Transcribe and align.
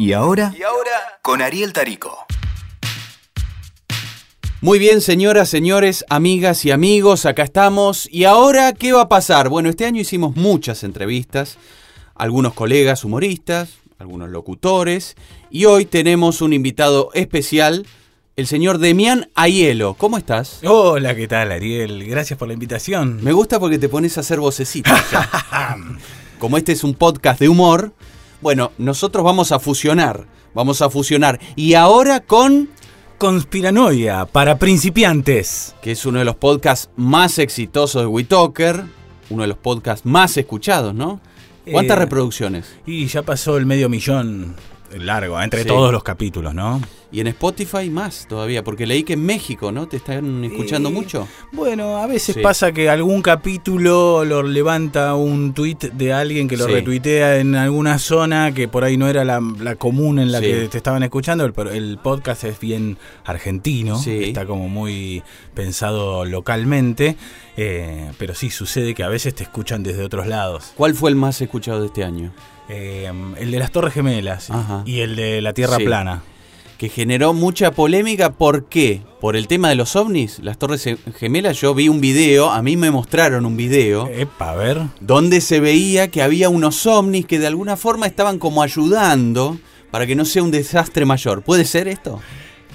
¿Y 0.00 0.14
ahora? 0.14 0.54
Y 0.58 0.62
ahora, 0.62 1.18
con 1.20 1.42
Ariel 1.42 1.74
Tarico. 1.74 2.24
Muy 4.62 4.78
bien, 4.78 5.02
señoras, 5.02 5.50
señores, 5.50 6.06
amigas 6.08 6.64
y 6.64 6.70
amigos, 6.70 7.26
acá 7.26 7.42
estamos. 7.42 8.08
¿Y 8.10 8.24
ahora 8.24 8.72
qué 8.72 8.94
va 8.94 9.02
a 9.02 9.08
pasar? 9.10 9.50
Bueno, 9.50 9.68
este 9.68 9.84
año 9.84 10.00
hicimos 10.00 10.36
muchas 10.36 10.84
entrevistas, 10.84 11.58
algunos 12.14 12.54
colegas 12.54 13.04
humoristas, 13.04 13.74
algunos 13.98 14.30
locutores, 14.30 15.16
y 15.50 15.66
hoy 15.66 15.84
tenemos 15.84 16.40
un 16.40 16.54
invitado 16.54 17.10
especial, 17.12 17.86
el 18.36 18.46
señor 18.46 18.78
Demián 18.78 19.28
Aielo. 19.34 19.92
¿Cómo 19.98 20.16
estás? 20.16 20.60
Hola, 20.64 21.14
¿qué 21.14 21.28
tal, 21.28 21.52
Ariel? 21.52 22.08
Gracias 22.08 22.38
por 22.38 22.48
la 22.48 22.54
invitación. 22.54 23.22
Me 23.22 23.32
gusta 23.32 23.60
porque 23.60 23.78
te 23.78 23.90
pones 23.90 24.16
a 24.16 24.20
hacer 24.20 24.40
vocecitas. 24.40 25.04
Como 26.38 26.56
este 26.56 26.72
es 26.72 26.84
un 26.84 26.94
podcast 26.94 27.38
de 27.38 27.50
humor, 27.50 27.92
bueno, 28.40 28.72
nosotros 28.78 29.24
vamos 29.24 29.52
a 29.52 29.58
fusionar, 29.58 30.26
vamos 30.54 30.82
a 30.82 30.90
fusionar. 30.90 31.38
Y 31.56 31.74
ahora 31.74 32.20
con... 32.20 32.68
Conspiranoia 33.18 34.24
para 34.24 34.58
principiantes. 34.58 35.74
Que 35.82 35.92
es 35.92 36.06
uno 36.06 36.18
de 36.20 36.24
los 36.24 36.36
podcasts 36.36 36.88
más 36.96 37.38
exitosos 37.38 38.00
de 38.02 38.06
WeTalker, 38.06 38.82
uno 39.28 39.42
de 39.42 39.48
los 39.48 39.58
podcasts 39.58 40.06
más 40.06 40.36
escuchados, 40.38 40.94
¿no? 40.94 41.20
¿Cuántas 41.70 41.98
Eh, 41.98 42.00
reproducciones? 42.00 42.74
Y 42.86 43.06
ya 43.06 43.20
pasó 43.22 43.58
el 43.58 43.66
medio 43.66 43.90
millón 43.90 44.56
largo, 44.96 45.40
entre 45.40 45.62
Sí. 45.62 45.68
todos 45.68 45.92
los 45.92 46.02
capítulos, 46.02 46.54
¿no? 46.54 46.80
Y 47.12 47.18
en 47.20 47.26
Spotify 47.26 47.90
más 47.90 48.26
todavía, 48.28 48.62
porque 48.62 48.86
leí 48.86 49.02
que 49.02 49.14
en 49.14 49.24
México, 49.26 49.72
¿no? 49.72 49.88
¿Te 49.88 49.96
están 49.96 50.44
escuchando 50.44 50.90
Eh, 50.90 50.92
mucho? 50.92 51.26
Bueno, 51.50 51.96
a 51.96 52.06
veces 52.06 52.36
Sí. 52.36 52.40
pasa 52.40 52.70
que 52.70 52.88
algún 52.88 53.20
capítulo 53.20 54.24
lo 54.24 54.44
levanta 54.44 55.14
un 55.16 55.52
tweet 55.52 55.78
de 55.92 56.12
alguien 56.12 56.46
que 56.46 56.56
lo 56.56 56.66
Sí. 56.66 56.72
retuitea 56.72 57.38
en 57.40 57.56
alguna 57.56 57.98
zona 57.98 58.52
que 58.52 58.68
por 58.68 58.84
ahí 58.84 58.96
no 58.96 59.08
era 59.08 59.24
la, 59.24 59.40
la 59.58 59.74
común 59.74 60.20
en 60.20 60.30
la 60.30 60.38
Sí. 60.38 60.44
que 60.46 60.68
te 60.68 60.76
estaban 60.76 61.02
escuchando. 61.02 61.44
El, 61.44 61.52
pero 61.52 61.70
el 61.72 61.98
podcast 61.98 62.44
es 62.44 62.60
bien 62.60 62.96
argentino, 63.24 64.00
está 64.06 64.46
como 64.46 64.68
muy 64.68 65.24
pensado 65.54 66.24
localmente, 66.24 67.16
eh, 67.56 68.12
pero 68.18 68.34
sí 68.36 68.50
sucede 68.50 68.94
que 68.94 69.02
a 69.02 69.08
veces 69.08 69.34
te 69.34 69.42
escuchan 69.42 69.82
desde 69.82 70.04
otros 70.04 70.28
lados. 70.28 70.72
¿Cuál 70.76 70.94
fue 70.94 71.10
el 71.10 71.16
más 71.16 71.40
escuchado 71.40 71.80
de 71.80 71.86
este 71.86 72.04
año? 72.04 72.32
Eh, 72.68 73.10
el 73.38 73.50
de 73.50 73.58
las 73.58 73.72
Torres 73.72 73.92
Gemelas 73.94 74.48
Ajá. 74.50 74.82
y 74.86 75.00
el 75.00 75.16
de 75.16 75.40
la 75.42 75.52
Tierra. 75.54 75.76
Plana. 75.78 76.22
Que 76.80 76.88
generó 76.88 77.34
mucha 77.34 77.72
polémica, 77.72 78.32
¿por 78.32 78.64
qué? 78.64 79.02
Por 79.20 79.36
el 79.36 79.48
tema 79.48 79.68
de 79.68 79.74
los 79.74 79.96
ovnis, 79.96 80.38
las 80.38 80.56
torres 80.56 80.88
gemelas, 81.18 81.60
yo 81.60 81.74
vi 81.74 81.90
un 81.90 82.00
video, 82.00 82.50
a 82.50 82.62
mí 82.62 82.78
me 82.78 82.90
mostraron 82.90 83.44
un 83.44 83.54
video, 83.54 84.08
Epa, 84.08 84.52
a 84.52 84.56
ver. 84.56 84.80
donde 84.98 85.42
se 85.42 85.60
veía 85.60 86.08
que 86.08 86.22
había 86.22 86.48
unos 86.48 86.86
ovnis 86.86 87.26
que 87.26 87.38
de 87.38 87.48
alguna 87.48 87.76
forma 87.76 88.06
estaban 88.06 88.38
como 88.38 88.62
ayudando 88.62 89.58
para 89.90 90.06
que 90.06 90.14
no 90.14 90.24
sea 90.24 90.42
un 90.42 90.50
desastre 90.50 91.04
mayor. 91.04 91.42
¿Puede 91.42 91.66
ser 91.66 91.86
esto? 91.86 92.18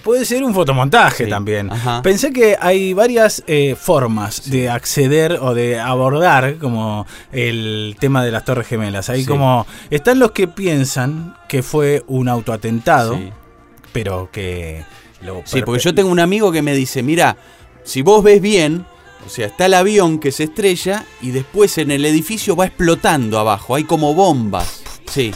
Puede 0.03 0.23
ser 0.23 0.43
un 0.43 0.53
fotomontaje 0.53 1.23
Sí, 1.23 1.29
también. 1.31 1.71
ajá. 1.71 2.03
Pensé 2.03 2.31
que 2.31 2.55
hay 2.61 2.93
varias 2.93 3.43
eh, 3.47 3.75
formas 3.75 4.51
de 4.51 4.69
acceder 4.69 5.39
o 5.41 5.55
de 5.55 5.79
abordar 5.79 6.57
como 6.59 7.07
el 7.31 7.95
tema 7.99 8.23
de 8.23 8.29
las 8.29 8.45
Torres 8.45 8.67
Gemelas. 8.67 9.09
Hay 9.09 9.21
Sí. 9.21 9.27
como 9.27 9.65
están 9.89 10.19
los 10.19 10.29
que 10.29 10.47
piensan 10.47 11.35
que 11.49 11.63
fue 11.63 12.03
un 12.05 12.29
autoatentado, 12.29 13.15
Sí. 13.17 13.31
Pero 13.95 14.29
que 14.31 14.83
lo 15.21 15.41
Sí, 15.45 15.61
porque 15.63 15.81
yo 15.81 15.95
tengo 15.95 16.09
un 16.09 16.19
amigo 16.19 16.51
que 16.51 16.61
me 16.61 16.75
dice, 16.75 17.01
mira, 17.01 17.37
si 17.85 18.01
vos 18.01 18.21
ves 18.23 18.41
bien, 18.41 18.85
o 19.25 19.29
sea, 19.29 19.47
está 19.47 19.67
el 19.67 19.73
avión 19.73 20.19
que 20.19 20.31
se 20.33 20.43
estrella 20.43 21.05
y 21.21 21.31
después 21.31 21.77
en 21.77 21.91
el 21.91 22.05
edificio 22.05 22.55
va 22.57 22.65
explotando 22.65 23.39
abajo, 23.39 23.73
hay 23.75 23.85
como 23.85 24.13
bombas. 24.13 24.83
Sí, 25.09 25.33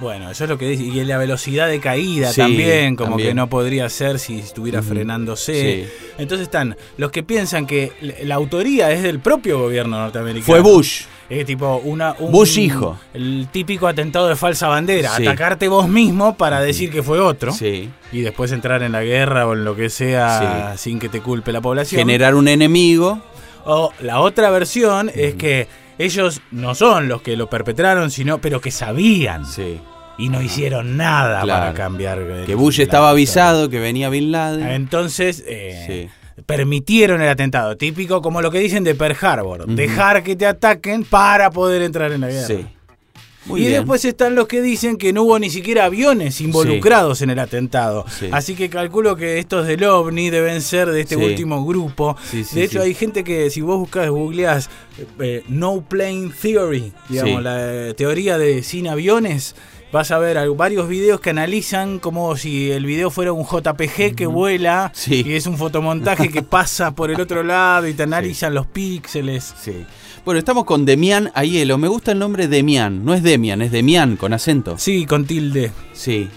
Bueno, 0.00 0.28
eso 0.30 0.44
es 0.44 0.50
lo 0.50 0.58
que 0.58 0.68
dice. 0.68 0.82
Y 0.82 1.04
la 1.04 1.16
velocidad 1.18 1.68
de 1.68 1.78
caída 1.80 2.30
Sí, 2.32 2.40
también, 2.40 2.96
como 2.96 3.10
también. 3.10 3.30
que 3.30 3.34
no 3.36 3.48
podría 3.48 3.88
ser 3.88 4.18
si 4.18 4.40
estuviera 4.40 4.82
frenándose. 4.82 5.86
Sí. 5.86 5.92
Entonces 6.18 6.46
están 6.48 6.76
los 6.98 7.10
que 7.12 7.22
piensan 7.22 7.64
que 7.64 7.92
la- 8.00 8.14
la 8.24 8.34
autoría 8.34 8.90
es 8.90 9.02
del 9.04 9.20
propio 9.20 9.58
gobierno 9.60 9.96
norteamericano. 9.98 10.44
fue 10.46 10.60
Bush. 10.60 11.02
Es 11.30 11.46
tipo 11.46 11.76
una, 11.84 12.14
un- 12.18 12.30
Bush 12.32 12.58
hijo. 12.58 12.98
El 13.14 13.48
típico 13.50 13.86
atentado 13.88 14.28
de 14.28 14.36
falsa 14.36 14.68
bandera. 14.68 15.10
Sí. 15.16 15.26
Atacarte 15.26 15.68
vos 15.68 15.88
mismo 15.88 16.36
para 16.36 16.60
decir 16.60 16.90
que 16.90 17.02
fue 17.02 17.18
otro. 17.20 17.52
Sí. 17.52 17.88
Y 18.12 18.20
después 18.20 18.52
entrar 18.52 18.82
en 18.82 18.92
la 18.92 19.02
guerra 19.02 19.46
o 19.46 19.54
en 19.54 19.64
lo 19.64 19.74
que 19.74 19.88
sea 19.90 20.74
sin 20.76 20.98
que 20.98 21.08
te 21.08 21.20
culpe 21.20 21.50
la 21.52 21.60
población. 21.60 21.98
Generar 21.98 22.34
un 22.34 22.48
enemigo. 22.48 23.20
O 23.64 23.90
la 24.00 24.20
otra 24.20 24.50
versión 24.50 25.10
es 25.14 25.34
que 25.36 25.66
ellos 25.96 26.42
no 26.50 26.74
son 26.74 27.08
los 27.08 27.22
que 27.22 27.36
lo 27.36 27.48
perpetraron, 27.48 28.10
sino 28.10 28.38
pero 28.38 28.60
que 28.60 28.70
sabían 28.70 29.46
Sí. 29.46 29.80
y 30.18 30.28
no 30.28 30.42
hicieron 30.42 30.98
nada 30.98 31.40
Claro. 31.42 31.60
para 31.62 31.72
cambiar. 31.74 32.18
el- 32.18 32.44
Que 32.44 32.54
Bush 32.54 32.80
estaba 32.80 33.08
avisado 33.10 33.70
que 33.70 33.80
venía 33.80 34.10
Bin 34.10 34.30
Laden. 34.32 34.68
Entonces, 34.68 35.42
eh, 35.46 35.84
Sí. 36.10 36.23
Permitieron 36.46 37.22
el 37.22 37.28
atentado. 37.28 37.76
Típico 37.76 38.22
como 38.22 38.42
lo 38.42 38.50
que 38.50 38.58
dicen 38.58 38.84
de 38.84 38.94
Pearl 38.94 39.16
Harbor. 39.20 39.66
Dejar 39.66 40.22
que 40.22 40.36
te 40.36 40.46
ataquen 40.46 41.04
para 41.04 41.50
poder 41.50 41.82
entrar 41.82 42.12
en 42.12 42.20
la 42.22 42.28
guerra. 42.28 42.46
Sí. 42.46 42.66
Muy 43.46 43.60
y 43.60 43.64
bien. 43.66 43.80
después 43.80 44.02
están 44.06 44.34
los 44.34 44.48
que 44.48 44.62
dicen 44.62 44.96
que 44.96 45.12
no 45.12 45.24
hubo 45.24 45.38
ni 45.38 45.50
siquiera 45.50 45.84
aviones 45.84 46.40
involucrados 46.40 47.20
en 47.20 47.28
el 47.28 47.38
atentado. 47.38 48.06
Sí. 48.08 48.28
Así 48.32 48.54
que 48.54 48.70
calculo 48.70 49.16
que 49.16 49.38
estos 49.38 49.66
del 49.66 49.84
OVNI 49.84 50.30
deben 50.30 50.62
ser 50.62 50.90
de 50.90 51.02
este 51.02 51.16
Sí. 51.16 51.22
último 51.22 51.62
grupo. 51.66 52.16
De 52.52 52.64
hecho, 52.64 52.80
hay 52.80 52.94
gente 52.94 53.22
que 53.22 53.50
si 53.50 53.60
vos 53.60 53.78
buscas, 53.78 54.08
googleás 54.08 54.70
eh, 55.20 55.42
No 55.48 55.82
Plane 55.82 56.30
Theory, 56.40 56.94
digamos, 57.10 57.42
la 57.42 57.88
eh, 57.88 57.94
teoría 57.94 58.38
de 58.38 58.62
sin 58.62 58.88
aviones. 58.88 59.54
Vas 59.94 60.10
a 60.10 60.18
ver 60.18 60.36
varios 60.56 60.88
videos 60.88 61.20
que 61.20 61.30
analizan 61.30 62.00
como 62.00 62.36
si 62.36 62.68
el 62.72 62.84
video 62.84 63.10
fuera 63.12 63.30
un 63.32 63.44
JPG 63.44 64.16
que 64.16 64.26
vuela 64.26 64.90
Sí. 64.92 65.22
y 65.24 65.34
es 65.34 65.46
un 65.46 65.56
fotomontaje 65.56 66.30
que 66.30 66.42
pasa 66.42 66.96
por 66.96 67.12
el 67.12 67.20
otro 67.20 67.44
lado 67.44 67.86
y 67.86 67.94
te 67.94 68.02
analizan 68.02 68.54
los 68.54 68.66
píxeles. 68.66 69.54
Sí. 69.56 69.86
Bueno, 70.24 70.40
estamos 70.40 70.64
con 70.64 70.84
Demián 70.84 71.30
Aielo. 71.32 71.78
Me 71.78 71.86
gusta 71.86 72.10
el 72.10 72.18
nombre 72.18 72.48
Demián. 72.48 73.04
No 73.04 73.14
es 73.14 73.22
Demian, 73.22 73.62
es 73.62 73.70
Demián 73.70 74.16
con 74.16 74.32
acento. 74.32 74.74
Sí, 74.78 75.06
con 75.06 75.26
tilde. 75.26 75.70
Sí. 75.92 76.28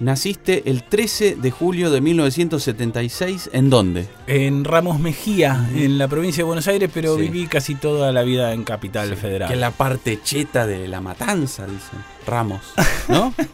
Naciste 0.00 0.64
el 0.66 0.82
13 0.82 1.36
de 1.36 1.50
julio 1.50 1.90
de 1.90 2.00
1976. 2.00 3.50
¿En 3.52 3.70
dónde? 3.70 4.06
En 4.26 4.64
Ramos 4.64 4.98
Mejía, 4.98 5.68
en 5.76 5.96
la 5.98 6.08
provincia 6.08 6.40
de 6.42 6.46
Buenos 6.46 6.66
Aires, 6.66 6.90
pero 6.92 7.14
Sí. 7.16 7.22
viví 7.22 7.46
casi 7.46 7.74
toda 7.76 8.10
la 8.10 8.22
vida 8.22 8.52
en 8.52 8.64
Capital 8.64 9.14
Federal. 9.16 9.48
Que 9.48 9.54
es 9.54 9.60
la 9.60 9.70
parte 9.70 10.18
cheta 10.22 10.66
de 10.66 10.88
la 10.88 11.00
matanza, 11.00 11.66
dicen. 11.66 12.00
Ramos. 12.26 12.60
¿No? 13.08 13.32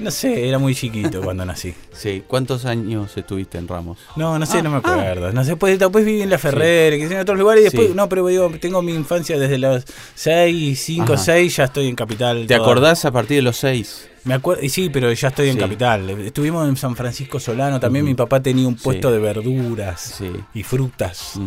No 0.00 0.12
sé, 0.12 0.48
era 0.48 0.60
muy 0.60 0.76
chiquito 0.76 1.20
cuando 1.20 1.44
nací. 1.44 1.74
sí. 1.92 2.22
¿Cuántos 2.24 2.64
años 2.66 3.16
estuviste 3.16 3.58
en 3.58 3.66
Ramos? 3.66 3.98
No, 4.14 4.38
no 4.38 4.46
sé, 4.46 4.58
Ah, 4.58 4.62
no 4.62 4.70
me 4.70 4.76
ah. 4.76 4.78
acuerdo. 4.78 5.32
No 5.32 5.42
sé, 5.44 5.56
pues, 5.56 5.76
después 5.76 6.04
viví 6.04 6.22
en 6.22 6.30
La 6.30 6.38
Ferrer, 6.38 6.96
que 6.96 7.04
en 7.06 7.18
otros 7.18 7.36
lugares 7.36 7.62
y 7.62 7.64
después, 7.64 7.88
Sí. 7.88 7.94
no, 7.96 8.08
pero 8.08 8.24
digo, 8.28 8.48
tengo 8.60 8.80
mi 8.80 8.94
infancia 8.94 9.36
desde 9.36 9.58
los 9.58 9.84
6, 10.14 10.80
5, 10.80 11.14
Ajá. 11.14 11.22
6, 11.24 11.56
ya 11.56 11.64
estoy 11.64 11.88
en 11.88 11.96
Capital. 11.96 12.46
¿Te 12.46 12.54
toda- 12.54 12.60
acordás 12.64 13.04
a 13.06 13.10
partir 13.10 13.38
de 13.38 13.42
los 13.42 13.56
6? 13.56 14.08
Me 14.28 14.34
acuerdo, 14.34 14.62
y 14.62 14.68
sí, 14.68 14.90
pero 14.90 15.10
ya 15.10 15.28
estoy 15.28 15.48
en. 15.48 15.56
Capital. 15.56 16.10
Estuvimos 16.10 16.68
en 16.68 16.76
San 16.76 16.94
Francisco 16.94 17.40
Solano, 17.40 17.80
también 17.80 18.04
mi 18.04 18.12
papá 18.14 18.40
tenía 18.42 18.68
un 18.68 18.74
puesto 18.76 19.08
Sí. 19.08 19.14
de 19.14 19.20
verduras 19.20 20.00
Sí. 20.18 20.30
y 20.52 20.62
frutas, 20.62 21.40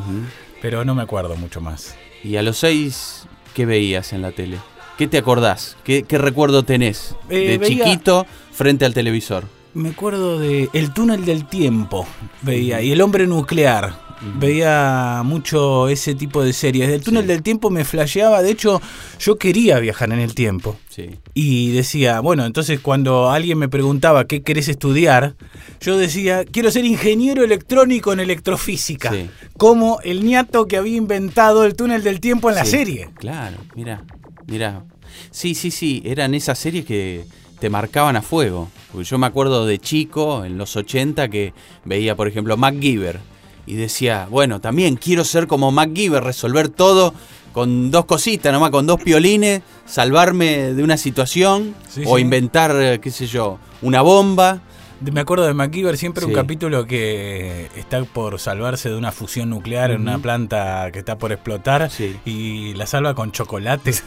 pero 0.64 0.84
no 0.84 0.96
me 0.96 1.04
acuerdo 1.04 1.36
mucho 1.36 1.62
más. 1.62 1.96
Y 2.24 2.38
a 2.38 2.42
los 2.42 2.58
6, 2.58 3.28
¿qué 3.54 3.68
veías 3.68 4.14
en 4.14 4.24
la 4.24 4.32
tele? 4.32 4.58
¿Qué 4.98 5.08
te 5.08 5.20
acordás? 5.20 5.78
¿Qué, 5.84 6.04
qué 6.04 6.18
recuerdo 6.18 6.64
tenés 6.64 7.16
Eh, 7.30 7.50
de 7.52 7.58
veía- 7.60 7.86
chiquito 7.86 8.26
frente 8.52 8.86
al 8.86 8.94
televisor? 8.96 9.46
Me 9.76 9.90
acuerdo 9.90 10.40
de 10.40 10.68
El 10.74 10.92
túnel 10.92 11.24
del 11.24 11.46
tiempo, 11.48 12.08
veía, 12.42 12.82
y 12.82 12.92
El 12.92 13.02
hombre 13.02 13.28
nuclear. 13.28 13.94
Veía 14.38 15.22
mucho 15.26 15.88
ese 15.88 16.14
tipo 16.16 16.44
de 16.44 16.54
series. 16.54 16.90
El 16.90 17.02
túnel 17.02 17.24
Sí. 17.24 17.28
del 17.30 17.42
tiempo 17.42 17.70
me 17.70 17.84
flasheaba, 17.86 18.42
de 18.42 18.52
hecho, 18.52 18.82
yo 19.20 19.38
quería 19.38 19.80
viajar 19.80 20.12
en 20.12 20.20
el 20.20 20.36
tiempo. 20.36 20.78
Sí. 20.90 21.10
Y 21.34 21.72
decía, 21.72 22.20
bueno, 22.20 22.46
entonces 22.46 22.80
cuando 22.80 23.30
alguien 23.32 23.58
me 23.58 23.70
preguntaba 23.70 24.26
qué 24.26 24.44
querés 24.44 24.68
estudiar, 24.68 25.36
yo 25.80 25.98
decía, 25.98 26.46
quiero 26.46 26.70
ser 26.72 26.86
ingeniero 26.86 27.44
electrónico 27.44 28.14
en 28.14 28.20
electrofísica. 28.20 29.12
Sí. 29.12 29.30
Como 29.58 30.00
el 30.04 30.24
niato 30.26 30.68
que 30.68 30.78
había 30.78 30.98
inventado 30.98 31.64
el 31.66 31.76
túnel 31.76 32.04
del 32.04 32.20
tiempo 32.20 32.50
en 32.50 32.56
la 32.56 32.66
serie. 32.66 33.10
Claro, 33.16 33.58
mira, 33.76 34.04
mira. 34.48 34.84
Sí, 35.32 35.56
sí, 35.56 35.72
sí, 35.72 36.02
eran 36.06 36.34
esas 36.36 36.58
series 36.60 36.86
que 36.86 37.26
te 37.60 37.70
marcaban 37.70 38.16
a 38.16 38.22
fuego. 38.22 38.70
Porque 38.92 39.06
yo 39.08 39.18
me 39.18 39.28
acuerdo 39.28 39.66
de 39.66 39.78
chico, 39.80 40.46
en 40.46 40.58
los 40.58 40.76
80, 40.76 41.30
que 41.30 41.54
veía, 41.86 42.16
por 42.16 42.28
ejemplo, 42.28 42.58
MacGyver. 42.58 43.20
Y 43.66 43.76
decía, 43.76 44.28
bueno, 44.30 44.60
también 44.60 44.96
quiero 44.96 45.24
ser 45.24 45.48
como 45.48 45.72
MacGyver, 45.72 46.24
resolver 46.24 46.70
todo 46.70 47.14
con 47.54 47.92
dos 47.92 48.06
cositas, 48.06 48.52
nomás 48.54 48.72
con 48.72 48.88
dos 48.88 49.02
piolines, 49.02 49.62
salvarme 49.86 50.74
de 50.74 50.84
una 50.84 50.98
situación 50.98 51.76
Sí, 51.90 52.04
o 52.08 52.16
sí. 52.16 52.22
inventar, 52.22 52.72
eh, 52.76 53.00
qué 53.02 53.12
sé 53.12 53.28
yo, 53.28 53.60
una 53.82 54.02
bomba. 54.02 54.62
Me 55.02 55.20
acuerdo 55.22 55.48
de 55.48 55.54
MacGyver, 55.56 55.98
siempre 55.98 56.26
un 56.26 56.32
capítulo 56.34 56.86
que 56.86 57.70
está 57.76 58.04
por 58.04 58.40
salvarse 58.40 58.88
de 58.90 58.96
una 58.96 59.12
fusión 59.12 59.50
nuclear 59.50 59.90
en 59.90 60.02
una 60.02 60.20
planta 60.20 60.92
que 60.94 61.00
está 61.00 61.18
por 61.18 61.32
explotar 61.32 61.90
y 62.24 62.74
la 62.76 62.86
salva 62.86 63.16
con 63.16 63.32
chocolate. 63.32 63.94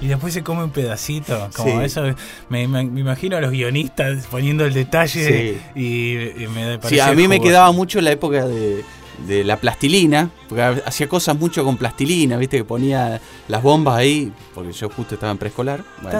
Y 0.00 0.08
después 0.08 0.34
se 0.34 0.42
come 0.42 0.64
un 0.64 0.70
pedacito. 0.70 1.48
Como 1.56 1.78
Sí. 1.80 1.84
eso, 1.86 2.02
me, 2.48 2.66
me- 2.68 2.84
me 2.84 3.00
imagino 3.00 3.36
a 3.36 3.40
los 3.40 3.50
guionistas 3.52 4.26
poniendo 4.30 4.64
el 4.64 4.74
detalle 4.74 5.58
y, 5.74 6.42
y 6.44 6.48
me 6.48 6.78
Sí, 6.88 6.98
a 7.00 7.12
mí 7.12 7.28
me 7.28 7.40
quedaba 7.40 7.70
mucho 7.72 8.00
la 8.00 8.10
época 8.10 8.44
de, 8.46 8.84
de 9.28 9.44
la 9.44 9.56
plastilina, 9.56 10.30
porque 10.48 10.62
hacía 10.84 11.08
cosas 11.08 11.38
mucho 11.38 11.64
con 11.64 11.76
plastilina, 11.76 12.36
viste, 12.36 12.56
que 12.58 12.64
ponía 12.64 13.20
las 13.46 13.62
bombas 13.62 13.94
ahí, 13.96 14.32
porque 14.52 14.72
yo 14.72 14.90
justo 14.90 15.14
estaba 15.14 15.30
en 15.32 15.38
preescolar. 15.38 15.84
Bueno. 16.02 16.18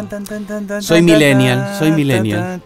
Soy 0.81 1.03
millennial, 1.03 1.76
soy 1.79 1.91
millennial. 1.91 2.62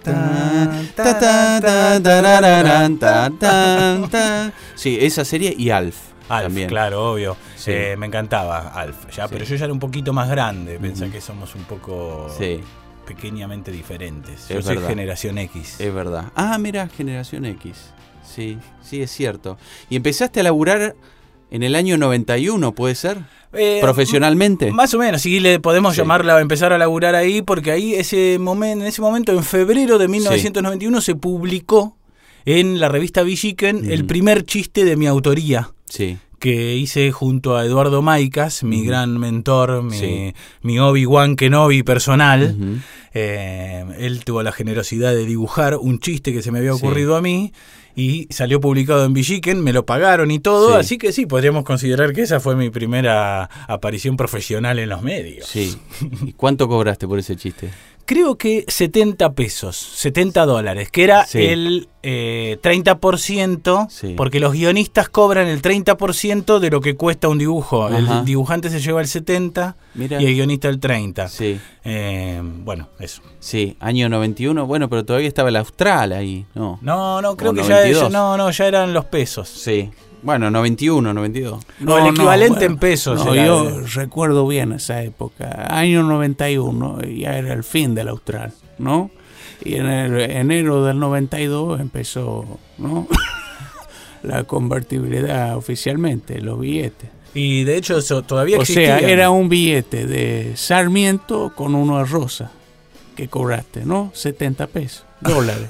Sí, 4.75 4.99
esa 5.01 5.25
serie 5.25 5.55
y 5.57 5.71
Alf. 5.71 5.97
Alf, 6.29 6.43
también. 6.45 6.69
claro, 6.69 7.13
obvio. 7.13 7.37
Sí. 7.57 7.71
Eh, 7.73 7.97
me 7.99 8.07
encantaba 8.07 8.69
Alf, 8.75 9.09
ya, 9.15 9.27
Sí. 9.27 9.31
pero 9.33 9.45
yo 9.45 9.57
ya 9.57 9.65
era 9.65 9.73
un 9.73 9.79
poquito 9.81 10.13
más 10.13 10.29
grande. 10.29 10.79
Pensá 10.79 11.05
Ujú. 11.05 11.13
que 11.15 11.21
somos 11.21 11.55
un 11.55 11.65
poco 11.65 12.29
Sí, 12.39 12.61
pequeñamente 13.07 13.71
diferentes. 13.73 14.49
Yo 14.49 14.61
soy 14.63 14.75
verdad. 14.77 14.89
generación 14.91 15.39
X. 15.39 15.81
es 15.81 15.95
verdad. 15.95 16.27
Ah, 16.35 16.59
mira, 16.59 16.89
Generación 16.89 17.45
X. 17.47 17.91
Sí, 18.25 18.59
sí, 18.83 19.01
es 19.03 19.11
cierto. 19.11 19.57
Y 19.89 19.97
empezaste 19.97 20.41
a 20.41 20.43
laburar 20.43 20.95
en 21.51 21.63
el 21.63 21.75
año 21.75 21.97
91, 21.97 22.73
¿puede 22.73 22.95
ser? 22.95 23.19
Eh, 23.55 23.79
Profesionalmente. 23.81 24.71
Más 24.71 24.93
o 24.93 24.99
menos, 24.99 25.23
sí 25.23 25.41
le 25.41 25.59
podemos 25.61 25.95
Sí. 25.95 26.03
llamarla, 26.03 26.39
empezar 26.41 26.75
a 26.75 26.79
laburar 26.79 27.15
ahí, 27.15 27.41
porque 27.41 27.71
ahí 27.71 27.95
ese 27.95 28.37
momento, 28.39 28.83
en 28.83 28.87
ese 28.89 29.01
momento, 29.01 29.33
en 29.33 29.43
febrero 29.43 29.97
de 29.97 30.07
1991, 30.09 31.01
se 31.01 31.15
publicó 31.15 31.97
en 32.45 32.79
la 32.79 32.91
revista 32.91 33.23
Villiquen 33.23 33.91
el 33.91 34.05
Mm. 34.05 34.07
primer 34.07 34.45
chiste 34.45 34.85
de 34.85 34.97
mi 34.97 35.07
autoría. 35.07 35.71
Sí. 35.89 36.19
que 36.39 36.77
hice 36.77 37.11
junto 37.11 37.57
a 37.57 37.65
Eduardo 37.65 38.01
Maicas, 38.01 38.63
mi 38.63 38.85
gran 38.85 39.19
mentor, 39.19 39.83
mi, 39.83 39.99
Sí. 39.99 40.35
mi 40.63 40.79
Obi-Wan 40.79 41.35
Kenobi 41.35 41.83
personal. 41.83 42.55
Eh, 43.15 43.85
él 43.99 44.25
tuvo 44.25 44.43
la 44.45 44.53
generosidad 44.53 45.13
de 45.15 45.25
dibujar 45.25 45.77
un 45.77 45.99
chiste 45.99 46.33
que 46.33 46.43
se 46.43 46.53
me 46.53 46.59
había 46.61 46.75
Sí. 46.75 46.79
ocurrido 46.79 47.17
a 47.17 47.21
mí 47.23 47.53
y 47.97 48.29
salió 48.31 48.61
publicado 48.61 49.05
en 49.05 49.15
Villiquen, 49.15 49.61
me 49.65 49.73
lo 49.73 49.85
pagaron 49.85 50.31
y 50.31 50.39
todo, 50.39 50.75
Sí. 50.75 50.79
así 50.79 50.99
que 50.99 51.11
sí, 51.11 51.27
podríamos 51.27 51.65
considerar 51.65 52.13
que 52.13 52.23
esa 52.23 52.39
fue 52.39 52.55
mi 52.55 52.71
primera 52.71 53.51
aparición 53.67 54.17
profesional 54.17 54.79
en 54.79 54.91
los 54.91 55.03
medios. 55.03 55.47
Sí. 55.49 55.77
¿Y 56.25 56.33
cuánto 56.35 56.69
cobraste 56.69 57.09
por 57.09 57.19
ese 57.19 57.35
chiste? 57.35 57.71
Creo 58.09 58.39
que 58.39 58.65
70 58.67 59.35
pesos, 59.35 59.77
70 59.77 60.47
dólares, 60.47 60.91
que 60.91 61.05
era 61.05 61.27
Sí. 61.27 61.45
el 61.45 61.89
eh, 62.03 62.57
30%, 62.63 63.87
Sí. 63.91 64.15
porque 64.17 64.41
los 64.41 64.55
guionistas 64.55 65.11
cobran 65.11 65.47
el 65.47 65.61
30% 65.61 66.59
de 66.59 66.71
lo 66.71 66.81
que 66.81 66.95
cuesta 66.97 67.29
un 67.29 67.37
dibujo. 67.37 67.85
Ajá. 67.85 67.99
El 67.99 68.25
dibujante 68.25 68.71
se 68.71 68.81
lleva 68.81 69.03
el 69.03 69.09
70 69.09 69.77
Mira. 69.95 70.23
y 70.23 70.25
el 70.25 70.33
guionista 70.35 70.69
el 70.71 70.81
30. 70.81 71.29
Sí, 71.29 71.61
Eh, 71.85 72.41
bueno, 72.43 72.89
eso. 72.99 73.21
sí, 73.41 73.77
año 73.79 74.09
91. 74.09 74.67
Bueno, 74.67 74.89
pero 74.89 75.05
todavía 75.05 75.29
estaba 75.29 75.51
el 75.51 75.57
Austral 75.57 76.13
ahí, 76.13 76.47
¿no? 76.55 76.79
No, 76.81 77.21
no, 77.21 77.37
creo 77.37 77.53
que 77.53 77.63
ya, 77.63 77.69
92. 77.69 78.03
ya- 78.05 78.09
no, 78.09 78.37
no, 78.39 78.51
ya 78.51 78.67
eran 78.69 78.95
los 78.95 79.05
pesos. 79.05 79.49
Sí. 79.51 79.91
Bueno, 80.23 80.51
91, 80.51 81.15
92. 81.15 81.65
No, 81.81 81.99
el 81.99 82.07
equivalente 82.15 82.65
en 82.65 82.77
pesos. 82.77 83.25
No, 83.25 83.35
yo 83.35 83.65
de- 83.65 83.87
recuerdo 83.89 84.47
bien 84.47 84.73
esa 84.73 85.03
época, 85.03 85.67
año 85.71 86.03
91, 86.03 87.03
ya 87.03 87.39
era 87.39 87.53
el 87.53 87.63
fin 87.65 87.95
del 87.95 88.09
Austral, 88.09 88.53
¿no? 88.79 89.11
Y 89.65 89.75
en 89.77 89.87
el 89.87 90.21
enero 90.21 90.85
del 90.85 90.99
92 90.99 91.81
empezó, 91.81 92.59
¿no? 92.79 93.07
La 94.23 94.45
convertibilidad 94.45 95.57
oficialmente, 95.57 96.41
los 96.41 96.59
billetes. 96.59 97.09
Y 97.35 97.63
de 97.65 97.77
hecho 97.77 97.99
eso 97.99 98.23
todavía 98.23 98.59
O 98.59 98.63
existía. 98.63 98.99
sea, 98.99 99.09
era 99.09 99.31
un 99.31 99.49
billete 99.49 100.07
de 100.07 100.53
Sarmiento 100.57 101.53
con 101.55 101.75
uno 101.77 101.99
de 101.99 102.05
Rosa 102.05 102.51
que 103.19 103.27
cobraste, 103.27 103.85
¿no? 103.85 104.13
70 104.15 104.69
pesos, 104.69 105.05
dólares 105.21 105.67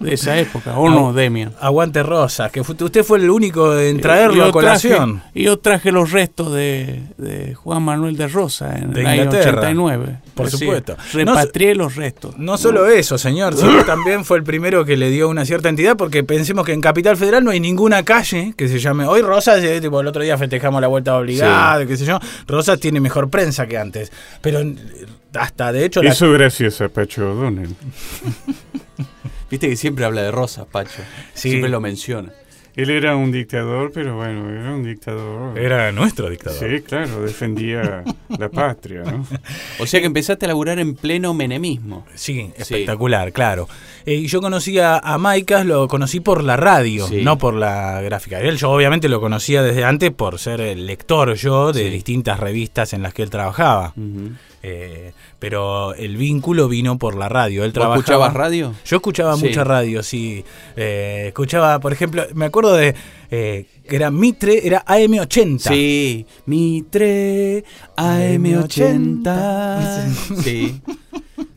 de 0.00 0.12
esa 0.12 0.36
época, 0.38 0.76
¿o 0.76 0.90
no, 0.90 1.14
Demian? 1.14 1.54
Aguante 1.58 2.02
Rosa, 2.02 2.50
que 2.50 2.60
usted 2.60 3.02
fue 3.04 3.16
el 3.20 3.30
único 3.30 3.74
en 3.78 4.02
traerlo 4.02 4.34
Yo 4.36 4.44
a 4.44 4.52
colación. 4.52 5.22
y 5.32 5.44
yo 5.44 5.58
traje 5.58 5.92
los 5.92 6.10
restos 6.12 6.52
de, 6.52 7.04
de 7.16 7.54
Juan 7.54 7.82
Manuel 7.82 8.18
de 8.18 8.28
Rosa 8.28 8.76
en 8.76 8.90
De 8.92 9.00
el 9.00 9.06
año 9.06 9.22
Inglaterra. 9.24 9.60
89. 9.60 10.16
Por 10.34 10.50
supuesto. 10.50 10.96
Repatrié 11.14 11.74
los 11.74 11.96
restos. 11.96 12.36
No 12.36 12.58
solo 12.58 12.86
eso, 12.86 13.16
señor, 13.16 13.56
sino 13.56 13.78
que 13.78 13.84
también 13.84 14.26
fue 14.26 14.36
el 14.36 14.44
primero 14.44 14.84
que 14.84 14.98
le 14.98 15.08
dio 15.08 15.30
una 15.30 15.46
cierta 15.46 15.70
entidad, 15.70 15.96
porque 15.96 16.22
pensemos 16.22 16.66
que 16.66 16.74
en 16.74 16.82
Capital 16.82 17.16
Federal 17.16 17.42
no 17.42 17.50
hay 17.50 17.60
ninguna 17.60 18.02
calle 18.02 18.52
que 18.58 18.68
se 18.68 18.78
llame. 18.78 19.06
Hoy 19.06 19.22
Rosas, 19.22 19.64
eh, 19.64 19.80
tipo, 19.80 20.02
el 20.02 20.06
otro 20.06 20.22
día 20.22 20.36
festejamos 20.36 20.82
la 20.82 20.88
vuelta 20.88 21.16
obligada, 21.16 21.86
qué 21.86 21.96
sé 21.96 22.04
yo. 22.04 22.18
Rosas 22.46 22.78
tiene 22.78 23.00
mejor 23.00 23.30
prensa 23.30 23.66
que 23.66 23.78
antes. 23.78 24.12
Pero 24.42 24.60
eh, 24.60 24.74
hasta 25.34 25.72
de 25.72 25.84
hecho. 25.84 26.02
la- 26.02 26.10
Eso 26.10 26.30
gracias 26.32 26.80
a 26.80 26.88
Pacho 26.88 27.30
O'Donnell. 27.32 27.74
Viste 29.50 29.68
que 29.68 29.76
siempre 29.76 30.04
habla 30.04 30.22
de 30.22 30.30
Rosas, 30.30 30.66
Pacho. 30.70 31.02
Sí. 31.34 31.50
Siempre 31.50 31.70
lo 31.70 31.80
menciona. 31.80 32.30
Él 32.76 32.88
era 32.88 33.16
un 33.16 33.32
dictador, 33.32 33.90
pero 33.92 34.14
bueno, 34.16 34.48
era 34.48 34.72
un 34.72 34.84
dictador. 34.84 35.58
Era 35.58 35.90
nuestro 35.90 36.30
dictador. 36.30 36.56
Sí, 36.70 36.80
claro, 36.82 37.20
defendía 37.20 38.04
la 38.38 38.48
patria, 38.48 39.02
¿no? 39.02 39.26
O 39.80 39.86
sea 39.86 39.98
que 39.98 40.06
empezaste 40.06 40.46
a 40.46 40.48
laburar 40.48 40.78
en 40.78 40.94
pleno 40.94 41.34
menemismo. 41.34 42.06
Sí, 42.14 42.52
espectacular, 42.56 43.32
claro. 43.32 43.68
Eh, 44.06 44.14
y 44.14 44.26
yo 44.28 44.40
conocí 44.40 44.78
a, 44.78 44.98
a 44.98 45.18
Maicas, 45.18 45.66
lo 45.66 45.88
conocí 45.88 46.20
por 46.20 46.44
la 46.44 46.56
radio, 46.56 47.08
Sí. 47.08 47.22
no 47.22 47.38
por 47.38 47.54
la 47.54 48.00
gráfica. 48.02 48.40
Él 48.40 48.56
yo 48.56 48.70
obviamente 48.70 49.08
lo 49.08 49.20
conocía 49.20 49.64
desde 49.64 49.82
antes 49.84 50.12
por 50.12 50.38
ser 50.38 50.60
el 50.60 50.86
lector 50.86 51.34
yo 51.34 51.72
de 51.72 51.82
Sí. 51.86 51.90
distintas 51.90 52.38
revistas 52.38 52.92
en 52.92 53.02
las 53.02 53.12
que 53.12 53.24
él 53.24 53.30
trabajaba. 53.30 53.94
Ujú. 53.96 54.30
Eh, 54.62 55.12
pero 55.38 55.94
el 55.94 56.16
vínculo 56.18 56.68
vino 56.68 56.98
por 56.98 57.16
la 57.16 57.28
radio. 57.30 57.64
Él 57.64 57.70
¿Vos 57.70 57.74
trabajaba. 57.74 57.96
escuchabas 57.98 58.34
radio? 58.34 58.74
Yo 58.84 58.96
escuchaba 58.96 59.36
Sí. 59.36 59.46
mucha 59.46 59.64
radio, 59.64 60.02
sí. 60.02 60.44
Eh, 60.76 61.24
escuchaba, 61.28 61.78
por 61.80 61.92
ejemplo, 61.92 62.24
me 62.34 62.44
acuerdo 62.44 62.74
de 62.74 62.94
eh, 63.30 63.66
que 63.88 63.96
era 63.96 64.10
Mitre, 64.10 64.66
era 64.66 64.84
AM80. 64.84 65.58
Sí, 65.70 66.26
Mitre 66.46 67.64
AM80. 67.96 70.36
Sí. 70.42 70.80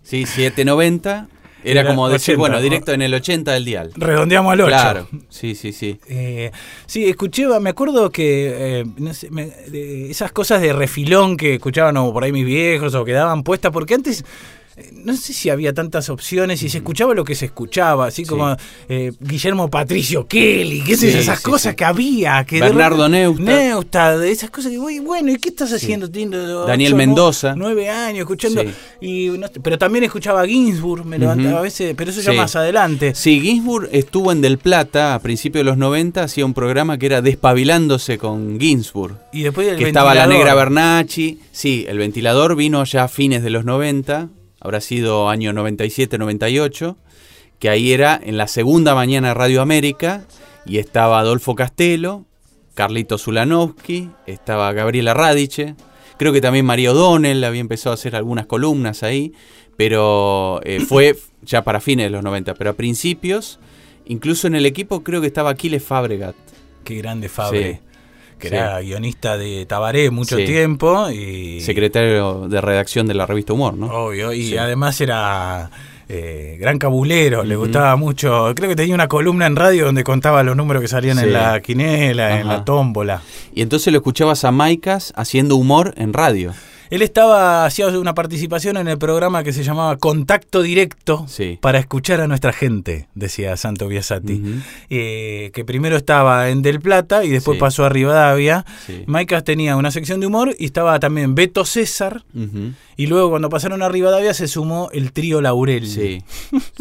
Sí, 0.03 0.25
790. 0.25 1.27
Era, 1.63 1.81
Era 1.81 1.89
como 1.89 2.09
decir, 2.09 2.33
80, 2.35 2.39
bueno, 2.39 2.55
¿no? 2.57 2.61
directo 2.61 2.91
en 2.93 3.01
el 3.01 3.13
80 3.13 3.51
del 3.53 3.65
dial. 3.65 3.91
Redondeamos 3.95 4.53
al 4.53 4.61
8. 4.61 4.67
Claro. 4.69 5.07
Sí, 5.29 5.55
sí, 5.55 5.71
sí. 5.73 5.99
Eh, 6.09 6.51
sí, 6.85 7.05
escuché, 7.09 7.47
me 7.59 7.69
acuerdo 7.71 8.09
que 8.09 8.79
eh, 8.81 8.85
no 8.97 9.13
sé, 9.13 9.29
me- 9.31 9.51
esas 10.09 10.31
cosas 10.31 10.61
de 10.61 10.73
refilón 10.73 11.37
que 11.37 11.55
escuchaban 11.55 11.97
o 11.97 12.11
por 12.13 12.23
ahí 12.23 12.31
mis 12.31 12.45
viejos 12.45 12.93
o 12.95 13.05
quedaban 13.05 13.43
puestas, 13.43 13.71
porque 13.71 13.93
antes 13.93 14.23
no 14.93 15.15
sé 15.15 15.33
si 15.33 15.49
había 15.49 15.73
tantas 15.73 16.09
opciones 16.09 16.63
y 16.63 16.69
se 16.69 16.77
escuchaba 16.79 17.13
lo 17.13 17.23
que 17.23 17.35
se 17.35 17.45
escuchaba, 17.45 18.07
así 18.07 18.23
Sí. 18.23 18.29
como 18.29 18.55
eh, 18.89 19.11
Guillermo 19.19 19.69
Patricio 19.69 20.27
Kelly, 20.27 20.81
qué 20.85 20.95
sé 20.97 21.07
Sí, 21.07 21.13
yo, 21.13 21.19
esas 21.19 21.39
sí, 21.39 21.43
cosas 21.43 21.75
que 21.75 21.85
había. 21.85 22.43
Que 22.45 22.59
Bernardo. 22.59 23.07
Neustadt, 23.09 24.17
de 24.19 24.31
esas 24.31 24.49
cosas 24.49 24.71
que, 24.71 24.79
uy, 24.79 24.99
bueno, 24.99 25.31
¿y 25.31 25.37
qué 25.37 25.49
estás 25.49 25.71
haciendo? 25.73 26.09
Teniendo 26.09 26.65
Daniel 26.65 26.93
ocho, 26.93 26.97
Mendoza. 26.97 27.55
nu- 27.55 27.63
Nueve 27.63 27.89
años 27.89 28.19
escuchando. 28.21 28.63
Y 29.01 29.29
no 29.29 29.47
pero 29.61 29.77
también 29.77 30.03
escuchaba 30.03 30.41
a 30.41 30.45
Ginsburg, 30.47 31.05
me 31.05 31.17
levantaba 31.19 31.59
a 31.59 31.61
veces, 31.61 31.93
pero 31.97 32.11
eso 32.11 32.21
ya 32.21 32.33
más 32.33 32.55
adelante. 32.55 33.13
Sí, 33.15 33.39
Ginsburg 33.41 33.89
estuvo 33.91 34.31
en 34.31 34.41
Del 34.41 34.57
Plata 34.57 35.13
a 35.15 35.19
principios 35.19 35.61
de 35.61 35.65
los 35.65 35.77
90, 35.77 36.23
hacía 36.23 36.45
un 36.45 36.53
programa 36.53 36.97
que 36.97 37.05
era 37.07 37.21
Despabilándose 37.21 38.17
con 38.17 38.59
Ginsburg. 38.59 39.15
Y 39.31 39.43
después 39.43 39.67
el 39.67 39.77
que 39.77 39.87
estaba 39.87 40.13
la 40.15 40.27
negra 40.27 40.55
Bernacci. 40.55 41.39
Sí, 41.51 41.85
el 41.87 41.97
ventilador 41.97 42.55
vino 42.55 42.83
ya 42.83 43.03
a 43.05 43.07
fines 43.07 43.43
de 43.43 43.49
los 43.49 43.65
90, 43.65 44.29
habrá 44.63 44.81
sido 44.81 45.29
año 45.29 45.51
97-98, 45.51 46.95
que 47.59 47.69
ahí 47.69 47.91
era 47.91 48.19
en 48.23 48.37
la 48.37 48.47
segunda 48.47 48.95
mañana 48.95 49.29
de 49.29 49.33
Radio 49.33 49.61
América, 49.61 50.25
y 50.65 50.77
estaba 50.77 51.19
Adolfo 51.19 51.53
Castelo, 51.53 52.25
Carlito 52.73 53.17
Zulanowski, 53.17 54.09
estaba 54.25 54.71
Gabriela 54.71 55.13
Radiche, 55.13 55.75
creo 56.17 56.31
que 56.31 56.41
también 56.41 56.65
María 56.65 56.93
O'Donnell 56.93 57.43
había 57.43 57.61
empezado 57.61 57.91
a 57.91 57.95
hacer 57.95 58.15
algunas 58.15 58.45
columnas 58.45 59.03
ahí, 59.03 59.33
pero 59.75 60.61
eh, 60.63 60.79
fue 60.87 61.17
ya 61.41 61.63
para 61.63 61.81
fines 61.81 62.05
de 62.05 62.09
los 62.09 62.23
90, 62.23 62.53
pero 62.53 62.69
a 62.71 62.73
principios, 62.73 63.59
incluso 64.05 64.47
en 64.47 64.55
el 64.55 64.65
equipo 64.65 65.03
creo 65.03 65.19
que 65.19 65.27
estaba 65.27 65.49
Aquiles 65.49 65.83
Fabregat. 65.83 66.35
Qué 66.85 66.95
grande 66.95 67.27
Fabre. 67.29 67.73
Sí. 67.73 67.92
Que 68.43 68.49
Sí. 68.49 68.55
era 68.55 68.81
guionista 68.81 69.37
de 69.37 69.65
Tabaré 69.65 70.09
mucho 70.11 70.35
Sí. 70.35 70.43
tiempo 70.43 71.09
y. 71.09 71.61
secretario 71.61 72.49
de 72.49 72.59
redacción 72.59 73.07
de 73.07 73.13
la 73.13 73.25
revista 73.25 73.53
Humor, 73.53 73.77
¿no? 73.77 73.87
Obvio, 73.87 74.33
y 74.33 74.49
Sí. 74.49 74.57
además 74.57 74.99
era 74.99 75.69
eh, 76.09 76.57
gran 76.59 76.77
cabulero, 76.77 77.43
le 77.45 77.55
gustaba 77.55 77.95
mucho. 77.95 78.51
Creo 78.53 78.67
que 78.69 78.75
tenía 78.75 78.93
una 78.93 79.07
columna 79.07 79.45
en 79.47 79.55
radio 79.55 79.85
donde 79.85 80.03
contaba 80.03 80.43
los 80.43 80.55
números 80.57 80.81
que 80.81 80.89
salían 80.89 81.17
Sí. 81.17 81.23
en 81.23 81.33
la 81.33 81.61
quinela, 81.61 82.39
en 82.41 82.47
la 82.49 82.65
tómbola. 82.65 83.21
Y 83.55 83.61
entonces 83.61 83.91
lo 83.93 83.99
escuchabas 83.99 84.43
a 84.43 84.51
Maicas 84.51 85.13
haciendo 85.15 85.55
humor 85.55 85.93
en 85.95 86.11
radio. 86.11 86.53
Él 86.93 87.01
estaba, 87.01 87.65
hacía 87.65 87.87
una 87.87 88.13
participación 88.13 88.77
en 88.77 88.87
el 88.87 88.99
programa 88.99 89.43
que 89.43 89.51
se 89.51 89.63
llamaba 89.63 89.97
Contacto 89.97 90.61
Directo 90.61 91.25
Sí. 91.27 91.57
para 91.59 91.79
escuchar 91.79 92.21
a 92.21 92.27
nuestra 92.27 92.53
gente, 92.53 93.07
decía 93.15 93.57
Santo 93.57 93.87
Biasati. 93.87 94.43
Eh, 94.91 95.49
que 95.55 95.65
primero 95.65 95.97
estaba 95.97 96.49
en 96.49 96.61
Del 96.61 96.79
Plata 96.79 97.23
y 97.25 97.29
después 97.29 97.55
Sí. 97.55 97.59
pasó 97.59 97.85
a 97.85 97.89
Rivadavia. 97.89 98.63
Sí. 98.85 99.03
Maicas 99.07 99.43
tenía 99.43 99.75
una 99.75 99.89
sección 99.89 100.19
de 100.19 100.27
humor 100.27 100.55
y 100.59 100.65
estaba 100.65 100.99
también 100.99 101.33
Beto 101.33 101.65
César. 101.65 102.23
Y 102.95 103.07
luego 103.07 103.31
cuando 103.31 103.49
pasaron 103.49 103.81
a 103.81 103.89
Rivadavia 103.89 104.35
se 104.35 104.47
sumó 104.47 104.89
el 104.93 105.13
trío 105.13 105.41
Laurel. 105.41 105.87
Sí, 105.89 106.21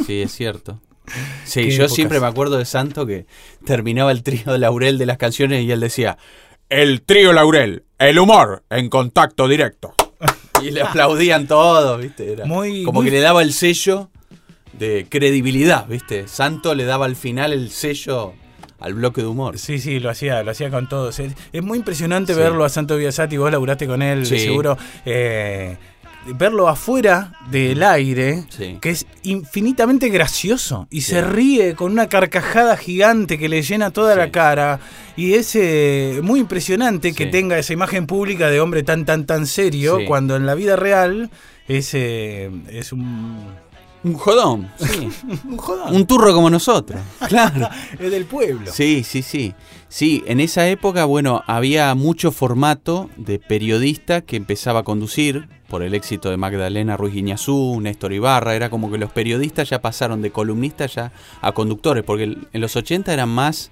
sí, 0.06 0.20
es 0.20 0.32
cierto. 0.32 0.78
Sí, 1.44 1.62
Qué 1.62 1.70
yo 1.70 1.76
épocas. 1.84 1.94
siempre 1.94 2.20
me 2.20 2.26
acuerdo 2.26 2.58
de 2.58 2.64
Santo 2.66 3.06
que 3.06 3.24
terminaba 3.64 4.12
el 4.12 4.22
trío 4.22 4.56
Laurel 4.58 4.98
de 4.98 5.06
las 5.06 5.16
canciones 5.16 5.64
y 5.64 5.70
él 5.72 5.80
decía, 5.80 6.16
el 6.68 7.02
trío 7.02 7.32
Laurel, 7.32 7.84
el 7.98 8.18
humor 8.18 8.62
en 8.70 8.88
contacto 8.88 9.48
directo. 9.48 9.94
Y 10.62 10.70
le 10.70 10.82
aplaudían 10.82 11.46
todos, 11.46 12.00
¿viste? 12.00 12.32
Era 12.32 12.44
Muy- 12.46 12.82
como 12.84 13.00
muy- 13.00 13.10
que 13.10 13.16
le 13.16 13.20
daba 13.20 13.42
el 13.42 13.52
sello 13.52 14.10
de 14.72 15.06
credibilidad, 15.08 15.86
¿viste? 15.86 16.28
Santo 16.28 16.74
le 16.74 16.84
daba 16.84 17.06
al 17.06 17.16
final 17.16 17.52
el 17.52 17.70
sello 17.70 18.32
al 18.80 18.94
bloque 18.94 19.20
de 19.20 19.28
humor. 19.28 19.58
Sí, 19.58 19.78
sí, 19.78 20.00
lo 20.00 20.10
hacía, 20.10 20.42
lo 20.42 20.50
hacía 20.50 20.68
con 20.70 20.88
todos. 20.88 21.18
Es, 21.20 21.32
es 21.52 21.62
muy 21.62 21.78
impresionante 21.78 22.34
Sí. 22.34 22.40
verlo 22.40 22.64
a 22.64 22.68
Santo 22.68 22.96
Biasati, 22.96 23.36
vos 23.36 23.52
laburaste 23.52 23.86
con 23.86 24.02
él, 24.02 24.26
Sí. 24.26 24.38
seguro. 24.40 24.76
eh, 25.04 25.76
verlo 26.26 26.68
afuera 26.68 27.32
del 27.50 27.82
aire, 27.82 28.44
Sí. 28.48 28.78
que 28.80 28.90
es 28.90 29.06
infinitamente 29.22 30.08
gracioso 30.08 30.86
y 30.90 31.00
Sí. 31.00 31.12
se 31.12 31.22
ríe 31.22 31.74
con 31.74 31.92
una 31.92 32.08
carcajada 32.08 32.76
gigante 32.76 33.38
que 33.38 33.48
le 33.48 33.62
llena 33.62 33.90
toda 33.90 34.14
Sí. 34.14 34.18
la 34.18 34.30
cara. 34.30 34.80
Y 35.16 35.34
es 35.34 35.54
eh, 35.56 36.20
muy 36.22 36.40
impresionante 36.40 37.12
que 37.12 37.26
tenga 37.26 37.58
esa 37.58 37.72
imagen 37.72 38.06
pública 38.06 38.48
de 38.50 38.60
hombre 38.60 38.82
tan, 38.82 39.04
tan, 39.04 39.26
tan 39.26 39.46
serio, 39.46 39.98
cuando 40.06 40.36
en 40.36 40.46
la 40.46 40.54
vida 40.54 40.76
real 40.76 41.30
es, 41.68 41.90
eh, 41.94 42.50
es 42.70 42.92
un, 42.92 43.62
Un 44.04 44.14
jodón, 44.14 44.68
sí. 44.78 45.08
un 45.48 45.56
jodón. 45.56 45.94
Un 45.94 46.06
turro 46.08 46.34
como 46.34 46.50
nosotros. 46.50 47.00
Claro. 47.28 47.68
es 48.00 48.10
del 48.10 48.24
pueblo. 48.24 48.72
Sí, 48.72 49.04
sí, 49.04 49.22
sí. 49.22 49.54
Sí, 49.88 50.24
en 50.26 50.40
esa 50.40 50.66
época, 50.68 51.04
bueno, 51.04 51.44
había 51.46 51.94
mucho 51.94 52.32
formato 52.32 53.10
de 53.16 53.38
periodista 53.38 54.20
que 54.22 54.34
empezaba 54.36 54.80
a 54.80 54.82
conducir 54.82 55.46
por 55.72 55.82
el 55.82 55.94
éxito 55.94 56.28
de 56.30 56.36
Magdalena 56.36 56.98
Ruiz 56.98 57.14
Guiñazú, 57.14 57.80
Néstor 57.80 58.12
Ibarra. 58.12 58.54
Era 58.54 58.68
como 58.68 58.90
que 58.92 58.98
los 58.98 59.10
periodistas 59.10 59.70
ya 59.70 59.80
pasaron 59.80 60.20
de 60.20 60.30
columnistas 60.30 60.94
ya 60.96 61.12
a 61.40 61.52
conductores, 61.52 62.04
porque 62.04 62.24
en 62.24 62.60
los 62.60 62.76
80 62.76 63.10
eran 63.10 63.30
más 63.30 63.70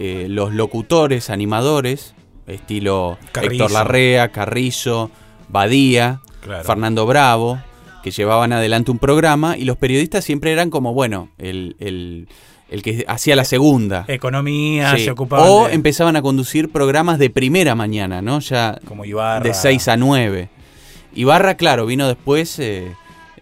eh, 0.00 0.26
los 0.28 0.52
locutores, 0.52 1.30
animadores, 1.30 2.14
estilo 2.48 3.18
Carrizo. 3.30 3.52
Héctor 3.52 3.70
Larrea, 3.70 4.28
Carrizo, 4.32 5.12
Badía, 5.48 6.20
Claro. 6.40 6.64
Fernando 6.64 7.06
Bravo, 7.06 7.60
que 8.02 8.10
llevaban 8.10 8.52
adelante 8.52 8.90
un 8.90 8.98
programa 8.98 9.56
y 9.56 9.64
los 9.64 9.76
periodistas 9.76 10.24
siempre 10.24 10.50
eran 10.52 10.70
como, 10.70 10.92
bueno, 10.92 11.28
el, 11.38 11.76
el- 11.78 12.28
el 12.68 12.82
que 12.82 13.04
hacía 13.06 13.36
la 13.36 13.44
segunda. 13.44 14.04
Economía, 14.08 14.96
Sí. 14.96 15.04
se 15.04 15.10
ocupaban 15.12 15.46
O 15.48 15.68
de- 15.68 15.74
empezaban 15.74 16.16
a 16.16 16.22
conducir 16.22 16.68
programas 16.70 17.20
de 17.20 17.30
primera 17.30 17.76
mañana, 17.76 18.22
¿no? 18.22 18.40
Ya 18.40 18.78
como 18.88 19.04
Ibarra. 19.04 19.44
de 19.44 19.54
6 19.54 19.86
a 19.88 19.96
9. 19.96 20.48
Ibarra, 21.14 21.56
claro, 21.56 21.86
vino 21.86 22.06
después 22.08 22.58
eh, 22.58 22.92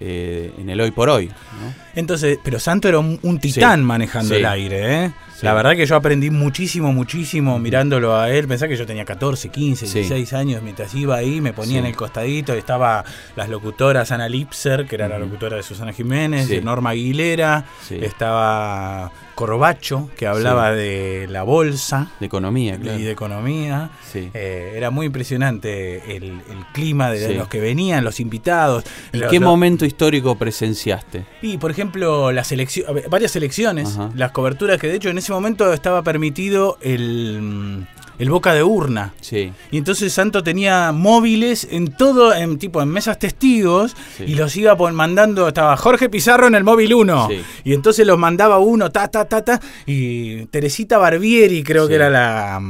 eh, 0.00 0.52
en 0.58 0.70
el 0.70 0.80
hoy 0.80 0.90
por 0.90 1.08
hoy. 1.08 1.26
¿no? 1.28 1.74
Entonces, 1.94 2.38
pero 2.42 2.58
Santo 2.58 2.88
era 2.88 2.98
un, 2.98 3.18
un 3.22 3.38
titán 3.38 3.80
Sí. 3.80 3.84
manejando 3.86 4.34
Sí. 4.34 4.40
el 4.40 4.46
aire, 4.46 5.04
¿eh? 5.04 5.12
Sí. 5.38 5.44
La 5.44 5.52
verdad 5.52 5.76
que 5.76 5.84
yo 5.84 5.96
aprendí 5.96 6.30
muchísimo, 6.30 6.92
muchísimo 6.94 7.58
mirándolo 7.58 8.16
a 8.16 8.30
él. 8.30 8.48
Pensá 8.48 8.68
que 8.68 8.76
yo 8.76 8.86
tenía 8.86 9.04
14, 9.04 9.50
15, 9.50 9.86
Sí. 9.86 9.98
16 9.98 10.32
años 10.32 10.62
mientras 10.62 10.94
iba 10.94 11.16
ahí, 11.16 11.40
me 11.42 11.52
ponía 11.52 11.72
Sí. 11.74 11.78
en 11.78 11.86
el 11.86 11.94
costadito. 11.94 12.54
Estaba 12.54 13.04
las 13.36 13.48
locutoras 13.50 14.10
Ana 14.12 14.28
Lipser, 14.30 14.86
que 14.86 14.94
era 14.94 15.08
la 15.08 15.18
locutora 15.18 15.56
de 15.56 15.62
Susana 15.62 15.92
Jiménez, 15.92 16.48
Sí. 16.48 16.60
Norma 16.62 16.90
Aguilera, 16.90 17.66
estaba 17.90 19.12
Corbacho, 19.34 20.08
que 20.16 20.26
hablaba 20.26 20.72
de 20.72 21.26
la 21.28 21.42
bolsa 21.42 22.10
De 22.20 22.24
economía, 22.26 22.78
claro. 22.78 22.98
y 22.98 23.02
de 23.02 23.10
economía. 23.10 23.90
Eh, 24.14 24.72
era 24.74 24.88
muy 24.90 25.04
impresionante 25.06 26.16
el, 26.16 26.24
el 26.24 26.66
clima 26.72 27.10
de 27.10 27.34
los 27.34 27.46
que 27.48 27.60
venían, 27.60 28.02
los 28.02 28.18
invitados. 28.20 28.84
¿Y 29.12 29.18
Los- 29.18 29.30
qué 29.30 29.38
los- 29.38 29.46
momento 29.46 29.84
histórico 29.84 30.36
presenciaste? 30.36 31.26
y 31.42 31.58
por 31.58 31.70
ejemplo, 31.70 32.32
las 32.32 32.50
eleccio- 32.50 32.88
a 32.88 32.92
ver, 32.92 33.08
varias 33.10 33.36
elecciones, 33.36 33.88
Ajá. 33.90 34.10
las 34.14 34.30
coberturas 34.32 34.80
que 34.80 34.86
de 34.88 34.94
hecho 34.96 35.10
en 35.10 35.18
ese 35.18 35.25
momento 35.32 35.72
estaba 35.72 36.02
permitido 36.02 36.78
el, 36.80 37.86
el 38.18 38.30
boca 38.30 38.54
de 38.54 38.62
urna. 38.62 39.14
Sí. 39.20 39.52
Y 39.70 39.78
entonces 39.78 40.12
Santo 40.12 40.42
tenía 40.42 40.92
móviles 40.92 41.66
en 41.70 41.88
todo, 41.96 42.34
en 42.34 42.58
tipo 42.58 42.80
en 42.82 42.88
mesas 42.88 43.18
testigos, 43.18 43.94
Sí. 44.16 44.24
y 44.26 44.34
los 44.34 44.56
iba 44.56 44.74
mandando, 44.74 45.48
estaba 45.48 45.76
Jorge 45.76 46.08
Pizarro 46.08 46.46
en 46.46 46.54
el 46.54 46.64
móvil 46.64 46.94
1. 46.94 47.28
Sí. 47.28 47.42
Y 47.64 47.74
entonces 47.74 48.06
los 48.06 48.18
mandaba 48.18 48.58
uno, 48.58 48.90
ta, 48.90 49.08
ta, 49.08 49.24
ta, 49.26 49.44
ta. 49.44 49.60
Y 49.86 50.46
Teresita 50.46 50.98
Barbieri, 50.98 51.62
creo 51.62 51.86
que 51.88 51.94
era 51.96 52.08
la 52.10 52.60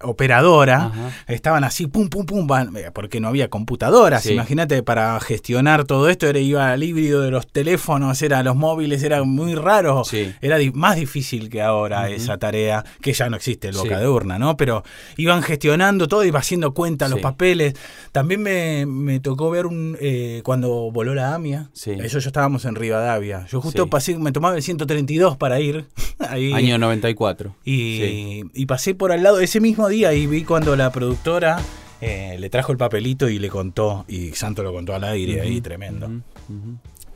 operadora, 0.00 0.86
Ajá. 0.86 1.10
estaban 1.26 1.64
así, 1.64 1.86
pum, 1.86 2.08
pum, 2.08 2.24
pum, 2.26 2.46
van- 2.46 2.76
eh, 2.76 2.90
porque 2.92 3.20
no 3.20 3.28
había 3.28 3.48
computadoras. 3.48 4.22
Sí. 4.22 4.32
Imagínate, 4.32 4.82
para 4.82 5.18
gestionar 5.20 5.84
todo 5.84 6.08
esto, 6.08 6.26
era, 6.26 6.38
iba 6.38 6.70
al 6.72 6.82
híbrido 6.82 7.22
de 7.22 7.30
los 7.30 7.46
teléfonos, 7.46 8.20
era 8.22 8.42
los 8.42 8.56
móviles, 8.56 9.02
era 9.02 9.22
muy 9.24 9.54
raro. 9.54 10.04
Sí. 10.04 10.32
Era 10.40 10.56
di- 10.58 10.70
más 10.70 10.96
difícil 10.96 11.48
que 11.50 11.62
ahora 11.62 12.08
esa 12.10 12.38
tarea, 12.38 12.84
que 13.00 13.12
ya 13.12 13.28
no 13.28 13.36
existe 13.36 13.68
el 13.68 13.76
boca 13.76 13.96
Sí. 13.96 14.00
de 14.02 14.08
urna, 14.08 14.38
¿no? 14.38 14.56
Pero 14.56 14.82
iban 15.16 15.42
gestionando 15.42 16.06
todo, 16.08 16.24
iba 16.24 16.38
haciendo 16.38 16.72
cuenta 16.74 17.08
los 17.08 17.20
papeles. 17.20 17.74
También 18.12 18.42
me, 18.42 18.86
me 18.86 19.20
tocó 19.20 19.50
ver 19.50 19.66
un 19.66 19.96
eh, 20.00 20.42
cuando 20.44 20.90
voló 20.90 21.14
la 21.14 21.34
AMIA. 21.34 21.70
Eso 21.74 22.18
yo 22.18 22.28
estábamos 22.28 22.64
en 22.64 22.74
Rivadavia. 22.74 23.46
Yo 23.50 23.60
justo 23.60 23.88
pasé, 23.88 24.16
me 24.18 24.32
tomaba 24.32 24.56
el 24.56 24.62
132 24.62 25.36
para 25.36 25.60
ir. 25.60 25.86
Ahí. 26.18 26.52
Año 26.52 26.78
94. 26.78 27.54
Y, 27.64 28.42
y 28.54 28.66
pasé 28.66 28.94
por 28.94 29.12
al 29.12 29.22
lado 29.22 29.40
ese 29.40 29.60
mismo 29.60 29.87
día 29.88 30.12
y 30.12 30.26
vi 30.26 30.44
cuando 30.44 30.76
la 30.76 30.90
productora 30.90 31.58
eh, 32.00 32.36
le 32.38 32.48
trajo 32.50 32.72
el 32.72 32.78
papelito 32.78 33.28
y 33.28 33.38
le 33.38 33.48
contó, 33.48 34.04
y 34.08 34.32
Santo 34.32 34.62
lo 34.62 34.72
contó 34.72 34.94
al 34.94 35.04
aire 35.04 35.40
ahí, 35.40 35.60
tremendo. 35.60 36.22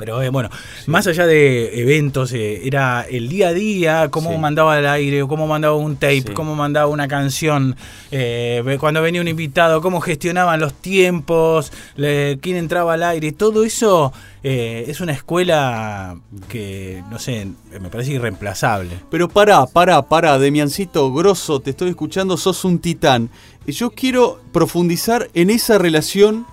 Pero 0.03 0.21
eh, 0.21 0.31
bueno, 0.31 0.51
más 0.89 1.07
allá 1.07 1.27
de 1.29 1.81
eventos, 1.81 2.33
eh, 2.33 2.67
era 2.67 3.03
el 3.09 3.29
día 3.29 3.49
a 3.49 3.53
día, 3.53 4.09
cómo 4.11 4.33
Sí. 4.33 4.37
mandaba 4.39 4.75
al 4.75 4.85
aire, 4.89 5.25
cómo 5.29 5.47
mandaba 5.47 5.77
un 5.77 5.95
tape, 5.95 6.23
Sí. 6.27 6.33
cómo 6.35 6.57
mandaba 6.57 6.89
una 6.89 7.07
canción, 7.07 7.77
eh, 8.11 8.65
cuando 8.81 9.01
venía 9.01 9.21
un 9.21 9.29
invitado, 9.29 9.81
cómo 9.81 10.01
gestionaban 10.01 10.59
los 10.59 10.75
tiempos, 10.75 11.71
le- 11.95 12.37
quién 12.43 12.57
entraba 12.57 12.95
al 12.95 13.05
aire, 13.05 13.31
todo 13.31 13.63
eso 13.63 14.13
es 14.43 15.01
una 15.01 15.13
escuela 15.13 16.17
que, 16.49 17.01
no 17.09 17.21
sé, 17.21 17.47
me 17.81 17.89
parece 17.91 18.11
irreemplazable. 18.15 18.91
Pero 19.09 19.29
pará, 19.29 19.67
pará, 19.67 20.03
pará, 20.03 20.37
Demiancito 20.37 21.13
Grosso, 21.13 21.61
te 21.61 21.71
estoy 21.71 21.91
escuchando, 21.91 22.37
sos 22.37 22.65
un 22.65 22.81
titán. 22.81 23.31
Yo 23.69 23.91
quiero 23.91 24.41
profundizar 24.53 25.29
en 25.35 25.51
esa 25.51 25.79
relación 25.79 26.45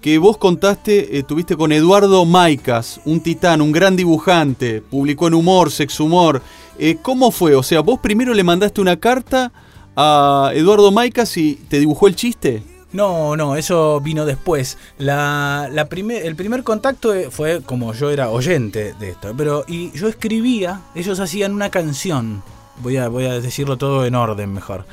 que 0.00 0.18
vos 0.18 0.36
contaste, 0.36 1.18
eh, 1.18 1.22
tuviste 1.22 1.56
con 1.56 1.72
Eduardo 1.72 2.24
Maicas, 2.24 3.00
un 3.04 3.20
titán, 3.20 3.60
un 3.60 3.72
gran 3.72 3.96
dibujante, 3.96 4.80
publicó 4.80 5.26
en 5.26 5.34
Humor, 5.34 5.70
Sex 5.70 5.98
Humor. 5.98 6.40
Eh, 6.78 6.98
¿Cómo 7.02 7.30
fue? 7.30 7.54
O 7.54 7.62
sea, 7.62 7.80
vos 7.80 7.98
primero 7.98 8.32
le 8.32 8.44
mandaste 8.44 8.80
una 8.80 8.96
carta 8.96 9.50
a 9.96 10.52
Eduardo 10.54 10.92
Maicas 10.92 11.36
y 11.36 11.56
te 11.68 11.80
dibujó 11.80 12.06
el 12.06 12.14
chiste. 12.14 12.62
No, 12.92 13.36
no, 13.36 13.56
eso 13.56 14.00
vino 14.00 14.24
después. 14.24 14.78
La, 14.98 15.68
la 15.70 15.88
el 15.90 16.36
primer 16.36 16.62
contacto 16.62 17.12
eh, 17.12 17.28
fue 17.30 17.60
como 17.62 17.92
yo 17.92 18.10
era 18.10 18.30
oyente 18.30 18.94
de 18.94 19.10
esto, 19.10 19.34
pero 19.36 19.64
y 19.66 19.90
yo 19.92 20.08
escribía, 20.08 20.82
ellos 20.94 21.20
hacían 21.20 21.52
una 21.52 21.70
canción. 21.70 22.42
Voy 22.80 22.96
a, 22.96 23.08
voy 23.08 23.26
a 23.26 23.40
decirlo 23.40 23.76
todo 23.76 24.06
en 24.06 24.14
orden 24.14 24.52
mejor. 24.54 24.86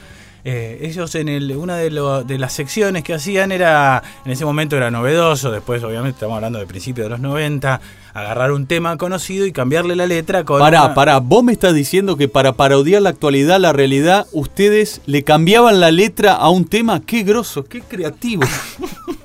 Eh, 0.47 0.77
ellos 0.83 1.15
en 1.15 1.27
el, 1.27 1.51
una 1.57 1.75
de, 1.77 1.89
lo- 1.89 2.23
de 2.23 2.37
las 2.37 2.53
secciones 2.53 3.03
que 3.03 3.15
hacían 3.15 3.51
era, 3.51 4.03
en 4.25 4.31
ese 4.31 4.45
momento 4.45 4.77
era 4.77 4.91
novedoso, 4.91 5.49
después 5.51 5.83
obviamente 5.83 6.17
estamos 6.17 6.35
hablando 6.35 6.59
de 6.59 6.67
principios 6.67 7.05
de 7.05 7.09
los 7.09 7.19
90, 7.19 7.81
agarrar 8.13 8.51
un 8.51 8.67
tema 8.67 8.95
conocido 8.97 9.47
y 9.47 9.51
cambiarle 9.51 9.95
la 9.95 10.05
letra 10.05 10.43
con... 10.43 10.59
Pará, 10.59 10.85
una- 10.85 10.93
pará, 10.93 11.17
vos 11.17 11.43
me 11.43 11.51
estás 11.51 11.73
diciendo 11.73 12.15
que 12.15 12.27
para 12.27 12.53
parodiar 12.53 13.01
la 13.01 13.09
actualidad, 13.09 13.59
la 13.59 13.73
realidad, 13.73 14.27
ustedes 14.33 15.01
le 15.07 15.23
cambiaban 15.23 15.79
la 15.79 15.89
letra 15.89 16.33
a 16.33 16.49
un 16.49 16.65
tema. 16.65 17.01
Qué 17.01 17.23
grosso, 17.23 17.63
qué 17.65 17.81
creativo. 17.81 18.43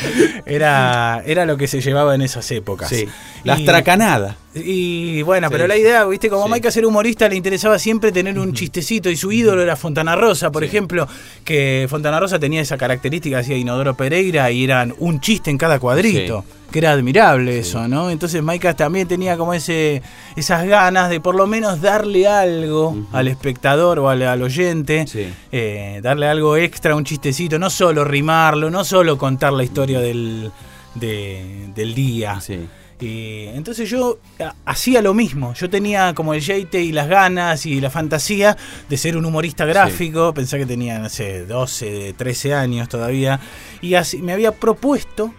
Era, 0.46 1.22
era 1.26 1.44
lo 1.46 1.56
que 1.56 1.66
se 1.68 1.80
llevaba 1.80 2.14
en 2.14 2.22
esas 2.22 2.50
épocas. 2.50 2.88
Sí. 2.88 3.06
Las 3.44 3.60
Y- 3.60 3.64
tracanadas. 3.64 4.36
Y 4.54 5.22
bueno, 5.22 5.46
Sí. 5.48 5.52
pero 5.52 5.66
la 5.68 5.76
idea, 5.76 6.04
viste, 6.06 6.28
como 6.28 6.44
Sí. 6.44 6.50
Maika 6.50 6.70
ser 6.72 6.84
humorista 6.84 7.28
le 7.28 7.36
interesaba 7.36 7.78
siempre 7.78 8.10
tener 8.10 8.38
un 8.38 8.52
chistecito 8.52 9.08
y 9.08 9.16
su 9.16 9.30
ídolo 9.30 9.62
era 9.62 9.76
Fontana 9.76 10.16
Rosa, 10.16 10.50
por 10.50 10.64
ejemplo, 10.64 11.06
que 11.44 11.86
Fontana 11.88 12.18
Rosa 12.18 12.38
tenía 12.40 12.60
esa 12.60 12.76
característica, 12.76 13.38
hacía 13.38 13.56
Inodoro 13.56 13.94
Pereira 13.94 14.50
y 14.50 14.64
eran 14.64 14.92
un 14.98 15.20
chiste 15.20 15.50
en 15.50 15.58
cada 15.58 15.78
cuadrito. 15.78 16.44
Que 16.70 16.78
era 16.78 16.92
admirable 16.92 17.58
eso, 17.58 17.88
¿no? 17.88 18.10
Entonces 18.10 18.42
Maicas 18.42 18.76
también 18.76 19.08
tenía 19.08 19.36
como 19.36 19.52
ese 19.54 20.02
esas 20.36 20.66
ganas 20.66 21.10
de 21.10 21.20
por 21.20 21.34
lo 21.34 21.46
menos 21.46 21.80
darle 21.80 22.26
algo 22.28 22.96
al 23.12 23.28
espectador 23.28 23.98
o 23.98 24.08
al, 24.08 24.22
al 24.22 24.42
oyente, 24.42 25.06
Sí. 25.06 25.28
eh, 25.52 26.00
darle 26.02 26.26
algo 26.28 26.56
extra, 26.56 26.94
un 26.94 27.04
chistecito, 27.04 27.58
no 27.58 27.70
solo 27.70 28.04
rimarlo, 28.04 28.70
no 28.70 28.84
solo 28.84 29.18
contar 29.18 29.52
la 29.52 29.64
historia 29.64 30.00
del, 30.00 30.50
de- 30.94 31.68
del 31.74 31.94
día. 31.94 32.40
Sí. 32.40 32.58
Y 33.02 33.46
entonces 33.54 33.88
yo 33.88 34.18
ha- 34.40 34.54
hacía 34.66 35.00
lo 35.00 35.14
mismo. 35.14 35.54
Yo 35.54 35.70
tenía 35.70 36.12
como 36.14 36.34
el 36.34 36.42
jeite 36.42 36.82
y 36.82 36.92
las 36.92 37.08
ganas 37.08 37.64
y 37.64 37.80
la 37.80 37.88
fantasía 37.88 38.58
de 38.90 38.96
ser 38.98 39.16
un 39.16 39.24
humorista 39.24 39.64
gráfico. 39.64 40.34
Pensé 40.34 40.58
que 40.58 40.66
tenía, 40.66 40.98
no 40.98 41.08
sé, 41.08 41.46
12, 41.46 42.14
13 42.18 42.52
años 42.54 42.90
todavía. 42.90 43.40
Y 43.80 43.94
así 43.94 44.18
me 44.20 44.34
había 44.34 44.52
propuesto 44.52 45.32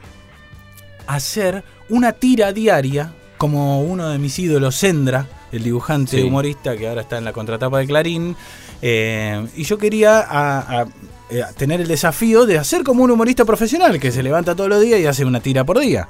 hacer 1.07 1.63
una 1.89 2.13
tira 2.13 2.53
diaria, 2.53 3.13
como 3.37 3.81
uno 3.81 4.09
de 4.09 4.17
mis 4.19 4.37
ídolos, 4.39 4.75
Sendra, 4.75 5.27
el 5.51 5.63
dibujante 5.63 6.17
Sí. 6.17 6.23
humorista 6.23 6.77
que 6.77 6.87
ahora 6.87 7.01
está 7.01 7.17
en 7.17 7.25
la 7.25 7.33
contratapa 7.33 7.79
de 7.79 7.87
Clarín. 7.87 8.35
Eh, 8.81 9.45
y 9.55 9.63
yo 9.63 9.77
quería 9.77 10.19
a- 10.21 10.81
a- 10.81 10.85
eh, 11.29 11.43
tener 11.57 11.81
el 11.81 11.87
desafío 11.87 12.45
de 12.45 12.57
hacer 12.57 12.83
como 12.83 13.03
un 13.03 13.11
humorista 13.11 13.45
profesional 13.45 13.99
que 13.99 14.11
se 14.11 14.23
levanta 14.23 14.55
todos 14.55 14.69
los 14.69 14.81
días 14.81 14.99
y 14.99 15.05
hace 15.05 15.23
una 15.25 15.39
tira 15.39 15.63
por 15.63 15.79
día. 15.79 16.07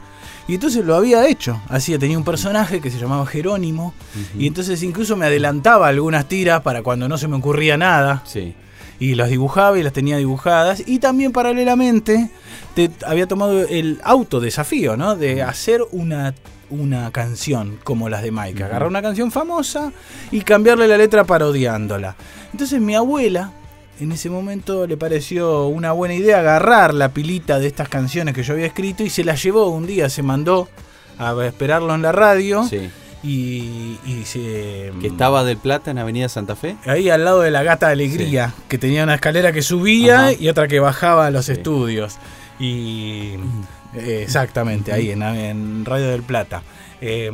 Y 0.47 0.55
entonces 0.55 0.83
lo 0.83 0.95
había 0.95 1.27
hecho. 1.27 1.61
Hacía, 1.69 1.99
tenía 1.99 2.17
un 2.17 2.23
personaje 2.23 2.81
que 2.81 2.89
se 2.89 2.97
llamaba 2.99 3.25
Jerónimo. 3.25 3.93
Y 4.37 4.47
entonces 4.47 4.81
incluso 4.83 5.15
me 5.15 5.25
adelantaba 5.27 5.87
algunas 5.87 6.27
tiras 6.27 6.61
para 6.61 6.81
cuando 6.81 7.07
no 7.07 7.17
se 7.17 7.27
me 7.27 7.35
ocurría 7.37 7.77
nada. 7.77 8.23
Sí. 8.25 8.55
Y 9.01 9.15
las 9.15 9.29
dibujaba 9.29 9.77
y 9.79 9.83
las 9.83 9.93
tenía 9.93 10.17
dibujadas. 10.17 10.83
Y 10.85 10.99
también 10.99 11.31
paralelamente 11.31 12.29
te, 12.75 12.91
había 13.05 13.27
tomado 13.27 13.61
el 13.61 13.99
autodesafío, 14.03 14.95
¿no? 14.95 15.15
De 15.15 15.41
hacer 15.41 15.81
una, 15.91 16.35
una 16.69 17.11
canción 17.11 17.79
como 17.83 18.09
las 18.09 18.21
de 18.21 18.31
Mike. 18.31 18.63
Agarrar 18.63 18.87
una 18.87 19.01
canción 19.01 19.31
famosa 19.31 19.91
y 20.31 20.41
cambiarle 20.41 20.87
la 20.87 20.97
letra 20.97 21.23
parodiándola. 21.23 22.15
Entonces 22.51 22.79
mi 22.79 22.95
abuela 22.95 23.51
en 23.99 24.11
ese 24.11 24.29
momento 24.29 24.87
le 24.87 24.97
pareció 24.97 25.67
una 25.67 25.91
buena 25.91 26.13
idea 26.13 26.39
agarrar 26.39 26.93
la 26.93 27.09
pilita 27.09 27.59
de 27.59 27.67
estas 27.67 27.89
canciones 27.89 28.33
que 28.33 28.43
yo 28.43 28.53
había 28.53 28.65
escrito 28.65 29.03
y 29.03 29.09
se 29.09 29.23
las 29.23 29.41
llevó 29.43 29.67
un 29.69 29.85
día, 29.85 30.09
se 30.09 30.23
mandó 30.23 30.67
a 31.19 31.35
esperarlo 31.45 31.93
en 31.93 32.01
la 32.01 32.11
radio 32.11 32.63
Sí. 32.63 32.89
Y, 33.23 33.97
y 34.05 34.23
se... 34.25 34.91
Que 34.99 35.07
estaba 35.07 35.43
del 35.43 35.57
Plata 35.57 35.91
en 35.91 35.97
Avenida 35.99 36.27
Santa 36.29 36.55
Fe. 36.55 36.75
Ahí 36.85 37.09
al 37.09 37.23
lado 37.23 37.41
de 37.41 37.51
la 37.51 37.63
Gata 37.63 37.89
Alegría, 37.89 38.53
que 38.67 38.77
tenía 38.77 39.03
una 39.03 39.15
escalera 39.15 39.51
que 39.51 39.61
subía 39.61 40.19
Ajá. 40.29 40.33
y 40.33 40.49
otra 40.49 40.67
que 40.67 40.79
bajaba 40.79 41.27
a 41.27 41.31
los 41.31 41.45
Sí. 41.45 41.51
estudios. 41.53 42.17
Y 42.59 43.33
eh, 43.95 44.21
exactamente, 44.23 44.91
ahí 44.93 45.11
en, 45.11 45.21
en 45.23 45.85
Radio 45.85 46.07
del 46.09 46.23
Plata. 46.23 46.63
Eh, 47.01 47.31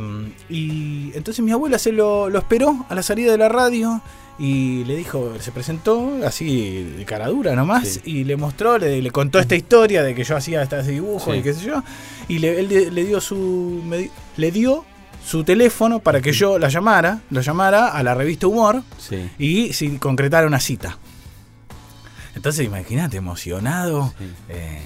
y 0.48 1.12
entonces 1.14 1.44
mi 1.44 1.52
abuela 1.52 1.78
se 1.78 1.92
lo, 1.92 2.28
lo 2.30 2.38
esperó 2.38 2.86
a 2.88 2.94
la 2.94 3.02
salida 3.02 3.32
de 3.32 3.38
la 3.38 3.48
radio 3.50 4.00
y 4.38 4.84
le 4.84 4.96
dijo, 4.96 5.34
se 5.40 5.52
presentó 5.52 6.20
así 6.24 6.84
de 6.96 7.04
cara 7.04 7.26
dura 7.28 7.54
nomás 7.56 7.88
Sí. 7.88 8.00
y 8.04 8.24
le 8.24 8.36
mostró, 8.36 8.78
le, 8.78 9.02
le 9.02 9.10
contó 9.10 9.38
esta 9.40 9.56
historia 9.56 10.02
de 10.02 10.14
que 10.14 10.24
yo 10.24 10.36
hacía 10.36 10.62
estos 10.62 10.86
dibujos 10.86 11.34
Sí. 11.34 11.40
y 11.40 11.42
qué 11.42 11.52
sé 11.54 11.66
yo. 11.66 11.82
Y 12.28 12.38
le, 12.38 12.60
él 12.60 12.68
le- 12.68 12.90
le 12.90 13.04
dio 13.04 13.20
su 13.20 13.82
me 13.84 14.10
le 14.36 14.50
dio 14.52 14.84
su 15.24 15.44
teléfono 15.44 16.00
para 16.00 16.20
que 16.20 16.32
yo 16.32 16.58
la 16.58 16.68
llamara, 16.68 17.20
lo 17.30 17.40
llamara 17.40 17.88
a 17.88 18.02
la 18.02 18.14
revista 18.14 18.46
Humor 18.46 18.82
Sí. 18.98 19.30
y 19.38 19.72
si 19.72 19.98
concretara 19.98 20.46
una 20.46 20.60
cita. 20.60 20.98
Entonces, 22.34 22.64
imagínate, 22.66 23.16
emocionado. 23.16 24.14
Sí. 24.18 24.24
eh, 24.48 24.80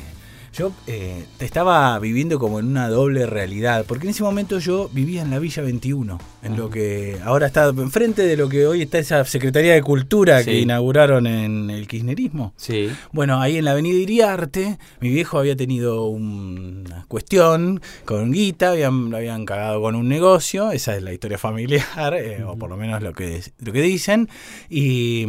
yo 0.53 0.73
eh, 0.87 1.25
estaba 1.41 1.99
viviendo 1.99 2.39
como 2.39 2.61
en 2.61 2.67
una 2.67 2.89
doble 2.89 3.25
realidad, 3.27 3.85
porque 3.89 4.05
en 4.07 4.11
ese 4.11 4.23
momento 4.23 4.59
yo 4.59 4.91
vivía 4.93 5.23
en 5.23 5.31
la 5.31 5.39
Villa 5.39 5.63
21, 5.63 6.19
en 6.43 6.57
lo 6.57 6.69
que 6.69 7.17
ahora 7.25 7.47
está 7.47 7.69
enfrente 7.69 8.23
de 8.27 8.37
lo 8.37 8.49
que 8.49 8.67
hoy 8.67 8.83
está 8.83 8.99
esa 8.99 9.25
Secretaría 9.25 9.73
de 9.75 9.83
Cultura 9.83 10.45
que 10.45 10.59
inauguraron 10.61 11.27
en 11.27 11.71
el 11.71 11.87
kirchnerismo. 11.89 12.53
Sí. 12.57 12.91
Bueno, 13.13 13.41
ahí 13.41 13.57
en 13.57 13.65
la 13.65 13.71
avenida 13.71 13.97
Iriarte, 13.99 14.79
mi 15.01 15.09
viejo 15.09 15.39
había 15.39 15.57
tenido 15.57 16.05
un- 16.07 16.85
una 16.87 17.05
cuestión 17.09 17.81
con 18.05 18.31
Guita, 18.33 18.71
habían, 18.73 19.11
lo 19.11 19.17
habían 19.17 19.47
cagado 19.47 19.81
con 19.81 19.95
un 19.95 20.09
negocio, 20.09 20.71
esa 20.73 20.95
es 20.97 21.03
la 21.03 21.13
historia 21.13 21.39
familiar, 21.39 22.15
eh, 22.15 22.45
o 22.45 22.57
por 22.57 22.69
lo 22.69 22.77
menos 22.77 23.03
lo 23.03 23.13
que, 23.15 23.41
lo 23.61 23.73
que 23.73 23.81
dicen, 23.81 24.29
y, 24.69 25.27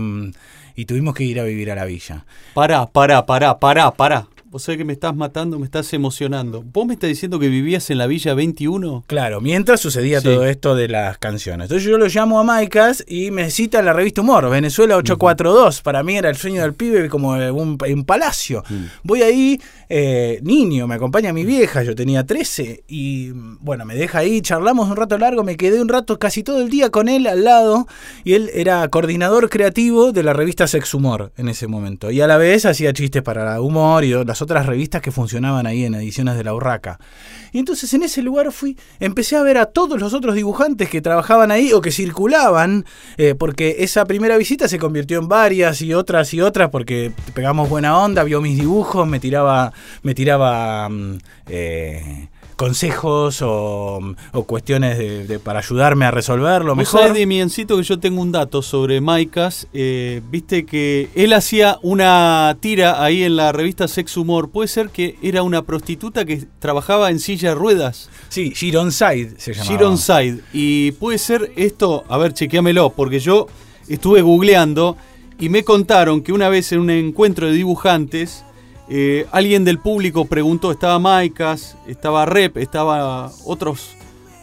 y 0.76 0.86
tuvimos 0.86 1.14
que 1.16 1.24
ir 1.24 1.40
a 1.40 1.44
vivir 1.44 1.72
a 1.72 1.76
la 1.76 1.86
villa. 1.86 2.26
Pará, 2.54 2.86
pará, 2.88 3.26
pará, 3.26 3.58
pará, 3.60 3.92
pará. 3.92 4.28
Vos 4.54 4.62
sabés 4.62 4.78
que 4.78 4.86
me 4.86 4.94
estás 4.94 5.16
matando, 5.16 5.58
me 5.58 5.66
estás 5.66 5.92
emocionando. 5.94 6.62
¿Vos 6.62 6.86
me 6.86 6.94
estás 6.94 7.08
diciendo 7.08 7.40
que 7.40 7.48
vivías 7.48 7.90
en 7.90 7.98
la 7.98 8.06
Villa 8.06 8.36
21? 8.36 9.04
Claro, 9.08 9.42
mientras 9.42 9.80
sucedía 9.80 10.20
Sí. 10.22 10.26
todo 10.26 10.46
esto 10.46 10.76
de 10.76 10.88
las 10.90 11.18
canciones. 11.18 11.66
Entonces 11.66 11.90
yo 11.90 11.98
lo 11.98 12.06
llamo 12.06 12.40
a 12.40 12.44
Maicas 12.44 13.04
y 13.08 13.32
me 13.32 13.50
cita 13.50 13.80
en 13.80 13.86
la 13.86 13.94
revista 13.94 14.22
Humor, 14.22 14.48
Venezuela 14.52 14.96
842. 14.98 15.82
Para 15.82 16.04
mí 16.04 16.18
era 16.18 16.30
el 16.30 16.36
sueño 16.36 16.62
del 16.62 16.76
pibe 16.76 17.10
como 17.10 17.30
un, 17.32 17.80
un 17.82 18.06
palacio. 18.06 18.64
Mm. 18.70 18.84
Voy 19.02 19.24
ahí, 19.24 19.60
eh, 19.90 20.40
niño, 20.44 20.86
me 20.86 20.94
acompaña 20.94 21.34
mi 21.34 21.46
vieja, 21.46 21.82
yo 21.82 21.96
tenía 21.96 22.24
13 22.24 22.84
y 22.88 23.32
bueno, 23.32 23.86
me 23.86 23.96
deja 23.96 24.20
ahí, 24.20 24.40
charlamos 24.42 24.88
un 24.88 24.98
rato 24.98 25.18
largo, 25.18 25.44
me 25.44 25.58
quedé 25.58 25.82
un 25.82 25.90
rato 25.90 26.20
casi 26.20 26.44
todo 26.44 26.62
el 26.62 26.70
día 26.70 26.92
con 26.92 27.10
él 27.10 27.26
al 27.26 27.44
lado 27.44 27.88
y 28.24 28.34
él 28.34 28.52
era 28.54 28.88
coordinador 28.90 29.50
creativo 29.50 30.12
de 30.12 30.22
la 30.22 30.34
revista 30.34 30.68
Sex 30.68 30.94
Humor 30.94 31.32
en 31.38 31.50
ese 31.50 31.66
momento 31.66 32.12
y 32.12 32.22
a 32.22 32.28
la 32.28 32.38
vez 32.38 32.68
hacía 32.68 32.94
chistes 32.94 33.24
para 33.24 33.60
Humor 33.60 34.04
y 34.04 34.14
las 34.24 34.43
otras 34.44 34.66
revistas 34.66 35.02
que 35.02 35.12
funcionaban 35.12 35.66
ahí 35.66 35.86
en 35.86 35.96
ediciones 35.96 36.36
de 36.36 36.44
la 36.44 36.54
Urraca. 36.54 37.00
Y 37.52 37.60
entonces 37.60 37.94
en 37.94 38.04
ese 38.04 38.22
lugar 38.22 38.52
fui, 38.52 38.78
empecé 39.00 39.36
a 39.36 39.42
ver 39.42 39.58
a 39.58 39.66
todos 39.68 40.00
los 40.00 40.14
otros 40.14 40.36
dibujantes 40.36 40.90
que 40.90 41.02
trabajaban 41.02 41.52
ahí 41.52 41.74
o 41.74 41.82
que 41.82 41.92
circulaban, 41.92 42.86
eh, 43.18 43.36
porque 43.36 43.78
esa 43.80 44.06
primera 44.06 44.38
visita 44.38 44.68
se 44.68 44.80
convirtió 44.80 45.20
en 45.20 45.28
varias 45.28 45.82
y 45.82 45.94
otras 45.94 46.34
y 46.34 46.42
otras, 46.42 46.70
porque 46.70 47.12
pegamos 47.34 47.70
buena 47.70 47.98
onda, 47.98 48.24
vio 48.24 48.42
mis 48.42 48.58
dibujos, 48.58 49.08
me 49.08 49.20
tiraba, 49.20 49.74
me 50.02 50.14
tiraba 50.14 50.90
mm, 50.90 51.18
eh, 51.48 52.28
consejos 52.56 53.42
o, 53.42 54.00
o 54.32 54.44
cuestiones 54.44 54.98
de- 54.98 55.26
de- 55.28 55.40
para 55.40 55.60
ayudarme 55.60 56.06
a 56.06 56.12
resolverlo 56.12 56.76
mejor. 56.76 57.14
Dimiencito, 57.14 57.78
que 57.78 57.84
yo 57.84 58.00
tengo 58.00 58.22
un 58.22 58.32
dato 58.32 58.62
sobre 58.62 59.02
Maicas. 59.02 59.68
Eh, 59.74 60.22
Viste 60.30 60.66
que 60.66 61.10
él 61.16 61.34
hacía 61.34 61.78
una 61.82 62.56
tira 62.60 63.04
ahí 63.04 63.24
en 63.24 63.36
la 63.36 63.52
revista 63.52 63.88
Sex 63.88 64.18
Humor. 64.18 64.50
¿Puede 64.50 64.68
ser 64.68 64.90
que 64.90 65.18
era 65.22 65.44
una 65.44 65.62
prostituta 65.64 66.26
que 66.26 66.46
trabajaba 66.60 67.10
en 67.10 67.20
silla 67.20 67.50
de 67.50 67.56
ruedas? 67.56 68.10
Sí, 68.30 68.54
Gironside 68.56 69.34
se 69.38 69.54
llamaba. 69.54 69.72
Gironside. 69.78 70.40
Y 70.54 70.92
puede 70.94 71.18
ser 71.18 71.52
esto, 71.56 72.04
a 72.10 72.18
ver, 72.18 72.34
chequeamelo, 72.34 72.92
porque 72.92 73.20
yo 73.20 73.48
estuve 73.88 74.22
googleando 74.22 74.98
y 75.40 75.50
me 75.50 75.64
contaron 75.64 76.22
que 76.22 76.32
una 76.32 76.50
vez 76.50 76.72
en 76.72 76.80
un 76.80 76.90
encuentro 76.90 77.48
de 77.48 77.54
dibujantes, 77.54 78.44
eh, 78.90 79.26
alguien 79.32 79.64
del 79.64 79.80
público 79.80 80.26
preguntó, 80.26 80.72
estaba 80.72 81.00
Maicas, 81.00 81.78
estaba 81.88 82.26
Rep, 82.26 82.58
estaba 82.58 83.32
otros 83.46 83.96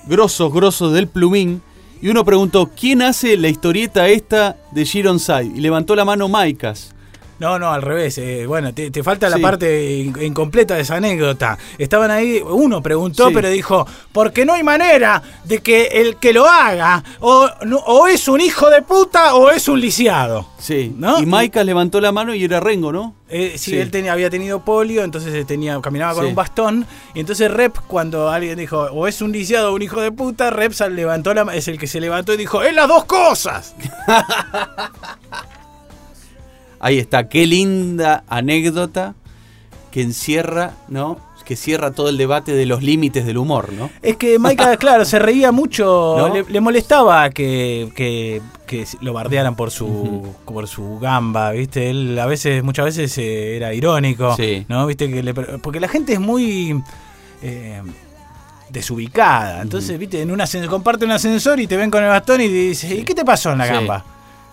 grosos, 0.06 0.52
grosos 0.52 0.92
del 0.92 1.08
plumín, 1.08 1.62
y 2.02 2.08
uno 2.08 2.24
preguntó, 2.24 2.70
¿quién 2.74 3.02
hace 3.02 3.36
la 3.36 3.48
historieta 3.48 4.08
esta 4.08 4.56
de 4.70 4.86
Gironside? 4.86 5.52
Y 5.54 5.60
levantó 5.60 5.94
la 5.94 6.06
mano 6.06 6.28
Maicas. 6.28 6.94
No, 7.40 7.58
no, 7.58 7.72
al 7.72 7.82
revés. 7.82 8.18
eh, 8.18 8.44
bueno, 8.46 8.72
te, 8.72 8.90
te 8.90 9.02
falta 9.02 9.28
la 9.28 9.38
parte 9.38 9.90
in- 9.92 10.14
incompleta 10.22 10.74
de 10.76 10.82
esa 10.82 10.96
anécdota. 10.96 11.58
Estaban 11.78 12.10
ahí, 12.10 12.40
uno 12.44 12.82
preguntó, 12.82 13.28
Sí. 13.28 13.34
pero 13.34 13.48
dijo, 13.48 13.86
porque 14.12 14.44
no 14.44 14.52
hay 14.52 14.62
manera 14.62 15.22
de 15.44 15.60
que 15.60 15.86
el 15.86 16.16
que 16.16 16.32
lo 16.32 16.46
haga 16.46 17.02
o, 17.20 17.48
no- 17.64 17.78
o 17.78 18.06
es 18.06 18.28
un 18.28 18.40
hijo 18.40 18.68
de 18.70 18.82
puta 18.82 19.34
o 19.34 19.50
es 19.50 19.66
un 19.68 19.80
lisiado. 19.80 20.46
Sí. 20.58 20.94
¿No? 20.96 21.18
Y 21.18 21.26
Maicas 21.26 21.64
levantó 21.64 22.00
la 22.00 22.12
mano 22.12 22.34
y 22.34 22.44
era 22.44 22.60
Rengo, 22.60 22.92
¿no? 22.92 23.14
Eh, 23.30 23.54
sí, 23.56 23.70
Sí. 23.70 23.78
él 23.78 23.90
tenía, 23.90 24.12
había 24.12 24.28
tenido 24.28 24.62
polio, 24.64 25.02
entonces 25.04 25.32
él 25.32 25.46
tenía, 25.46 25.80
caminaba 25.80 26.12
con 26.14 26.24
Sí. 26.24 26.28
un 26.28 26.34
bastón. 26.34 26.86
Y 27.14 27.20
entonces 27.20 27.50
Rep, 27.50 27.74
cuando 27.86 28.28
alguien 28.28 28.58
dijo, 28.58 28.78
o 28.92 29.06
es 29.06 29.22
un 29.22 29.32
lisiado 29.32 29.70
o 29.70 29.74
un 29.74 29.80
hijo 29.82 30.00
de 30.02 30.12
puta, 30.12 30.50
Rep 30.50 30.72
levantó 30.90 31.32
la, 31.32 31.42
es 31.54 31.68
el 31.68 31.78
que 31.78 31.86
se 31.86 32.00
levantó 32.00 32.34
y 32.34 32.36
dijo, 32.36 32.62
¡es 32.62 32.74
las 32.74 32.86
dos 32.88 33.04
cosas! 33.06 33.74
Ahí 36.80 36.98
está, 36.98 37.28
qué 37.28 37.46
linda 37.46 38.24
anécdota 38.28 39.14
que 39.90 40.02
encierra, 40.02 40.72
¿no? 40.88 41.18
Que 41.44 41.56
cierra 41.56 41.90
todo 41.90 42.08
el 42.08 42.16
debate 42.16 42.52
de 42.52 42.64
los 42.64 42.80
límites 42.80 43.26
del 43.26 43.36
humor, 43.36 43.72
¿no? 43.72 43.90
Es 44.02 44.16
que 44.16 44.38
Maika, 44.38 44.76
claro, 44.78 45.04
se 45.04 45.18
reía 45.18 45.50
mucho, 45.50 46.14
¿No? 46.16 46.32
le, 46.32 46.44
le 46.44 46.60
molestaba 46.60 47.28
que, 47.30 47.90
que- 47.96 48.40
que 48.68 48.86
lo 49.00 49.12
bardearan 49.12 49.56
por 49.56 49.72
su 49.72 50.32
por 50.44 50.68
su 50.68 51.00
gamba, 51.00 51.50
¿viste? 51.50 51.90
Él 51.90 52.16
a 52.20 52.26
veces, 52.26 52.62
muchas 52.62 52.84
veces 52.84 53.18
eh, 53.18 53.56
era 53.56 53.74
irónico, 53.74 54.36
Sí. 54.36 54.64
¿no? 54.68 54.86
¿Viste? 54.86 55.10
Que 55.10 55.24
le- 55.24 55.34
porque 55.34 55.80
la 55.80 55.88
gente 55.88 56.12
es 56.12 56.20
muy 56.20 56.80
eh, 57.42 57.82
desubicada, 58.68 59.60
entonces, 59.62 59.98
¿viste? 59.98 60.22
En 60.22 60.30
un 60.30 60.40
ascensor, 60.40 60.70
comparte 60.70 61.04
un 61.04 61.10
ascensor 61.10 61.58
y 61.58 61.66
te 61.66 61.76
ven 61.76 61.90
con 61.90 62.04
el 62.04 62.10
bastón 62.10 62.40
y 62.42 62.46
te 62.46 62.52
dice, 62.54 62.94
¿y 62.94 63.02
qué 63.02 63.12
te 63.14 63.24
pasó 63.24 63.50
en 63.50 63.58
la 63.58 63.66
Sí. 63.66 63.72
gamba? 63.72 64.04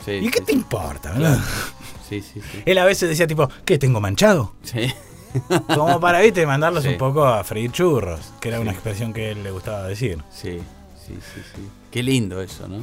¿Y 0.07 0.29
qué 0.31 0.41
te 0.41 0.53
importa? 0.53 1.11
boludo? 1.13 1.37
Sí, 2.07 2.21
sí, 2.21 2.41
sí. 2.41 2.63
Él 2.65 2.77
a 2.77 2.85
veces 2.85 3.09
decía 3.09 3.27
tipo, 3.27 3.49
¿qué 3.65 3.77
tengo 3.77 3.99
manchado? 3.99 4.53
Sí. 4.63 4.91
Como 5.75 5.99
para, 5.99 6.21
viste, 6.21 6.45
mandarlos 6.45 6.83
Sí. 6.83 6.89
un 6.89 6.97
poco 6.97 7.25
a 7.25 7.43
freír 7.43 7.71
churros, 7.71 8.19
que 8.39 8.49
era 8.49 8.59
una 8.59 8.71
expresión 8.71 9.13
que 9.13 9.31
él 9.31 9.43
le 9.43 9.51
gustaba 9.51 9.87
decir. 9.87 10.17
Sí, 10.31 10.59
sí, 11.05 11.13
sí, 11.15 11.41
sí. 11.55 11.61
Qué 11.91 12.01
lindo 12.03 12.41
eso, 12.41 12.67
¿no? 12.67 12.77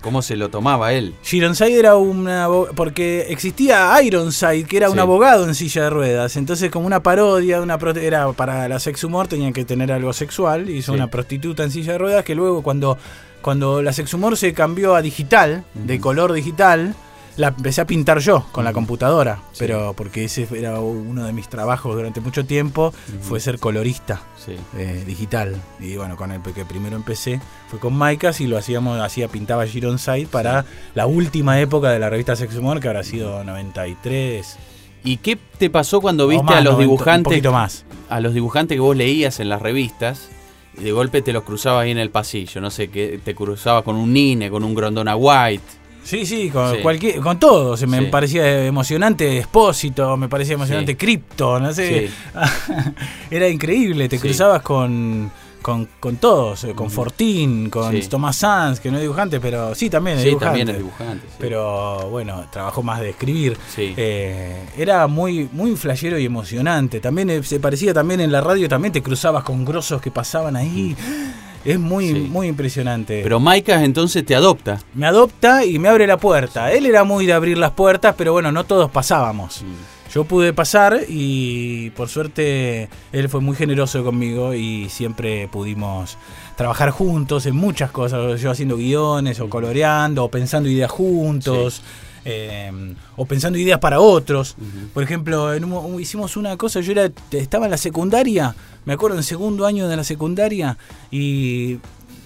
¿Cómo 0.00 0.22
se 0.22 0.36
lo 0.36 0.48
tomaba 0.48 0.92
él? 0.92 1.16
Gironside 1.24 1.76
era 1.76 1.96
una. 1.96 2.46
Porque 2.76 3.26
existía 3.30 4.00
Ironside, 4.00 4.64
que 4.64 4.76
era 4.76 4.90
un 4.90 4.98
abogado 5.00 5.44
en 5.48 5.56
silla 5.56 5.82
de 5.84 5.90
ruedas. 5.90 6.36
Entonces, 6.36 6.70
como 6.70 6.86
una 6.86 7.02
parodia, 7.02 7.60
una 7.60 7.76
era 8.00 8.30
para 8.32 8.68
la 8.68 8.78
sex 8.78 9.02
humor, 9.02 9.26
tenían 9.26 9.52
que 9.52 9.64
tener 9.64 9.90
algo 9.90 10.12
sexual. 10.12 10.70
Hizo 10.70 10.92
Sí. 10.92 10.96
una 10.96 11.08
prostituta 11.10 11.64
en 11.64 11.72
silla 11.72 11.92
de 11.92 11.98
ruedas 11.98 12.24
que 12.24 12.36
luego, 12.36 12.62
cuando, 12.62 12.96
cuando 13.42 13.82
la 13.82 13.92
sex 13.92 14.14
humor 14.14 14.36
se 14.36 14.54
cambió 14.54 14.94
a 14.94 15.02
digital, 15.02 15.64
de 15.74 15.98
color 15.98 16.32
digital, 16.32 16.94
la 17.38 17.48
empecé 17.48 17.80
a 17.80 17.86
pintar 17.86 18.18
yo 18.18 18.44
con 18.52 18.64
la 18.64 18.72
computadora. 18.74 19.36
Sí. 19.52 19.58
Pero 19.60 19.94
porque 19.96 20.24
ese 20.24 20.46
era 20.54 20.78
uno 20.80 21.24
de 21.24 21.32
mis 21.32 21.48
trabajos 21.48 21.94
durante 21.96 22.20
mucho 22.20 22.44
tiempo, 22.44 22.92
fue 23.22 23.40
ser 23.40 23.58
colorista 23.58 24.20
Sí. 24.44 24.52
eh, 24.76 25.04
digital. 25.06 25.56
Y 25.80 25.96
bueno, 25.96 26.16
con 26.16 26.30
el 26.32 26.42
que 26.42 26.64
primero 26.66 26.96
empecé 26.96 27.40
fue 27.70 27.78
con 27.78 27.94
Maicas 27.96 28.40
y 28.42 28.46
lo 28.46 28.58
hacíamos, 28.58 29.00
hacía, 29.00 29.28
pintaba 29.28 29.66
Gironside 29.66 30.26
para 30.26 30.64
la 30.94 31.06
última 31.06 31.58
época 31.60 31.90
de 31.90 31.98
la 31.98 32.10
revista 32.10 32.36
Sex 32.36 32.54
Humor, 32.56 32.80
que 32.80 32.88
habrá 32.88 33.02
sido 33.04 33.42
93. 33.44 34.56
¿Y 35.04 35.18
qué 35.18 35.36
te 35.36 35.70
pasó 35.70 36.00
cuando 36.00 36.26
viste 36.26 36.42
más, 36.44 36.56
a 36.56 36.60
los 36.60 36.72
90, 36.74 36.76
Un 36.76 36.80
dibujantes 36.96 37.30
poquito 37.32 37.52
más. 37.52 37.84
a 38.08 38.20
los 38.20 38.34
dibujantes 38.34 38.74
que 38.76 38.80
vos 38.80 38.96
leías 38.96 39.38
en 39.40 39.48
las 39.48 39.62
revistas 39.62 40.28
y 40.76 40.82
de 40.84 40.92
golpe 40.92 41.22
te 41.22 41.32
los 41.32 41.44
cruzabas 41.44 41.84
ahí 41.84 41.92
en 41.92 41.98
el 41.98 42.10
pasillo? 42.10 42.60
No 42.60 42.70
sé, 42.70 42.88
que 42.90 43.20
te 43.24 43.34
cruzabas 43.34 43.84
con 43.84 43.94
un 43.96 44.12
Nine, 44.12 44.50
con 44.50 44.64
un 44.64 44.74
Grondona 44.74 45.14
White. 45.14 45.62
Sí, 46.08 46.24
sí, 46.24 46.48
con, 46.48 46.76
Sí. 46.76 46.80
Cualquier, 46.82 47.20
con 47.20 47.38
todo. 47.38 47.76
Se 47.76 47.86
me 47.86 47.98
Sí. 47.98 48.06
parecía 48.06 48.64
emocionante 48.64 49.36
Expósito, 49.38 50.16
me 50.16 50.26
parecía 50.28 50.54
emocionante 50.54 50.92
Sí. 50.92 50.96
Crypto, 50.96 51.60
no 51.60 51.70
sé. 51.74 52.08
Era 53.30 53.46
increíble, 53.48 54.08
te 54.08 54.18
cruzabas 54.18 54.62
con, 54.62 55.30
con, 55.60 55.86
con 56.00 56.16
todos, 56.16 56.64
eh, 56.64 56.72
con 56.74 56.86
Ujú. 56.86 56.94
Fortín, 56.96 57.68
con. 57.68 58.00
Tomás 58.08 58.36
Sanz, 58.36 58.80
que 58.80 58.90
no 58.90 58.96
es 58.96 59.02
dibujante, 59.02 59.38
pero 59.38 59.74
sí, 59.74 59.90
también 59.90 60.16
es 60.16 60.22
Sí, 60.22 60.28
dibujante. 60.30 60.58
también 60.60 60.68
es 60.70 60.78
dibujante. 60.82 61.26
Pero 61.38 62.08
bueno, 62.08 62.46
trabajó 62.50 62.82
más 62.82 63.00
de 63.00 63.10
escribir. 63.10 63.58
Eh, 63.76 64.56
era 64.78 65.06
muy, 65.08 65.46
muy 65.52 65.76
flashero 65.76 66.18
y 66.18 66.24
emocionante. 66.24 67.00
También 67.00 67.28
eh, 67.28 67.42
se 67.42 67.60
parecía 67.60 67.92
también 67.92 68.20
en 68.22 68.32
la 68.32 68.40
radio, 68.40 68.66
también 68.66 68.92
te 68.92 69.02
cruzabas 69.02 69.44
con 69.44 69.62
grosos 69.64 70.00
que 70.00 70.10
pasaban 70.10 70.56
ahí. 70.56 70.96
Es 71.68 71.78
muy, 71.78 72.06
Sí. 72.08 72.14
muy 72.14 72.46
impresionante. 72.48 73.20
Pero 73.22 73.40
Maicas 73.40 73.82
entonces 73.82 74.24
te 74.24 74.34
adopta. 74.34 74.80
me 74.94 75.06
adopta 75.06 75.64
y 75.64 75.78
me 75.78 75.88
abre 75.88 76.06
la 76.06 76.16
puerta. 76.16 76.72
Él 76.72 76.86
era 76.86 77.04
muy 77.04 77.26
de 77.26 77.32
abrir 77.34 77.58
las 77.58 77.72
puertas, 77.72 78.14
pero 78.16 78.32
bueno, 78.32 78.50
no 78.52 78.64
todos 78.64 78.90
pasábamos. 78.90 79.62
Yo 80.14 80.24
pude 80.24 80.54
pasar 80.54 81.00
y 81.06 81.90
por 81.90 82.08
suerte 82.08 82.88
él 83.12 83.28
fue 83.28 83.42
muy 83.42 83.54
generoso 83.54 84.02
conmigo 84.02 84.54
y 84.54 84.88
siempre 84.88 85.48
pudimos 85.48 86.16
trabajar 86.56 86.88
juntos 86.90 87.44
en 87.44 87.54
muchas 87.54 87.90
cosas, 87.90 88.40
yo 88.40 88.50
haciendo 88.50 88.78
guiones 88.78 89.38
o 89.40 89.50
coloreando 89.50 90.24
o 90.24 90.30
pensando 90.30 90.70
ideas 90.70 90.90
juntos. 90.90 91.82
Eh, 92.28 92.94
o 93.16 93.24
pensando 93.24 93.58
ideas 93.58 93.78
para 93.78 94.00
otros. 94.00 94.56
Por 94.92 95.02
ejemplo, 95.02 95.54
en 95.54 95.64
un 95.64 95.70
mo- 95.70 96.00
hicimos 96.00 96.36
una 96.36 96.56
cosa, 96.56 96.80
yo 96.80 96.92
era, 96.92 97.10
estaba 97.32 97.64
en 97.64 97.70
la 97.70 97.78
secundaria, 97.78 98.54
me 98.84 98.92
acuerdo 98.92 99.16
en 99.16 99.22
segundo 99.22 99.64
año 99.64 99.88
de 99.88 99.96
la 99.96 100.04
secundaria, 100.04 100.76
y 101.10 101.78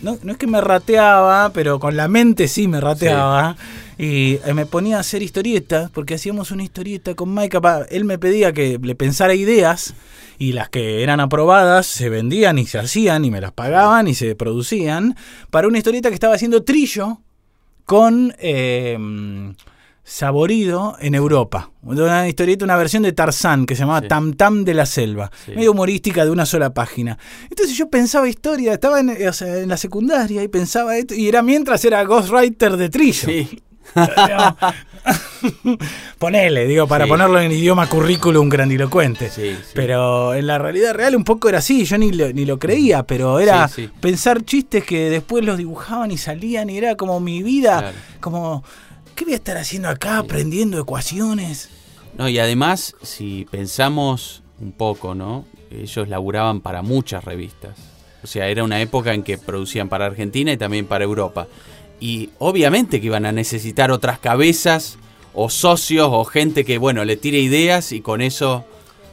no, 0.02 0.18
no 0.22 0.32
es 0.32 0.38
que 0.38 0.48
me 0.48 0.60
rateaba, 0.60 1.52
pero 1.52 1.78
con 1.78 1.96
la 1.96 2.08
mente 2.08 2.48
sí 2.48 2.66
me 2.66 2.80
rateaba. 2.80 3.56
Y 3.98 4.40
eh, 4.44 4.54
me 4.54 4.66
ponía 4.66 4.96
a 4.96 5.00
hacer 5.00 5.22
historietas, 5.22 5.90
porque 5.90 6.14
hacíamos 6.14 6.50
una 6.50 6.64
historieta 6.64 7.14
con 7.14 7.32
Mike. 7.32 7.60
Él 7.90 8.04
me 8.04 8.18
pedía 8.18 8.52
que 8.52 8.80
le 8.82 8.94
pensara 8.96 9.34
ideas, 9.34 9.94
y 10.38 10.52
las 10.54 10.68
que 10.70 11.04
eran 11.04 11.20
aprobadas 11.20 11.86
se 11.86 12.08
vendían 12.08 12.58
y 12.58 12.66
se 12.66 12.78
hacían, 12.80 13.24
y 13.24 13.30
me 13.30 13.40
las 13.40 13.52
pagaban 13.52 14.08
y 14.08 14.14
se 14.14 14.34
producían, 14.34 15.14
para 15.50 15.68
una 15.68 15.78
historieta 15.78 16.08
que 16.08 16.14
estaba 16.14 16.34
haciendo 16.34 16.64
Trillo 16.64 17.20
con 17.84 18.34
eh, 18.38 18.98
Saborido 20.04 20.96
en 21.00 21.14
Europa. 21.14 21.70
Una 21.82 22.26
historieta, 22.28 22.64
una 22.64 22.76
versión 22.76 23.02
de 23.04 23.12
Tarzán 23.12 23.66
que 23.66 23.74
se 23.76 23.80
llamaba 23.82 24.00
Sí. 24.00 24.08
Tam 24.08 24.34
Tam 24.34 24.64
de 24.64 24.74
la 24.74 24.84
Selva. 24.86 25.30
Sí. 25.44 25.52
Medio 25.54 25.70
humorística 25.72 26.24
de 26.24 26.30
una 26.30 26.44
sola 26.44 26.74
página. 26.74 27.18
Entonces 27.48 27.76
yo 27.76 27.88
pensaba 27.88 28.28
historia, 28.28 28.72
estaba 28.74 28.98
en, 29.00 29.10
o 29.28 29.32
sea, 29.32 29.58
en 29.58 29.68
la 29.68 29.76
secundaria 29.76 30.42
y 30.42 30.48
pensaba 30.48 30.96
esto, 30.96 31.14
y 31.14 31.28
era 31.28 31.42
mientras 31.42 31.84
era 31.84 32.02
Ghostwriter 32.04 32.76
de 32.76 32.88
Trillo. 32.88 33.28
Sí. 33.28 33.62
Ponele, 36.18 36.66
digo, 36.66 36.86
para 36.86 37.04
Sí. 37.04 37.10
ponerlo 37.10 37.40
en 37.40 37.50
idioma 37.52 37.88
currículum 37.88 38.48
grandilocuente. 38.48 39.28
Sí, 39.30 39.56
sí. 39.62 39.72
Pero 39.74 40.34
en 40.34 40.46
la 40.46 40.58
realidad 40.58 40.94
real 40.94 41.16
un 41.16 41.24
poco 41.24 41.48
era 41.48 41.58
así, 41.58 41.84
yo 41.84 41.98
ni 41.98 42.12
lo, 42.12 42.32
ni 42.32 42.44
lo 42.44 42.58
creía, 42.58 43.02
pero 43.04 43.38
era 43.40 43.68
pensar 44.00 44.42
chistes 44.44 44.84
que 44.84 45.10
después 45.10 45.44
los 45.44 45.58
dibujaban 45.58 46.10
y 46.10 46.18
salían 46.18 46.70
y 46.70 46.78
era 46.78 46.94
como 46.96 47.18
mi 47.20 47.42
vida, 47.42 47.78
Claro. 47.80 47.96
como, 48.20 48.64
¿qué 49.14 49.24
voy 49.24 49.34
a 49.34 49.36
estar 49.36 49.56
haciendo 49.56 49.88
acá 49.88 50.18
aprendiendo 50.18 50.78
ecuaciones? 50.80 51.68
No, 52.16 52.28
y 52.28 52.38
además, 52.38 52.94
si 53.02 53.46
pensamos 53.50 54.42
un 54.60 54.72
poco, 54.72 55.14
¿no? 55.14 55.44
Ellos 55.70 56.08
laburaban 56.08 56.60
para 56.60 56.82
muchas 56.82 57.24
revistas. 57.24 57.76
O 58.22 58.26
sea, 58.26 58.48
era 58.48 58.62
una 58.62 58.80
época 58.80 59.14
en 59.14 59.22
que 59.22 59.38
producían 59.38 59.88
para 59.88 60.06
Argentina 60.06 60.52
y 60.52 60.56
también 60.56 60.86
para 60.86 61.04
Europa. 61.04 61.48
Y 61.98 62.30
obviamente 62.38 63.00
que 63.00 63.06
iban 63.06 63.26
a 63.26 63.32
necesitar 63.32 63.90
otras 63.90 64.18
cabezas 64.18 64.98
o 65.34 65.48
socios 65.48 66.08
o 66.10 66.24
gente 66.24 66.64
que, 66.64 66.78
bueno, 66.78 67.04
le 67.04 67.16
tire 67.16 67.38
ideas 67.38 67.92
y 67.92 68.00
con 68.00 68.20
eso, 68.20 68.64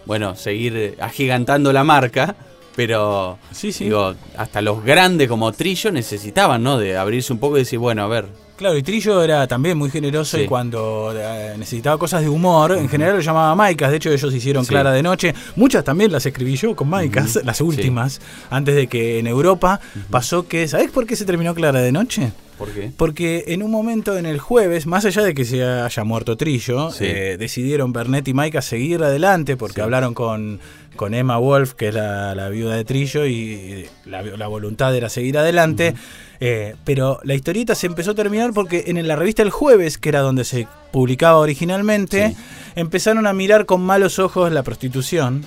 bueno, 0.06 0.36
seguir 0.36 0.98
agigantando 1.00 1.72
la 1.72 1.84
marca. 1.84 2.36
Pero, 2.76 3.38
Sí, 3.52 3.72
sí. 3.72 3.86
digo, 3.86 4.16
hasta 4.38 4.62
los 4.62 4.84
grandes 4.84 5.28
como 5.28 5.52
Trillo 5.54 5.92
necesitaban, 5.92 6.64
¿no? 6.64 6.78
De 6.78 6.98
abrirse 6.98 7.34
un 7.34 7.40
poco 7.40 7.58
y 7.58 7.62
decir, 7.62 7.80
bueno, 7.80 8.04
a 8.04 8.08
ver, 8.08 8.28
Claro, 8.60 8.78
y 8.78 8.84
Trillo 8.84 9.24
era 9.24 9.48
también 9.48 9.78
muy 9.78 9.90
generoso 9.90 10.36
Sí. 10.36 10.44
y 10.44 10.46
cuando 10.46 11.14
eh, 11.16 11.54
necesitaba 11.58 11.98
cosas 11.98 12.20
de 12.24 12.28
humor, 12.28 12.74
en 12.74 12.90
general 12.90 13.16
lo 13.16 13.22
llamaba 13.22 13.56
Maicas, 13.56 13.90
de 13.90 13.96
hecho 13.96 14.12
ellos 14.12 14.34
hicieron 14.36 14.66
Sí. 14.66 14.70
Clara 14.72 14.92
de 14.92 15.02
Noche, 15.02 15.34
muchas 15.56 15.86
también 15.86 16.12
las 16.12 16.26
escribí 16.26 16.58
yo 16.58 16.76
con 16.76 16.90
Maicas, 16.90 17.40
las 17.46 17.62
últimas, 17.62 18.20
antes 18.50 18.76
de 18.76 18.88
que 18.88 19.18
en 19.20 19.28
Europa 19.28 19.80
pasó 20.12 20.46
que, 20.46 20.68
¿sabés 20.68 20.92
por 20.92 21.06
qué 21.08 21.16
se 21.16 21.24
terminó 21.24 21.56
Clara 21.56 21.80
de 21.82 21.94
Noche? 21.94 22.34
¿por 22.58 22.68
qué? 22.74 22.92
Porque 22.98 23.46
en 23.48 23.64
un 23.64 23.72
momento 23.72 24.18
en 24.18 24.26
el 24.26 24.38
jueves, 24.40 24.86
más 24.86 25.06
allá 25.06 25.24
de 25.24 25.34
que 25.34 25.46
se 25.46 25.64
haya 25.64 26.04
muerto 26.04 26.36
Trillo, 26.36 26.92
Sí. 26.92 27.06
eh, 27.08 27.38
decidieron 27.40 27.94
Bernet 27.94 28.28
y 28.28 28.34
Maika 28.34 28.62
seguir 28.62 29.02
adelante 29.02 29.56
porque 29.56 29.76
Sí. 29.76 29.82
hablaron 29.82 30.14
con, 30.14 30.60
con 31.00 31.14
Emma 31.14 31.38
Wolf, 31.38 31.76
que 31.76 31.88
es 31.88 31.94
la, 31.96 32.36
la 32.36 32.50
viuda 32.50 32.76
de 32.76 32.84
Trillo, 32.84 33.26
y 33.26 33.86
la, 34.06 34.22
la 34.22 34.48
voluntad 34.48 34.94
era 34.94 35.08
seguir 35.08 35.38
adelante. 35.38 35.94
Eh, 36.42 36.76
pero 36.84 37.22
la 37.24 37.36
historieta 37.36 37.74
se 37.74 37.88
empezó 37.88 38.12
a 38.12 38.16
terminar 38.16 38.52
porque 38.54 38.84
en 38.88 39.08
la 39.08 39.16
revista 39.16 39.42
El 39.42 39.50
Jueves, 39.50 39.98
que 39.98 40.10
era 40.10 40.20
donde 40.20 40.44
se 40.44 40.68
publicaba 40.92 41.38
originalmente, 41.38 42.30
Sí. 42.32 42.36
empezaron 42.76 43.28
a 43.28 43.34
mirar 43.34 43.66
con 43.66 43.80
malos 43.82 44.20
ojos 44.20 44.52
la 44.52 44.62
prostitución 44.64 45.46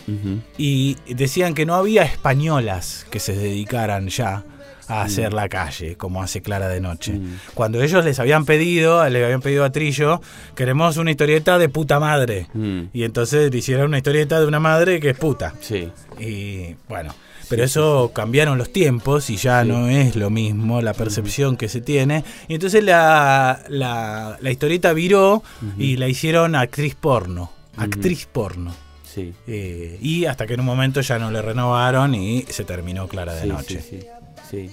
y 0.57 0.97
decían 1.07 1.53
que 1.53 1.67
no 1.67 1.75
había 1.75 2.03
españolas 2.03 3.07
que 3.11 3.21
se 3.21 3.35
dedicaran 3.35 4.09
ya 4.09 4.45
a 4.89 5.03
hacer 5.03 5.33
la 5.33 5.49
calle, 5.49 5.97
como 5.97 6.23
hace 6.23 6.43
Clara 6.43 6.69
de 6.69 6.81
Noche. 6.81 7.13
Mm. 7.13 7.39
Cuando 7.55 7.83
ellos 7.83 8.05
les 8.05 8.19
habían 8.19 8.45
pedido, 8.45 9.09
le 9.09 9.25
habían 9.25 9.41
pedido 9.41 9.65
a 9.65 9.71
Trillo, 9.71 10.21
queremos 10.55 10.97
una 10.97 11.11
historieta 11.11 11.59
de 11.59 11.69
puta 11.69 11.99
madre. 12.01 12.47
Mm. 12.55 12.83
Y 12.93 13.05
entonces 13.05 13.51
le 13.51 13.59
hicieron 13.59 13.87
una 13.87 13.99
historieta 13.99 14.41
de 14.41 14.47
una 14.47 14.61
madre 14.61 15.01
que 15.01 15.11
es 15.11 15.19
puta. 15.19 15.55
Sí. 15.61 15.89
Y 16.19 16.75
bueno, 16.89 17.15
pero 17.49 17.65
eso 17.65 18.13
cambiaron 18.15 18.59
los 18.59 18.73
tiempos 18.73 19.29
y 19.31 19.37
ya 19.37 19.63
Sí. 19.63 19.69
no 19.69 19.89
es 19.89 20.17
lo 20.17 20.31
mismo 20.31 20.81
la 20.83 20.95
percepción 20.95 21.57
que 21.57 21.69
se 21.69 21.81
tiene. 21.81 22.25
Y 22.49 22.55
entonces 22.55 22.83
la, 22.85 23.61
la, 23.69 24.39
la 24.41 24.51
historieta 24.51 24.93
viró 24.93 25.43
y 25.79 25.97
la 25.97 26.09
hicieron 26.09 26.55
actriz 26.55 26.95
porno. 26.95 27.53
Actriz 27.77 28.27
porno. 28.31 28.75
Sí. 29.05 29.35
Eh, 29.47 29.99
y 30.01 30.25
hasta 30.25 30.47
que 30.47 30.55
en 30.55 30.61
un 30.61 30.67
momento 30.67 31.03
ya 31.03 31.19
no 31.19 31.31
le 31.31 31.43
renovaron 31.43 32.15
y 32.15 32.43
se 32.49 32.65
terminó 32.65 33.09
Clara 33.09 33.35
de 33.35 33.43
Sí, 33.43 33.49
Noche. 33.49 34.09
Sí, 34.53 34.69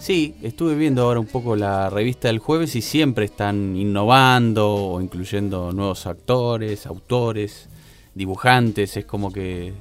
sí, 0.00 0.34
estuve 0.42 0.74
viendo 0.74 1.02
ahora 1.02 1.20
un 1.20 1.28
poco 1.28 1.54
la 1.54 1.88
revista 1.88 2.26
del 2.26 2.40
jueves 2.40 2.74
y 2.74 2.82
siempre 2.82 3.24
están 3.24 3.76
innovando 3.76 4.74
o 4.74 5.00
incluyendo 5.00 5.70
nuevos 5.70 6.08
actores, 6.08 6.86
autores, 6.86 7.68
dibujantes. 8.16 8.96
Es 8.96 9.04
como 9.04 9.32
que 9.32 9.74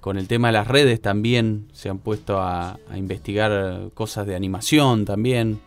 con 0.00 0.18
el 0.18 0.28
tema 0.28 0.48
de 0.48 0.52
las 0.52 0.68
redes 0.68 1.02
también 1.02 1.66
se 1.72 1.88
han 1.88 1.98
puesto 1.98 2.38
a, 2.38 2.78
a 2.88 2.96
investigar 2.96 3.90
cosas 3.92 4.24
de 4.24 4.36
animación 4.36 5.04
también. 5.04 5.58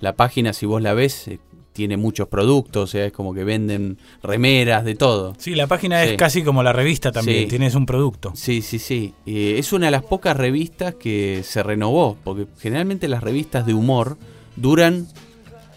La 0.00 0.16
página, 0.16 0.52
si 0.52 0.66
vos 0.66 0.82
la 0.82 0.94
ves, 0.94 1.28
eh, 1.28 1.38
tiene 1.74 1.98
muchos 1.98 2.28
productos, 2.28 2.84
o 2.84 2.86
sea, 2.86 3.04
es 3.04 3.12
como 3.12 3.34
que 3.34 3.44
venden 3.44 3.98
remeras, 4.22 4.84
de 4.86 4.94
todo. 4.94 5.34
Sí, 5.38 5.54
la 5.54 5.66
página 5.66 6.02
Sí. 6.02 6.10
es 6.12 6.16
casi 6.16 6.42
como 6.42 6.62
la 6.62 6.72
revista 6.72 7.12
también, 7.12 7.40
Sí. 7.42 7.46
tienes 7.48 7.74
un 7.74 7.84
producto. 7.84 8.32
Sí, 8.34 8.62
sí, 8.62 8.78
sí. 8.78 9.12
Eh, 9.26 9.56
es 9.58 9.72
una 9.74 9.86
de 9.88 9.90
las 9.92 10.04
pocas 10.04 10.36
revistas 10.36 10.94
que 10.94 11.42
se 11.44 11.62
renovó, 11.62 12.16
porque 12.24 12.46
generalmente 12.58 13.08
las 13.08 13.22
revistas 13.22 13.66
de 13.66 13.74
humor 13.74 14.16
duran 14.56 15.06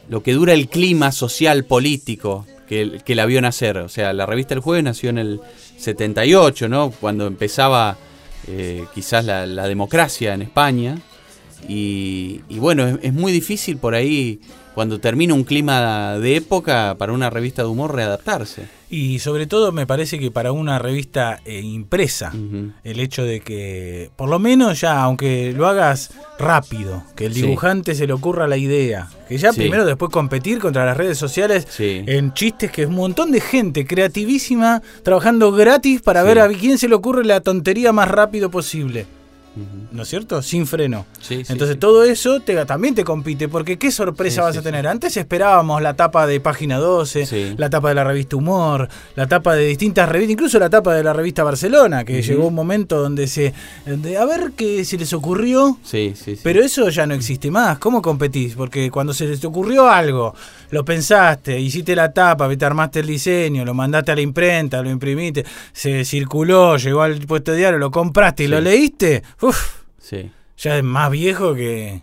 lo 0.07 0.23
que 0.23 0.31
dura 0.33 0.53
el 0.53 0.69
clima 0.69 1.11
social 1.11 1.65
político. 1.65 2.45
que, 2.69 2.99
que 3.05 3.15
la 3.15 3.25
vio 3.25 3.41
nacer. 3.41 3.77
O 3.77 3.87
sea, 3.87 4.11
la 4.11 4.25
revista 4.25 4.53
El 4.53 4.59
Jueves 4.59 4.83
nació 4.83 5.09
en 5.09 5.17
el 5.19 5.39
78, 5.77 6.67
¿no? 6.67 6.91
Cuando 6.91 7.25
empezaba 7.25 7.97
eh, 8.45 8.83
quizás 8.93 9.23
la, 9.23 9.45
la 9.45 9.67
democracia 9.69 10.33
en 10.33 10.41
España. 10.41 10.97
Y, 11.67 12.41
y 12.49 12.59
bueno, 12.59 12.85
es, 12.87 12.97
es 13.01 13.13
muy 13.13 13.31
difícil 13.31 13.77
por 13.77 13.95
ahí, 13.95 14.41
cuando 14.77 14.99
termina 14.99 15.33
un 15.33 15.43
clima 15.43 16.19
de 16.19 16.35
época, 16.35 16.93
para 16.99 17.11
una 17.11 17.31
revista 17.31 17.63
de 17.63 17.67
humor 17.67 17.95
readaptarse. 17.95 18.67
Y 18.91 19.17
sobre 19.17 19.47
todo 19.47 19.71
me 19.71 19.87
parece 19.87 20.19
que 20.19 20.29
para 20.29 20.51
una 20.51 20.77
revista 20.77 21.41
eh, 21.45 21.61
impresa, 21.61 22.31
el 22.83 22.99
hecho 22.99 23.23
de 23.23 23.39
que, 23.39 24.11
por 24.15 24.29
lo 24.29 24.37
menos 24.37 24.79
ya, 24.79 25.01
aunque 25.01 25.51
lo 25.57 25.65
hagas 25.65 26.11
rápido, 26.37 27.01
que 27.15 27.25
el 27.25 27.33
Sí. 27.33 27.41
dibujante 27.41 27.95
se 27.95 28.05
le 28.05 28.13
ocurra 28.13 28.47
la 28.47 28.57
idea, 28.57 29.07
que 29.27 29.39
ya 29.39 29.51
Sí. 29.51 29.61
primero 29.61 29.83
después 29.83 30.11
competir 30.11 30.59
contra 30.59 30.85
las 30.85 30.95
redes 30.95 31.17
sociales 31.17 31.65
Sí. 31.71 32.03
en 32.05 32.35
chistes 32.35 32.69
que 32.71 32.83
es 32.83 32.87
un 32.87 32.97
montón 32.97 33.31
de 33.31 33.41
gente 33.41 33.83
creativísima 33.87 34.83
trabajando 35.01 35.51
gratis 35.51 36.03
para 36.03 36.21
ver 36.21 36.37
a 36.37 36.47
quién 36.49 36.77
se 36.77 36.87
le 36.87 36.93
ocurre 36.93 37.25
la 37.25 37.41
tontería 37.41 37.91
más 37.93 38.09
rápido 38.09 38.51
posible. 38.51 39.07
¿No 39.91 40.03
es 40.03 40.07
cierto? 40.09 40.41
Sin 40.41 40.67
freno. 40.67 41.05
Sí, 41.19 41.43
Entonces 41.49 41.71
sí. 41.75 41.79
todo 41.79 42.03
eso 42.03 42.39
te, 42.41 42.63
también 42.65 42.95
te 42.95 43.03
compite, 43.03 43.47
porque 43.47 43.77
¿qué 43.77 43.91
sorpresa 43.91 44.35
Sí, 44.41 44.41
vas 44.41 44.57
a 44.57 44.61
tener? 44.61 44.87
Antes 44.87 45.17
esperábamos 45.17 45.81
la 45.81 45.95
tapa 45.95 46.27
de 46.27 46.39
Página 46.39 46.77
12, 46.77 47.25
Sí. 47.25 47.53
la 47.57 47.69
tapa 47.69 47.89
de 47.89 47.95
la 47.95 48.03
revista 48.03 48.35
Humor, 48.35 48.87
la 49.15 49.27
tapa 49.27 49.55
de 49.55 49.65
distintas 49.67 50.07
revistas, 50.09 50.33
incluso 50.33 50.59
la 50.59 50.69
tapa 50.69 50.93
de 50.93 51.03
la 51.03 51.13
revista 51.13 51.43
Barcelona, 51.43 52.03
que 52.03 52.21
llegó 52.21 52.47
un 52.47 52.55
momento 52.55 52.99
donde 53.01 53.27
se... 53.27 53.53
donde, 53.85 54.17
a 54.17 54.25
ver 54.25 54.51
qué 54.55 54.83
se 54.85 54.97
les 54.97 55.13
ocurrió, 55.13 55.77
pero 56.43 56.61
eso 56.63 56.89
ya 56.89 57.05
no 57.07 57.13
existe 57.13 57.49
más. 57.51 57.79
¿Cómo 57.79 58.01
competís? 58.01 58.55
Porque 58.55 58.91
cuando 58.91 59.13
se 59.13 59.25
les 59.27 59.43
ocurrió 59.45 59.89
algo, 59.89 60.33
lo 60.71 60.83
pensaste, 60.85 61.59
hiciste 61.59 61.95
la 61.95 62.11
tapa, 62.13 62.47
te 62.55 62.65
armaste 62.65 62.99
el 62.99 63.07
diseño, 63.07 63.63
lo 63.65 63.73
mandaste 63.73 64.11
a 64.11 64.15
la 64.15 64.21
imprenta, 64.21 64.81
lo 64.81 64.89
imprimiste, 64.89 65.45
se 65.71 66.03
circuló, 66.05 66.77
llegó 66.77 67.01
al 67.01 67.19
puesto 67.19 67.51
de 67.51 67.57
diario, 67.59 67.79
lo 67.79 67.91
compraste 67.91 68.43
y 68.43 68.47
lo 68.47 68.59
leíste, 68.59 69.23
uf, 69.47 69.83
Sí, 69.99 70.31
ya 70.57 70.77
es 70.77 70.83
más 70.83 71.11
viejo 71.11 71.53
que, 71.53 72.01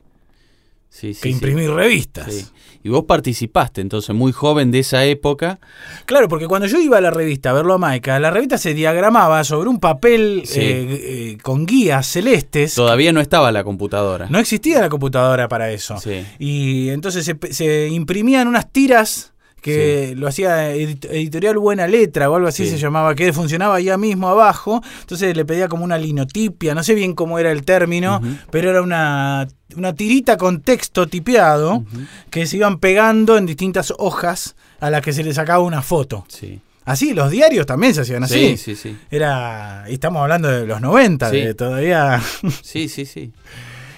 sí, 0.88 1.14
sí, 1.14 1.20
que 1.22 1.28
imprimir 1.30 1.70
revistas. 1.70 2.52
Y 2.82 2.90
vos 2.90 3.04
participaste 3.04 3.80
entonces 3.80 4.14
muy 4.14 4.30
joven 4.30 4.70
de 4.70 4.80
esa 4.80 5.06
época. 5.06 5.58
Claro, 6.04 6.28
porque 6.28 6.46
cuando 6.46 6.68
yo 6.68 6.78
iba 6.78 6.98
a 6.98 7.00
la 7.00 7.10
revista 7.10 7.48
a 7.48 7.52
verlo 7.54 7.72
a 7.72 7.78
Maika, 7.78 8.20
la 8.20 8.30
revista 8.30 8.58
se 8.58 8.74
diagramaba 8.74 9.42
sobre 9.42 9.70
un 9.70 9.80
papel 9.80 10.42
eh, 10.54 11.32
eh, 11.34 11.38
con 11.42 11.64
guías 11.64 12.06
celestes. 12.06 12.74
Todavía 12.74 13.10
no 13.12 13.22
estaba 13.22 13.50
la 13.52 13.64
computadora. 13.64 14.26
No 14.28 14.38
existía 14.38 14.82
la 14.82 14.90
computadora 14.90 15.48
para 15.48 15.70
eso. 15.70 15.96
Y 16.38 16.90
entonces 16.90 17.24
se, 17.24 17.38
se 17.52 17.88
imprimían 17.88 18.48
unas 18.48 18.70
tiras 18.70 19.33
que 19.64 20.12
lo 20.14 20.28
hacía 20.28 20.74
edit- 20.74 21.06
editorial 21.10 21.56
Buena 21.58 21.86
Letra 21.86 22.28
o 22.28 22.36
algo 22.36 22.48
así 22.48 22.64
Sí. 22.64 22.72
se 22.72 22.78
llamaba, 22.78 23.14
que 23.14 23.32
funcionaba 23.32 23.80
ya 23.80 23.96
mismo 23.96 24.28
abajo. 24.28 24.82
Entonces 25.00 25.34
le 25.34 25.46
pedía 25.46 25.68
como 25.68 25.84
una 25.84 25.96
linotipia, 25.96 26.74
no 26.74 26.82
sé 26.84 26.94
bien 26.94 27.14
cómo 27.14 27.38
era 27.38 27.50
el 27.50 27.64
término, 27.64 28.20
pero 28.50 28.68
era 28.68 28.82
una, 28.82 29.48
una 29.74 29.94
tirita 29.94 30.36
con 30.36 30.60
texto 30.60 31.06
tipeado 31.06 31.82
que 32.28 32.46
se 32.46 32.58
iban 32.58 32.78
pegando 32.78 33.38
en 33.38 33.46
distintas 33.46 33.92
hojas 33.96 34.54
a 34.80 34.90
las 34.90 35.00
que 35.00 35.14
se 35.14 35.24
le 35.24 35.32
sacaba 35.32 35.60
una 35.64 35.80
foto. 35.80 36.26
Sí. 36.28 36.60
Así, 36.84 37.14
los 37.14 37.30
diarios 37.30 37.64
también 37.64 37.94
se 37.94 38.02
hacían 38.02 38.24
así. 38.24 38.58
Sí, 38.58 38.58
sí, 38.58 38.76
sí. 38.76 38.96
Era, 39.10 39.84
y 39.88 39.94
estamos 39.94 40.20
hablando 40.20 40.48
de 40.50 40.66
los 40.66 40.82
90, 40.82 41.30
Sí. 41.30 41.40
de 41.40 41.54
todavía. 41.54 42.20
Sí, 42.62 42.90
sí, 42.90 43.06
sí. 43.06 43.32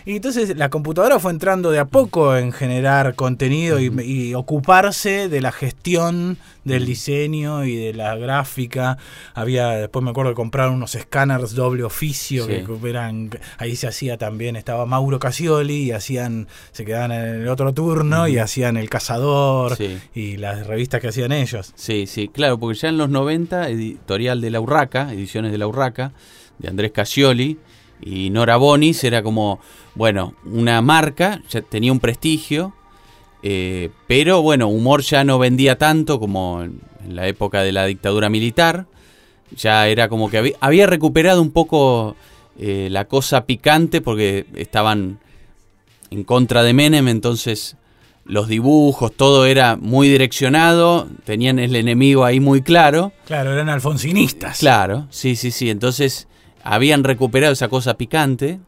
Y 0.06 0.16
entonces 0.16 0.56
la 0.56 0.70
computadora 0.70 1.18
fue 1.18 1.32
entrando 1.32 1.72
de 1.72 1.80
a 1.80 1.84
poco 1.84 2.36
en 2.36 2.52
generar 2.52 3.16
contenido 3.16 3.80
y, 3.80 3.86
y 4.04 4.34
ocuparse 4.34 5.28
de 5.28 5.40
la 5.40 5.50
gestión 5.50 6.38
del 6.64 6.86
diseño 6.86 7.64
y 7.64 7.74
de 7.74 7.92
la 7.92 8.14
gráfica. 8.14 8.98
Había, 9.34 9.70
después 9.70 10.04
me 10.04 10.10
acuerdo 10.10 10.30
de 10.30 10.36
comprar 10.36 10.70
unos 10.70 10.94
escáneres 10.94 11.54
doble 11.56 11.82
oficio 11.82 12.46
Sí. 12.46 12.52
que 12.64 12.88
eran, 12.88 13.30
ahí 13.58 13.74
se 13.74 13.88
hacía 13.88 14.16
también, 14.16 14.54
estaba 14.54 14.86
Mauro 14.86 15.18
Casioli 15.18 15.74
y 15.84 15.90
hacían, 15.90 16.46
se 16.70 16.84
quedaban 16.84 17.10
en 17.10 17.42
el 17.42 17.48
otro 17.48 17.74
turno 17.74 18.28
y 18.28 18.38
hacían 18.38 18.76
El 18.76 18.88
Cazador 18.88 19.76
Sí. 19.76 19.98
y 20.14 20.36
las 20.36 20.68
revistas 20.68 21.00
que 21.00 21.08
hacían 21.08 21.32
ellos. 21.32 21.72
Sí, 21.74 22.06
sí, 22.06 22.28
claro, 22.28 22.58
porque 22.58 22.78
ya 22.78 22.88
en 22.90 22.98
los 22.98 23.10
90, 23.10 23.68
editorial 23.70 24.40
de 24.40 24.50
la 24.50 24.60
Urraca, 24.60 25.12
ediciones 25.12 25.50
de 25.50 25.58
la 25.58 25.66
Urraca, 25.66 26.12
de 26.58 26.68
Andrés 26.68 26.92
Casioli 26.92 27.58
y 28.00 28.30
Nora 28.30 28.56
Bonis, 28.56 29.02
era 29.04 29.22
como, 29.22 29.58
bueno, 29.96 30.34
una 30.44 30.80
marca, 30.82 31.42
ya 31.48 31.62
tenía 31.62 31.90
un 31.90 32.00
prestigio, 32.00 32.74
eh, 33.42 33.90
pero 34.06 34.42
bueno, 34.42 34.68
humor 34.68 35.02
ya 35.02 35.24
no 35.24 35.38
vendía 35.38 35.78
tanto 35.78 36.20
como 36.20 36.62
en, 36.62 36.80
la 37.08 37.26
época 37.26 37.62
de 37.62 37.72
la 37.72 37.86
dictadura 37.86 38.28
militar, 38.28 38.86
ya 39.56 39.88
era 39.88 40.08
como 40.08 40.28
que 40.28 40.38
había, 40.38 40.54
había 40.60 40.86
recuperado 40.86 41.40
un 41.40 41.50
poco 41.50 42.16
eh, 42.58 42.88
la 42.90 43.06
cosa 43.06 43.46
picante 43.46 44.00
porque 44.00 44.46
estaban 44.54 45.18
en 46.10 46.24
contra 46.24 46.62
de 46.62 46.72
Menem, 46.72 47.08
entonces 47.08 47.76
los 48.24 48.48
dibujos, 48.48 49.12
todo 49.14 49.46
era 49.46 49.76
muy 49.76 50.08
direccionado, 50.08 51.08
tenían 51.24 51.58
el 51.58 51.76
enemigo 51.76 52.24
ahí 52.24 52.40
muy 52.40 52.60
claro. 52.60 53.12
Claro, 53.26 53.52
eran 53.52 53.68
alfonsinistas. 53.68 54.58
Claro, 54.58 55.06
sí, 55.10 55.36
sí, 55.36 55.50
sí. 55.50 55.70
Entonces 55.70 56.26
habían 56.64 57.04
recuperado 57.04 57.52
esa 57.52 57.68
cosa 57.68 57.96
picante, 57.96 58.58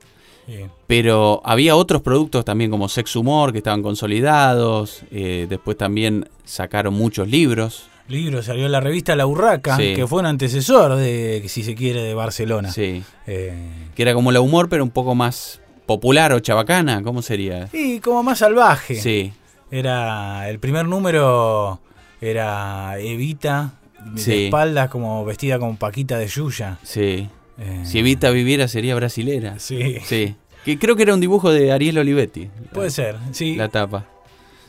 Sí. 0.49 0.65
pero 0.87 1.43
había 1.45 1.77
otros 1.77 2.01
productos 2.03 2.45
también 2.45 2.71
como 2.71 2.89
Sex 2.89 3.15
Humor 3.17 3.53
que 3.53 3.59
estaban 3.59 3.83
consolidados. 3.83 5.03
eh, 5.11 5.47
después 5.49 5.77
también 5.77 6.29
sacaron 6.45 6.95
muchos 6.95 7.29
libros. 7.29 7.89
Libro, 8.09 8.43
salió 8.43 8.67
la 8.71 8.81
revista 8.81 9.15
La 9.17 9.27
Urraca, 9.27 9.77
Sí. 9.77 9.93
que 9.95 10.07
fue 10.07 10.21
un 10.21 10.27
antecesor 10.27 10.97
de, 10.97 11.45
si 11.49 11.63
se 11.63 11.75
quiere, 11.75 12.03
de 12.03 12.15
Barcelona. 12.15 12.73
Sí. 12.73 13.03
Eh, 13.27 13.53
Que 13.95 14.03
era 14.03 14.15
como 14.15 14.33
la 14.33 14.41
humor, 14.41 14.71
pero 14.71 14.83
un 14.83 14.91
poco 14.91 15.15
más 15.15 15.61
popular 15.85 16.33
o 16.33 16.41
chabacana. 16.41 17.03
¿Cómo 17.03 17.21
sería? 17.21 17.69
y 17.75 18.01
como 18.01 18.23
más 18.23 18.39
salvaje. 18.39 18.95
Sí, 18.95 19.33
Era 19.71 20.49
el 20.49 20.59
primer 20.59 20.87
número 20.87 21.79
era 22.23 22.99
Evita 22.99 23.75
de 24.15 24.21
Sí. 24.23 24.45
espaldas 24.47 24.89
como 24.89 25.25
vestida 25.27 25.59
como 25.59 25.77
Paquita 25.77 26.17
de 26.19 26.27
Yuya. 26.27 26.79
sí. 26.83 27.29
Eh, 27.59 27.81
Si 27.85 27.99
Evita 27.99 28.31
viviera 28.31 28.68
sería 28.68 28.94
brasilera. 28.94 29.59
Sí. 29.59 29.97
Sí. 30.05 30.35
Que 30.64 30.79
creo 30.79 30.97
que 30.97 31.03
era 31.05 31.14
un 31.14 31.21
dibujo 31.21 31.51
de 31.51 31.73
Ariel 31.73 31.99
Olivetti. 31.99 32.49
Puede 32.73 32.90
ser, 32.90 33.16
sí. 33.33 33.57
La 33.57 33.68
tapa. 33.68 34.07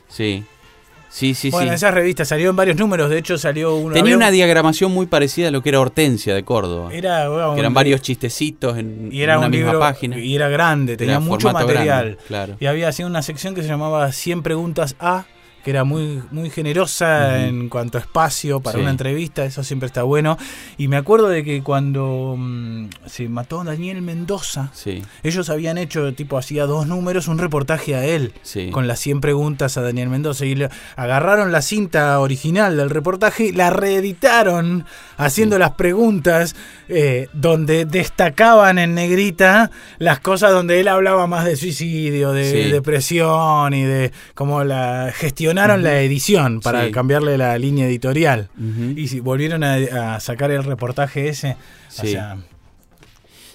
Sí. 0.07 0.43
Sí, 1.11 1.33
sí, 1.33 1.49
bueno, 1.49 1.69
sí. 1.71 1.75
esas 1.75 1.91
revistas 1.91 2.27
salió 2.27 2.51
en 2.51 2.55
varios 2.55 2.77
números, 2.77 3.09
de 3.09 3.17
hecho 3.17 3.35
salió 3.39 3.75
uno. 3.75 3.95
Tenía 3.95 4.15
una 4.15 4.27
un- 4.27 4.33
diagramación 4.33 4.91
muy 4.91 5.07
parecida 5.07 5.47
a 5.47 5.51
lo 5.51 5.63
que 5.63 5.69
era 5.69 5.79
Hortensia 5.79 6.35
de 6.35 6.43
Córdoba. 6.43 6.93
era, 6.93 7.27
bueno, 7.29 7.53
que 7.55 7.59
eran 7.61 7.71
un- 7.71 7.73
varios 7.73 8.01
chistecitos 8.03 8.77
en, 8.77 9.09
y 9.11 9.23
era 9.23 9.33
en 9.33 9.37
una 9.39 9.47
un 9.47 9.51
misma 9.51 9.65
libro 9.71 9.79
página. 9.79 10.19
y 10.19 10.35
era 10.35 10.49
grande, 10.49 10.97
tenía 10.97 11.13
Era 11.15 11.19
mucho 11.19 11.51
material. 11.51 11.85
grande, 11.85 12.17
claro. 12.27 12.57
Y 12.59 12.67
había 12.67 12.89
así 12.89 13.03
una 13.03 13.23
sección 13.23 13.55
que 13.55 13.63
se 13.63 13.67
llamaba 13.69 14.11
100 14.11 14.43
preguntas 14.43 14.95
A, 14.99 15.25
que 15.63 15.71
era 15.71 15.83
muy, 15.83 16.21
muy 16.31 16.49
generosa 16.49 17.45
en 17.45 17.69
cuanto 17.69 17.97
a 17.97 18.01
espacio 18.01 18.59
para 18.61 18.77
Sí. 18.77 18.81
una 18.81 18.91
entrevista, 18.91 19.43
eso 19.45 19.63
siempre 19.63 19.87
está 19.87 20.03
bueno. 20.03 20.37
Y 20.77 20.87
me 20.87 20.97
acuerdo 20.97 21.27
de 21.27 21.43
que 21.43 21.61
cuando 21.63 22.35
mm, 22.37 22.89
se 23.05 23.27
mató 23.29 23.63
Daniel 23.63 24.01
Mendoza, 24.01 24.69
Sí, 24.73 25.03
ellos 25.23 25.49
habían 25.49 25.77
hecho, 25.77 26.13
tipo, 26.13 26.37
hacía 26.37 26.65
dos 26.65 26.87
números, 26.87 27.27
un 27.27 27.37
reportaje 27.37 27.95
a 27.95 28.05
él. 28.05 28.33
sí. 28.41 28.69
Con 28.71 28.87
las 28.87 28.99
100 28.99 29.21
preguntas 29.21 29.77
a 29.77 29.81
Daniel 29.81 30.09
Mendoza 30.09 30.45
y 30.45 30.55
le 30.55 30.69
agarraron 30.95 31.51
la 31.51 31.61
cinta 31.61 32.19
original 32.19 32.77
del 32.77 32.89
reportaje, 32.89 33.51
la 33.53 33.69
reeditaron 33.69 34.85
haciendo 35.17 35.57
las 35.59 35.71
preguntas 35.71 36.55
eh, 36.87 37.27
donde 37.33 37.85
destacaban 37.85 38.77
en 38.79 38.95
negrita 38.95 39.71
las 39.97 40.19
cosas 40.19 40.51
donde 40.51 40.79
él 40.79 40.87
hablaba 40.87 41.27
más 41.27 41.45
de 41.45 41.55
suicidio, 41.55 42.31
de 42.31 42.69
depresión 42.71 43.73
y 43.73 43.83
de 43.83 44.11
cómo 44.35 44.63
la 44.63 45.11
gestionaron 45.49 45.83
la 45.83 46.01
edición 46.01 46.59
para 46.61 46.85
Sí. 46.85 46.91
cambiarle 46.91 47.37
la 47.37 47.57
línea 47.57 47.87
editorial. 47.87 48.49
Y 48.95 49.07
si 49.07 49.19
volvieron 49.19 49.63
a, 49.63 50.15
a 50.15 50.19
sacar 50.19 50.51
el 50.51 50.63
reportaje 50.63 51.27
ese, 51.29 51.51
o 51.51 51.55
Sí. 52.01 52.11
sea, 52.11 52.37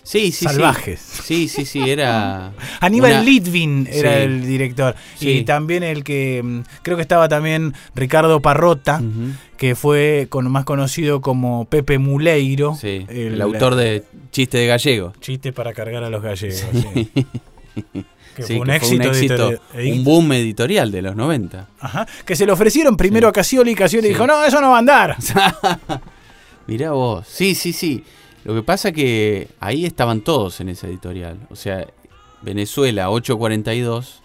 Sí, 0.07 0.33
sí, 0.33 0.45
salvajes. 0.45 1.01
Sí, 1.01 1.49
sí, 1.49 1.65
sí, 1.65 1.81
era. 1.89 2.53
Aníbal 2.81 3.13
una- 3.13 3.23
Litvin 3.23 3.89
era 3.91 4.17
Sí. 4.17 4.23
el 4.25 4.47
director. 4.47 4.95
Sí. 5.19 5.31
Y 5.31 5.45
también 5.45 5.83
el 5.83 6.05
que. 6.05 6.43
mm, 6.45 6.61
Creo 6.83 6.97
que 6.99 7.03
estaba 7.03 7.27
también 7.31 7.73
Ricardo 7.95 8.41
Parrota, 8.43 9.01
que 9.57 9.75
fue 9.75 10.27
con, 10.29 10.51
más 10.53 10.67
conocido 10.67 11.23
como 11.23 11.65
Pepe 11.65 11.97
Muleiro. 11.99 12.75
Sí, 12.79 13.07
el, 13.09 13.41
autor 13.41 13.77
de 13.77 14.05
Chiste 14.31 14.59
de 14.59 14.67
Gallego. 14.67 15.15
Chiste 15.23 15.55
para 15.55 15.73
cargar 15.73 16.05
a 16.05 16.11
los 16.11 16.23
gallegos. 16.23 16.63
sí. 18.42 18.42
que 18.42 18.42
Sí, 18.47 18.53
fue 18.55 18.61
un 18.62 18.66
que 18.66 19.07
éxito. 19.07 19.61
un 19.75 20.05
boom 20.05 20.33
editorial 20.33 20.90
de 20.90 21.03
los 21.03 21.16
90. 21.16 21.68
Ajá, 21.81 22.07
que 22.25 22.35
se 22.37 22.47
le 22.47 22.53
ofrecieron 22.53 22.97
primero 22.97 23.29
Sí. 23.29 23.31
a 23.31 23.33
Casioli 23.33 23.70
y 23.73 23.75
Casioli 23.75 24.09
Sí. 24.09 24.12
dijo: 24.14 24.27
No, 24.27 24.44
eso 24.44 24.61
no 24.61 24.70
va 24.70 24.77
a 24.77 24.79
andar. 24.81 25.16
Mirá 26.66 26.92
vos. 26.92 27.27
Sí, 27.29 27.55
sí, 27.55 27.73
sí. 27.73 28.05
Lo 28.44 28.55
que 28.55 28.62
pasa 28.62 28.92
que 28.92 29.49
ahí 29.61 29.85
estaban 29.87 30.20
todos 30.23 30.61
en 30.61 30.68
esa 30.70 30.87
editorial. 30.87 31.38
O 31.51 31.57
sea, 31.57 31.87
Venezuela 32.42 33.11
842 33.11 34.23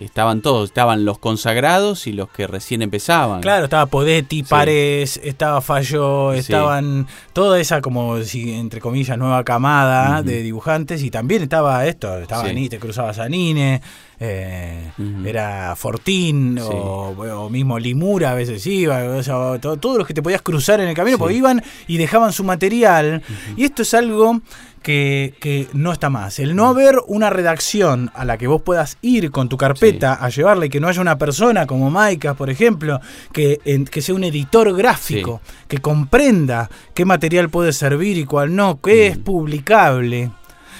estaban 0.00 0.42
todos, 0.42 0.70
estaban 0.70 1.04
los 1.04 1.18
consagrados 1.18 2.06
y 2.06 2.12
los 2.12 2.28
que 2.30 2.46
recién 2.46 2.82
empezaban. 2.82 3.40
Claro, 3.40 3.64
estaba 3.64 3.86
Podetti, 3.86 4.38
Sí. 4.38 4.42
Pares, 4.48 5.20
estaba 5.22 5.60
Falló, 5.60 6.32
Sí. 6.34 6.40
estaban 6.40 7.06
toda 7.32 7.58
esa 7.60 7.80
como 7.80 8.22
si 8.22 8.52
entre 8.52 8.80
comillas 8.80 9.16
nueva 9.18 9.44
camada 9.44 10.22
de 10.22 10.42
dibujantes 10.42 11.02
y 11.02 11.10
también 11.10 11.42
estaba 11.42 11.86
esto, 11.86 12.18
estaba 12.18 12.48
Sí. 12.48 12.68
Te 12.68 12.78
cruzabas 12.78 13.18
a 13.18 13.28
Nine, 13.28 13.80
eh, 14.18 14.90
era 15.24 15.74
Fortín 15.76 16.58
o, 16.58 17.10
o 17.10 17.50
mismo 17.50 17.78
Limura 17.78 18.30
a 18.32 18.34
veces 18.34 18.66
iba, 18.66 19.02
o 19.04 19.22
sea, 19.22 19.58
to- 19.60 19.76
todos 19.76 19.98
los 19.98 20.06
que 20.06 20.14
te 20.14 20.22
podías 20.22 20.40
cruzar 20.42 20.80
en 20.80 20.88
el 20.88 20.94
camino 20.94 21.18
porque 21.18 21.34
iban 21.34 21.62
y 21.86 21.96
dejaban 21.98 22.32
su 22.32 22.42
material 22.44 23.22
y 23.56 23.64
esto 23.64 23.82
es 23.82 23.92
algo 23.94 24.40
que, 24.86 25.34
que 25.40 25.66
no 25.72 25.90
está 25.90 26.10
más. 26.10 26.38
El 26.38 26.54
no 26.54 26.68
haber 26.68 26.94
una 27.08 27.28
redacción 27.28 28.12
a 28.14 28.24
la 28.24 28.38
que 28.38 28.46
vos 28.46 28.62
puedas 28.62 28.98
ir 29.02 29.32
con 29.32 29.48
tu 29.48 29.56
carpeta 29.56 30.14
a 30.14 30.28
llevarla 30.28 30.66
y 30.66 30.68
que 30.68 30.78
no 30.78 30.86
haya 30.86 31.00
una 31.00 31.18
persona 31.18 31.66
como 31.66 31.90
Maika, 31.90 32.34
por 32.34 32.50
ejemplo, 32.50 33.00
que, 33.32 33.58
en- 33.64 33.84
que 33.86 34.00
sea 34.00 34.14
un 34.14 34.22
editor 34.22 34.72
gráfico, 34.76 35.40
que 35.66 35.78
comprenda 35.78 36.70
qué 36.94 37.04
material 37.04 37.50
puede 37.50 37.72
servir 37.72 38.16
y 38.16 38.24
cuál 38.26 38.54
no, 38.54 38.80
qué 38.80 39.08
es 39.08 39.18
publicable. 39.18 40.30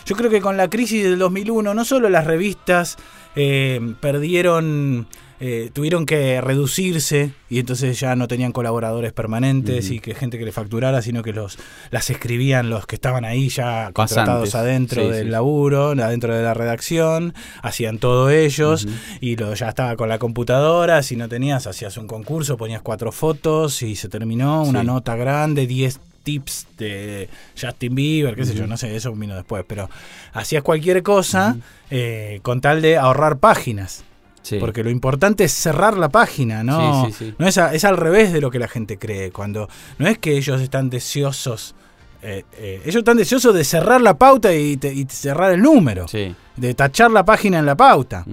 Yo 0.05 0.15
creo 0.15 0.31
que 0.31 0.41
con 0.41 0.57
la 0.57 0.71
crisis 0.71 1.03
del 1.03 1.19
2001 1.19 1.75
no 1.75 1.85
solo 1.85 2.09
las 2.09 2.29
revistas 2.29 2.97
eh, 3.35 3.81
perdieron, 4.01 5.09
eh, 5.41 5.71
tuvieron 5.73 6.07
que 6.07 6.41
reducirse 6.41 7.31
y 7.51 7.59
entonces 7.59 7.99
ya 8.01 8.17
no 8.17 8.27
tenían 8.29 8.53
colaboradores 8.53 9.13
permanentes 9.13 9.91
y 9.91 10.01
que 10.01 10.15
gente 10.15 10.39
que 10.39 10.45
le 10.45 10.53
facturara, 10.53 11.03
sino 11.03 11.23
que 11.23 11.33
los 11.33 11.59
las 11.91 12.09
escribían 12.11 12.71
los 12.71 12.87
que 12.87 12.95
estaban 12.97 13.25
ahí 13.25 13.49
ya 13.49 13.91
contratados 13.93 14.55
adentro 14.55 15.03
Sí, 15.03 15.09
del 15.11 15.25
sí. 15.27 15.31
laburo, 15.31 15.91
adentro 15.91 16.35
de 16.35 16.43
la 16.43 16.55
redacción, 16.55 17.35
hacían 17.63 17.99
todo 17.99 18.31
ellos 18.31 18.87
y 19.21 19.37
lo, 19.37 19.55
ya 19.55 19.69
estaba 19.69 19.97
con 19.97 20.09
la 20.09 20.19
computadora, 20.19 21.03
si 21.03 21.17
no 21.17 21.29
tenías, 21.29 21.67
hacías 21.67 21.97
un 21.97 22.07
concurso, 22.07 22.57
ponías 22.57 22.83
cuatro 22.83 23.13
fotos 23.13 23.83
y 23.83 23.97
se 23.97 24.09
terminó, 24.09 24.63
una 24.63 24.81
Sí. 24.81 24.87
nota 24.87 25.17
grande, 25.17 25.67
10 25.67 26.01
tips 26.23 26.67
de 26.79 27.29
Justin 27.61 27.95
Bieber, 27.95 28.35
qué 28.35 28.45
sé 28.45 28.55
yo, 28.55 28.67
no 28.67 28.77
sé, 28.77 28.97
eso 28.97 29.13
vino 29.15 29.37
después, 29.37 29.65
pero 29.69 29.89
hacías 30.33 30.63
cualquier 30.65 31.03
cosa 31.05 31.57
eh, 31.91 32.41
con 32.43 32.61
tal 32.61 32.83
de 32.83 32.97
ahorrar 32.97 33.39
páginas. 33.39 34.03
Sí. 34.47 34.59
Porque 34.61 34.85
lo 34.85 34.91
importante 34.91 35.43
es 35.43 35.53
cerrar 35.53 35.99
la 35.99 36.09
página, 36.09 36.63
¿no? 36.63 37.07
Sí, 37.07 37.13
sí, 37.13 37.25
sí. 37.31 37.35
no 37.37 37.49
es, 37.49 37.59
a- 37.59 37.75
es 37.75 37.85
al 37.85 37.97
revés 37.97 38.33
de 38.33 38.41
lo 38.41 38.49
que 38.53 38.61
la 38.61 38.69
gente 38.69 38.97
cree. 38.97 39.33
Cuando 39.33 39.69
no 39.99 40.07
es 40.07 40.19
que 40.19 40.37
ellos 40.37 40.61
están 40.61 40.89
deseosos, 40.89 41.75
eh, 42.23 42.45
eh, 42.59 42.81
ellos 42.85 42.97
están 43.01 43.17
deseosos 43.17 43.53
de 43.53 43.65
cerrar 43.65 44.01
la 44.01 44.15
pauta 44.17 44.55
y, 44.55 44.77
te- 44.77 44.95
y 44.95 45.05
cerrar 45.11 45.51
el 45.51 45.63
número, 45.63 46.07
Sí. 46.07 46.33
de 46.57 46.75
tachar 46.75 47.11
la 47.11 47.25
página 47.25 47.59
en 47.59 47.67
la 47.67 47.75
pauta, 47.77 48.25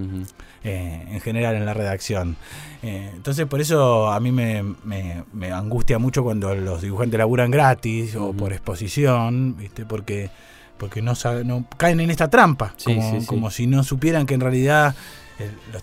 eh, 0.62 1.04
en 1.10 1.20
general 1.20 1.56
en 1.56 1.66
la 1.66 1.74
redacción. 1.74 2.36
Eh, 2.82 3.10
entonces 3.14 3.46
por 3.46 3.60
eso 3.60 4.10
a 4.12 4.20
mí 4.20 4.30
me, 4.30 4.62
me- 4.84 5.24
me 5.32 5.50
angustia 5.50 5.98
mucho 5.98 6.22
cuando 6.22 6.54
los 6.54 6.80
dibujantes 6.82 7.18
laburan 7.18 7.50
gratis 7.50 8.14
o 8.14 8.32
por 8.32 8.52
exposición, 8.52 9.56
¿viste? 9.56 9.84
Porque 9.84 10.30
porque 10.76 11.00
no, 11.02 11.12
no 11.44 11.64
caen 11.76 12.00
en 12.00 12.10
esta 12.10 12.28
trampa, 12.28 12.74
Sí, 12.76 12.94
como, 12.96 13.26
como 13.26 13.50
si 13.50 13.66
no 13.68 13.84
supieran 13.84 14.26
que 14.26 14.34
en 14.34 14.40
realidad 14.40 14.94
el, 15.38 15.50
los- 15.72 15.82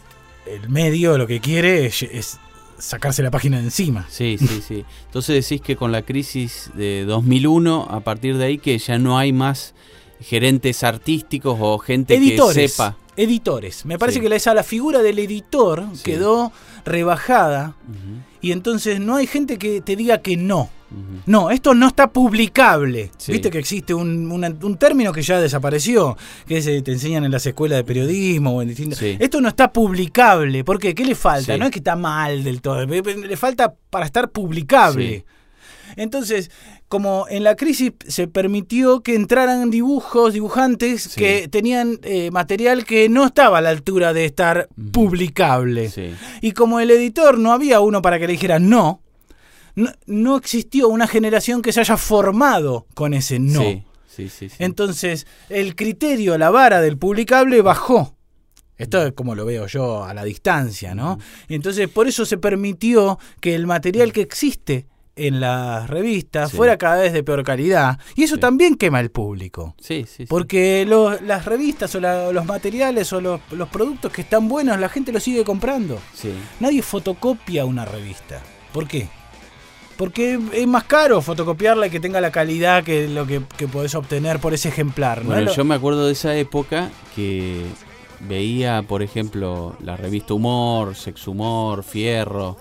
el 0.54 0.70
medio 0.70 1.18
lo 1.18 1.28
que 1.28 1.40
quiere 1.40 1.86
es, 1.86 2.02
es 2.04 2.40
sacarse 2.78 3.22
la 3.24 3.32
página 3.32 3.58
de 3.60 3.66
encima. 3.66 4.06
Sí, 4.10 4.38
sí, 4.40 4.62
sí. 4.68 4.86
Entonces 5.06 5.48
decís 5.48 5.62
que 5.62 5.76
con 5.76 5.92
la 5.92 6.02
crisis 6.02 6.72
de 6.74 7.06
2001, 7.06 7.88
a 7.90 8.00
partir 8.02 8.38
de 8.38 8.46
ahí 8.46 8.58
que 8.58 8.78
ya 8.78 8.98
no 8.98 9.18
hay 9.18 9.34
más 9.34 9.74
gerentes 10.20 10.84
artísticos 10.84 11.58
o 11.60 11.78
gente 11.80 12.16
Editores. 12.16 12.56
que 12.56 12.68
sepa. 12.70 12.98
Editores. 13.18 13.86
Me 13.86 14.00
parece 14.00 14.18
Sí. 14.20 14.22
que 14.24 14.30
la, 14.30 14.36
esa, 14.36 14.54
la 14.54 14.64
figura 14.64 15.02
del 15.02 15.20
editor 15.20 15.86
Sí. 15.94 16.04
quedó 16.04 16.52
rebajada 16.86 17.76
y 18.42 18.52
entonces 18.52 19.00
no 19.00 19.16
hay 19.16 19.28
gente 19.28 19.58
que 19.58 19.82
te 19.82 19.96
diga 19.96 20.20
que 20.22 20.38
no. 20.38 20.70
No, 21.26 21.52
esto 21.52 21.74
no 21.74 21.88
está 21.88 22.12
publicable. 22.12 23.12
Sí. 23.18 23.32
Viste 23.32 23.50
que 23.50 23.60
existe 23.60 23.94
un, 23.94 24.30
un 24.32 24.78
término 24.78 25.12
que 25.14 25.22
ya 25.22 25.40
desapareció, 25.40 26.18
que 26.48 26.58
es, 26.58 26.68
eh, 26.68 26.82
te 26.82 26.92
enseñan 26.92 27.24
en 27.24 27.32
las 27.32 27.46
escuelas 27.46 27.78
de 27.78 27.84
periodismo 27.84 28.56
o 28.58 28.62
en 28.62 28.68
distintos. 28.68 29.00
Sí. 29.00 29.18
Esto 29.20 29.40
no 29.42 29.48
está 29.48 29.72
publicable. 29.72 30.64
¿Por 30.64 30.80
qué? 30.80 30.94
¿Qué 30.94 31.06
le 31.06 31.16
falta? 31.16 31.54
Sí. 31.54 31.60
No 31.60 31.66
es 31.66 31.72
que 31.72 31.80
está 31.80 31.96
mal 31.96 32.44
del 32.44 32.62
todo, 32.62 32.86
le 32.86 33.38
falta 33.38 33.74
para 33.90 34.06
estar 34.06 34.30
publicable. 34.32 35.26
Entonces, 35.98 36.50
como 36.88 37.26
en 37.30 37.44
la 37.44 37.56
crisis 37.56 37.92
se 38.08 38.28
permitió 38.28 39.02
que 39.02 39.14
entraran 39.16 39.70
dibujos, 39.70 40.34
dibujantes 40.34 41.04
Sí. 41.04 41.20
que 41.20 41.48
tenían 41.50 42.00
eh, 42.04 42.32
material 42.32 42.86
que 42.86 43.10
no 43.10 43.26
estaba 43.26 43.58
a 43.58 43.62
la 43.62 43.70
altura 43.70 44.14
de 44.14 44.26
estar 44.26 44.70
publicable. 44.92 45.90
Sí. 45.90 46.14
Y 46.42 46.52
como 46.54 46.80
el 46.80 46.92
editor 46.92 47.38
no 47.38 47.52
había 47.52 47.82
uno 47.82 48.02
para 48.02 48.20
que 48.20 48.28
le 48.28 48.34
dijera 48.34 48.60
no, 48.60 49.02
no, 49.76 49.92
no 50.06 50.38
existió 50.38 50.88
una 50.90 51.08
generación 51.08 51.62
que 51.62 51.72
se 51.74 51.80
haya 51.82 51.98
formado 51.98 52.86
con 52.94 53.14
ese 53.14 53.40
no. 53.40 53.62
Sí, 53.62 53.84
sí, 54.08 54.30
sí. 54.30 54.50
Entonces, 54.60 55.26
el 55.50 55.76
criterio, 55.76 56.38
la 56.38 56.50
vara 56.50 56.82
del 56.82 56.98
publicable 56.98 57.62
bajó. 57.62 58.16
Esto 58.78 59.06
es 59.06 59.14
como 59.14 59.36
lo 59.36 59.46
veo 59.46 59.68
yo 59.68 60.04
a 60.04 60.14
la 60.14 60.24
distancia, 60.24 60.96
¿no? 60.96 61.20
Y 61.48 61.54
entonces, 61.56 61.88
por 61.88 62.08
eso 62.08 62.26
se 62.26 62.38
permitió 62.38 63.20
que 63.40 63.54
el 63.54 63.68
material 63.68 64.12
que 64.12 64.22
existe 64.22 64.88
en 65.16 65.40
las 65.40 65.88
revistas 65.90 66.52
fuera 66.52 66.78
cada 66.78 67.02
vez 67.02 67.14
de 67.14 67.22
peor 67.22 67.44
calidad. 67.44 68.00
Y 68.16 68.24
eso 68.24 68.38
también 68.40 68.76
quema 68.76 69.00
el 69.02 69.12
público. 69.12 69.76
Sí, 69.80 70.06
sí, 70.08 70.24
sí. 70.24 70.26
Porque 70.26 70.88
las 71.24 71.46
revistas 71.46 71.94
o 71.96 72.00
la- 72.00 72.32
los 72.32 72.46
materiales 72.46 73.12
o 73.14 73.22
los, 73.22 73.40
los 73.52 73.70
productos 73.70 74.12
que 74.12 74.22
están 74.22 74.48
buenos, 74.48 74.80
la 74.80 74.90
gente 74.90 75.12
los 75.12 75.22
sigue 75.22 75.44
comprando. 75.44 76.00
Sí. 76.16 76.34
Nadie 76.60 76.82
fotocopia 76.82 77.66
una 77.66 77.86
revista. 77.86 78.42
¿Por 78.74 78.88
qué? 78.88 79.10
Porque 80.02 80.40
es 80.54 80.66
más 80.66 80.86
caro 80.86 81.22
fotocopiarla 81.22 81.86
y 81.86 81.92
que 81.92 82.00
tenga 82.00 82.20
la 82.20 82.32
calidad 82.32 82.84
que 82.84 83.08
lo 83.08 83.28
que, 83.28 83.44
que 83.56 83.68
podés 83.68 83.94
obtener 83.94 84.40
por 84.40 84.52
ese 84.52 84.70
ejemplar. 84.70 85.24
¿no? 85.24 85.30
Bueno, 85.30 85.54
yo 85.54 85.64
me 85.64 85.76
acuerdo 85.76 86.08
de 86.08 86.14
esa 86.14 86.36
época 86.36 86.90
que 87.16 87.62
veía, 88.22 88.82
por 88.82 89.04
ejemplo, 89.04 89.76
la 89.80 89.98
revista 89.98 90.34
Humor, 90.34 90.96
Sex 90.96 91.28
Humor, 91.28 91.84
Fierro, 91.84 92.58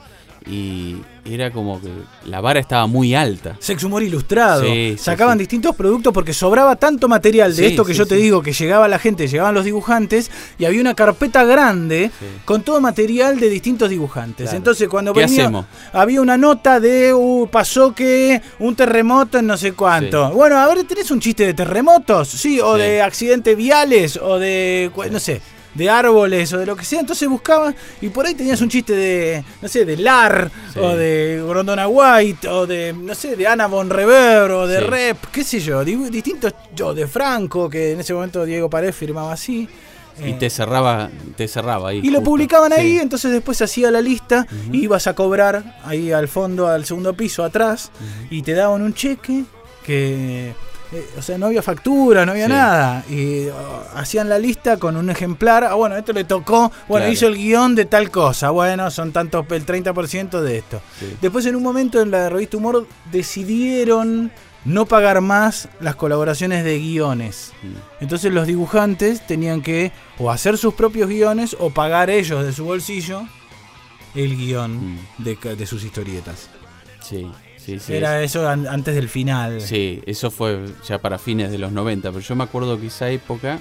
y 0.46 0.96
era 1.24 1.50
como 1.50 1.81
que 1.81 1.88
la 2.24 2.40
vara 2.40 2.61
estaba 2.61 2.87
muy 2.87 3.14
alta. 3.14 3.57
Sex 3.59 3.85
Humor 3.85 4.03
Ilustrado. 4.03 4.64
Sí, 4.64 4.96
Sacaban 4.98 5.37
sí. 5.37 5.40
distintos 5.40 5.76
productos 5.76 6.12
porque 6.12 6.33
sobraba 6.33 6.76
tanto 6.76 7.09
material 7.09 7.55
de 7.55 7.68
esto 7.68 7.85
que 7.85 7.94
yo 7.94 8.07
te 8.07 8.16
digo, 8.16 8.42
que 8.42 8.53
llegaba 8.53 8.88
la 8.88 8.98
gente, 8.98 9.29
llegaban 9.29 9.55
los 9.55 9.64
dibujantes 9.64 10.31
y 10.59 10.64
había 10.64 10.81
una 10.81 10.94
carpeta 10.94 11.44
grande 11.44 12.11
con 12.44 12.62
todo 12.62 12.81
material 12.81 13.38
de 13.38 13.48
distintos 13.48 13.90
dibujantes. 13.90 14.44
Claro. 14.44 14.57
Entonces 14.57 14.88
cuando 14.88 15.12
¿Qué 15.12 15.20
venía, 15.20 15.42
hacemos? 15.44 15.66
había 15.92 16.20
una 16.20 16.37
nota 16.37 16.81
de 16.81 17.12
uh, 17.12 17.48
pasó 17.50 17.94
que 17.94 18.40
un 18.59 18.74
terremoto 18.74 19.38
en 19.38 19.46
no 19.46 19.57
sé 19.57 19.72
cuánto. 19.72 20.31
Bueno, 20.31 20.57
a 20.57 20.66
ver, 20.68 20.85
¿tenés 20.85 21.11
un 21.11 21.20
chiste 21.20 21.46
de 21.46 21.55
terremotos? 21.55 22.29
Sí, 22.29 22.61
o 22.61 22.74
de 22.74 23.03
accidentes 23.03 23.57
viales, 23.57 24.16
o 24.16 24.38
de, 24.38 24.90
no 25.11 25.20
sé, 25.20 25.40
de 25.74 25.88
árboles, 25.88 26.52
o 26.52 26.59
de 26.59 26.66
lo 26.66 26.74
que 26.76 26.85
sea. 26.85 27.00
Entonces 27.00 27.28
buscabas 27.28 27.74
y 28.00 28.09
por 28.09 28.26
ahí 28.26 28.35
tenías 28.35 28.61
un 28.61 28.68
chiste 28.68 28.94
de, 28.94 29.44
no 29.62 29.68
sé, 29.68 29.85
de 29.85 29.96
Lar, 29.96 30.50
Sí. 30.72 30.78
o 30.80 30.96
de 30.96 31.42
Grondona 31.48 31.87
White, 31.88 32.48
o 32.48 32.66
de, 32.66 32.92
no 32.92 33.14
sé, 33.14 33.37
de 33.37 33.46
Anna 33.46 33.66
Von 33.66 33.88
Rever, 33.90 34.50
o 34.50 34.66
de 34.66 34.78
Sí. 34.78 34.85
Rep, 34.85 35.18
qué 35.33 35.44
sé 35.44 35.61
yo, 35.61 35.85
di- 35.85 36.11
distintos, 36.11 36.54
yo, 36.74 36.92
de 36.94 37.06
Franco, 37.06 37.68
que 37.70 37.92
en 37.92 38.00
ese 38.00 38.12
momento 38.14 38.44
Diego 38.44 38.68
Pared 38.68 38.92
firmaba 38.92 39.33
así. 39.33 39.68
Y 40.22 40.30
Eh, 40.30 40.37
te 40.38 40.50
cerraba, 40.50 41.09
te 41.37 41.48
cerraba 41.48 41.90
ahí. 41.90 42.00
y 42.02 42.11
lo 42.11 42.20
publicaban 42.22 42.72
ahí, 42.74 42.94
Sí. 42.94 42.98
entonces 42.98 43.30
después 43.33 43.56
se 43.56 43.64
hacía 43.64 43.90
la 43.90 44.02
lista, 44.02 44.46
y 44.70 44.83
ibas 44.85 45.06
a 45.06 45.14
cobrar 45.14 45.78
ahí 45.85 46.12
al 46.12 46.28
fondo, 46.28 46.66
al 46.68 46.85
segundo 46.85 47.14
piso, 47.14 47.42
atrás, 47.42 47.90
y 48.28 48.42
te 48.42 48.52
daban 48.52 48.83
un 48.83 48.92
cheque 48.92 49.44
que, 49.85 50.52
eh, 50.92 51.09
o 51.18 51.22
sea, 51.22 51.38
no 51.38 51.46
había 51.46 51.62
factura, 51.62 52.24
no 52.26 52.33
había 52.33 52.46
Sí. 52.46 52.53
nada, 52.53 53.05
y 53.09 53.46
oh, 53.48 53.85
hacían 53.94 54.29
la 54.29 54.38
lista 54.38 54.76
con 54.79 54.96
un 54.96 55.09
ejemplar, 55.11 55.64
ah, 55.64 55.74
bueno, 55.74 55.96
esto 55.96 56.12
le 56.12 56.24
tocó, 56.24 56.72
bueno, 56.88 57.05
Claro. 57.05 57.12
hizo 57.12 57.26
el 57.29 57.37
guion 57.37 57.74
de 57.74 57.85
tal 57.85 58.11
cosa, 58.11 58.50
bueno, 58.50 58.90
son 58.90 59.12
tantos, 59.12 59.44
el 59.50 59.64
30% 59.64 60.40
de 60.40 60.59
esto. 60.59 60.81
Sí. 60.98 61.16
Después 61.20 61.46
en 61.46 61.57
un 61.57 61.62
momento 61.62 62.00
en 62.00 62.11
la 62.11 62.29
revista 62.29 62.57
Humor 62.57 62.87
decidieron 63.12 64.31
no 64.64 64.85
pagar 64.85 65.20
más 65.22 65.68
las 65.81 65.96
colaboraciones 65.96 66.64
de 66.64 66.79
guiones. 66.79 67.53
Mm. 67.62 68.03
Entonces 68.03 68.33
los 68.33 68.46
dibujantes 68.46 69.26
tenían 69.26 69.62
que 69.62 69.90
o 70.18 70.31
hacer 70.31 70.59
sus 70.59 70.74
propios 70.74 71.09
guiones 71.09 71.57
o 71.59 71.70
pagar 71.70 72.11
ellos 72.11 72.44
de 72.44 72.53
su 72.53 72.64
bolsillo 72.64 73.22
el 74.14 74.37
guion 74.37 74.94
Mm. 74.94 74.98
de, 75.18 75.37
de 75.57 75.66
sus 75.66 75.83
historietas. 75.85 76.50
Sí, 77.00 77.31
sí, 77.64 77.79
sí. 77.79 77.94
Era 77.94 78.23
eso 78.23 78.49
an- 78.49 78.66
antes 78.66 78.94
del 78.94 79.09
final. 79.09 79.61
Sí, 79.61 80.01
eso 80.07 80.31
fue 80.31 80.64
ya 80.87 80.99
para 80.99 81.18
fines 81.18 81.51
de 81.51 81.59
los 81.59 81.73
90, 81.73 82.11
pero 82.11 82.20
yo 82.20 82.35
me 82.37 82.44
acuerdo 82.44 82.79
que 82.81 82.87
esa 82.88 83.09
época, 83.11 83.59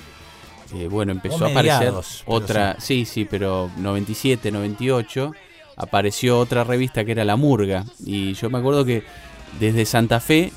eh, 0.75 0.87
bueno, 0.87 1.11
empezó 1.11 1.45
a 1.45 1.49
aparecer 1.49 1.93
otra, 2.25 2.75
sí. 2.79 3.05
sí, 3.05 3.25
pero 3.29 3.69
97, 3.77 4.51
98, 4.51 5.33
apareció 5.75 6.39
otra 6.39 6.63
revista 6.63 7.05
que 7.05 7.11
era 7.13 7.23
La 7.25 7.35
Murga, 7.35 7.85
y 8.05 8.33
yo 8.33 8.49
me 8.49 8.57
acuerdo 8.59 8.85
que 8.85 9.03
desde 9.59 9.85
Santa 9.85 10.19
Fe 10.19 10.51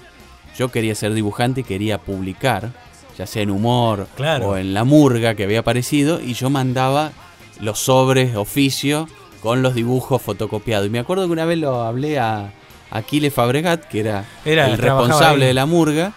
yo 0.59 0.68
quería 0.70 0.95
ser 0.95 1.14
dibujante 1.14 1.61
y 1.62 1.64
quería 1.64 1.99
publicar, 1.99 2.70
ya 3.16 3.26
sea 3.26 3.43
en 3.43 3.51
humor 3.51 4.07
Claro. 4.16 4.49
o 4.51 4.57
en 4.57 4.74
La 4.74 4.84
Murga 4.84 5.34
que 5.34 5.45
había 5.45 5.61
aparecido, 5.61 6.20
y 6.20 6.34
yo 6.34 6.51
mandaba 6.51 7.12
los 7.61 7.78
sobres 7.78 8.34
oficio 8.36 9.09
con 9.43 9.62
los 9.62 9.74
dibujos 9.74 10.20
fotocopiados. 10.22 10.86
Y 10.86 10.90
me 10.90 10.99
acuerdo 10.99 11.26
que 11.26 11.32
una 11.32 11.45
vez 11.45 11.59
lo 11.59 11.82
hablé 11.82 12.18
a 12.18 12.53
Aquiles 12.93 13.32
Fabregat, 13.34 13.84
que 13.88 14.01
era, 14.01 14.24
Era, 14.45 14.66
el 14.68 14.78
responsable 14.78 15.45
ahí. 15.45 15.49
de 15.49 15.55
la 15.55 15.66
murga, 15.66 16.12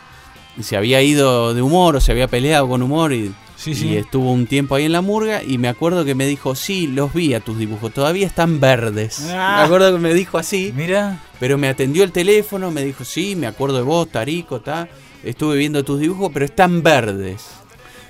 y 0.58 0.64
se 0.64 0.78
había 0.78 1.02
ido 1.02 1.54
de 1.54 1.62
humor 1.62 1.96
o 1.96 2.02
se 2.02 2.12
había 2.12 2.28
peleado 2.28 2.68
con 2.68 2.82
humor 2.84 3.14
y, 3.14 3.34
Sí, 3.58 3.72
y 3.72 3.76
sí. 3.76 3.98
estuvo 3.98 4.32
un 4.34 4.46
tiempo 4.48 4.76
ahí 4.76 4.84
en 4.86 4.92
la 4.92 5.02
murga 5.02 5.42
y 5.42 5.58
me 5.58 5.70
acuerdo 5.70 6.04
que 6.04 6.14
me 6.14 6.26
dijo, 6.28 6.56
sí, 6.56 6.88
los 6.88 7.14
vi 7.14 7.34
a 7.34 7.40
tus 7.40 7.58
dibujos, 7.58 7.94
todavía 7.94 8.28
están 8.28 8.60
verdes. 8.60 9.30
Ah. 9.32 9.56
Me 9.60 9.64
acuerdo 9.66 9.94
que 9.94 10.00
me 10.00 10.14
dijo 10.14 10.38
así. 10.38 10.74
Mira, 10.76 11.20
Pero 11.40 11.58
me 11.58 11.70
atendió 11.70 12.04
el 12.04 12.12
teléfono, 12.12 12.70
me 12.72 12.84
dijo, 12.84 13.04
sí, 13.06 13.36
me 13.36 13.48
acuerdo 13.48 13.78
de 13.78 13.84
vos, 13.84 14.10
Tarico, 14.10 14.60
ta. 14.60 14.88
Estuve 15.24 15.56
viendo 15.58 15.84
tus 15.84 16.00
dibujos, 16.02 16.30
pero 16.34 16.46
están 16.46 16.84
verdes. 16.84 17.46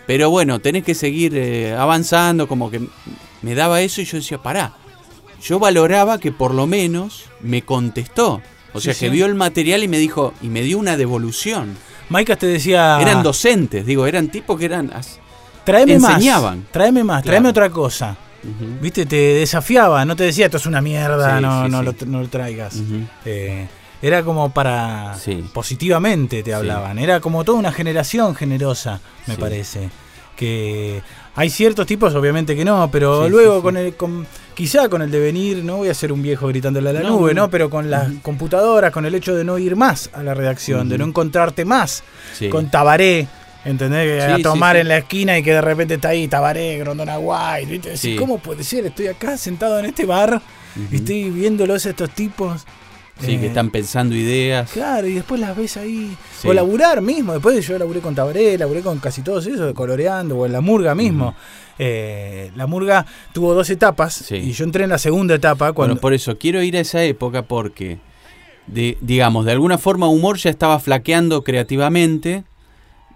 Pero 0.07 0.29
bueno, 0.31 0.59
tenés 0.59 0.83
que 0.83 0.93
seguir 0.95 1.33
eh, 1.35 1.73
avanzando, 1.73 2.47
como 2.47 2.69
que 2.69 2.81
me 3.41 3.55
daba 3.55 3.81
eso 3.81 4.01
y 4.01 4.05
yo 4.05 4.17
decía, 4.17 4.39
pará. 4.41 4.73
Yo 5.41 5.59
valoraba 5.59 6.19
que 6.19 6.31
por 6.31 6.53
lo 6.53 6.65
menos 6.67 7.25
me 7.41 7.61
contestó. 7.61 8.41
O 8.75 8.81
sea, 8.81 8.93
sí. 8.93 9.01
que 9.01 9.09
vio 9.09 9.25
el 9.25 9.35
material 9.35 9.83
y 9.83 9.87
me 9.87 9.97
dijo, 9.97 10.33
y 10.41 10.47
me 10.49 10.61
dio 10.61 10.77
una 10.77 10.97
devolución. 10.97 11.75
Maicas 12.09 12.37
te 12.37 12.45
decía. 12.47 12.99
Eran 13.01 13.23
docentes, 13.23 13.85
digo, 13.85 14.05
eran 14.05 14.27
tipos 14.29 14.59
que 14.59 14.65
eran... 14.65 14.91
as- 14.93 15.19
Tráeme 15.63 15.97
más. 15.97 16.13
enseñaban. 16.15 16.67
Tráeme 16.71 17.03
más, 17.03 17.23
Claro. 17.23 17.31
tráeme 17.33 17.49
otra 17.49 17.69
cosa. 17.71 18.15
Viste, 18.79 19.07
te 19.07 19.15
desafiaba, 19.15 20.05
no 20.05 20.15
te 20.15 20.25
decía 20.25 20.45
esto 20.45 20.57
es 20.57 20.67
una 20.67 20.79
mierda, 20.79 21.37
Sí, 21.37 21.41
no, 21.41 21.67
no. 21.67 21.81
Lo, 21.81 21.95
no 22.05 22.21
lo 22.21 22.27
traigas. 22.27 22.75
Eh, 23.25 23.67
era 24.03 24.21
como 24.23 24.51
para 24.53 25.15
positivamente 25.51 26.43
te 26.43 26.53
hablaban, 26.53 26.99
era 26.99 27.19
como 27.19 27.43
toda 27.43 27.57
una 27.57 27.71
generación 27.71 28.35
generosa, 28.35 28.99
me 29.25 29.35
parece. 29.35 29.89
Que 30.35 31.01
hay 31.35 31.49
ciertos 31.49 31.85
tipos, 31.85 32.13
obviamente 32.15 32.55
que 32.55 32.63
no, 32.65 32.89
pero 32.91 33.25
Sí, 33.25 33.29
luego 33.29 33.57
sí, 33.57 33.61
con 33.63 33.77
el 33.77 33.95
con, 33.95 34.25
quizá 34.53 34.87
con 34.89 35.01
el 35.01 35.11
devenir, 35.11 35.63
no 35.63 35.77
voy 35.77 35.89
a 35.89 35.93
ser 35.93 36.11
un 36.11 36.21
viejo 36.23 36.47
gritándole 36.47 36.89
a 36.89 36.93
la 36.93 37.01
No, 37.01 37.09
nube, 37.19 37.33
no. 37.33 37.49
Pero 37.49 37.69
con 37.69 37.89
las 37.91 38.09
computadoras, 38.21 38.91
con 38.91 39.05
el 39.05 39.13
hecho 39.15 39.35
de 39.35 39.43
no 39.43 39.57
ir 39.57 39.75
más 39.75 40.09
a 40.13 40.23
la 40.23 40.33
redacción, 40.33 40.87
de 40.89 40.97
no 40.97 41.05
encontrarte 41.05 41.65
más 41.65 42.03
con 42.49 42.69
Tabaré. 42.71 43.27
¿Entendés? 43.65 44.21
Que 44.27 44.35
Sí, 44.35 44.41
a 44.41 44.43
tomar 44.43 44.75
sí. 44.75 44.81
en 44.81 44.87
la 44.89 44.97
esquina 44.99 45.37
y 45.39 45.41
que 45.43 45.51
de 45.51 45.61
repente 45.61 45.95
está 45.95 46.09
ahí 46.09 46.27
Tabaré, 46.27 46.77
Grondona 46.77 47.17
White. 47.17 47.65
¿viste? 47.71 47.89
Decís, 47.89 48.01
Sí. 48.01 48.15
¿Cómo 48.15 48.37
puede 48.37 48.63
ser? 48.63 48.85
Estoy 48.85 49.07
acá 49.07 49.37
sentado 49.37 49.79
en 49.79 49.85
este 49.85 50.05
bar 50.05 50.35
Ujú. 50.35 50.87
y 50.91 50.95
estoy 50.97 51.29
viéndolos 51.31 51.83
a 51.87 51.89
estos 51.89 52.11
tipos. 52.11 52.63
Sí, 53.21 53.35
Eh, 53.35 53.39
que 53.39 53.47
están 53.47 53.69
pensando 53.69 54.13
ideas. 54.13 54.69
Claro, 54.71 55.07
y 55.07 55.13
después 55.13 55.39
las 55.39 55.55
ves 55.55 55.77
ahí. 55.77 56.15
Sí. 56.37 56.49
O 56.49 56.53
laburar 56.53 57.01
mismo. 57.01 57.31
Después 57.33 57.65
yo 57.65 57.77
laburé 57.79 58.01
con 58.01 58.13
Tabaré, 58.13 58.57
laburé 58.57 58.81
con 58.81 58.99
casi 58.99 59.21
todos 59.21 59.45
esos, 59.47 59.73
coloreando, 59.73 60.37
o 60.37 60.45
en 60.45 60.51
la 60.51 60.59
murga 60.59 60.93
mismo. 60.95 61.33
Eh, 61.79 62.51
la 62.55 62.67
murga 62.67 63.05
tuvo 63.33 63.53
dos 63.53 63.69
etapas 63.69 64.13
Sí. 64.13 64.35
y 64.35 64.51
yo 64.51 64.63
entré 64.65 64.83
en 64.83 64.89
la 64.89 64.97
segunda 64.97 65.35
etapa 65.35 65.71
cuando. 65.73 65.93
Bueno, 65.95 66.01
por 66.01 66.13
eso 66.13 66.37
quiero 66.37 66.61
ir 66.61 66.75
a 66.75 66.81
esa 66.81 67.03
época 67.03 67.41
porque, 67.43 67.99
de, 68.67 68.97
digamos, 69.01 69.45
de 69.45 69.53
alguna 69.53 69.77
forma 69.77 70.07
humor 70.09 70.37
ya 70.37 70.49
estaba 70.49 70.77
flaqueando 70.79 71.41
creativamente. 71.43 72.43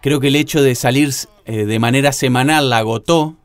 Creo 0.01 0.21
que 0.21 0.27
el 0.29 0.37
hecho 0.37 0.61
de 0.61 0.75
salir 0.75 1.13
eh, 1.45 1.65
de 1.65 1.79
manera 1.79 2.13
semanal 2.13 2.69
la 2.69 2.77
agotó. 2.77 3.35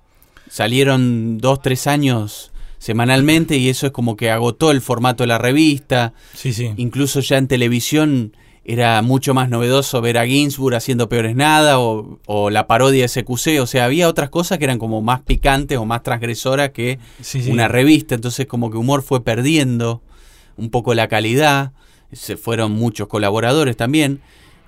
Salieron 0.49 1.39
dos, 1.39 1.61
tres 1.63 1.87
años 1.89 2.53
semanalmente 2.85 3.57
y 3.57 3.71
eso 3.71 3.87
es 3.87 3.93
como 3.93 4.15
que 4.15 4.31
agotó 4.31 4.71
el 4.71 4.83
formato 4.83 5.23
de 5.23 5.29
la 5.29 5.39
revista. 5.39 6.13
Sí, 6.35 6.53
sí. 6.53 6.71
Incluso 6.77 7.21
ya 7.21 7.39
en 7.39 7.49
televisión 7.49 8.37
era 8.63 9.01
mucho 9.01 9.33
más 9.33 9.49
novedoso 9.49 10.03
ver 10.03 10.19
a 10.19 10.27
Ginsburg 10.27 10.75
haciendo 10.77 11.09
peores 11.09 11.35
nada 11.35 11.79
o, 11.81 12.19
o 12.27 12.51
la 12.51 12.67
parodia 12.67 13.05
de 13.05 13.09
SQC. 13.09 13.63
O 13.63 13.67
sea, 13.67 13.87
había 13.87 14.07
otras 14.07 14.29
cosas 14.29 14.59
que 14.59 14.65
eran 14.65 14.79
como 14.79 15.01
más 15.01 15.23
picantes 15.23 15.79
o 15.79 15.87
más 15.87 16.03
transgresoras 16.03 16.71
que 16.73 16.99
Sí, 17.23 17.41
sí. 17.43 17.51
una 17.51 17.69
revista, 17.69 18.15
entonces 18.15 18.45
como 18.45 18.71
que 18.71 18.77
humor 18.77 19.03
fue 19.03 19.25
perdiendo 19.25 20.03
un 20.59 20.69
poco 20.69 20.93
la 20.93 21.09
calidad, 21.09 21.73
se 22.13 22.37
fueron 22.37 22.73
muchos 22.73 23.09
colaboradores 23.09 23.79
también, 23.79 24.21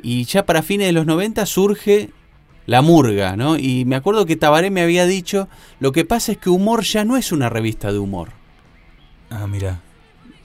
y 0.02 0.24
ya 0.24 0.46
para 0.46 0.62
fines 0.62 0.86
de 0.86 0.92
los 0.92 1.04
90 1.04 1.44
surge 1.44 2.08
la 2.66 2.82
murga, 2.82 3.36
¿no? 3.36 3.56
Y 3.56 3.84
me 3.84 3.96
acuerdo 3.96 4.26
que 4.26 4.36
Tabaré 4.36 4.70
me 4.70 4.82
había 4.82 5.06
dicho, 5.06 5.48
lo 5.80 5.92
que 5.92 6.04
pasa 6.04 6.32
es 6.32 6.38
que 6.38 6.50
humor 6.50 6.82
ya 6.82 7.04
no 7.04 7.16
es 7.16 7.32
una 7.32 7.48
revista 7.48 7.92
de 7.92 7.98
humor. 7.98 8.30
Ah, 9.30 9.46
mira. 9.46 9.80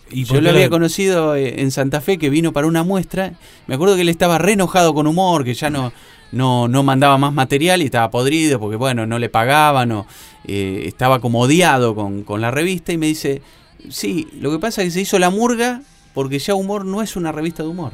¿Y 0.10 0.26
Yo 0.26 0.42
lo 0.42 0.50
había 0.50 0.70
conocido 0.70 1.36
eh, 1.36 1.62
en 1.62 1.72
Santa 1.72 2.02
Fe 2.02 2.18
que 2.18 2.30
vino 2.30 2.52
para 2.52 2.68
una 2.68 2.84
muestra. 2.84 3.34
Me 3.68 3.76
acuerdo 3.76 3.96
que 3.96 4.02
él 4.02 4.10
estaba 4.10 4.38
re 4.38 4.54
enojado 4.54 4.94
con 4.94 5.08
humor, 5.08 5.46
que 5.46 5.54
ya 5.54 5.70
no, 5.70 5.94
no, 6.34 6.68
no 6.68 6.84
mandaba 6.84 7.18
más 7.18 7.34
material 7.34 7.82
y 7.82 7.86
estaba 7.86 8.12
podrido 8.12 8.60
porque, 8.60 8.76
bueno, 8.76 9.08
no 9.08 9.20
le 9.20 9.30
pagaban 9.30 9.92
o 9.94 10.08
eh, 10.46 10.84
estaba 10.86 11.22
como 11.22 11.40
odiado 11.40 11.96
con, 11.96 12.24
con 12.24 12.42
la 12.42 12.52
revista. 12.52 12.92
Y 12.92 12.98
me 12.98 13.08
dice: 13.08 13.42
Sí, 13.90 14.28
lo 14.40 14.52
que 14.52 14.60
pasa 14.60 14.82
es 14.82 14.90
que 14.90 14.92
se 14.92 15.02
hizo 15.02 15.18
la 15.18 15.30
murga 15.30 15.82
porque 16.14 16.40
ya 16.40 16.56
humor 16.56 16.84
no 16.84 17.02
es 17.02 17.16
una 17.16 17.32
revista 17.32 17.64
de 17.64 17.70
humor. 17.70 17.94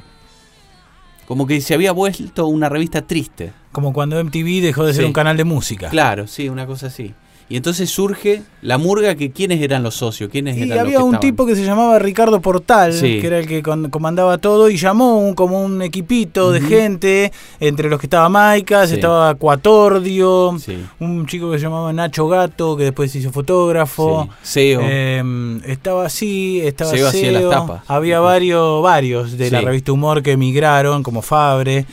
Como 1.28 1.46
que 1.46 1.60
se 1.60 1.74
había 1.74 1.92
vuelto 1.92 2.48
una 2.48 2.70
revista 2.70 3.02
triste. 3.02 3.52
Como 3.74 3.92
cuando 3.92 4.24
MTV 4.24 4.62
dejó 4.62 4.86
de 4.86 4.94
ser 4.94 5.04
un 5.04 5.12
canal 5.12 5.36
de 5.36 5.44
música. 5.44 5.90
Claro, 5.90 6.26
sí, 6.26 6.48
una 6.48 6.66
cosa 6.66 6.88
así. 6.88 7.14
Y 7.50 7.56
entonces 7.56 7.90
surge 7.90 8.42
la 8.62 8.78
murga 8.78 9.16
que 9.16 9.32
quiénes 9.32 9.62
eran 9.62 9.82
los 9.82 9.96
socios, 9.96 10.30
quiénes 10.30 10.58
Y 10.58 10.64
eran 10.64 10.70
los 10.70 10.80
había 10.80 10.98
que 10.98 11.04
un 11.04 11.16
estaban? 11.16 11.20
tipo 11.22 11.46
que 11.46 11.56
se 11.56 11.64
llamaba 11.64 11.98
Ricardo 11.98 12.42
Portal, 12.42 12.92
Sí. 12.92 13.22
que 13.22 13.28
era 13.28 13.40
el 13.40 13.48
que 13.48 13.64
con- 13.64 13.90
comandaba 13.90 14.38
todo, 14.38 14.70
y 14.70 14.76
llamó 14.76 15.18
un, 15.20 15.34
como 15.34 15.64
un 15.64 15.82
equipito 15.82 16.52
de 16.52 16.60
gente, 16.60 17.32
entre 17.62 17.90
los 17.90 18.00
que 18.02 18.08
estaba 18.08 18.28
Maicas, 18.28 18.90
Sí. 18.90 18.96
estaba 18.96 19.34
Cuatordio, 19.36 20.58
Sí, 20.60 20.78
un 21.00 21.26
chico 21.26 21.50
que 21.50 21.58
se 21.58 21.64
llamaba 21.64 21.94
Nacho 21.94 22.28
Gato, 22.28 22.76
que 22.76 22.84
después 22.84 23.12
se 23.12 23.20
hizo 23.20 23.32
fotógrafo. 23.32 24.28
sí. 24.42 24.60
SEO. 24.74 24.82
Eh, 24.84 25.60
estaba 25.68 26.06
así, 26.08 26.60
estaba 26.62 26.92
Seo 26.92 27.32
las 27.32 27.50
tapas. 27.50 27.84
Había 27.88 28.20
varios, 28.20 28.84
varios 28.84 29.38
de 29.38 29.52
la 29.52 29.62
revista 29.62 29.92
Humor 29.94 30.22
que 30.22 30.32
emigraron, 30.34 31.02
como 31.02 31.22
Fabre. 31.22 31.86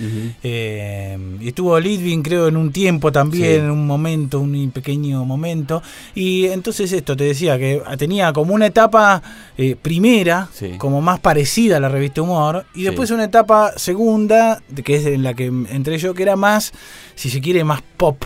Eh, 0.43 1.17
y 1.41 1.49
estuvo 1.49 1.79
Lidwin, 1.79 2.23
creo, 2.23 2.49
en 2.49 2.57
un 2.57 2.73
tiempo 2.73 3.13
también, 3.13 3.65
en 3.65 3.71
un 3.71 3.87
momento, 3.87 4.41
un 4.41 4.71
pequeño 4.73 5.25
momento. 5.45 5.83
Y 6.15 6.47
entonces 6.47 6.93
esto, 6.93 7.17
te 7.17 7.25
decía 7.25 7.59
que 7.59 7.83
tenía 7.99 8.33
como 8.33 8.55
una 8.55 8.67
etapa 8.67 9.23
eh, 9.59 9.77
primera, 9.81 10.49
Sí. 10.53 10.73
como 10.79 11.01
más 11.01 11.21
parecida 11.21 11.77
a 11.77 11.81
la 11.81 11.89
revista 11.89 12.23
Humor, 12.23 12.65
y 12.75 12.79
Sí. 12.81 12.85
después 12.85 13.11
una 13.11 13.25
etapa 13.25 13.73
segunda, 13.77 14.63
que 14.85 14.97
es 14.97 15.07
en 15.07 15.23
la 15.23 15.35
que 15.35 15.47
entré 15.47 15.99
yo, 15.99 16.15
que 16.15 16.23
era 16.23 16.37
más, 16.37 16.73
si 17.15 17.31
se 17.31 17.41
quiere, 17.41 17.63
más 17.65 17.83
pop, 17.97 18.25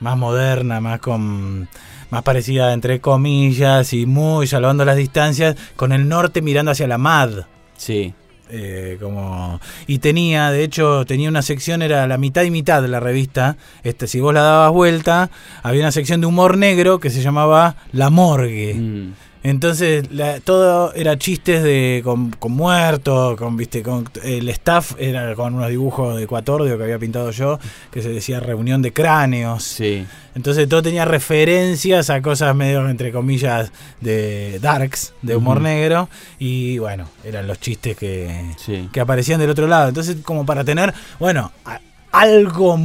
más 0.00 0.16
moderna, 0.18 0.80
más 0.80 1.00
con 1.00 1.68
más 2.10 2.22
parecida 2.22 2.72
entre 2.72 3.00
comillas 3.00 3.92
y 3.92 4.06
muy 4.06 4.46
salvando 4.46 4.84
las 4.84 4.96
distancias, 4.96 5.56
con 5.74 5.92
el 5.92 6.08
norte 6.08 6.40
mirando 6.42 6.70
hacia 6.70 6.86
la 6.86 6.98
MAD. 6.98 7.46
Sí. 7.76 8.14
Eh, 8.48 8.96
como 9.00 9.60
y 9.88 9.98
tenía 9.98 10.50
de 10.52 10.62
hecho 10.62 11.04
tenía 11.04 11.28
una 11.28 11.42
sección 11.42 11.82
era 11.82 12.06
la 12.06 12.16
mitad 12.16 12.44
y 12.44 12.52
mitad 12.52 12.80
de 12.80 12.86
la 12.86 13.00
revista 13.00 13.56
este 13.82 14.06
si 14.06 14.20
vos 14.20 14.32
la 14.32 14.40
dabas 14.40 14.70
vuelta 14.72 15.30
había 15.64 15.80
una 15.80 15.90
sección 15.90 16.20
de 16.20 16.28
humor 16.28 16.56
negro 16.56 17.00
que 17.00 17.10
se 17.10 17.22
llamaba 17.22 17.74
la 17.92 18.08
morgue 18.08 18.74
Mm. 18.74 19.12
Entonces 19.48 20.10
la- 20.10 20.40
todo 20.40 20.92
era 20.94 21.16
chistes 21.18 21.62
de 21.62 22.00
con, 22.04 22.30
con 22.30 22.52
muertos 22.52 23.36
con 23.36 23.56
viste 23.56 23.82
con 23.82 24.08
el 24.24 24.48
staff 24.48 24.94
era 24.98 25.34
con 25.34 25.54
unos 25.54 25.68
dibujos 25.68 26.16
de 26.16 26.24
Ecuatordio 26.24 26.76
que 26.76 26.84
había 26.84 26.98
pintado 26.98 27.30
yo 27.30 27.58
que 27.90 28.02
se 28.02 28.08
decía 28.08 28.40
reunión 28.40 28.82
de 28.82 28.92
cráneos 28.92 29.62
Sí. 29.64 30.04
entonces 30.34 30.68
todo 30.68 30.82
tenía 30.82 31.04
referencias 31.04 32.10
a 32.10 32.20
cosas 32.22 32.54
medio, 32.54 32.88
entre 32.88 33.10
comillas, 33.12 33.72
de 34.00 34.58
darks, 34.60 35.12
de 35.22 35.34
humor 35.36 35.60
negro. 35.60 36.08
Y 36.38 36.78
bueno, 36.78 37.08
eran 37.24 37.46
los 37.46 37.58
chistes 37.58 37.96
que, 37.96 38.52
Sí. 38.58 38.88
que 38.92 39.00
aparecían 39.00 39.40
del 39.40 39.48
otro 39.50 39.66
lado. 39.66 39.88
Entonces, 39.88 40.16
como 40.22 40.44
para 40.44 40.62
tener, 40.64 40.92
bueno, 41.18 41.52
a- 41.64 41.80
algo 42.12 42.78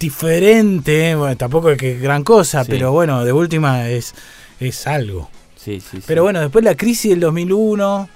diferente, 0.00 1.14
bueno, 1.14 1.36
tampoco 1.36 1.70
es 1.70 1.78
que 1.78 1.92
es 1.94 2.02
gran 2.02 2.24
cosa, 2.24 2.64
Sí. 2.64 2.70
pero 2.72 2.90
bueno, 2.92 3.24
de 3.24 3.32
última 3.32 3.88
es, 3.88 4.14
es 4.58 4.86
algo. 4.86 5.30
Sí, 5.62 5.80
sí, 5.80 5.98
sí. 5.98 6.04
Pero 6.06 6.22
bueno, 6.22 6.40
después 6.40 6.64
la 6.64 6.74
crisis 6.74 7.10
del 7.10 7.20
2001 7.20 8.08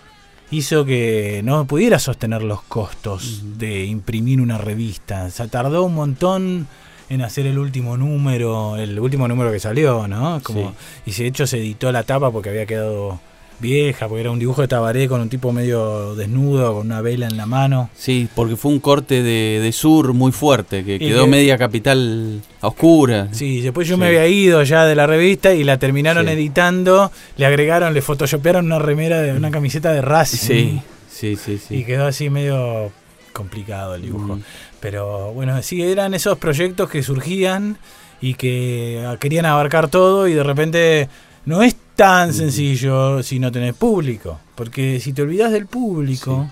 hizo 0.50 0.84
que 0.84 1.42
no 1.44 1.66
pudiera 1.66 1.98
sostener 1.98 2.42
los 2.42 2.62
costos 2.62 3.42
de 3.58 3.84
imprimir 3.84 4.40
una 4.40 4.56
revista. 4.56 5.24
O 5.24 5.30
sea, 5.30 5.48
tardó 5.48 5.84
un 5.84 5.94
montón 5.94 6.66
en 7.08 7.22
hacer 7.22 7.46
el 7.46 7.58
último 7.58 7.96
número, 7.96 8.76
el 8.76 8.98
último 8.98 9.28
número 9.28 9.52
que 9.52 9.60
salió, 9.60 10.08
¿no? 10.08 10.40
Como, 10.42 10.74
Y 11.04 11.12
de 11.12 11.26
hecho 11.26 11.46
se 11.46 11.58
editó 11.58 11.92
la 11.92 12.04
tapa 12.04 12.30
porque 12.30 12.48
había 12.48 12.66
quedado 12.66 13.20
vieja, 13.60 14.08
porque 14.08 14.20
era 14.22 14.30
un 14.30 14.38
dibujo 14.38 14.60
de 14.62 14.68
Tabaré 14.68 15.08
con 15.08 15.20
un 15.20 15.28
tipo 15.28 15.52
medio 15.52 16.14
desnudo, 16.14 16.74
con 16.74 16.86
una 16.86 17.00
vela 17.00 17.26
en 17.26 17.36
la 17.36 17.46
mano. 17.46 17.88
Sí, 17.96 18.28
porque 18.34 18.56
fue 18.56 18.72
un 18.72 18.80
corte 18.80 19.22
de, 19.22 19.60
de 19.62 19.72
sur 19.72 20.12
muy 20.12 20.32
fuerte, 20.32 20.84
que 20.84 20.96
Y 20.96 20.98
quedó 20.98 21.24
que- 21.24 21.30
media 21.30 21.56
capital 21.56 22.40
a 22.60 22.66
oscura. 22.68 23.28
Sí, 23.32 23.60
después 23.60 23.88
yo 23.88 23.94
Sí. 23.96 24.00
me 24.00 24.06
había 24.08 24.26
ido 24.26 24.62
ya 24.64 24.84
de 24.84 24.94
la 24.94 25.06
revista 25.06 25.54
y 25.54 25.64
la 25.64 25.78
terminaron 25.78 26.26
Sí. 26.26 26.32
editando, 26.32 27.10
le 27.36 27.46
agregaron, 27.46 27.94
le 27.94 28.02
photoshopearon 28.02 28.66
una 28.66 28.78
remera 28.78 29.20
de 29.22 29.32
una 29.32 29.50
camiseta 29.50 29.92
de 29.92 30.02
Racing. 30.02 30.36
Sí, 30.46 30.80
sí, 31.10 31.36
sí, 31.36 31.58
sí. 31.58 31.76
Y 31.76 31.84
quedó 31.84 32.06
así 32.06 32.28
medio 32.30 32.90
complicado 33.32 33.94
el 33.94 34.02
dibujo. 34.02 34.36
Mm. 34.36 34.42
Pero 34.80 35.32
bueno, 35.32 35.60
sí, 35.62 35.82
eran 35.82 36.14
esos 36.14 36.38
proyectos 36.38 36.90
que 36.90 37.02
surgían 37.02 37.78
y 38.20 38.34
que 38.34 39.02
ah, 39.06 39.16
querían 39.18 39.46
abarcar 39.46 39.88
todo 39.88 40.28
y 40.28 40.34
de 40.34 40.42
repente 40.42 41.08
no 41.46 41.62
es 41.62 41.76
tan 41.96 42.32
sencillo 42.32 43.22
si 43.22 43.38
no 43.38 43.52
tenés 43.52 43.74
público. 43.74 44.40
Porque 44.54 45.00
si 45.00 45.12
te 45.12 45.22
olvidas 45.22 45.52
del 45.52 45.66
público, 45.66 46.48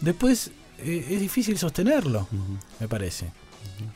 después 0.00 0.50
eh, 0.78 1.06
es 1.10 1.20
difícil 1.20 1.58
sostenerlo, 1.58 2.28
me 2.80 2.88
parece. 2.88 3.26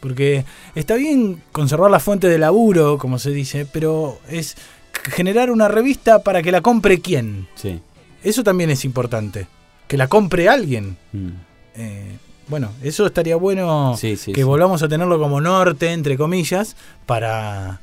Porque 0.00 0.44
está 0.74 0.94
bien 0.96 1.42
conservar 1.52 1.90
la 1.90 2.00
fuente 2.00 2.28
de 2.28 2.38
laburo, 2.38 2.98
como 2.98 3.18
se 3.18 3.30
dice, 3.30 3.66
pero 3.70 4.18
es 4.28 4.56
generar 4.92 5.50
una 5.50 5.68
revista 5.68 6.22
para 6.22 6.42
que 6.42 6.52
la 6.52 6.60
compre 6.60 7.00
quién. 7.00 7.48
Sí. 7.54 7.80
Eso 8.22 8.44
también 8.44 8.70
es 8.70 8.84
importante. 8.84 9.46
Que 9.88 9.96
la 9.96 10.08
compre 10.08 10.48
alguien. 10.48 10.96
Mm. 11.12 11.28
Eh, 11.76 12.16
bueno, 12.48 12.72
eso 12.82 13.06
estaría 13.06 13.36
bueno 13.36 13.96
Sí, 13.96 14.16
sí, 14.16 14.32
que 14.32 14.42
volvamos 14.42 14.82
a 14.82 14.88
tenerlo 14.88 15.20
como 15.20 15.40
norte, 15.40 15.92
entre 15.92 16.16
comillas, 16.16 16.76
para, 17.06 17.80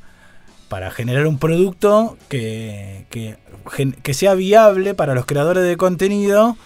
para 0.68 0.90
generar 0.90 1.26
un 1.26 1.38
producto 1.38 2.16
que, 2.28 3.06
que, 3.10 4.14
sea 4.14 4.34
viable 4.34 4.94
para 4.94 5.14
los 5.14 5.26
creadores 5.26 5.64
de 5.64 5.76
contenido 5.76 6.56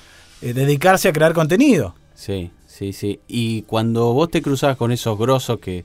eh, 0.41 0.53
dedicarse 0.53 1.09
a 1.09 1.13
crear 1.13 1.33
contenido. 1.33 1.95
Sí, 2.15 2.51
sí, 2.67 2.93
sí. 2.93 3.21
Y 3.29 3.63
cuando 3.63 4.13
vos 4.13 4.31
te 4.31 4.43
cruzabas 4.43 4.77
con 4.77 4.93
esos 4.93 5.19
grosos 5.19 5.59
que, 5.61 5.85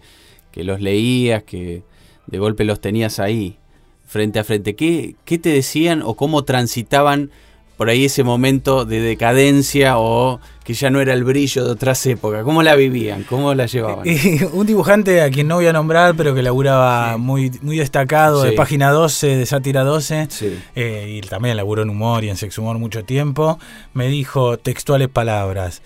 que 0.52 0.64
los 0.64 0.82
leías, 0.82 1.44
que 1.44 1.84
de 2.26 2.38
golpe 2.40 2.64
los 2.64 2.82
tenías 2.82 3.20
ahí, 3.20 3.58
frente 4.06 4.40
a 4.40 4.44
frente, 4.44 4.76
¿qué, 4.76 5.16
qué 5.26 5.38
te 5.38 5.50
decían 5.50 6.02
o 6.04 6.16
cómo 6.16 6.44
transitaban 6.44 7.30
por 7.78 7.90
ahí 7.90 8.06
ese 8.06 8.24
momento 8.24 8.86
de 8.86 9.00
decadencia 9.00 10.00
o 10.00 10.40
que 10.68 10.74
ya 10.74 10.90
no 10.90 11.00
era 11.00 11.14
el 11.14 11.24
brillo 11.24 11.64
de 11.64 11.72
otras 11.72 12.06
épocas? 12.08 12.44
¿Cómo 12.44 12.62
la 12.62 12.76
vivían? 12.76 13.24
¿Cómo 13.24 13.54
la 13.54 13.68
llevaban? 13.68 14.06
Y 14.06 14.44
un 14.52 14.68
dibujante 14.68 15.22
a 15.22 15.30
quien 15.30 15.48
no 15.48 15.56
voy 15.56 15.66
a 15.68 15.72
nombrar, 15.72 16.14
pero 16.18 16.36
que 16.36 16.44
laburaba 16.44 17.16
muy, 17.18 17.52
muy 17.62 17.78
destacado 17.78 18.44
de 18.44 18.52
página 18.52 18.92
12, 18.92 19.38
de 19.38 19.46
Sátira 19.46 19.86
12, 19.86 20.28
Sí. 20.30 20.60
eh, 20.76 21.22
y 21.24 21.26
también 21.26 21.56
laburó 21.56 21.84
en 21.84 21.90
humor 21.90 22.26
y 22.26 22.30
en 22.30 22.36
sexo 22.36 22.62
humor 22.62 22.80
mucho 22.80 23.06
tiempo, 23.06 23.58
me 23.94 24.10
dijo 24.10 24.58
textuales 24.58 25.08
palabras. 25.08 25.82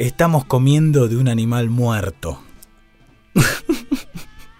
Estamos 0.00 0.44
comiendo 0.44 1.06
de 1.06 1.16
un 1.16 1.28
animal 1.28 1.70
muerto. 1.70 2.42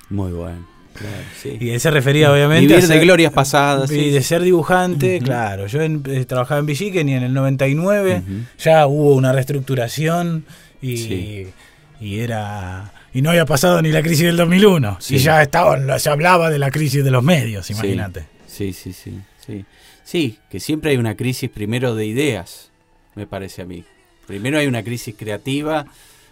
Muy 0.09 0.31
bueno. 0.31 0.70
Claro, 1.01 1.25
sí. 1.43 1.57
Y 1.59 1.71
él 1.71 1.81
se 1.81 1.91
refería 1.91 2.31
obviamente 2.33 2.61
Vivir 2.61 2.77
a 2.77 2.81
de 2.81 2.87
ser- 2.87 3.01
glorias 3.01 3.33
pasadas. 3.33 3.91
y 3.91 3.95
sí. 3.95 4.11
de 4.11 4.23
ser 4.23 4.43
dibujante, 4.43 5.19
claro. 5.21 5.67
Yo 5.67 5.81
en- 5.83 6.03
eh, 6.07 6.25
trabajaba 6.27 6.61
en 6.61 6.67
Villiquen 6.67 7.09
y 7.09 7.15
en 7.15 7.23
el 7.23 7.33
99 7.35 8.23
Ujú. 8.25 8.33
ya 8.59 8.87
hubo 8.87 9.15
una 9.15 9.33
reestructuración 9.33 10.45
y, 10.83 10.97
Sí. 10.99 11.47
y 12.01 12.19
era 12.21 12.93
y 13.13 13.23
no 13.23 13.31
había 13.31 13.45
pasado 13.45 13.83
ni 13.83 13.91
la 13.91 14.03
crisis 14.03 14.27
del 14.27 14.37
2001 14.37 14.97
Sí. 15.01 15.17
y 15.17 15.19
ya 15.19 15.43
estaban 15.43 15.99
se 15.99 16.11
hablaba 16.11 16.49
de 16.51 16.59
la 16.59 16.71
crisis 16.71 17.03
de 17.03 17.11
los 17.11 17.25
medios, 17.25 17.69
imagínate. 17.71 18.27
Sí, 18.47 18.73
sí, 18.73 18.93
sí, 18.93 19.19
sí. 19.47 19.65
Sí, 20.05 20.39
que 20.51 20.61
siempre 20.61 20.91
hay 20.91 20.97
una 20.97 21.17
crisis 21.17 21.49
primero 21.51 21.95
de 21.95 22.05
ideas, 22.07 22.71
me 23.15 23.27
parece 23.27 23.63
a 23.63 23.65
mí. 23.65 23.85
Primero 24.27 24.59
hay 24.59 24.67
una 24.67 24.83
crisis 24.83 25.15
creativa, 25.17 25.87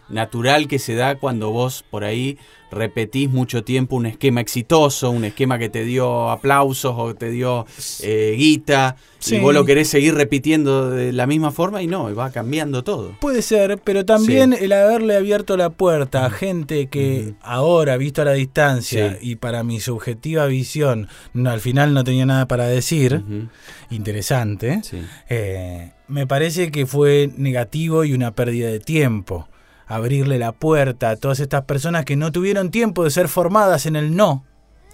natural 0.09 0.69
que 0.69 0.79
se 0.79 0.95
da 0.95 1.17
cuando 1.17 1.51
vos 1.51 1.85
por 1.91 2.05
ahí 2.05 2.39
repetís 2.71 3.31
mucho 3.31 3.65
tiempo 3.65 3.97
un 3.97 4.05
esquema 4.05 4.43
exitoso, 4.43 5.11
un 5.11 5.25
esquema 5.25 5.59
que 5.59 5.71
te 5.71 5.85
dio 5.85 6.29
aplausos 6.31 6.95
o 6.99 7.15
te 7.15 7.31
dio 7.31 7.65
eh, 8.03 8.35
guita, 8.37 8.97
Sí. 9.21 9.37
y 9.37 9.41
vos 9.41 9.53
lo 9.53 9.65
querés 9.65 9.89
seguir 9.89 10.15
repitiendo 10.15 10.91
de 10.91 11.13
la 11.13 11.27
misma 11.27 11.51
forma 11.51 11.83
y 11.83 11.87
no, 11.89 12.15
va 12.15 12.31
cambiando 12.31 12.85
todo. 12.85 13.17
Puede 13.21 13.41
ser, 13.43 13.81
pero 13.83 14.05
también 14.05 14.53
el 14.53 14.71
haberle 14.73 15.17
abierto 15.17 15.57
la 15.57 15.71
puerta 15.71 16.25
a 16.27 16.31
gente 16.31 16.87
que 16.89 17.33
ahora, 17.41 17.97
visto 17.97 18.23
a 18.23 18.27
la 18.27 18.33
distancia 18.35 19.17
Sí. 19.19 19.31
y 19.33 19.37
para 19.37 19.65
mi 19.65 19.81
subjetiva 19.81 20.47
visión, 20.47 21.09
no, 21.33 21.51
al 21.51 21.61
final 21.61 21.95
no 21.95 22.05
tenía 22.05 22.27
nada 22.27 22.47
para 22.47 22.67
decir, 22.69 23.23
interesante, 23.91 24.81
eh, 25.29 25.93
me 26.07 26.27
parece 26.27 26.71
que 26.71 26.87
fue 26.87 27.31
negativo 27.37 28.05
y 28.05 28.13
una 28.13 28.35
pérdida 28.35 28.69
de 28.69 28.81
tiempo. 28.81 29.49
Abrirle 29.89 30.39
la 30.39 30.53
puerta 30.53 31.11
a 31.11 31.17
todas 31.17 31.41
estas 31.41 31.65
personas 31.65 32.05
que 32.05 32.17
no 32.17 32.31
tuvieron 32.31 32.71
tiempo 32.71 33.05
de 33.05 33.11
ser 33.11 33.29
formadas 33.29 33.87
en 33.87 33.97
el 33.97 34.15
no. 34.15 34.45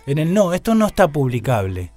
En 0.06 0.18
el 0.18 0.32
no, 0.32 0.54
esto 0.54 0.74
no 0.74 0.86
está 0.86 1.08
publicable. 1.08 1.92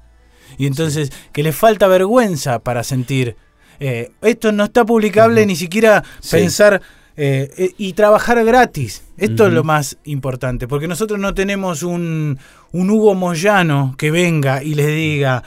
Y 0.58 0.66
entonces, 0.66 1.12
que 1.34 1.44
les 1.44 1.56
falta 1.56 1.88
vergüenza 1.88 2.60
para 2.60 2.84
sentir, 2.84 3.36
eh, 3.80 4.12
esto 4.22 4.52
no 4.52 4.64
está 4.64 4.86
publicable, 4.86 5.46
ni 5.46 5.56
siquiera 5.56 6.04
Sí. 6.22 6.38
pensar 6.38 6.82
eh, 7.20 7.50
eh, 7.58 7.72
y 7.78 7.94
trabajar 7.94 8.44
gratis. 8.46 9.04
Esto 9.18 9.48
es 9.48 9.54
lo 9.54 9.64
más 9.64 9.98
importante, 10.04 10.68
porque 10.68 10.88
nosotros 10.88 11.20
no 11.20 11.34
tenemos 11.34 11.82
un, 11.84 12.38
un 12.72 12.90
Hugo 12.92 13.16
Moyano 13.16 13.96
que 13.98 14.12
venga 14.12 14.62
y 14.64 14.76
les 14.76 14.88
diga, 14.88 15.44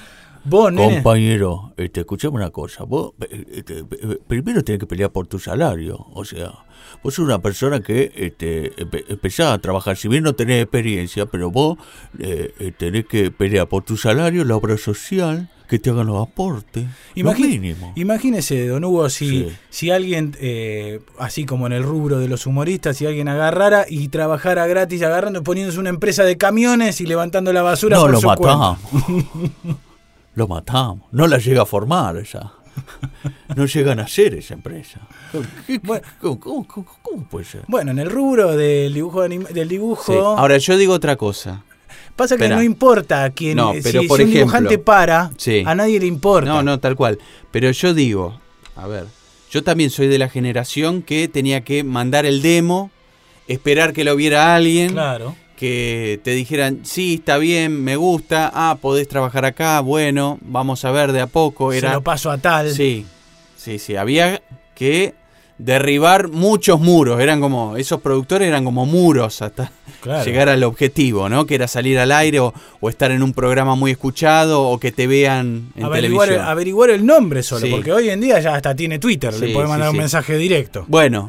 vos, 0.51 0.73
nene, 0.73 0.95
Compañero, 0.97 1.73
este, 1.77 2.01
escuchame 2.01 2.35
una 2.37 2.51
cosa. 2.51 2.85
Vos 2.85 3.13
este, 3.31 3.85
primero 4.27 4.63
tenés 4.65 4.81
que 4.81 4.87
pelear 4.87 5.11
por 5.11 5.27
tu 5.27 5.39
salario. 5.39 6.07
O 6.13 6.25
sea, 6.25 6.53
vos 7.03 7.15
sos 7.15 7.25
una 7.25 7.39
persona 7.41 7.81
que 7.81 8.13
este, 8.15 8.75
empe- 8.77 9.05
empezás 9.09 9.53
a 9.55 9.59
trabajar. 9.59 9.97
Si 9.97 10.09
bien 10.09 10.25
no 10.25 10.35
tenés 10.35 10.63
experiencia, 10.63 11.27
pero 11.27 11.51
vos 11.51 11.79
eh, 12.19 12.53
eh, 12.59 12.73
tenés 12.77 13.07
que 13.07 13.31
pelear 13.31 13.69
por 13.69 13.85
tu 13.85 13.97
salario, 13.97 14.45
la 14.45 14.57
obra 14.57 14.77
social, 14.77 15.49
que 15.69 15.79
te 15.79 15.89
hagan 15.91 16.09
los 16.09 16.21
aportes. 16.21 16.85
Lo. 17.15 17.93
Imagínese, 17.95 18.67
don 18.67 18.85
Hugo, 18.85 19.09
si, 19.09 19.29
Sí. 19.29 19.49
si 19.69 19.91
alguien, 19.93 20.37
eh, 20.41 20.99
así 21.17 21.45
como 21.45 21.69
en 21.69 21.73
el 21.73 21.85
rubro 21.85 22.19
de 22.19 22.27
los 22.27 22.45
humoristas, 22.47 22.97
si 22.97 23.07
alguien 23.07 23.29
agarrara 23.29 23.87
y 23.89 24.09
trabajara 24.09 24.67
gratis, 24.67 25.01
agarrando, 25.03 25.45
poniéndose 25.45 25.79
una 25.79 25.91
empresa 25.91 26.25
de 26.25 26.37
camiones 26.37 27.01
y 27.01 27.07
levantando 27.07 27.53
la 27.53 27.63
basura 27.63 27.97
no, 27.99 28.03
por 28.03 28.11
lo 28.11 28.21
su 28.21 28.27
matamos. 28.27 28.79
lo 30.35 30.49
matamos. 30.49 31.09
No 31.13 31.27
la 31.27 31.39
llega 31.39 31.63
a 31.63 31.67
formar 31.67 32.17
esa. 32.17 32.53
No 33.57 33.67
llegan 33.67 33.99
a 34.01 34.07
ser 34.09 34.35
esa 34.35 34.55
empresa. 34.55 35.01
¿Qué- 35.33 35.41
qué- 35.67 35.79
Bueno. 35.83 36.03
cómo, 36.21 36.39
cómo- 36.41 36.67
cómo- 36.67 36.87
cómo 37.03 37.25
puede 37.29 37.45
ser? 37.45 37.63
Bueno, 37.69 37.91
en 37.91 37.99
el 37.99 38.11
rubro 38.11 38.57
del 38.57 38.95
dibujo, 38.95 39.23
del 39.29 39.69
dibujo 39.69 40.13
Sí. 40.13 40.19
Ahora 40.19 40.57
yo 40.59 40.77
digo 40.79 40.95
otra 40.95 41.17
cosa. 41.17 41.63
pasa 42.17 42.37
que 42.37 42.45
espera. 42.45 42.57
no 42.57 42.63
importa 42.63 43.29
quién, 43.31 43.57
No, 43.57 43.73
si, 43.75 43.81
pero 43.83 44.03
si 44.03 44.07
por 44.07 44.17
un 44.21 44.23
ejemplo, 44.29 44.39
dibujante 44.41 44.79
para, 44.79 45.31
Sí. 45.37 45.63
a 45.67 45.75
nadie 45.75 45.99
le 46.01 46.07
importa. 46.07 46.49
No, 46.49 46.63
no, 46.63 46.79
tal 46.79 46.95
cual. 46.95 47.19
Pero 47.51 47.71
yo 47.71 47.93
digo, 47.95 48.41
a 48.77 48.87
ver, 48.87 49.07
yo 49.51 49.63
también 49.65 49.91
soy 49.91 50.07
de 50.07 50.19
la 50.19 50.29
generación 50.29 51.03
que 51.03 51.29
tenía 51.29 51.63
que 51.63 51.83
mandar 51.83 52.25
el 52.27 52.41
demo, 52.43 52.91
esperar 53.49 53.93
que 53.93 54.05
lo 54.05 54.15
viera 54.17 54.55
alguien, 54.55 54.93
Claro. 54.93 55.35
Que 55.61 56.19
te 56.25 56.31
dijeran, 56.31 56.81
sí, 56.85 57.17
está 57.17 57.37
bien, 57.37 57.85
me 57.85 57.97
gusta, 57.97 58.51
ah, 58.55 58.79
podés 58.81 59.07
trabajar 59.09 59.45
acá, 59.45 59.81
bueno, 59.81 60.39
vamos 60.41 60.87
a 60.87 60.91
ver 60.91 61.13
de 61.13 61.21
a 61.21 61.27
poco. 61.27 61.71
Se 61.73 61.79
Era, 61.79 61.93
lo 61.93 62.03
paso 62.03 62.31
a 62.31 62.39
tal. 62.39 62.71
sí, 62.73 63.05
sí, 63.59 63.79
sí, 63.79 63.95
había 63.95 64.41
que 64.75 65.13
derribar 65.59 66.29
muchos 66.29 66.81
muros, 66.81 67.21
eran 67.21 67.43
como, 67.43 67.77
esos 67.77 68.01
productores 68.01 68.49
eran 68.49 68.65
como 68.65 68.87
muros 68.87 69.43
hasta 69.43 69.71
Claro. 70.01 70.25
llegar 70.25 70.49
al 70.49 70.65
objetivo, 70.65 71.29
¿no? 71.29 71.45
Que 71.45 71.57
era 71.57 71.69
salir 71.69 71.99
al 71.99 72.11
aire 72.11 72.41
o, 72.41 72.55
o 72.81 72.89
estar 72.89 73.11
en 73.11 73.23
un 73.23 73.35
programa 73.35 73.75
muy 73.75 73.91
escuchado 73.91 74.63
o 74.63 74.81
que 74.81 74.93
te 74.93 75.07
vean 75.07 75.73
en 75.77 75.85
averiguar, 75.85 76.29
televisión. 76.29 76.51
averiguar 76.51 76.89
el 76.89 77.05
nombre 77.05 77.43
solo, 77.43 77.67
Sí. 77.67 77.71
porque 77.71 77.93
hoy 77.93 78.09
en 78.09 78.23
día 78.23 78.41
ya 78.41 78.55
hasta 78.55 78.75
tiene 78.75 78.99
Twitter, 78.99 79.35
Sí, 79.35 79.49
le 79.49 79.53
puede 79.53 79.67
sí, 79.67 79.71
mandar 79.71 79.91
un 79.91 79.99
mensaje 79.99 80.39
directo. 80.39 80.87
Bueno, 80.89 81.29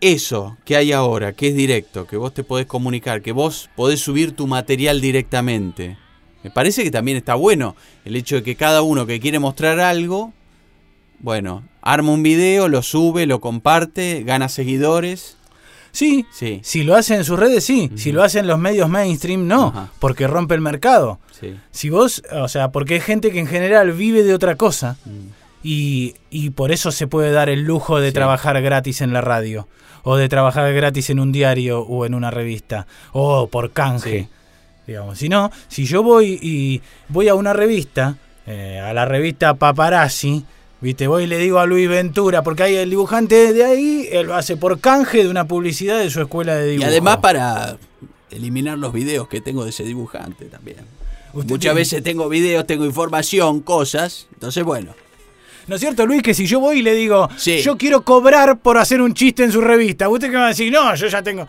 eso 0.00 0.56
que 0.64 0.76
hay 0.76 0.92
ahora, 0.92 1.32
que 1.32 1.48
es 1.48 1.54
directo, 1.56 2.06
que 2.06 2.16
vos 2.16 2.34
te 2.34 2.44
podés 2.44 2.66
comunicar, 2.66 3.22
que 3.22 3.32
vos 3.32 3.70
podés 3.76 4.00
subir 4.00 4.32
tu 4.32 4.46
material 4.46 5.00
directamente, 5.00 5.96
me 6.42 6.50
parece 6.50 6.82
que 6.84 6.90
también 6.90 7.16
está 7.16 7.34
bueno 7.34 7.74
el 8.04 8.14
hecho 8.16 8.36
de 8.36 8.42
que 8.42 8.56
cada 8.56 8.82
uno 8.82 9.06
que 9.06 9.18
quiere 9.20 9.38
mostrar 9.38 9.80
algo, 9.80 10.32
bueno, 11.18 11.64
arma 11.82 12.12
un 12.12 12.22
video, 12.22 12.68
lo 12.68 12.82
sube, 12.82 13.26
lo 13.26 13.40
comparte, 13.40 14.22
gana 14.24 14.48
seguidores. 14.48 15.36
Sí, 15.92 16.26
Sí, 16.30 16.60
si 16.62 16.82
lo 16.84 16.94
hace 16.94 17.14
en 17.14 17.24
sus 17.24 17.38
redes, 17.38 17.64
sí. 17.64 17.90
Si 17.96 18.12
lo 18.12 18.22
hacen 18.22 18.46
los 18.46 18.58
medios 18.58 18.90
mainstream, 18.90 19.46
no, 19.48 19.68
Ajá. 19.68 19.90
porque 19.98 20.26
rompe 20.26 20.54
el 20.54 20.60
mercado. 20.60 21.18
sí. 21.40 21.54
Si 21.70 21.88
vos, 21.88 22.22
o 22.32 22.48
sea, 22.48 22.70
porque 22.70 22.94
hay 22.94 23.00
gente 23.00 23.30
que 23.32 23.38
en 23.40 23.46
general 23.46 23.92
vive 23.92 24.22
de 24.22 24.34
otra 24.34 24.56
cosa 24.56 24.98
Mm. 25.06 25.10
y, 25.62 26.14
y 26.30 26.50
por 26.50 26.70
eso 26.70 26.92
se 26.92 27.06
puede 27.06 27.32
dar 27.32 27.48
el 27.48 27.62
lujo 27.62 27.98
de 27.98 28.08
Sí. 28.10 28.14
trabajar 28.14 28.60
gratis 28.60 29.00
en 29.00 29.12
la 29.14 29.22
radio, 29.22 29.66
o 30.08 30.16
de 30.16 30.28
trabajar 30.28 30.72
gratis 30.72 31.10
en 31.10 31.18
un 31.18 31.32
diario 31.32 31.80
o 31.80 32.06
en 32.06 32.14
una 32.14 32.30
revista, 32.30 32.86
o 33.12 33.48
por 33.48 33.72
canje. 33.72 34.20
Sí. 34.20 34.28
Digamos. 34.86 35.18
Si 35.18 35.28
no, 35.28 35.50
si 35.66 35.84
yo 35.84 36.04
voy 36.04 36.38
y 36.40 36.80
voy 37.08 37.26
a 37.28 37.34
una 37.34 37.52
revista, 37.52 38.16
eh, 38.46 38.78
a 38.78 38.92
la 38.94 39.04
revista 39.04 39.54
Paparazzi, 39.54 40.44
viste, 40.80 41.08
voy 41.08 41.24
y 41.24 41.26
le 41.26 41.38
digo 41.38 41.58
a 41.58 41.66
Luis 41.66 41.88
Ventura, 41.88 42.42
porque 42.42 42.62
hay 42.62 42.76
el 42.76 42.90
dibujante 42.90 43.52
de 43.52 43.64
ahí, 43.64 44.08
él 44.12 44.28
lo 44.28 44.36
hace 44.36 44.56
por 44.56 44.78
canje 44.78 45.24
de 45.24 45.28
una 45.28 45.48
publicidad 45.48 45.98
de 45.98 46.08
su 46.08 46.20
escuela 46.20 46.54
de 46.54 46.68
Y 46.68 46.70
dibujo. 46.72 46.88
además 46.88 47.16
para 47.16 47.76
eliminar 48.30 48.78
los 48.78 48.92
videos 48.92 49.26
que 49.26 49.40
tengo 49.40 49.64
de 49.64 49.70
ese 49.70 49.82
dibujante 49.82 50.44
también. 50.44 50.78
Muchas 51.32 51.58
tiene- 51.58 51.74
veces 51.74 52.02
tengo 52.04 52.28
videos, 52.28 52.64
tengo 52.64 52.84
información, 52.84 53.60
cosas, 53.62 54.28
entonces 54.34 54.62
bueno. 54.62 54.92
¿No 55.66 55.74
es 55.74 55.80
cierto, 55.80 56.06
Luis, 56.06 56.22
que 56.22 56.32
si 56.34 56.46
yo 56.46 56.60
voy 56.60 56.78
y 56.78 56.82
le 56.82 56.94
digo, 56.94 57.28
Sí. 57.36 57.60
yo 57.62 57.76
quiero 57.76 58.02
cobrar 58.02 58.58
por 58.58 58.78
hacer 58.78 59.00
un 59.00 59.14
chiste 59.14 59.42
en 59.44 59.50
su 59.52 59.60
revista, 59.60 60.08
usted 60.08 60.30
que 60.30 60.36
va 60.36 60.46
a 60.46 60.48
decir, 60.48 60.72
no, 60.72 60.94
yo 60.94 61.08
ya 61.08 61.22
tengo... 61.22 61.46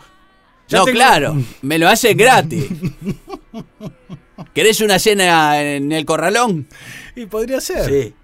Ya 0.68 0.78
no, 0.78 0.84
tengo- 0.84 0.96
claro, 0.96 1.36
me 1.62 1.78
lo 1.78 1.88
hace 1.88 2.14
gratis. 2.14 2.66
¿Querés 4.54 4.80
una 4.80 4.98
cena 4.98 5.60
en 5.62 5.90
el 5.92 6.04
corralón? 6.04 6.66
Y 7.16 7.26
podría 7.26 7.60
ser. 7.60 7.84
Sí. 7.88 8.14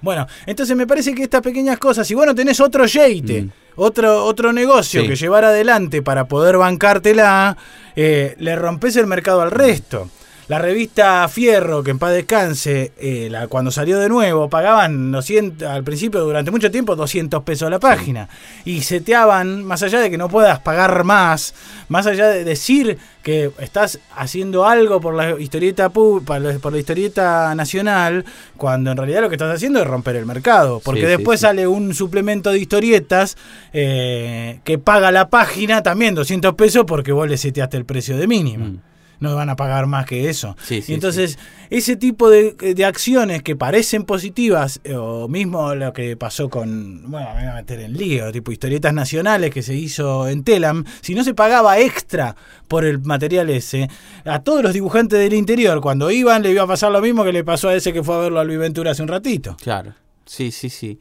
Bueno, 0.00 0.26
entonces 0.46 0.76
me 0.76 0.86
parece 0.86 1.14
que 1.14 1.22
estas 1.22 1.40
pequeñas 1.42 1.78
cosas, 1.78 2.06
si 2.06 2.14
vos 2.14 2.26
no 2.26 2.34
tenés 2.34 2.60
otro 2.60 2.84
yeite, 2.86 3.42
Mm. 3.42 3.50
otro, 3.76 4.24
otro 4.24 4.52
negocio 4.52 5.00
Sí. 5.02 5.08
que 5.08 5.16
llevar 5.16 5.44
adelante 5.44 6.02
para 6.02 6.26
poder 6.28 6.58
bancártela, 6.58 7.56
eh, 7.96 8.34
le 8.38 8.56
rompes 8.56 8.96
el 8.96 9.06
mercado 9.06 9.40
al 9.40 9.50
resto. 9.50 10.10
La 10.46 10.58
revista 10.58 11.26
Fierro, 11.28 11.82
que 11.82 11.90
en 11.90 11.98
paz 11.98 12.12
descanse, 12.12 12.92
eh, 12.98 13.28
la, 13.30 13.48
cuando 13.48 13.70
salió 13.70 13.98
de 13.98 14.10
nuevo, 14.10 14.50
pagaban 14.50 15.10
200, 15.10 15.66
al 15.66 15.84
principio 15.84 16.20
durante 16.20 16.50
mucho 16.50 16.70
tiempo 16.70 16.94
200 16.96 17.42
pesos 17.44 17.70
la 17.70 17.80
página. 17.80 18.28
Y 18.66 18.82
seteaban, 18.82 19.64
más 19.64 19.82
allá 19.82 20.00
de 20.00 20.10
que 20.10 20.18
no 20.18 20.28
puedas 20.28 20.60
pagar 20.60 21.02
más, 21.04 21.54
más 21.88 22.06
allá 22.06 22.28
de 22.28 22.44
decir 22.44 22.98
que 23.22 23.52
estás 23.58 23.98
haciendo 24.14 24.66
algo 24.66 25.00
por 25.00 25.14
la 25.14 25.40
historieta 25.40 25.88
por 25.88 26.22
la 26.40 26.78
historieta 26.78 27.54
nacional, 27.54 28.26
cuando 28.58 28.90
en 28.90 28.98
realidad 28.98 29.22
lo 29.22 29.30
que 29.30 29.36
estás 29.36 29.54
haciendo 29.54 29.80
es 29.80 29.86
romper 29.86 30.16
el 30.16 30.26
mercado. 30.26 30.80
Porque 30.84 31.00
Sí, 31.00 31.06
sí, 31.06 31.10
después 31.10 31.40
sí. 31.40 31.46
sale 31.46 31.66
un 31.66 31.94
suplemento 31.94 32.52
de 32.52 32.58
historietas 32.58 33.38
eh, 33.72 34.60
que 34.62 34.76
paga 34.76 35.10
la 35.10 35.30
página 35.30 35.82
también 35.82 36.14
200 36.14 36.54
pesos 36.54 36.84
porque 36.86 37.12
vos 37.12 37.26
le 37.26 37.38
seteaste 37.38 37.78
el 37.78 37.86
precio 37.86 38.18
de 38.18 38.26
mínimo. 38.26 38.66
Mm. 38.66 38.93
No 39.20 39.34
van 39.34 39.48
a 39.48 39.56
pagar 39.56 39.86
más 39.86 40.06
que 40.06 40.28
eso. 40.28 40.56
Sí, 40.62 40.82
sí, 40.82 40.92
y 40.92 40.94
entonces, 40.94 41.38
ese 41.70 41.96
tipo 41.96 42.30
de, 42.30 42.52
de 42.52 42.84
acciones 42.84 43.42
que 43.42 43.56
parecen 43.56 44.04
positivas, 44.04 44.80
eh, 44.84 44.94
o 44.94 45.28
mismo 45.28 45.74
lo 45.74 45.92
que 45.92 46.16
pasó 46.16 46.48
con, 46.48 47.10
bueno, 47.10 47.28
me 47.34 47.40
voy 47.42 47.50
a 47.50 47.54
meter 47.54 47.80
en 47.80 47.94
lío, 47.94 48.32
tipo 48.32 48.52
historietas 48.52 48.92
nacionales 48.92 49.50
que 49.50 49.62
se 49.62 49.74
hizo 49.74 50.28
en 50.28 50.44
Telam, 50.44 50.84
si 51.00 51.14
no 51.14 51.24
se 51.24 51.34
pagaba 51.34 51.78
extra 51.78 52.36
por 52.68 52.84
el 52.84 53.00
material 53.00 53.50
ese, 53.50 53.88
a 54.24 54.42
todos 54.42 54.62
los 54.62 54.72
dibujantes 54.72 55.18
del 55.18 55.34
interior, 55.34 55.80
cuando 55.80 56.10
iban, 56.10 56.42
le 56.42 56.50
iba 56.50 56.62
a 56.62 56.66
pasar 56.66 56.92
lo 56.92 57.00
mismo 57.00 57.24
que 57.24 57.32
le 57.32 57.44
pasó 57.44 57.68
a 57.68 57.74
ese 57.74 57.92
que 57.92 58.02
fue 58.02 58.14
a 58.14 58.18
verlo 58.18 58.40
a 58.40 58.44
Luis 58.44 58.58
Ventura 58.58 58.90
hace 58.90 59.02
un 59.02 59.08
ratito. 59.08 59.56
Claro, 59.62 59.94
sí, 60.26 60.50
sí, 60.50 60.70
sí. 60.70 60.98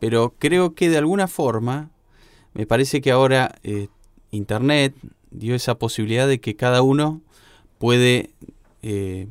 Pero 0.00 0.34
creo 0.38 0.74
que 0.74 0.90
de 0.90 0.98
alguna 0.98 1.26
forma, 1.26 1.90
me 2.54 2.66
parece 2.66 3.00
que 3.00 3.10
ahora 3.10 3.54
eh, 3.62 3.88
Internet 4.30 4.94
dio 5.30 5.54
esa 5.54 5.76
posibilidad 5.76 6.28
de 6.28 6.40
que 6.40 6.56
cada 6.56 6.82
uno 6.82 7.22
puede, 7.78 8.30
eh, 8.82 9.26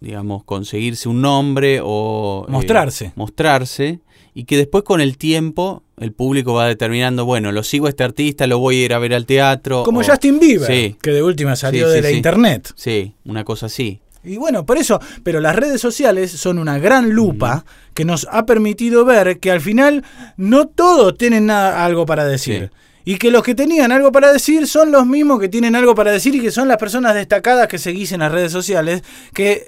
digamos, 0.00 0.44
conseguirse 0.44 1.08
un 1.08 1.20
nombre 1.22 1.80
o... 1.82 2.44
eh, 2.48 2.52
Mostrarse. 2.52 3.12
mostrarse. 3.16 4.00
Y 4.34 4.44
que 4.44 4.56
después 4.56 4.82
con 4.82 5.00
el 5.02 5.18
tiempo 5.18 5.82
el 5.98 6.12
público 6.12 6.54
va 6.54 6.66
determinando, 6.66 7.26
bueno, 7.26 7.52
lo 7.52 7.62
sigo 7.62 7.86
a 7.86 7.90
este 7.90 8.02
artista, 8.02 8.46
lo 8.46 8.58
voy 8.58 8.80
a 8.80 8.84
ir 8.86 8.94
a 8.94 8.98
ver 8.98 9.12
al 9.14 9.26
teatro. 9.26 9.82
Como 9.84 10.00
o- 10.00 10.04
Justin 10.04 10.40
Bieber, 10.40 10.66
Sí, 10.66 10.96
que 11.02 11.10
de 11.10 11.22
última 11.22 11.54
salió 11.54 11.86
Sí, 11.88 11.92
de 11.92 11.96
sí, 11.98 12.02
la 12.02 12.08
sí. 12.08 12.14
internet. 12.16 12.72
sí, 12.74 13.14
una 13.26 13.44
cosa 13.44 13.66
así. 13.66 14.00
Y 14.24 14.36
bueno, 14.36 14.64
por 14.64 14.78
eso, 14.78 15.00
pero 15.24 15.40
las 15.40 15.54
redes 15.56 15.80
sociales 15.80 16.30
son 16.30 16.58
una 16.58 16.78
gran 16.78 17.10
lupa 17.10 17.64
que 17.92 18.04
nos 18.04 18.26
ha 18.30 18.46
permitido 18.46 19.04
ver 19.04 19.38
que 19.40 19.50
al 19.50 19.60
final 19.60 20.04
no 20.36 20.66
todos 20.68 21.18
tienen 21.18 21.46
nada, 21.46 21.84
algo 21.84 22.06
para 22.06 22.24
decir. 22.24 22.70
Y 23.04 23.16
que 23.16 23.30
los 23.30 23.42
que 23.42 23.54
tenían 23.54 23.90
algo 23.92 24.12
para 24.12 24.32
decir 24.32 24.66
son 24.66 24.92
los 24.92 25.06
mismos 25.06 25.40
que 25.40 25.48
tienen 25.48 25.74
algo 25.74 25.94
para 25.94 26.12
decir 26.12 26.34
y 26.34 26.40
que 26.40 26.50
son 26.50 26.68
las 26.68 26.76
personas 26.76 27.14
destacadas 27.14 27.66
que 27.68 27.78
seguís 27.78 28.12
en 28.12 28.20
las 28.20 28.30
redes 28.32 28.52
sociales 28.52 29.02
que 29.34 29.64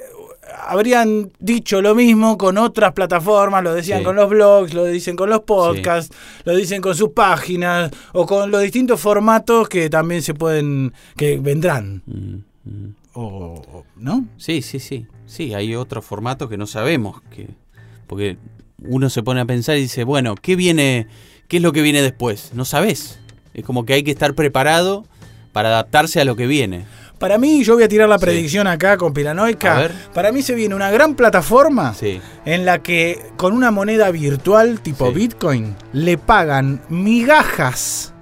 habrían 0.66 1.30
dicho 1.41 1.82
lo 1.82 1.95
mismo 1.95 2.39
con 2.39 2.59
otras 2.59 2.93
plataformas, 2.93 3.62
lo 3.64 3.74
decían 3.74 3.99
Sí. 4.01 4.05
con 4.05 4.16
los 4.16 4.30
blogs, 4.30 4.72
lo 4.74 4.85
dicen 4.85 5.16
con 5.16 5.30
los 5.30 5.41
podcasts, 5.41 6.14
lo 6.45 6.55
dicen 6.55 6.80
con 6.80 6.95
sus 6.95 7.11
páginas 7.11 7.91
o 8.12 8.24
con 8.26 8.51
los 8.51 8.62
distintos 8.62 9.01
formatos 9.01 9.68
que 9.68 9.91
también 9.91 10.22
se 10.22 10.35
pueden, 10.35 10.93
que 11.16 11.39
vendrán. 11.39 12.03
Mm, 12.07 12.70
mm. 12.70 12.95
O, 13.14 13.22
o- 13.72 13.85
¿No? 13.97 14.26
Sí, 14.37 14.62
sí, 14.62 14.78
sí. 14.80 15.07
Sí, 15.26 15.55
hay 15.55 15.74
otro 15.74 16.03
formato 16.03 16.49
que 16.49 16.57
no 16.57 16.66
sabemos. 16.66 17.20
Que, 17.30 17.49
porque 18.07 18.37
uno 18.82 19.09
se 19.11 19.22
pone 19.22 19.41
a 19.41 19.45
pensar 19.45 19.76
y 19.76 19.82
dice, 19.82 20.05
bueno, 20.05 20.35
¿qué 20.35 20.57
viene? 20.57 21.07
¿Qué 21.49 21.59
es 21.59 21.62
lo 21.62 21.72
que 21.72 21.82
viene 21.82 22.03
después? 22.03 22.51
No 22.55 22.64
sabes. 22.64 23.20
Es 23.55 23.64
como 23.64 23.86
que 23.86 23.94
hay 23.94 24.02
que 24.02 24.11
estar 24.11 24.34
preparado 24.34 25.05
para 25.52 25.68
adaptarse 25.70 26.20
a 26.20 26.24
lo 26.24 26.36
que 26.36 26.46
viene. 26.46 26.84
Para 27.18 27.38
mí, 27.38 27.62
yo 27.62 27.74
voy 27.74 27.84
a 27.84 27.88
tirar 27.88 28.09
la 28.09 28.18
Sí. 28.18 28.24
predicción 28.24 28.66
acá 28.66 28.96
con 28.96 29.14
Piranoica. 29.14 29.88
Para 30.12 30.32
mí 30.32 30.42
se 30.42 30.55
viene 30.55 30.74
una 30.74 30.90
gran 30.90 31.14
plataforma 31.14 31.94
Sí. 31.94 32.20
en 32.44 32.64
la 32.66 32.82
que 32.82 33.20
con 33.36 33.55
una 33.55 33.70
moneda 33.70 34.11
virtual 34.11 34.80
tipo 34.80 35.09
Sí. 35.09 35.14
Bitcoin 35.14 35.76
le 35.92 36.18
pagan 36.18 36.80
migajas 36.88 38.12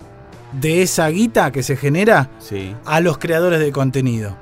de 0.53 0.83
esa 0.83 1.09
guita 1.09 1.51
que 1.51 1.63
se 1.63 1.77
genera 1.77 2.29
Sí. 2.39 2.77
a 2.85 3.01
los 3.01 3.17
creadores 3.19 3.59
de 3.61 3.73
contenido. 3.73 4.37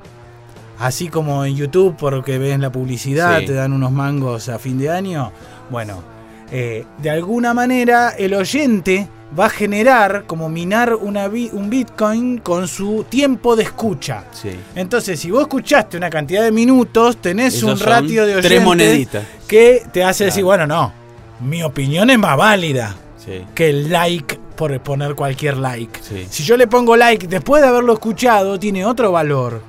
Así 0.80 1.08
como 1.08 1.44
en 1.44 1.54
YouTube, 1.56 1.94
porque 1.96 2.38
ven 2.38 2.60
la 2.60 2.72
publicidad, 2.72 3.38
te 3.44 3.52
dan 3.52 3.72
unos 3.72 3.92
mangos 3.92 4.48
a 4.48 4.58
fin 4.58 4.78
de 4.78 4.90
año. 4.90 5.30
Bueno, 5.70 6.02
eh, 6.50 6.84
de 6.98 7.10
alguna 7.10 7.54
manera 7.54 8.10
el 8.10 8.34
oyente 8.34 9.06
va 9.38 9.46
a 9.46 9.50
generar 9.50 10.24
como 10.26 10.48
minar 10.48 10.94
una 10.94 11.28
bi- 11.28 11.50
un 11.52 11.70
Bitcoin 11.70 12.38
con 12.38 12.66
su 12.66 13.04
tiempo 13.08 13.54
de 13.56 13.62
escucha. 13.64 14.24
Sí. 14.32 14.50
Entonces, 14.74 15.20
si 15.20 15.30
vos 15.30 15.42
escuchaste 15.42 15.96
una 15.96 16.10
cantidad 16.10 16.42
de 16.42 16.50
minutos, 16.52 17.18
tenés 17.18 17.54
Esos 17.54 17.80
un 17.80 17.86
ratio 17.86 18.26
de 18.26 18.40
Tres 18.42 18.62
moneditas. 18.62 19.24
que 19.46 19.84
te 19.92 20.02
hace 20.02 20.24
decir, 20.26 20.42
bueno, 20.44 20.66
no, 20.66 20.92
mi 21.40 21.62
opinión 21.62 22.10
es 22.10 22.18
más 22.18 22.36
válida 22.36 22.96
Sí. 23.24 23.44
que 23.54 23.70
el 23.70 23.90
like 23.90 24.38
por 24.56 24.78
poner 24.80 25.14
cualquier 25.14 25.56
like. 25.58 26.00
Sí. 26.02 26.26
Si 26.28 26.42
yo 26.42 26.56
le 26.56 26.66
pongo 26.66 26.96
like 26.96 27.26
después 27.28 27.62
de 27.62 27.68
haberlo 27.68 27.92
escuchado, 27.94 28.58
tiene 28.58 28.84
otro 28.84 29.12
valor. 29.12 29.62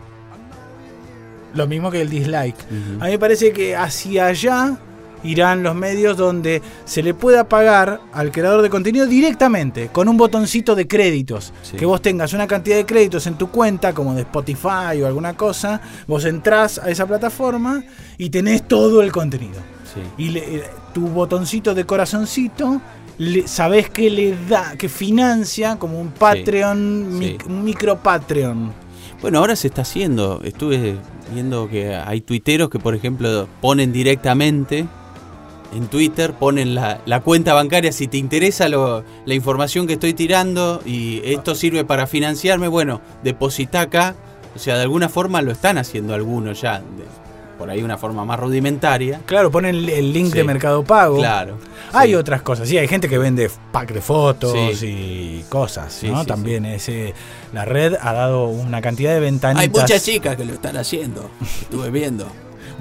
Lo 1.53 1.67
mismo 1.67 1.91
que 1.91 2.01
el 2.01 2.09
dislike. 2.09 2.55
A 2.99 3.05
mí 3.05 3.11
me 3.11 3.19
parece 3.19 3.51
que 3.51 3.75
hacia 3.75 4.27
allá 4.27 4.77
irán 5.23 5.63
los 5.63 5.75
medios 5.75 6.17
donde 6.17 6.61
se 6.85 7.03
le 7.03 7.13
pueda 7.13 7.47
pagar 7.47 8.01
al 8.13 8.31
creador 8.31 8.61
de 8.61 8.69
contenido 8.69 9.05
directamente, 9.05 9.89
con 9.89 10.07
un 10.07 10.17
botoncito 10.17 10.75
de 10.75 10.87
créditos. 10.87 11.53
Sí. 11.63 11.77
Que 11.77 11.85
vos 11.85 12.01
tengas 12.01 12.33
una 12.33 12.47
cantidad 12.47 12.75
de 12.77 12.85
créditos 12.85 13.27
en 13.27 13.35
tu 13.35 13.49
cuenta, 13.49 13.93
como 13.93 14.13
de 14.13 14.21
Spotify 14.21 15.01
o 15.01 15.07
alguna 15.07 15.35
cosa, 15.35 15.81
vos 16.07 16.25
entrás 16.25 16.77
a 16.79 16.89
esa 16.89 17.05
plataforma 17.05 17.83
y 18.17 18.29
tenés 18.29 18.67
todo 18.67 19.01
el 19.01 19.11
contenido. 19.11 19.59
Sí. 19.93 20.01
Y 20.23 20.29
le- 20.29 20.55
eh, 20.57 20.63
tu 20.93 21.07
botoncito 21.07 21.73
de 21.73 21.85
corazoncito, 21.85 22.81
le, 23.17 23.47
sabés 23.47 23.89
que 23.89 24.09
le 24.09 24.35
da, 24.47 24.75
que 24.77 24.89
financia 24.89 25.77
como 25.77 25.99
un 25.99 26.11
Patreon, 26.11 27.07
sí. 27.11 27.17
mic- 27.37 27.45
un 27.47 27.63
micro 27.63 27.97
Patreon. 27.97 28.71
Bueno, 29.21 29.39
ahora 29.39 29.55
se 29.55 29.67
está 29.67 29.83
haciendo. 29.83 30.41
Estuve 30.43 30.95
viendo 31.31 31.69
que 31.69 31.95
hay 31.95 32.21
tuiteros 32.21 32.69
que, 32.69 32.79
por 32.79 32.95
ejemplo, 32.95 33.47
ponen 33.61 33.93
directamente 33.93 34.87
en 35.73 35.87
Twitter, 35.87 36.33
ponen 36.33 36.75
la, 36.75 36.99
la 37.05 37.21
cuenta 37.21 37.53
bancaria. 37.53 37.91
Si 37.91 38.07
te 38.07 38.17
interesa 38.17 38.67
lo- 38.69 39.03
la 39.25 39.33
información 39.33 39.87
que 39.87 39.93
estoy 39.93 40.13
tirando 40.13 40.81
y 40.85 41.21
esto 41.25 41.55
sirve 41.55 41.85
para 41.85 42.07
financiarme, 42.07 42.67
bueno, 42.67 43.01
deposita 43.23 43.81
acá. 43.81 44.15
O 44.55 44.59
sea, 44.59 44.75
de 44.75 44.81
alguna 44.83 45.07
forma 45.09 45.41
lo 45.41 45.51
están 45.51 45.77
haciendo 45.77 46.13
algunos 46.13 46.61
ya. 46.61 46.79
de- 46.79 47.21
por 47.57 47.69
ahí 47.69 47.83
una 47.83 47.95
forma 47.95 48.25
más 48.25 48.39
rudimentaria. 48.39 49.21
Claro, 49.27 49.51
ponen 49.51 49.75
el, 49.75 49.87
el 49.89 50.11
link 50.13 50.31
Sí. 50.31 50.37
de 50.39 50.43
Mercado 50.43 50.83
Pago. 50.83 51.19
Claro. 51.19 51.59
Hay 51.93 52.09
sí. 52.09 52.15
otras 52.15 52.41
cosas, 52.41 52.67
sí, 52.67 52.75
hay 52.79 52.87
gente 52.87 53.07
que 53.07 53.19
vende 53.19 53.51
pack 53.71 53.93
de 53.93 54.01
fotos 54.01 54.57
Sí. 54.79 54.87
y 54.87 55.45
cosas, 55.47 56.01
¿no? 56.05 56.25
También 56.25 56.65
ese 56.65 57.13
la 57.53 57.63
red 57.63 57.93
ha 58.01 58.13
dado 58.13 58.47
una 58.47 58.81
cantidad 58.81 59.13
de 59.13 59.19
ventanitas. 59.19 59.61
Hay 59.61 59.69
muchas 59.81 60.03
chicas 60.03 60.35
que 60.37 60.45
lo 60.45 60.53
están 60.53 60.75
haciendo. 60.75 61.29
Estuve 61.61 61.91
viendo. 61.91 62.25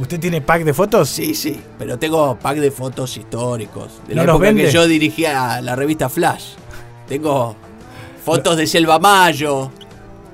¿Usted 0.01 0.19
tiene 0.19 0.41
pack 0.41 0.65
de 0.65 0.73
fotos? 0.73 1.09
Sí, 1.11 1.35
sí, 1.35 1.61
pero 1.79 1.99
tengo 1.99 2.37
pack 2.39 2.57
de 2.59 2.71
fotos 2.71 3.17
históricos. 3.17 4.01
De 4.09 4.15
¿No 4.15 4.23
la 4.23 4.27
los 4.27 4.35
época 4.37 4.47
vende? 4.49 4.65
que 4.65 4.71
yo 4.73 4.87
dirigía 4.87 5.61
la 5.61 5.77
revista 5.77 6.09
Flash. 6.09 6.55
Tengo 7.07 7.55
fotos 8.25 8.57
de 8.57 8.67
Selva 8.67 8.99
Mayo, 8.99 9.71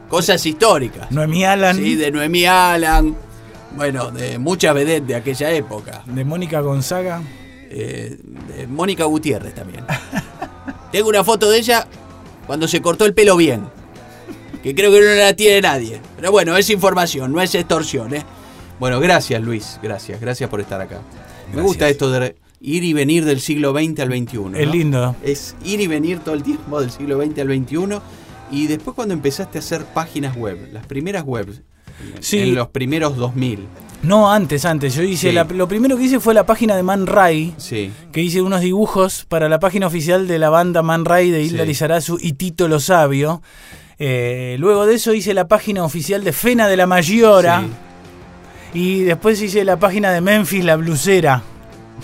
cosas 0.08 0.44
históricas. 0.46 1.10
Noemí 1.10 1.44
Alan, 1.44 1.76
Sí, 1.76 1.96
de 1.96 2.10
Noemí 2.12 2.44
Alan. 2.46 3.16
Bueno, 3.74 4.10
de 4.10 4.38
muchas 4.38 4.74
vedettes 4.74 5.06
de 5.08 5.14
aquella 5.16 5.50
época. 5.52 6.02
de 6.06 6.24
Mónica 6.24 6.60
Gonzaga. 6.60 7.20
Eh, 7.68 8.16
de 8.56 8.66
Mónica 8.68 9.04
Gutiérrez 9.04 9.54
también. 9.54 9.84
Tengo 10.92 11.08
una 11.08 11.24
foto 11.24 11.50
de 11.50 11.58
ella 11.58 11.86
cuando 12.46 12.68
se 12.68 12.80
cortó 12.80 13.04
el 13.04 13.14
pelo 13.14 13.36
bien. 13.36 13.66
Que 14.62 14.74
creo 14.74 14.92
que 14.92 15.00
no 15.00 15.06
la 15.14 15.34
tiene 15.34 15.60
nadie. 15.60 16.00
Pero 16.16 16.30
bueno, 16.30 16.56
es 16.56 16.70
información, 16.70 17.32
no 17.32 17.40
es 17.42 17.54
extorsión, 17.54 18.14
¿eh? 18.14 18.24
Bueno, 18.78 19.00
gracias 19.00 19.42
Luis, 19.42 19.78
gracias, 19.82 20.20
gracias 20.20 20.50
por 20.50 20.60
estar 20.60 20.80
acá. 20.80 21.00
Me 21.54 21.62
gusta 21.62 21.88
esto 21.88 22.10
de 22.10 22.36
ir 22.60 22.84
y 22.84 22.92
venir 22.92 23.24
del 23.24 23.40
siglo 23.40 23.72
XX 23.72 24.00
al 24.00 24.08
XXI. 24.08 24.38
Es 24.54 24.66
¿no? 24.66 24.72
lindo. 24.72 25.16
Es 25.22 25.54
ir 25.64 25.80
y 25.80 25.86
venir 25.86 26.18
todo 26.20 26.34
el 26.34 26.42
tiempo 26.42 26.80
del 26.80 26.90
siglo 26.90 27.20
XX 27.22 27.38
al 27.40 27.48
XXI. 27.48 27.98
Y 28.50 28.66
después 28.66 28.94
cuando 28.94 29.14
empezaste 29.14 29.58
a 29.58 29.60
hacer 29.60 29.84
páginas 29.86 30.36
web, 30.36 30.68
las 30.72 30.86
primeras 30.86 31.24
webs, 31.24 31.62
Sí. 32.20 32.38
en 32.38 32.54
los 32.54 32.68
primeros 32.68 33.16
2000. 33.16 33.66
No, 34.02 34.30
antes, 34.30 34.64
antes. 34.66 34.94
Yo 34.94 35.02
hice 35.02 35.30
Sí. 35.30 35.34
la- 35.34 35.44
lo 35.44 35.66
primero 35.66 35.96
que 35.96 36.04
hice 36.04 36.20
fue 36.20 36.34
la 36.34 36.44
página 36.44 36.76
de 36.76 36.82
Man 36.82 37.06
Ray, 37.06 37.54
Sí, 37.56 37.90
que 38.12 38.20
hice 38.22 38.42
unos 38.42 38.60
dibujos 38.60 39.24
para 39.26 39.48
la 39.48 39.58
página 39.58 39.86
oficial 39.86 40.28
de 40.28 40.38
la 40.38 40.50
banda 40.50 40.82
Man 40.82 41.04
Ray 41.06 41.30
de 41.30 41.42
Hilda 41.42 41.62
Sí. 41.62 41.68
Lizarazu 41.68 42.18
y 42.20 42.34
Tito 42.34 42.68
Lo 42.68 42.78
Sabio. 42.78 43.40
Eh, 43.98 44.56
luego 44.60 44.84
de 44.86 44.96
eso 44.96 45.14
hice 45.14 45.32
la 45.32 45.48
página 45.48 45.82
oficial 45.82 46.22
de 46.22 46.32
Fena 46.32 46.68
de 46.68 46.76
la 46.76 46.86
Mayora. 46.86 47.64
Y 48.76 49.04
después 49.04 49.40
hice 49.40 49.64
la 49.64 49.78
página 49.78 50.12
de 50.12 50.20
Memphis 50.20 50.62
la 50.62 50.76
Blusera. 50.76 51.42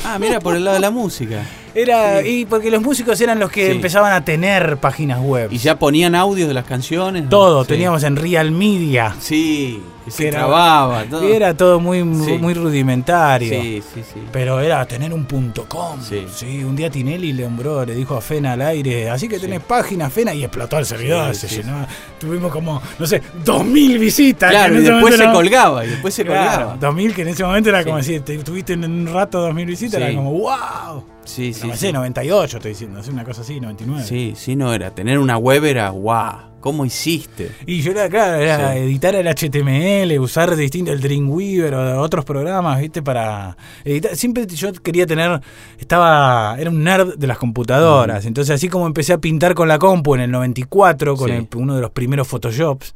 Ah, 0.07 0.19
mira, 0.19 0.41
por 0.41 0.57
el 0.57 0.65
lado 0.65 0.77
de 0.77 0.81
la 0.81 0.91
música. 0.91 1.43
Era, 1.75 2.23
y 2.23 2.45
porque 2.45 2.71
los 2.71 2.83
músicos 2.83 3.21
eran 3.21 3.39
los 3.39 3.51
que 3.51 3.67
Sí. 3.67 3.73
empezaban 3.73 4.13
a 4.13 4.25
tener 4.25 4.77
páginas 4.79 5.21
web. 5.21 5.51
¿Y 5.53 5.59
ya 5.59 5.79
ponían 5.79 6.15
audios 6.15 6.49
de 6.49 6.55
las 6.55 6.65
canciones? 6.67 7.29
Todo, 7.29 7.63
Sí. 7.65 7.69
teníamos 7.71 8.03
en 8.03 8.17
Real 8.17 8.51
Media. 8.51 9.15
Sí, 9.21 9.81
que 10.05 10.11
se 10.11 10.29
era- 10.29 10.41
trababa. 10.41 11.05
Todo. 11.05 11.29
Y 11.29 11.33
era 11.33 11.55
todo 11.57 11.81
muy, 11.81 12.03
muy 12.05 12.55
rudimentario. 12.55 13.49
Sí, 13.63 13.83
sí, 13.95 14.03
sí. 14.03 14.21
Pero 14.33 14.61
era 14.61 14.85
tener 14.87 15.15
un 15.15 15.25
punto 15.25 15.65
com. 15.69 16.01
Sí. 16.03 16.27
Sí. 16.35 16.63
un 16.65 16.77
día 16.77 16.91
Tinelli 16.91 17.33
le 17.33 17.45
nombró, 17.45 17.85
le 17.85 17.95
dijo 17.95 18.17
a 18.17 18.21
Fena 18.21 18.53
al 18.53 18.63
aire, 18.63 19.09
así 19.09 19.29
que 19.29 19.39
tenés 19.39 19.61
página 19.61 20.11
Fena 20.11 20.35
y 20.35 20.43
explotó 20.45 20.79
el 20.79 20.85
servidor, 20.87 21.35
se 21.35 21.49
llenó. 21.49 21.87
Tuvimos 22.19 22.53
como, 22.53 22.83
no 22.99 23.07
sé, 23.07 23.23
2000 23.45 23.99
visitas. 23.99 24.51
Claro, 24.51 24.75
y 24.79 24.83
después 24.83 25.17
se 25.17 25.27
no- 25.27 25.33
colgaba, 25.33 25.85
y 25.87 25.89
después 25.91 26.13
se 26.15 26.25
Claro, 26.25 26.51
colgaba. 26.51 26.77
2000 26.81 27.15
que 27.15 27.23
en 27.23 27.29
ese 27.29 27.45
momento 27.45 27.69
era 27.71 27.85
como 27.85 28.03
si 28.03 28.21
te- 28.21 28.39
tuviste 28.39 28.75
en 28.75 28.85
un 28.85 29.07
rato 29.13 29.41
2000 29.41 29.67
visitas, 29.67 30.01
era 30.01 30.15
como 30.15 30.33
wow. 30.33 31.05
Sí, 31.25 31.53
sí. 31.55 31.67
no 31.69 31.73
sí. 31.75 31.79
sé, 31.79 31.93
98 31.93 32.57
estoy 32.59 32.71
diciendo, 32.73 33.01
es 33.01 33.09
una 33.09 33.25
cosa 33.25 33.43
así, 33.43 33.61
99. 33.61 34.05
Sí, 34.05 34.35
sí, 34.37 34.57
no 34.57 34.73
era. 34.75 34.91
Tener 34.95 35.19
una 35.19 35.37
web 35.39 35.65
era 35.65 35.89
guau. 35.91 36.53
¿Cómo 36.61 36.85
hiciste? 36.85 37.51
Y 37.67 37.81
yo 37.83 37.91
era, 37.91 38.09
claro, 38.09 38.37
era 38.37 38.73
Sí. 38.73 38.79
editar 38.79 39.17
el 39.17 39.27
HTML, 39.27 40.17
usar 40.21 40.55
distinto 40.55 40.93
el 40.93 41.01
Dreamweaver 41.01 41.75
o 41.75 42.01
otros 42.01 42.25
programas, 42.25 42.79
¿viste? 42.81 43.03
Para 43.03 43.57
editar. 43.85 44.15
Siempre 44.15 44.47
yo 44.47 44.73
quería 44.73 45.05
tener, 45.05 45.41
estaba, 45.81 46.57
era 46.61 46.71
un 46.71 46.85
nerd 46.85 47.17
de 47.17 47.27
las 47.27 47.39
computadoras. 47.39 48.27
Entonces, 48.27 48.55
así 48.55 48.69
como 48.69 48.87
empecé 48.87 49.13
a 49.13 49.19
pintar 49.19 49.55
con 49.55 49.67
la 49.67 49.79
compu 49.81 50.15
en 50.15 50.21
el 50.21 50.31
94, 50.31 51.17
con 51.17 51.31
Sí. 51.31 51.35
el- 51.35 51.49
uno 51.57 51.75
de 51.75 51.81
los 51.83 51.91
primeros 51.91 52.29
Photoshops, 52.29 52.95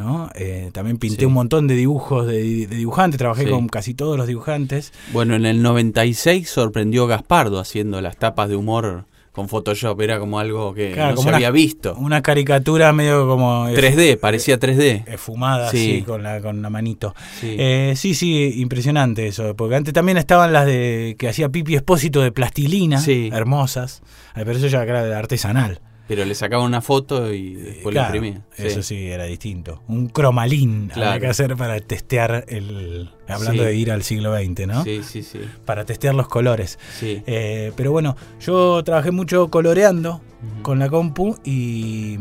¿no? 0.00 0.30
Eh, 0.34 0.70
también 0.72 0.96
pinté 0.98 1.20
Sí. 1.20 1.24
un 1.26 1.32
montón 1.34 1.66
de 1.68 1.74
dibujos 1.76 2.26
de, 2.26 2.66
de 2.66 2.76
dibujantes, 2.76 3.18
trabajé 3.18 3.44
Sí. 3.44 3.50
con 3.50 3.68
casi 3.68 3.94
todos 3.94 4.16
los 4.16 4.26
dibujantes. 4.26 4.92
Bueno, 5.12 5.34
en 5.36 5.46
el 5.46 5.62
96 5.62 6.48
sorprendió 6.50 7.06
Gaspardo 7.06 7.60
haciendo 7.60 8.00
las 8.00 8.16
tapas 8.16 8.48
de 8.48 8.56
humor 8.56 9.04
con 9.32 9.48
Photoshop. 9.48 10.00
Era 10.00 10.18
como 10.18 10.40
algo 10.40 10.74
que 10.74 10.90
Claro, 10.92 11.10
no 11.10 11.14
como 11.16 11.22
se 11.24 11.28
una- 11.28 11.36
había 11.36 11.50
visto. 11.52 11.94
Una 11.96 12.20
caricatura 12.20 12.92
medio 12.92 13.28
como... 13.28 13.68
eh, 13.68 13.74
3D, 13.74 14.16
parecía 14.18 14.58
3D. 14.58 15.04
eh, 15.06 15.16
fumada 15.18 15.70
Sí. 15.70 15.92
así 15.98 16.02
con 16.02 16.22
la, 16.24 16.40
con 16.40 16.60
la 16.62 16.68
manito. 16.68 17.14
Sí. 17.40 17.54
Eh, 17.58 17.92
sí, 17.96 18.14
sí, 18.14 18.54
impresionante 18.60 19.28
eso. 19.28 19.54
Porque 19.54 19.76
antes 19.76 19.94
también 19.94 20.18
estaban 20.18 20.52
las 20.52 20.66
de 20.66 21.14
que 21.16 21.28
hacía 21.28 21.48
Pipi 21.48 21.76
Espósito 21.76 22.20
de 22.22 22.32
plastilina, 22.32 22.98
Sí. 23.00 23.30
hermosas. 23.32 24.02
Pero 24.34 24.50
eso 24.50 24.66
ya 24.66 24.82
era 24.82 25.04
de 25.04 25.14
artesanal. 25.14 25.80
Pero 26.10 26.24
le 26.24 26.34
sacaba 26.34 26.64
una 26.64 26.80
foto 26.80 27.32
y 27.32 27.54
después 27.54 27.92
Claro, 27.94 28.10
la 28.10 28.16
imprimía. 28.16 28.42
Eso 28.58 28.82
sí, 28.82 29.06
era 29.06 29.26
distinto. 29.26 29.80
Un 29.86 30.08
cromalín 30.08 30.90
había 30.92 31.20
que 31.20 31.28
hacer 31.28 31.54
para 31.56 31.78
testear 31.78 32.44
el. 32.48 33.10
Hablando 33.28 33.62
Sí. 33.62 33.68
de 33.68 33.74
ir 33.76 33.92
al 33.92 34.02
siglo 34.02 34.34
XX, 34.36 34.66
¿no? 34.66 34.82
Sí, 34.82 35.02
sí, 35.04 35.22
sí. 35.22 35.38
Para 35.64 35.84
testear 35.84 36.16
los 36.16 36.26
colores. 36.26 36.80
sí. 36.98 37.22
Eh, 37.28 37.70
pero 37.76 37.92
bueno, 37.92 38.16
yo 38.40 38.82
trabajé 38.82 39.12
mucho 39.12 39.50
coloreando 39.50 40.20
con 40.62 40.80
la 40.80 40.88
compu 40.90 41.36
y. 41.44 42.18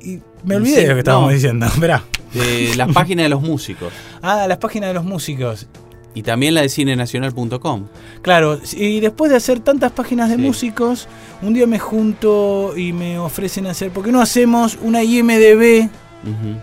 Y 0.00 0.20
me 0.44 0.56
olvidé 0.56 0.82
de 0.82 0.88
lo 0.88 0.94
que 0.94 0.98
estábamos 0.98 1.28
no. 1.28 1.34
diciendo. 1.34 1.66
Esperá. 1.72 2.02
De 2.32 2.74
las 2.76 2.92
páginas 2.92 3.24
de 3.26 3.28
los 3.30 3.40
músicos. 3.40 3.92
Ah, 4.20 4.46
las 4.48 4.58
páginas 4.58 4.88
de 4.90 4.94
los 4.94 5.04
músicos. 5.04 5.68
Y 6.14 6.22
también 6.22 6.54
la 6.54 6.62
de 6.62 6.68
cinenacional.com. 6.68 7.86
Claro, 8.22 8.60
y 8.72 9.00
después 9.00 9.30
de 9.30 9.36
hacer 9.36 9.60
tantas 9.60 9.92
páginas 9.92 10.30
de 10.30 10.36
Sí. 10.36 10.42
músicos, 10.42 11.08
un 11.42 11.54
día 11.54 11.66
me 11.66 11.78
junto 11.78 12.72
y 12.76 12.92
me 12.92 13.18
ofrecen 13.18 13.66
hacer, 13.66 13.90
¿por 13.90 14.04
qué 14.04 14.12
no 14.12 14.20
hacemos 14.22 14.78
una 14.80 15.02
IMDB 15.02 15.88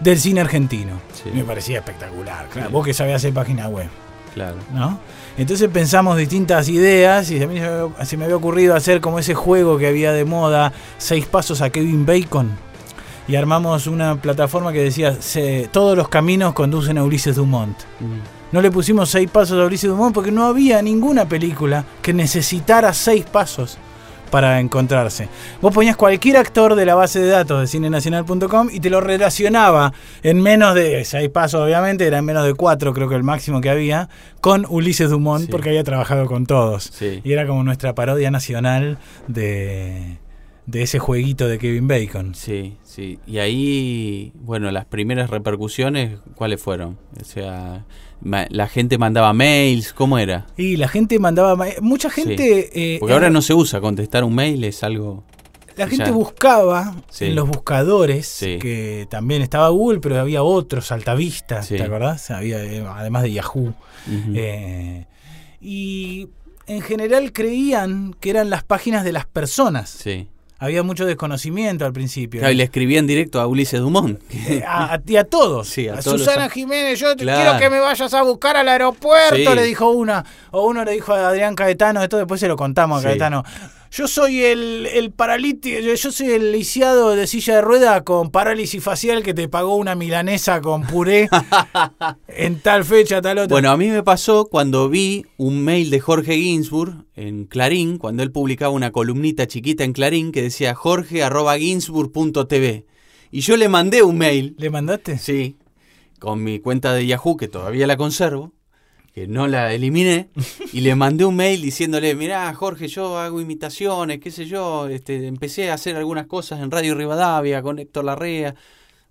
del 0.02 0.20
cine 0.20 0.42
argentino? 0.42 1.02
Sí. 1.14 1.30
Me 1.34 1.44
parecía 1.44 1.80
espectacular, 1.80 2.48
claro, 2.50 2.70
Sí. 2.70 2.74
vos 2.74 2.86
que 2.86 2.94
sabés 2.94 3.16
hacer 3.16 3.34
página 3.34 3.68
web, 3.68 3.88
Claro. 4.34 4.56
¿no? 4.74 5.00
Entonces 5.38 5.70
pensamos 5.70 6.18
distintas 6.18 6.70
ideas 6.70 7.30
y 7.32 7.42
a 7.44 7.48
mí 7.48 7.60
se 8.06 8.18
me, 8.18 8.24
había- 8.26 8.36
ocurrido 8.38 8.76
hacer 8.76 9.02
como 9.02 9.20
ese 9.20 9.34
juego 9.34 9.78
que 9.78 9.88
había 9.88 10.14
de 10.14 10.24
moda, 10.26 10.72
seis 10.98 11.26
pasos 11.26 11.62
a 11.62 11.70
Kevin 11.70 12.06
Bacon. 12.06 12.50
Y 13.28 13.36
armamos 13.36 13.88
una 13.88 14.16
plataforma 14.22 14.74
que 14.74 14.82
decía, 14.82 15.16
se- 15.22 15.70
todos 15.72 15.96
los 15.98 16.08
caminos 16.10 16.54
conducen 16.54 16.98
a 16.98 17.04
Ulises 17.04 17.36
Dumont. 17.36 17.78
No 18.52 18.62
le 18.62 18.70
pusimos 18.72 19.10
seis 19.10 19.30
pasos 19.30 19.60
a 19.62 19.66
Ulises 19.66 19.90
Dumont 19.90 20.14
porque 20.14 20.32
no 20.32 20.46
había 20.46 20.82
ninguna 20.82 21.26
película 21.28 21.86
que 22.02 22.14
necesitara 22.14 22.94
seis 22.94 23.24
pasos 23.26 23.78
para 24.30 24.62
encontrarse. 24.62 25.28
Vos 25.62 25.74
ponías 25.74 25.98
cualquier 25.98 26.38
actor 26.38 26.76
de 26.76 26.86
la 26.86 26.96
base 26.96 27.20
de 27.20 27.28
datos 27.28 27.60
de 27.60 27.68
cinenacional.com 27.68 28.70
y 28.72 28.80
te 28.80 28.90
lo 28.90 29.02
relacionaba 29.02 29.92
en 30.24 30.42
menos 30.42 30.74
de 30.74 31.04
seis 31.04 31.28
pasos, 31.30 31.60
obviamente, 31.62 32.08
era 32.08 32.20
en 32.20 32.26
menos 32.26 32.46
de 32.46 32.54
cuatro, 32.54 32.94
creo 32.94 33.10
que 33.10 33.16
el 33.16 33.24
máximo 33.24 33.60
que 33.60 33.70
había, 33.70 34.08
con 34.40 34.66
Ulises 34.70 35.10
Dumont 35.10 35.46
Sí. 35.46 35.52
porque 35.52 35.70
había 35.70 35.84
trabajado 35.84 36.28
con 36.28 36.46
todos. 36.46 36.92
Sí. 36.94 37.20
Y 37.26 37.34
era 37.34 37.46
como 37.46 37.64
nuestra 37.66 37.94
parodia 37.94 38.32
nacional 38.32 39.00
de, 39.28 40.18
de 40.66 40.82
ese 40.82 40.98
jueguito 41.00 41.50
de 41.50 41.58
Kevin 41.60 41.90
Bacon. 41.90 42.34
Sí, 42.34 42.78
sí. 42.84 43.20
Y 43.28 43.40
ahí, 43.40 44.32
bueno, 44.36 44.72
las 44.72 44.86
primeras 44.86 45.30
repercusiones, 45.30 46.20
¿cuáles 46.36 46.62
fueron? 46.62 46.98
O 47.20 47.26
sea, 47.26 47.84
la 48.24 48.68
gente 48.68 48.98
mandaba 48.98 49.34
mails, 49.34 49.94
¿cómo 49.94 50.18
era? 50.18 50.46
Y 50.58 50.78
la 50.78 50.88
gente 50.88 51.18
mandaba... 51.20 51.56
ma- 51.56 51.66
Mucha 51.82 52.10
gente... 52.10 52.70
eh, 52.96 53.00
Porque 53.00 53.14
ahora 53.14 53.30
no 53.30 53.42
se 53.42 53.54
usa, 53.54 53.82
contestar 53.82 54.24
un 54.24 54.36
mail 54.36 54.64
es 54.64 54.84
algo... 54.84 55.24
La 55.78 55.88
gente 55.88 56.06
Ya. 56.08 56.12
buscaba 56.12 56.96
Sí. 57.10 57.26
en 57.28 57.36
los 57.36 57.48
buscadores, 57.48 58.28
Sí. 58.28 58.60
que 58.60 59.08
también 59.10 59.42
estaba 59.42 59.70
Google, 59.70 60.00
pero 60.02 60.20
había 60.20 60.44
otros, 60.44 60.92
Altavista. 60.92 61.62
¿te 61.62 61.82
acordás? 61.82 62.30
Había, 62.30 62.62
eh, 62.64 62.86
además 62.88 63.24
de 63.24 63.32
Yahoo. 63.32 63.74
Eh, 64.36 65.06
y 65.62 66.28
en 66.68 66.82
general 66.82 67.32
creían 67.32 68.14
que 68.20 68.30
eran 68.32 68.50
las 68.50 68.64
páginas 68.64 69.04
de 69.06 69.14
las 69.14 69.26
personas. 69.26 69.90
Sí. 69.90 70.28
Había 70.64 70.84
mucho 70.84 71.08
desconocimiento 71.08 71.86
al 71.88 71.92
principio. 71.92 72.40
Claro, 72.40 72.54
y 72.54 72.56
le 72.56 72.64
escribían 72.64 73.08
directo 73.08 73.42
a 73.42 73.48
Ulises 73.48 73.80
Dumont. 73.80 74.20
Eh, 74.30 74.64
a, 74.66 74.94
a- 74.94 75.02
y 75.06 75.16
a 75.16 75.24
todos. 75.24 75.68
Sí, 75.68 75.88
a 75.88 75.96
a 75.96 76.00
todos 76.02 76.20
los- 76.20 76.26
Susana 76.28 76.50
Jiménez, 76.50 77.00
yo 77.00 77.16
te 77.16 77.24
Claro. 77.24 77.42
quiero 77.42 77.60
que 77.60 77.70
me 77.72 77.80
vayas 77.82 78.14
a 78.14 78.22
buscar 78.22 78.56
al 78.56 78.70
aeropuerto, 78.70 79.36
Sí. 79.36 79.56
le 79.56 79.64
dijo 79.64 79.90
una. 79.90 80.24
O 80.52 80.68
uno 80.68 80.86
le 80.86 80.92
dijo 80.92 81.14
a 81.14 81.30
Adrián 81.30 81.56
Caetano, 81.56 82.04
esto 82.04 82.18
después 82.18 82.40
se 82.40 82.48
lo 82.48 82.56
contamos 82.56 83.00
a 83.00 83.02
Sí. 83.02 83.08
Caetano. 83.08 83.44
Yo 83.94 84.08
soy 84.08 84.42
el, 84.42 84.88
el 84.94 85.12
paralítico, 85.12 85.78
yo 85.82 86.12
soy 86.14 86.30
el 86.30 86.54
lisiado 86.54 87.14
de 87.14 87.28
silla 87.28 87.56
de 87.56 87.62
rueda 87.62 88.06
con 88.06 88.32
parálisis 88.32 88.82
facial 88.82 89.22
que 89.22 89.34
te 89.34 89.50
pagó 89.50 89.76
una 89.76 89.96
milanesa 89.96 90.62
con 90.62 90.88
puré 90.88 91.28
en 92.30 92.62
tal 92.62 92.86
fecha, 92.86 93.22
tal 93.22 93.40
otra. 93.40 93.54
Bueno, 93.54 93.70
a 93.70 93.76
mí 93.76 93.90
me 93.90 94.02
pasó 94.02 94.46
cuando 94.46 94.88
vi 94.88 95.26
un 95.36 95.62
mail 95.62 95.90
de 95.90 96.00
Jorge 96.00 96.38
Ginsburg 96.38 97.04
en 97.16 97.44
Clarín, 97.44 97.98
cuando 97.98 98.24
él 98.24 98.32
publicaba 98.32 98.74
una 98.74 98.94
columnita 98.94 99.46
chiquita 99.46 99.84
en 99.84 99.92
Clarín 99.92 100.32
que 100.32 100.44
decía 100.44 100.74
jorge.ginsburg.tv. 100.74 102.86
Y 103.30 103.42
yo 103.42 103.58
le 103.58 103.68
mandé 103.68 104.04
un 104.04 104.18
mail, 104.18 104.56
¿Le 104.58 104.70
mandaste? 104.70 105.18
sí, 105.18 105.58
con 106.18 106.42
mi 106.42 106.60
cuenta 106.60 106.94
de 106.94 107.08
Yahoo, 107.08 107.36
que 107.36 107.50
todavía 107.50 107.88
la 107.88 107.98
conservo, 107.98 108.54
que 109.14 109.28
no 109.28 109.48
la 109.48 109.74
eliminé, 109.74 110.30
y 110.72 110.82
le 110.82 110.96
mandé 110.96 111.26
un 111.26 111.36
mail 111.36 111.62
diciéndole, 111.62 112.16
mirá, 112.16 112.54
Jorge, 112.54 112.88
yo 112.88 113.18
hago 113.18 113.42
imitaciones, 113.42 114.20
qué 114.20 114.32
sé 114.32 114.46
yo, 114.46 114.88
este, 114.88 115.28
empecé 115.28 115.70
a 115.70 115.74
hacer 115.74 115.98
algunas 115.98 116.28
cosas 116.28 116.62
en 116.62 116.72
Radio 116.72 116.96
Rivadavia 116.96 117.62
con 117.62 117.80
Héctor 117.80 118.06
Larrea. 118.06 118.56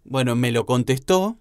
Bueno, 0.04 0.36
me 0.36 0.52
lo 0.52 0.64
contestó 0.64 1.36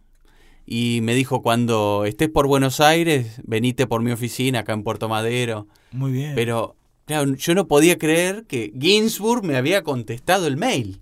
y 0.66 1.00
me 1.04 1.16
dijo, 1.16 1.42
cuando 1.42 2.04
estés 2.06 2.30
por 2.30 2.48
Buenos 2.48 2.82
Aires, 2.82 3.42
venite 3.44 3.88
por 3.88 4.02
mi 4.02 4.12
oficina 4.12 4.60
acá 4.60 4.74
en 4.74 4.84
Puerto 4.84 5.08
Madero. 5.08 5.68
Muy 5.92 6.12
bien. 6.12 6.34
Pero, 6.36 6.76
claro, 7.06 7.34
yo 7.36 7.56
no 7.56 7.68
podía 7.68 7.98
creer 7.98 8.46
que 8.46 8.74
Ginsburg 8.78 9.44
me 9.44 9.56
había 9.56 9.84
contestado 9.84 10.48
el 10.48 10.58
mail. 10.58 11.00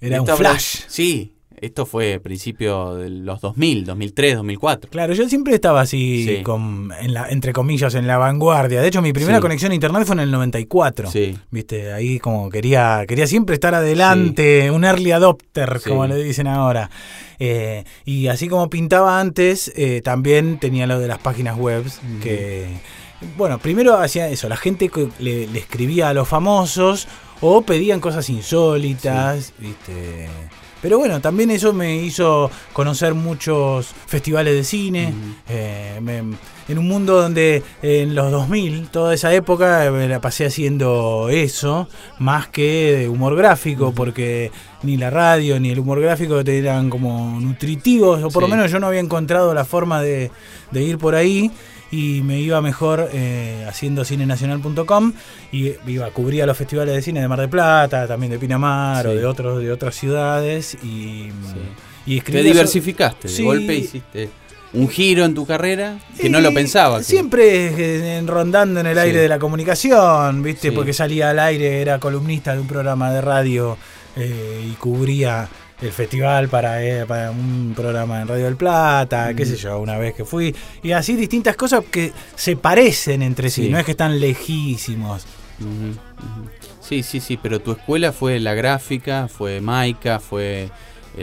Era 0.00 0.22
un 0.22 0.28
flash. 0.28 0.82
Sí, 0.86 1.34
esto 1.62 1.86
fue 1.86 2.14
a 2.14 2.20
principio 2.20 2.94
de 2.94 3.10
los 3.10 3.40
2000, 3.40 3.84
2003, 3.84 4.36
2004. 4.36 4.90
Claro, 4.90 5.14
yo 5.14 5.28
siempre 5.28 5.54
estaba 5.54 5.80
así, 5.80 6.24
Sí. 6.24 6.42
con, 6.42 6.90
en 7.00 7.14
la, 7.14 7.28
entre 7.28 7.52
comillas, 7.52 7.94
en 7.94 8.06
la 8.06 8.18
vanguardia. 8.18 8.80
De 8.80 8.88
hecho, 8.88 9.02
mi 9.02 9.12
primera 9.12 9.38
Sí. 9.38 9.42
conexión 9.42 9.72
a 9.72 9.74
internet 9.74 10.04
fue 10.06 10.14
en 10.14 10.20
el 10.20 10.30
94. 10.30 11.10
Sí. 11.10 11.36
Viste, 11.50 11.92
ahí 11.92 12.18
como 12.18 12.48
quería, 12.50 13.04
quería 13.06 13.26
siempre 13.26 13.54
estar 13.54 13.74
adelante, 13.74 14.70
un 14.70 14.84
early 14.84 15.12
adopter, 15.12 15.80
como 15.86 16.06
le 16.06 16.16
dicen 16.22 16.46
ahora. 16.46 16.90
Eh, 17.38 17.84
y 18.04 18.26
así 18.28 18.48
como 18.48 18.68
pintaba 18.68 19.20
antes, 19.20 19.72
eh, 19.76 20.00
también 20.02 20.58
tenía 20.58 20.86
lo 20.86 20.98
de 20.98 21.08
las 21.08 21.18
páginas 21.18 21.56
web 21.56 21.84
que... 22.22 22.66
Bueno, 23.36 23.58
primero 23.58 23.96
hacía 23.96 24.28
eso, 24.28 24.48
la 24.48 24.56
gente 24.56 24.88
le, 25.18 25.48
le 25.48 25.58
escribía 25.58 26.08
a 26.08 26.14
los 26.14 26.28
famosos 26.28 27.08
o 27.40 27.62
pedían 27.62 27.98
cosas 27.98 28.30
insólitas, 28.30 29.52
¿viste? 29.58 30.28
Pero 30.80 30.98
bueno, 30.98 31.20
también 31.20 31.50
eso 31.50 31.72
me 31.72 31.96
hizo 31.96 32.50
conocer 32.72 33.14
muchos 33.14 33.86
festivales 34.06 34.54
de 34.54 34.64
cine. 34.64 35.12
eh, 35.48 35.98
me- 36.02 36.22
en 36.68 36.76
un 36.78 36.86
mundo 36.86 37.20
donde 37.22 37.62
eh, 37.82 38.02
en 38.02 38.14
los 38.14 38.30
2000, 38.30 38.88
toda 38.88 39.14
esa 39.14 39.32
época, 39.32 39.90
me 39.90 40.06
la 40.06 40.20
pasé 40.20 40.44
haciendo 40.44 41.28
eso, 41.30 41.88
más 42.18 42.48
que 42.48 42.94
de 42.98 43.08
humor 43.08 43.34
gráfico, 43.36 43.92
porque 43.92 44.50
ni 44.82 44.98
la 44.98 45.08
radio, 45.08 45.58
ni 45.58 45.70
el 45.70 45.78
humor 45.78 46.00
gráfico 46.02 46.44
te 46.44 46.58
eran 46.58 46.90
como 46.90 47.40
nutritivos, 47.40 48.22
o 48.22 48.28
por 48.28 48.42
lo 48.42 48.48
menos 48.48 48.70
yo 48.70 48.78
no 48.80 48.86
había 48.86 49.00
encontrado 49.00 49.54
la 49.54 49.64
forma 49.64 50.02
de, 50.02 50.30
de 50.70 50.82
ir 50.82 50.98
por 50.98 51.14
ahí 51.14 51.50
y 51.90 52.20
me 52.22 52.38
iba 52.40 52.60
mejor 52.60 53.08
eh, 53.12 53.64
haciendo 53.68 54.04
cinenacional.com 54.04 55.12
y 55.52 55.72
iba 55.86 56.10
cubría 56.10 56.44
los 56.46 56.56
festivales 56.56 56.94
de 56.94 57.02
cine 57.02 57.20
de 57.20 57.28
Mar 57.28 57.40
del 57.40 57.48
Plata, 57.48 58.06
también 58.06 58.30
de 58.32 58.38
Pinamar 58.38 59.06
o 59.06 59.10
Sí. 59.12 59.16
de 59.18 59.26
otros 59.26 59.60
de 59.62 59.72
otras 59.72 59.94
ciudades 59.94 60.76
y, 60.82 61.28
y 62.06 62.20
Te 62.20 62.42
diversificaste, 62.42 63.28
Sí. 63.28 63.38
de 63.42 63.44
golpe 63.44 63.74
hiciste 63.74 64.28
un 64.74 64.86
giro 64.88 65.24
en 65.24 65.34
tu 65.34 65.46
carrera 65.46 65.98
que 66.20 66.28
no 66.28 66.40
lo 66.40 66.52
pensabas. 66.52 67.06
Siempre 67.06 68.20
rondando 68.26 68.80
en 68.80 68.86
el 68.86 68.96
Sí. 68.96 69.00
aire 69.00 69.20
de 69.20 69.28
la 69.28 69.38
comunicación, 69.38 70.42
¿viste? 70.42 70.68
Sí. 70.68 70.74
Porque 70.74 70.92
salía 70.92 71.30
al 71.30 71.38
aire, 71.38 71.80
era 71.80 71.98
columnista 71.98 72.52
de 72.54 72.60
un 72.60 72.66
programa 72.66 73.10
de 73.12 73.20
radio 73.22 73.78
eh, 74.14 74.66
y 74.70 74.72
cubría 74.74 75.48
el 75.80 75.92
festival 75.92 76.48
para, 76.48 76.82
eh, 76.82 77.06
para 77.06 77.30
un 77.30 77.72
programa 77.76 78.20
en 78.22 78.28
Radio 78.28 78.44
del 78.46 78.56
Plata, 78.56 79.32
qué 79.34 79.46
sé 79.46 79.56
yo, 79.56 79.78
una 79.78 79.96
vez 79.96 80.14
que 80.14 80.24
fui. 80.24 80.54
Y 80.82 80.92
así 80.92 81.14
distintas 81.16 81.56
cosas 81.56 81.84
que 81.90 82.12
se 82.34 82.56
parecen 82.56 83.22
entre 83.22 83.48
sí, 83.50 83.64
Sí. 83.64 83.68
no 83.70 83.78
es 83.78 83.84
que 83.84 83.92
están 83.92 84.18
lejísimos. 84.18 85.26
Sí, 86.80 87.02
sí, 87.02 87.20
sí, 87.20 87.36
pero 87.40 87.60
tu 87.60 87.72
escuela 87.72 88.12
fue 88.12 88.40
la 88.40 88.54
gráfica, 88.54 89.28
fue 89.28 89.60
Maica, 89.60 90.20
fue 90.20 90.70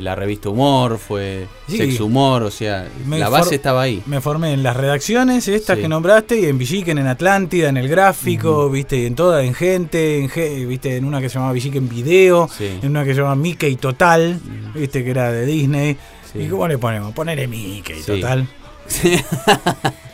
la 0.01 0.15
revista 0.15 0.49
Humor, 0.49 0.97
fue 0.97 1.47
Sí. 1.67 1.77
Sex 1.77 1.99
Humor, 1.99 2.43
o 2.43 2.51
sea, 2.51 2.87
la 3.07 3.29
base 3.29 3.55
estaba 3.55 3.81
ahí. 3.83 4.01
Me 4.05 4.21
formé 4.21 4.53
en 4.53 4.63
las 4.63 4.75
redacciones, 4.77 5.47
estas 5.47 5.75
Sí. 5.77 5.83
que 5.83 5.87
nombraste, 5.87 6.39
y 6.39 6.45
en 6.45 6.57
Villiquen, 6.57 6.97
en 6.97 7.07
Atlántida, 7.07 7.69
en 7.69 7.77
el 7.77 7.87
gráfico, 7.87 8.69
viste, 8.69 8.97
y 8.97 9.05
en 9.05 9.15
toda, 9.15 9.43
en 9.43 9.53
gente, 9.53 10.19
en, 10.19 10.67
viste, 10.69 10.97
en 10.97 11.05
una 11.05 11.21
que 11.21 11.29
se 11.29 11.35
llamaba 11.35 11.53
Villiquen 11.53 11.87
Video, 11.89 12.49
Sí. 12.55 12.79
en 12.81 12.89
una 12.89 13.03
que 13.03 13.13
se 13.13 13.21
llama 13.21 13.35
Mickey 13.35 13.75
Total, 13.75 14.39
viste, 14.73 15.03
que 15.03 15.09
era 15.09 15.31
de 15.31 15.45
Disney. 15.45 15.97
¿Y 16.33 16.47
cómo 16.47 16.67
le 16.67 16.77
ponemos? 16.77 17.13
Ponele 17.13 17.47
Mickey. 17.47 18.01
Total. 18.01 18.47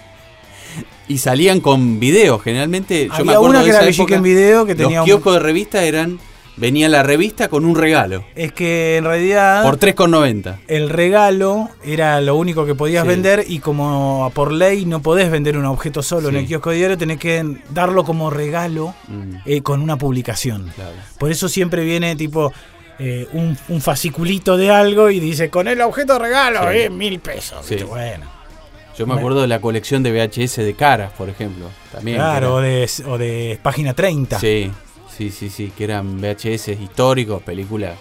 Y 1.08 1.18
salían 1.18 1.60
con 1.60 2.00
videos, 2.00 2.42
generalmente. 2.42 3.08
Yo 3.08 3.26
me 3.26 3.34
Había 3.34 3.34
acuerdo 3.34 3.50
una 3.50 3.60
de 3.60 3.66
que 3.66 3.70
era 3.72 3.80
esa 3.80 3.88
Villiquen 3.88 4.24
Video 4.24 4.66
que 4.66 4.76
tenía 4.76 5.00
Los 5.00 5.04
un... 5.04 5.06
kioscos 5.08 5.34
de 5.34 5.40
revista 5.40 5.84
eran. 5.84 6.20
Venía 6.62 6.88
la 6.90 7.02
revista 7.04 7.48
con 7.50 7.66
un 7.66 7.76
regalo. 7.76 8.24
Es 8.36 8.54
que 8.54 8.98
en 8.98 9.04
realidad... 9.06 9.64
Por 9.64 9.80
3,90. 9.80 10.60
el 10.68 10.90
regalo 10.90 11.70
era 11.84 12.22
lo 12.22 12.36
único 12.36 12.66
que 12.68 12.76
podías 12.76 13.02
Sí. 13.04 13.08
vender 13.10 13.44
y 13.48 13.60
como 13.60 14.32
por 14.36 14.52
ley 14.54 14.86
no 14.86 15.02
podés 15.02 15.32
vender 15.32 15.58
un 15.58 15.66
objeto 15.66 16.04
solo 16.04 16.30
en 16.30 16.36
el 16.36 16.46
kiosco 16.46 16.70
diario, 16.70 16.98
tenés 17.00 17.18
que 17.18 17.44
darlo 17.72 18.04
como 18.04 18.30
regalo 18.30 18.94
Mm, 19.08 19.36
eh, 19.46 19.62
con 19.62 19.82
una 19.82 19.98
publicación. 19.98 20.72
claro. 20.76 20.92
Por 21.18 21.32
eso 21.32 21.50
siempre 21.50 21.84
viene 21.84 22.16
tipo 22.16 22.54
eh, 23.00 23.28
un, 23.34 23.58
un 23.70 23.82
fasciculito 23.82 24.56
de 24.56 24.70
algo 24.70 25.10
y 25.10 25.20
dice 25.20 25.50
con 25.50 25.68
el 25.68 25.82
objeto 25.82 26.14
de 26.14 26.20
regalo, 26.20 26.72
Sí. 26.72 26.78
eh, 26.78 26.90
mil 26.92 27.20
pesos. 27.20 27.66
Sí. 27.66 27.78
Bueno, 27.78 28.28
Yo 28.96 29.08
me 29.08 29.16
acuerdo 29.16 29.42
de 29.42 29.48
la 29.48 29.60
colección 29.60 30.04
de 30.04 30.12
VHS 30.12 30.58
de 30.64 30.76
caras, 30.76 31.12
por 31.18 31.28
ejemplo. 31.28 31.66
También. 31.92 32.18
claro, 32.18 32.56
o 32.56 32.62
de, 32.62 32.88
o 33.08 33.18
de 33.18 33.58
página 33.64 33.96
30. 33.96 34.38
Sí, 34.40 34.70
sí, 35.22 35.30
sí, 35.30 35.50
sí, 35.50 35.72
que 35.78 35.84
eran 35.84 36.20
VHS 36.20 36.70
históricos, 36.70 37.44
películas 37.44 37.96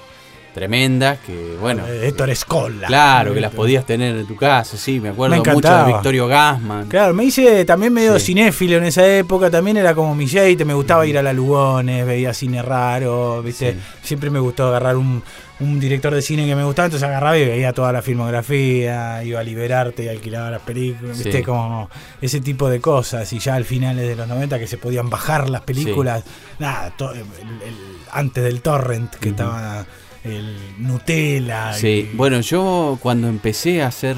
tremendas, 0.52 1.18
que 1.26 1.56
bueno. 1.60 1.86
de 1.86 2.08
Héctor 2.08 2.30
Escola. 2.30 2.86
Claro, 2.86 3.32
que 3.34 3.40
las 3.40 3.52
podías 3.52 3.86
tener 3.86 4.16
en 4.16 4.26
tu 4.26 4.36
casa, 4.36 4.76
sí, 4.76 5.00
me 5.00 5.10
acuerdo 5.10 5.36
Me 5.36 5.52
mucho 5.52 5.68
de. 5.86 5.92
Victorio 5.92 6.26
Gassman. 6.26 6.88
Claro, 6.88 7.14
me 7.14 7.24
hice 7.24 7.64
también 7.64 7.92
medio 7.92 8.18
Sí. 8.18 8.26
cinéfilo 8.26 8.76
en 8.76 8.84
esa 8.84 9.06
época, 9.06 9.50
también 9.50 9.76
era 9.76 9.94
como 9.94 10.14
mi 10.14 10.26
jeite, 10.26 10.64
me 10.64 10.74
gustaba 10.74 11.06
ir 11.06 11.18
a 11.18 11.22
la 11.22 11.32
Lugones, 11.32 12.06
veía 12.06 12.34
cine 12.34 12.62
raro, 12.62 13.42
¿viste? 13.42 13.72
Sí. 13.74 13.78
Siempre 14.02 14.30
me 14.30 14.38
gustó 14.40 14.66
agarrar 14.68 14.96
un, 14.96 15.22
un 15.60 15.78
director 15.80 16.14
de 16.14 16.22
cine 16.22 16.46
que 16.46 16.56
me 16.56 16.64
gustaba, 16.64 16.86
entonces 16.86 17.06
agarraba 17.08 17.36
y 17.38 17.44
veía 17.46 17.72
toda 17.72 17.92
la 17.92 18.02
filmografía, 18.02 19.22
iba 19.24 19.40
a 19.40 19.42
liberarte 19.42 20.04
y 20.04 20.08
alquilaba 20.08 20.50
las 20.50 20.62
películas, 20.62 21.16
¿viste? 21.18 21.38
Sí. 21.38 21.42
Como 21.44 21.88
ese 22.20 22.40
tipo 22.40 22.68
de 22.68 22.80
cosas. 22.80 23.32
Y 23.32 23.38
ya 23.38 23.54
al 23.54 23.64
finales 23.64 24.08
de 24.08 24.16
los 24.16 24.26
90 24.26 24.58
que 24.58 24.66
se 24.66 24.78
podían 24.78 25.10
bajar 25.10 25.48
las 25.50 25.60
películas, 25.62 26.24
nada, 26.58 26.92
el- 26.98 27.18
el- 27.18 27.74
antes 28.12 28.42
del 28.42 28.60
torrent 28.62 29.14
que 29.16 29.28
estaba 29.30 29.84
el 30.24 30.56
Nutella. 30.78 31.72
Sí, 31.72 32.08
y- 32.12 32.16
bueno, 32.16 32.40
yo 32.40 32.98
cuando 33.02 33.28
empecé 33.28 33.82
a 33.82 33.88
hacer 33.88 34.16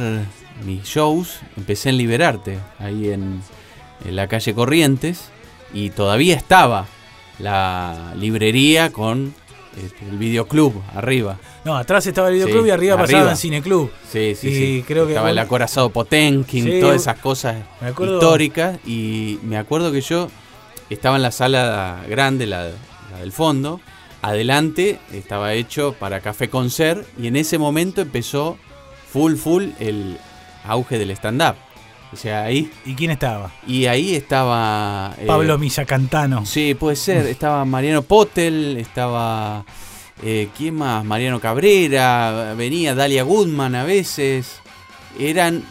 mis 0.64 0.82
shows, 0.84 1.40
empecé 1.56 1.88
en 1.90 1.96
Liberarte, 1.98 2.58
ahí 2.78 3.10
en, 3.10 3.40
en 4.04 4.16
la 4.16 4.26
calle 4.28 4.54
Corrientes, 4.54 5.24
y 5.74 5.90
todavía 5.90 6.36
estaba 6.36 6.86
la 7.38 8.12
librería 8.16 8.92
con 8.92 9.34
este, 9.82 10.04
el 10.08 10.18
videoclub 10.18 10.74
arriba. 10.94 11.38
No, 11.64 11.76
atrás 11.76 12.06
estaba 12.06 12.28
el 12.28 12.34
videoclub 12.34 12.62
Sí, 12.64 12.68
y 12.68 12.70
arriba, 12.70 12.94
arriba. 12.94 13.06
pasaba 13.06 13.30
en 13.30 13.36
Cineclub. 13.36 13.90
Sí, 14.10 14.34
sí, 14.34 14.48
Y 14.48 14.54
sí. 14.54 14.84
creo 14.86 15.06
que 15.06 15.12
Estaba 15.12 15.30
el 15.30 15.38
acorazado 15.38 15.88
Potenkin, 15.90 16.64
Sí, 16.64 16.80
todas 16.80 16.96
esas 17.00 17.18
cosas 17.18 17.56
históricas. 17.88 18.78
Y 18.86 19.38
me 19.42 19.56
acuerdo 19.56 19.90
que 19.92 20.00
yo 20.02 20.28
estaba 20.90 21.16
en 21.16 21.22
la 21.22 21.30
sala 21.30 22.00
grande, 22.08 22.46
la, 22.46 22.64
la 23.12 23.18
del 23.20 23.32
fondo. 23.32 23.80
Adelante 24.22 24.98
estaba 25.12 25.52
hecho 25.54 25.94
para 25.98 26.20
Café 26.20 26.48
Concert. 26.48 27.06
Y 27.18 27.26
en 27.26 27.36
ese 27.36 27.58
momento 27.58 28.00
empezó 28.00 28.56
full, 29.12 29.34
full 29.34 29.64
el 29.80 30.16
auge 30.64 30.98
del 30.98 31.10
stand-up. 31.10 31.56
O 32.12 32.16
sea, 32.16 32.44
ahí. 32.44 32.70
¿Y 32.84 32.94
quién 32.94 33.10
estaba? 33.10 33.50
Y 33.66 33.86
ahí 33.86 34.14
estaba. 34.14 35.14
eh, 35.18 35.26
Pablo 35.26 35.58
Misacantano. 35.58 36.46
Sí, 36.46 36.74
puede 36.74 36.96
ser. 36.96 37.26
Estaba 37.26 37.64
Mariano 37.64 38.02
Potel, 38.02 38.76
estaba. 38.78 39.64
eh, 40.22 40.48
¿Quién 40.56 40.76
más? 40.76 41.04
Mariano 41.04 41.40
Cabrera, 41.40 42.54
venía 42.56 42.94
Dalia 42.94 43.22
Goodman 43.24 43.74
a 43.74 43.84
veces. 43.84 44.60
Eran 45.18 45.64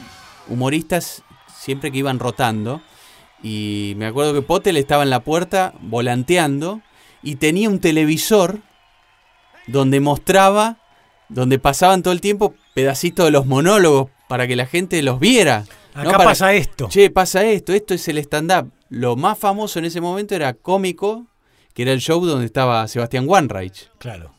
humoristas 0.50 1.24
siempre 1.58 1.92
que 1.92 2.00
iban 2.00 2.20
rotando. 2.20 2.82
Y 3.44 3.94
me 3.98 4.08
acuerdo 4.08 4.34
que 4.34 4.42
Potel 4.42 4.78
estaba 4.78 5.04
en 5.04 5.10
la 5.10 5.22
puerta 5.22 5.74
volanteando 5.80 6.82
y 7.24 7.36
tenía 7.36 7.70
un 7.70 7.80
televisor 7.80 8.60
donde 9.68 10.00
mostraba, 10.00 10.78
donde 11.30 11.60
pasaban 11.60 12.04
todo 12.04 12.14
el 12.14 12.22
tiempo 12.22 12.56
pedacitos 12.74 13.26
de 13.26 13.32
los 13.32 13.46
monólogos 13.46 14.10
para 14.28 14.48
que 14.48 14.56
la 14.56 14.66
gente 14.66 15.02
los 15.02 15.20
viera. 15.20 15.66
¿no? 15.96 16.02
Acá 16.02 16.12
Para- 16.12 16.24
pasa 16.26 16.54
esto. 16.54 16.88
Che, 16.90 17.10
pasa 17.10 17.44
esto, 17.46 17.74
esto 17.74 17.94
es 17.94 18.08
el 18.08 18.18
stand-up. 18.20 18.72
Lo 18.90 19.16
más 19.16 19.38
famoso 19.38 19.80
en 19.80 19.86
ese 19.86 20.02
momento 20.02 20.36
era 20.36 20.54
Cómico, 20.54 21.26
que 21.74 21.84
era 21.84 21.92
el 21.94 22.00
show 22.00 22.26
donde 22.26 22.46
estaba 22.46 22.88
Sebastián 22.88 23.28
Wanreich. 23.28 23.90
Claro. 23.98 24.34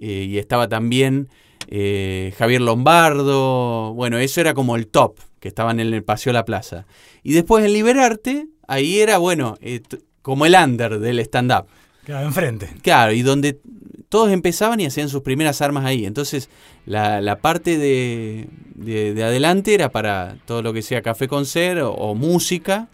Eh, 0.00 0.26
y 0.28 0.38
estaba 0.38 0.68
también 0.68 1.28
eh, 1.68 2.32
Javier 2.38 2.60
Lombardo. 2.60 3.92
Bueno, 3.94 4.18
eso 4.18 4.40
era 4.40 4.54
como 4.54 4.76
el 4.76 4.86
top, 4.86 5.18
que 5.40 5.48
estaban 5.48 5.80
en 5.80 5.92
el 5.92 6.04
Paseo 6.04 6.32
La 6.32 6.44
Plaza. 6.44 6.86
Y 7.22 7.32
después 7.32 7.64
en 7.64 7.72
Liberarte, 7.72 8.46
ahí 8.66 9.00
era, 9.00 9.18
bueno, 9.18 9.56
eh, 9.60 9.82
como 10.22 10.46
el 10.46 10.54
under 10.54 10.98
del 10.98 11.18
stand-up. 11.20 11.66
Claro, 12.08 12.26
enfrente. 12.26 12.70
Claro, 12.82 13.12
y 13.12 13.20
donde 13.20 13.60
todos 14.08 14.32
empezaban 14.32 14.80
y 14.80 14.86
hacían 14.86 15.10
sus 15.10 15.20
primeras 15.20 15.60
armas 15.60 15.84
ahí. 15.84 16.06
Entonces, 16.06 16.48
la, 16.86 17.20
la 17.20 17.36
parte 17.40 17.76
de, 17.76 18.48
de- 18.76 19.12
de 19.12 19.24
adelante 19.24 19.74
era 19.74 19.90
para 19.90 20.36
todo 20.46 20.62
lo 20.62 20.72
que 20.72 20.80
sea 20.80 21.02
café 21.02 21.28
con 21.28 21.44
ser 21.44 21.80
o, 21.80 21.92
o 21.92 22.14
música 22.14 22.88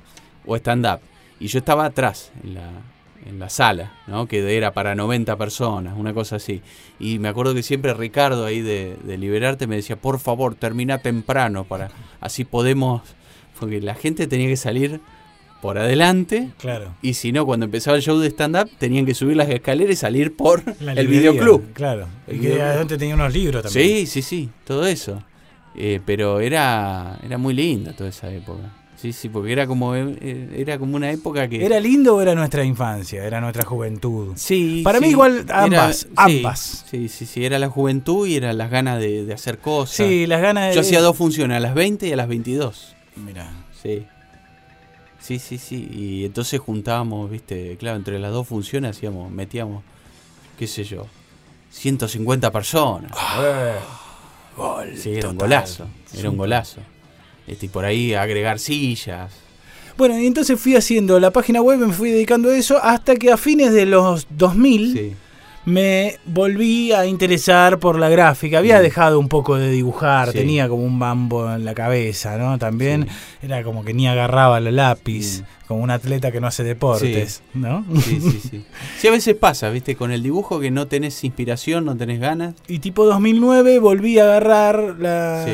o 0.44 0.56
stand-up. 0.56 0.98
Y 1.38 1.46
yo 1.46 1.60
estaba 1.60 1.84
atrás, 1.84 2.32
en 2.42 2.54
la, 2.54 2.70
en 3.24 3.38
la 3.38 3.48
sala, 3.50 3.92
¿no? 4.08 4.26
que 4.26 4.56
era 4.56 4.72
para 4.72 4.96
90 4.96 5.36
personas, 5.36 5.94
una 5.96 6.12
cosa 6.12 6.34
así. 6.36 6.60
Y 6.98 7.20
me 7.20 7.28
acuerdo 7.28 7.54
que 7.54 7.62
siempre 7.62 7.94
Ricardo 7.94 8.44
ahí 8.44 8.62
de, 8.62 8.96
de 9.04 9.16
Liberarte 9.16 9.68
me 9.68 9.76
decía, 9.76 9.94
por 9.94 10.18
favor, 10.18 10.56
termina 10.56 10.98
temprano, 10.98 11.62
para 11.62 11.92
así 12.20 12.44
podemos... 12.44 13.02
Porque 13.60 13.80
la 13.80 13.94
gente 13.94 14.26
tenía 14.26 14.48
que 14.48 14.56
salir 14.56 15.00
por 15.64 15.78
adelante 15.78 16.50
Claro. 16.58 16.94
y 17.00 17.14
si 17.14 17.32
no, 17.32 17.46
cuando 17.46 17.64
empezaba 17.64 17.96
el 17.96 18.02
show 18.02 18.18
de 18.18 18.28
stand-up, 18.28 18.68
tenían 18.76 19.06
que 19.06 19.14
subir 19.14 19.34
las 19.34 19.48
escaleras 19.48 19.94
y 19.94 19.96
salir 19.96 20.36
por 20.36 20.62
La 20.82 20.92
el 20.92 20.98
librería, 21.06 21.30
videoclub. 21.30 21.72
Claro. 21.72 22.06
El 22.26 22.36
Y 22.36 22.40
que 22.40 22.60
adentro 22.60 22.98
tenía 22.98 23.14
unos 23.14 23.32
libros 23.32 23.62
también. 23.62 23.88
Sí, 24.00 24.06
sí, 24.06 24.20
sí, 24.20 24.50
todo 24.66 24.86
eso. 24.86 25.22
Eh, 25.74 26.00
pero 26.04 26.40
era, 26.40 27.18
era 27.24 27.38
muy 27.38 27.54
linda 27.54 27.94
toda 27.94 28.10
esa 28.10 28.30
época. 28.30 28.60
Sí, 28.96 29.14
sí, 29.14 29.30
porque 29.30 29.52
era 29.52 29.66
como, 29.66 29.96
eh, 29.96 30.50
era 30.54 30.78
como 30.78 30.96
una 30.96 31.10
época 31.10 31.48
que... 31.48 31.64
¿Era 31.64 31.80
lindo 31.80 32.16
o 32.16 32.20
era 32.20 32.34
nuestra 32.34 32.62
infancia? 32.62 33.24
Era 33.24 33.40
nuestra 33.40 33.64
juventud. 33.64 34.34
Sí, 34.36 34.82
Para 34.84 34.98
sí, 34.98 35.04
mí 35.06 35.10
igual 35.12 35.46
ambas, 35.50 36.08
ambas. 36.14 36.84
Sí, 36.90 37.08
sí, 37.08 37.24
sí, 37.24 37.42
era 37.42 37.58
la 37.58 37.70
juventud 37.70 38.26
y 38.28 38.36
eran 38.36 38.58
las 38.58 38.70
ganas 38.70 39.00
de, 39.00 39.24
de 39.24 39.32
hacer 39.32 39.56
cosas. 39.60 39.96
Sí, 39.96 40.26
las 40.26 40.42
ganas 40.42 40.68
de. 40.68 40.74
Yo 40.74 40.82
hacía 40.82 41.00
dos 41.00 41.16
funciones, 41.16 41.56
a 41.56 41.60
las 41.60 41.74
20 41.74 42.06
y 42.06 42.12
a 42.12 42.16
las 42.16 42.28
22. 42.28 42.94
Mira. 43.16 43.50
Sí. 43.82 44.04
Sí, 45.24 45.38
sí, 45.38 45.56
sí. 45.56 45.88
Y 45.90 46.24
entonces 46.26 46.60
juntábamos, 46.60 47.30
viste, 47.30 47.78
claro, 47.78 47.96
entre 47.96 48.18
las 48.18 48.30
dos 48.30 48.46
funciones 48.46 48.94
hacíamos, 48.94 49.30
metíamos, 49.30 49.82
qué 50.58 50.66
sé 50.66 50.84
yo, 50.84 51.06
150 51.70 52.52
personas. 52.52 53.10
sí, 54.94 55.14
era 55.14 55.30
un 55.30 55.38
golazo. 55.38 55.86
Era 56.14 56.28
un 56.28 56.36
golazo. 56.36 56.80
Este, 57.46 57.64
y 57.64 57.68
por 57.70 57.86
ahí 57.86 58.12
agregar 58.12 58.58
sillas. 58.58 59.32
Bueno, 59.96 60.18
y 60.18 60.26
entonces 60.26 60.60
fui 60.60 60.76
haciendo 60.76 61.18
la 61.18 61.30
página 61.30 61.62
web, 61.62 61.78
me 61.78 61.92
fui 61.94 62.10
dedicando 62.10 62.50
a 62.50 62.56
eso 62.56 62.76
hasta 62.82 63.16
que 63.16 63.32
a 63.32 63.38
fines 63.38 63.72
de 63.72 63.86
los 63.86 64.26
2000 64.28 64.92
Sí. 64.92 65.16
Me 65.66 66.18
volví 66.26 66.92
a 66.92 67.06
interesar 67.06 67.78
por 67.78 67.98
la 67.98 68.08
gráfica. 68.08 68.58
Había 68.58 68.80
dejado 68.80 69.18
un 69.18 69.28
poco 69.28 69.56
de 69.56 69.70
dibujar, 69.70 70.28
Mm. 70.28 70.32
Sí. 70.32 70.38
tenía 70.38 70.68
como 70.68 70.82
un 70.84 70.98
bambo 70.98 71.50
en 71.52 71.64
la 71.64 71.74
cabeza, 71.74 72.36
¿no? 72.36 72.58
También 72.58 73.06
era 73.42 73.62
como 73.62 73.84
que 73.84 73.94
ni 73.94 74.06
agarraba 74.06 74.58
el 74.58 74.76
lápiz, 74.76 75.40
Mm. 75.40 75.44
Como 75.66 75.82
un 75.82 75.90
atleta 75.90 76.30
que 76.30 76.40
no 76.40 76.46
hace 76.46 76.62
deportes, 76.62 77.42
¿no? 77.54 77.84
Sí, 78.02 78.20
sí, 78.20 78.40
sí. 78.50 78.64
Sí, 78.98 79.08
a 79.08 79.10
veces 79.10 79.34
pasa, 79.34 79.70
¿viste? 79.70 79.96
Con 79.96 80.12
el 80.12 80.22
dibujo 80.22 80.60
que 80.60 80.70
no 80.70 80.86
tenés 80.88 81.24
inspiración, 81.24 81.84
no 81.86 81.96
tenés 81.96 82.20
ganas. 82.20 82.54
Y 82.68 82.80
tipo 82.80 83.06
2009 83.06 83.78
volví 83.78 84.18
a 84.18 84.24
agarrar 84.24 84.96
la... 84.98 85.44
Sí. 85.44 85.50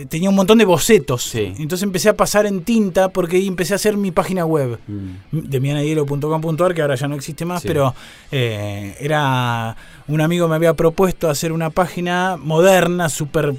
eh, 0.00 0.06
Tenía 0.08 0.30
un 0.30 0.34
montón 0.34 0.58
de 0.58 0.64
bocetos. 0.64 1.22
Sí. 1.22 1.52
Entonces 1.58 1.84
empecé 1.84 2.08
a 2.08 2.16
pasar 2.16 2.46
en 2.46 2.62
tinta 2.64 3.10
porque 3.10 3.36
ahí 3.36 3.46
empecé 3.46 3.74
a 3.74 3.76
hacer 3.76 3.96
mi 3.96 4.10
página 4.10 4.44
web. 4.44 4.78
Mm. 4.88 5.38
de 5.48 5.60
mianayelo.com.ar, 5.60 6.74
que 6.74 6.82
ahora 6.82 6.94
ya 6.96 7.06
no 7.08 7.14
existe 7.14 7.44
más, 7.44 7.62
Sí. 7.62 7.68
pero 7.68 7.94
eh, 8.32 8.96
era 9.00 9.76
un 10.08 10.20
amigo 10.20 10.48
me 10.48 10.56
había 10.56 10.74
propuesto 10.74 11.30
hacer 11.30 11.52
una 11.52 11.70
página 11.70 12.36
moderna, 12.36 13.08
súper 13.08 13.54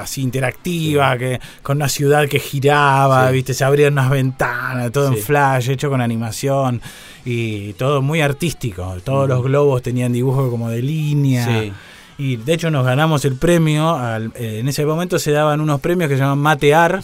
así 0.00 0.22
interactiva, 0.22 1.16
que 1.18 1.40
con 1.62 1.76
una 1.78 1.88
ciudad 1.88 2.28
que 2.28 2.38
giraba, 2.38 3.28
Sí. 3.28 3.34
viste, 3.34 3.54
se 3.54 3.64
abrían 3.64 3.92
unas 3.94 4.10
ventanas, 4.10 4.92
todo 4.92 5.10
Sí. 5.12 5.18
en 5.18 5.22
flash, 5.24 5.70
hecho 5.70 5.88
con 5.90 6.00
animación 6.00 6.80
y 7.24 7.72
todo 7.74 8.02
muy 8.02 8.20
artístico. 8.20 8.96
Todos 9.04 9.28
los 9.28 9.42
globos 9.42 9.82
tenían 9.82 10.12
dibujos 10.12 10.50
como 10.50 10.68
de 10.70 10.82
línea. 10.82 11.72
Y 12.18 12.36
de 12.36 12.52
hecho 12.52 12.70
nos 12.70 12.84
ganamos 12.84 13.24
el 13.24 13.36
premio. 13.36 13.94
al- 13.96 14.32
eh, 14.34 14.58
en 14.60 14.68
ese 14.68 14.84
momento 14.84 15.18
se 15.18 15.30
daban 15.32 15.60
unos 15.60 15.80
premios 15.80 16.08
que 16.10 16.16
se 16.16 16.20
llaman 16.22 16.38
Matear 16.38 17.02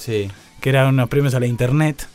que 0.61 0.68
eran 0.68 0.89
unos 0.89 1.09
premios 1.09 1.34
a 1.34 1.41
la 1.41 1.47
internet 1.47 2.07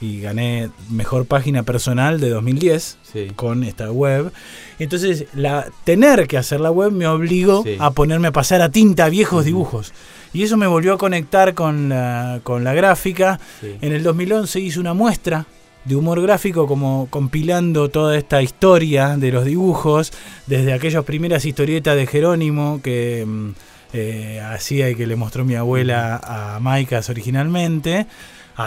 y 0.00 0.20
gané 0.20 0.70
mejor 0.90 1.26
página 1.26 1.62
personal 1.62 2.20
de 2.20 2.30
2010 2.30 2.96
Sí. 3.02 3.28
con 3.36 3.64
esta 3.64 3.90
web. 3.90 4.32
Entonces, 4.78 5.26
la, 5.34 5.66
tener 5.84 6.26
que 6.26 6.38
hacer 6.38 6.60
la 6.60 6.70
web 6.70 6.90
me 6.92 7.06
obligó 7.06 7.62
Sí. 7.64 7.76
a 7.78 7.90
ponerme 7.90 8.28
a 8.28 8.32
pasar 8.32 8.62
a 8.62 8.70
tinta 8.70 9.08
viejos 9.08 9.44
dibujos. 9.44 9.92
Y 10.32 10.44
eso 10.44 10.56
me 10.56 10.66
volvió 10.66 10.94
a 10.94 10.98
conectar 10.98 11.54
con 11.54 11.88
la, 11.88 12.40
con 12.44 12.62
la 12.64 12.72
gráfica. 12.72 13.40
Sí. 13.60 13.76
En 13.80 13.92
el 13.92 14.02
2011 14.02 14.60
hice 14.60 14.78
una 14.80 14.94
muestra 14.94 15.46
de 15.84 15.96
humor 15.96 16.20
gráfico 16.22 16.66
como 16.66 17.08
compilando 17.10 17.88
toda 17.88 18.16
esta 18.16 18.40
historia 18.42 19.16
de 19.16 19.32
los 19.32 19.44
dibujos, 19.44 20.12
desde 20.46 20.72
aquellas 20.72 21.04
primeras 21.04 21.44
historietas 21.44 21.96
de 21.96 22.06
Jerónimo 22.06 22.80
que 22.82 23.24
mm, 23.26 23.48
eh, 23.94 24.40
hacía 24.40 24.88
y 24.90 24.94
que 24.94 25.06
le 25.06 25.16
mostró 25.16 25.44
mi 25.44 25.56
abuela 25.56 26.20
a 26.22 26.60
Maicas 26.60 27.08
originalmente, 27.10 28.06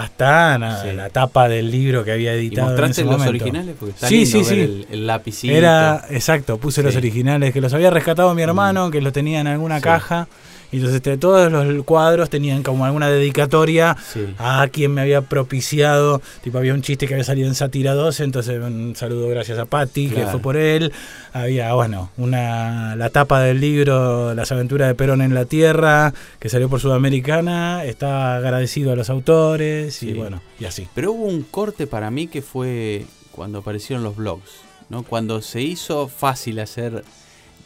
hasta 0.01 0.57
na- 0.57 0.81
Sí. 0.81 0.91
la 0.93 1.09
tapa 1.09 1.47
del 1.47 1.69
libro 1.71 2.03
que 2.03 2.11
había 2.11 2.35
¿Y 2.35 2.39
editado. 2.39 2.67
en 2.67 2.73
mostraste 2.73 2.91
ese 3.01 3.03
los 3.03 3.11
momento. 3.19 3.29
originales? 3.29 3.75
Porque 3.79 3.93
está 3.93 4.07
Sí, 4.07 4.15
lindo 4.25 4.29
sí, 4.31 4.37
ver 4.37 4.45
sí. 4.45 4.59
El, 4.61 4.87
el 4.91 5.07
lapicito. 5.07 5.53
Era, 5.53 6.05
exacto, 6.09 6.57
puse 6.57 6.81
los 6.83 6.93
Sí. 6.93 6.97
originales 6.97 7.53
que 7.53 7.61
los 7.61 7.73
había 7.73 7.89
rescatado 7.89 8.33
mi 8.33 8.41
hermano, 8.41 8.89
que 8.91 9.01
los 9.01 9.13
tenía 9.13 9.39
en 9.41 9.47
alguna 9.47 9.81
caja. 9.81 10.27
Y 10.73 10.77
entonces 10.77 10.95
este, 10.97 11.17
todos 11.17 11.51
los 11.51 11.85
cuadros 11.85 12.29
tenían 12.29 12.63
como 12.63 12.83
alguna 12.85 13.09
dedicatoria 13.09 13.95
Sí. 14.11 14.25
a 14.39 14.67
quien 14.71 14.91
me 14.93 15.01
había 15.01 15.21
propiciado. 15.21 16.21
Tipo, 16.43 16.57
había 16.57 16.73
un 16.73 16.81
chiste 16.81 17.07
que 17.07 17.13
había 17.13 17.23
salido 17.23 17.47
en 17.47 17.55
Sátira 17.55 17.93
12, 17.93 18.23
entonces 18.23 18.59
un 18.61 18.95
saludo 18.95 19.29
gracias 19.29 19.59
a 19.59 19.65
Patti, 19.65 20.09
que 20.09 20.25
fue 20.25 20.39
por 20.39 20.57
él. 20.57 20.91
Había, 21.31 21.73
bueno, 21.73 22.09
una 22.17 22.95
la 22.95 23.09
tapa 23.11 23.39
del 23.41 23.61
libro 23.61 24.33
Las 24.33 24.51
aventuras 24.51 24.87
de 24.87 24.95
Perón 24.95 25.21
en 25.21 25.33
la 25.33 25.45
Tierra, 25.45 26.13
que 26.39 26.49
salió 26.49 26.67
por 26.69 26.79
Sudamericana. 26.79 27.85
Estaba 27.85 28.35
agradecido 28.37 28.91
a 28.91 28.95
los 28.95 29.09
autores 29.09 30.01
y 30.03 30.13
bueno, 30.13 30.41
y 30.59 30.65
así. 30.65 30.87
Pero 30.95 31.11
hubo 31.13 31.25
un 31.25 31.43
corte 31.43 31.85
para 31.87 32.09
mí 32.11 32.27
que 32.27 32.41
fue 32.41 33.05
cuando 33.31 33.59
aparecieron 33.59 34.03
los 34.03 34.15
blogs, 34.15 34.49
¿no? 34.89 35.03
Cuando 35.03 35.41
se 35.43 35.61
hizo 35.61 36.07
fácil 36.07 36.59
hacer, 36.59 37.03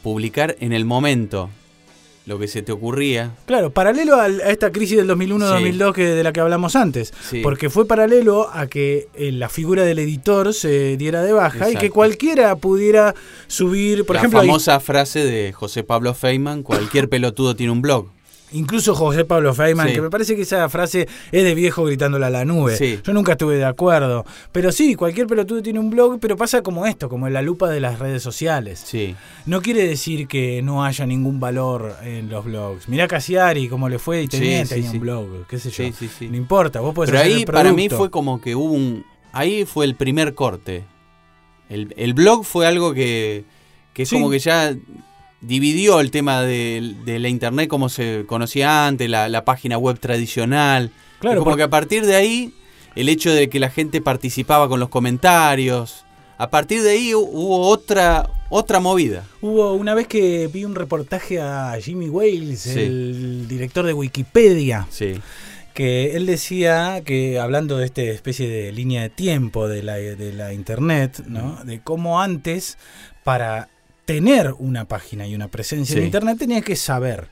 publicar 0.03 0.55
en 0.59 0.73
el 0.73 0.85
momento 0.85 1.49
lo 2.27 2.37
que 2.37 2.47
se 2.47 2.61
te 2.61 2.71
ocurría. 2.71 3.31
Claro, 3.45 3.71
paralelo 3.71 4.15
al- 4.17 4.41
a 4.41 4.49
esta 4.51 4.71
crisis 4.71 4.97
del 4.97 5.07
2001-2002 5.07 5.93
que 5.93 6.03
de 6.05 6.23
la 6.23 6.33
que 6.33 6.39
hablamos 6.41 6.75
antes. 6.75 7.13
Sí. 7.27 7.39
Porque 7.41 7.69
fue 7.69 7.87
paralelo 7.87 8.49
a 8.53 8.67
que 8.67 9.07
eh, 9.15 9.31
la 9.31 9.49
figura 9.49 9.83
del 9.83 9.97
editor 9.99 10.53
se 10.53 10.97
diera 10.97 11.23
de 11.23 11.31
baja 11.33 11.69
y 11.71 11.75
que 11.77 11.89
cualquiera 11.89 12.55
pudiera 12.57 13.15
subir, 13.47 14.05
por 14.05 14.15
la 14.15 14.19
ejemplo, 14.21 14.39
ahí- 14.41 14.47
famosa 14.47 14.79
frase 14.79 15.23
de 15.25 15.53
José 15.53 15.83
Pablo 15.83 16.13
Feynman, 16.13 16.63
cualquier 16.63 17.07
pelotudo 17.09 17.55
tiene 17.55 17.71
un 17.71 17.81
blog. 17.81 18.07
Incluso 18.51 18.95
José 18.95 19.25
Pablo 19.25 19.53
Feynman, 19.53 19.87
Sí. 19.89 19.93
que 19.93 20.01
me 20.01 20.09
parece 20.09 20.35
que 20.35 20.43
esa 20.43 20.67
frase 20.69 21.07
es 21.31 21.43
de 21.43 21.53
viejo 21.55 21.83
gritándole 21.83 22.25
a 22.25 22.29
la 22.29 22.45
nube. 22.45 22.77
Sí. 22.77 22.99
Yo 23.03 23.13
nunca 23.13 23.33
estuve 23.33 23.57
de 23.57 23.65
acuerdo. 23.65 24.25
Pero 24.51 24.71
sí, 24.71 24.95
cualquier 24.95 25.27
pelotudo 25.27 25.61
tiene 25.61 25.79
un 25.79 25.89
blog, 25.89 26.19
pero 26.19 26.37
pasa 26.37 26.61
como 26.61 26.85
esto, 26.85 27.09
como 27.09 27.27
en 27.27 27.33
la 27.33 27.41
lupa 27.41 27.69
de 27.69 27.79
las 27.79 27.99
redes 27.99 28.23
sociales. 28.23 28.81
Sí. 28.85 29.15
No 29.45 29.61
quiere 29.61 29.87
decir 29.87 30.27
que 30.27 30.61
no 30.61 30.83
haya 30.85 31.05
ningún 31.05 31.39
valor 31.39 31.95
en 32.03 32.29
los 32.29 32.45
blogs. 32.45 32.87
Mirá 32.89 33.07
Casiari, 33.07 33.67
cómo 33.67 33.89
le 33.89 33.99
fue 33.99 34.23
y 34.23 34.27
tenía, 34.27 34.65
tenía 34.65 34.91
un 34.91 34.99
blog, 34.99 35.47
qué 35.47 35.59
sé 35.59 35.69
yo. 35.69 35.83
Sí, 35.85 35.93
sí, 35.97 36.09
sí. 36.19 36.27
No 36.29 36.37
importa, 36.37 36.79
vos 36.79 36.93
podés 36.93 37.09
Pero 37.11 37.19
hacer 37.21 37.31
ahí 37.33 37.39
el 37.41 37.45
para 37.45 37.73
mí 37.73 37.89
fue 37.89 38.09
como 38.09 38.39
que 38.41 38.55
hubo 38.55 38.71
un... 38.73 39.05
Ahí 39.33 39.65
fue 39.65 39.85
el 39.85 39.95
primer 39.95 40.33
corte. 40.33 40.83
El, 41.69 41.93
el 41.97 42.13
blog 42.13 42.45
fue 42.45 42.65
algo 42.65 42.93
que, 42.93 43.43
que 43.93 44.03
es 44.03 44.09
como 44.09 44.29
que 44.29 44.39
ya 44.39 44.73
dividió 45.41 45.99
el 45.99 46.11
tema 46.11 46.41
de, 46.41 46.95
de 47.05 47.19
la 47.19 47.29
internet 47.29 47.67
como 47.67 47.89
se 47.89 48.23
conocía 48.27 48.87
antes, 48.87 49.09
la, 49.09 49.29
la 49.29 49.45
página 49.45 49.77
web 49.77 49.99
tradicional. 49.99 50.91
Claro, 51.19 51.43
porque- 51.43 51.57
que 51.57 51.63
a 51.63 51.69
partir 51.69 52.05
de 52.05 52.15
ahí, 52.15 52.53
el 52.95 53.09
hecho 53.09 53.31
de 53.31 53.49
que 53.49 53.59
la 53.59 53.69
gente 53.69 54.01
participaba 54.01 54.67
con 54.67 54.79
los 54.79 54.89
comentarios, 54.89 56.05
a 56.39 56.49
partir 56.49 56.81
de 56.83 56.91
ahí 56.91 57.11
hu- 57.13 57.27
hubo 57.31 57.67
otra, 57.67 58.29
otra 58.49 58.79
movida. 58.79 59.23
Hubo 59.41 59.73
una 59.73 59.93
vez 59.95 60.07
que 60.07 60.47
vi 60.47 60.65
un 60.65 60.75
reportaje 60.75 61.39
a 61.41 61.77
Jimmy 61.81 62.09
Wales, 62.09 62.59
Sí. 62.61 62.79
el 62.79 63.47
director 63.47 63.85
de 63.85 63.93
Wikipedia, 63.93 64.87
Sí, 64.91 65.15
que 65.73 66.15
él 66.15 66.25
decía 66.25 67.01
que 67.05 67.39
hablando 67.39 67.77
de 67.77 67.85
esta 67.85 68.01
especie 68.01 68.47
de 68.49 68.71
línea 68.71 69.01
de 69.03 69.09
tiempo 69.09 69.67
de 69.67 69.83
la, 69.83 69.95
de 69.95 70.33
la 70.33 70.53
internet, 70.53 71.23
¿no? 71.27 71.63
De 71.63 71.81
cómo 71.81 72.21
antes 72.21 72.77
para 73.23 73.69
tener 74.07 74.55
una 74.57 74.87
página 74.87 75.27
y 75.27 75.35
una 75.35 75.49
presencia 75.49 75.97
en 75.97 76.05
internet 76.05 76.39
tenía 76.39 76.61
que 76.61 76.75
saber. 76.75 77.27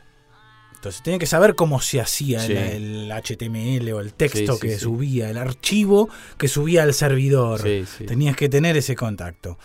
Entonces 0.76 1.02
tenía 1.02 1.18
que 1.18 1.26
saber 1.26 1.56
cómo 1.56 1.80
se 1.82 2.00
hacía 2.02 2.40
Sí. 2.42 2.52
el, 2.52 3.10
el 3.10 3.12
HTML 3.12 3.92
o 3.94 4.02
el 4.02 4.14
texto 4.14 4.54
Sí, 4.56 4.60
que 4.60 4.78
subía, 4.78 5.30
el 5.32 5.38
archivo 5.38 6.10
que 6.38 6.48
subía 6.50 6.84
al 6.84 6.94
servidor. 6.94 7.64
Tenías 8.06 8.36
que 8.36 8.50
tener 8.50 8.76
ese 8.78 8.96
contacto. 8.96 9.58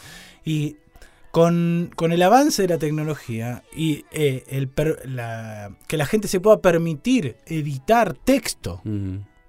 Y 0.44 0.76
con, 1.32 1.90
con 1.94 2.12
el 2.12 2.22
avance 2.22 2.62
de 2.62 2.68
la 2.68 2.78
tecnología 2.78 3.62
y 3.76 4.04
eh, 4.12 4.44
el 4.48 4.68
per- 4.68 5.02
la- 5.08 5.76
que 5.88 5.96
la 5.96 6.06
gente 6.06 6.26
se 6.28 6.40
pueda 6.40 6.60
permitir 6.62 7.36
editar 7.46 8.14
texto 8.14 8.80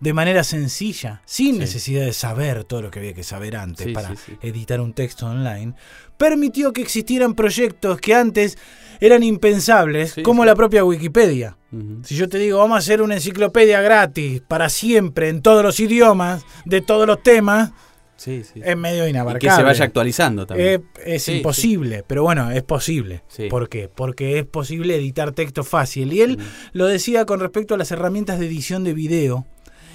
de 0.01 0.13
manera 0.13 0.43
sencilla, 0.43 1.21
sin 1.25 1.53
Sí. 1.53 1.59
necesidad 1.59 2.03
de 2.03 2.11
saber 2.13 2.63
todo 2.65 2.81
lo 2.81 2.91
que 2.91 2.99
había 2.99 3.13
que 3.13 3.23
saber 3.23 3.55
antes 3.55 3.85
Sí, 3.85 3.93
para 3.93 4.15
sí, 4.17 4.33
editar 4.41 4.81
un 4.81 4.93
texto 4.93 5.27
online, 5.27 5.73
permitió 6.17 6.73
que 6.73 6.81
existieran 6.81 7.33
proyectos 7.35 7.99
que 8.01 8.13
antes 8.13 8.57
eran 8.99 9.23
impensables, 9.23 10.15
como 10.23 10.43
la 10.43 10.55
propia 10.55 10.83
Wikipedia. 10.83 11.55
Si 12.03 12.15
yo 12.15 12.27
te 12.27 12.37
digo, 12.37 12.57
vamos 12.59 12.75
a 12.75 12.79
hacer 12.79 13.01
una 13.01 13.15
enciclopedia 13.15 13.79
gratis 13.81 14.41
para 14.47 14.67
siempre 14.69 15.29
en 15.29 15.41
todos 15.41 15.63
los 15.63 15.79
idiomas, 15.79 16.43
de 16.65 16.81
todos 16.81 17.07
los 17.07 17.23
temas, 17.23 17.71
Sí, 18.17 18.43
sí. 18.43 18.59
es 18.63 18.77
medio 18.77 19.07
Y 19.07 19.11
inabarcable. 19.11 19.49
que 19.49 19.55
se 19.55 19.63
vaya 19.63 19.85
actualizando 19.85 20.45
también. 20.45 20.69
Eh, 20.69 20.81
es 21.05 21.23
Sí, 21.23 21.37
imposible, 21.37 22.03
pero 22.05 22.21
bueno, 22.23 22.51
es 22.51 22.61
posible. 22.63 23.23
¿Por 23.49 23.69
qué? 23.69 23.87
Porque 23.87 24.37
es 24.39 24.45
posible 24.45 24.95
editar 24.95 25.31
texto 25.31 25.63
fácil. 25.63 26.11
Y 26.13 26.21
él 26.21 26.37
lo 26.73 26.85
decía 26.87 27.25
con 27.25 27.39
respecto 27.39 27.73
a 27.73 27.77
las 27.79 27.89
herramientas 27.91 28.39
de 28.39 28.45
edición 28.47 28.83
de 28.83 28.93
video. 28.93 29.47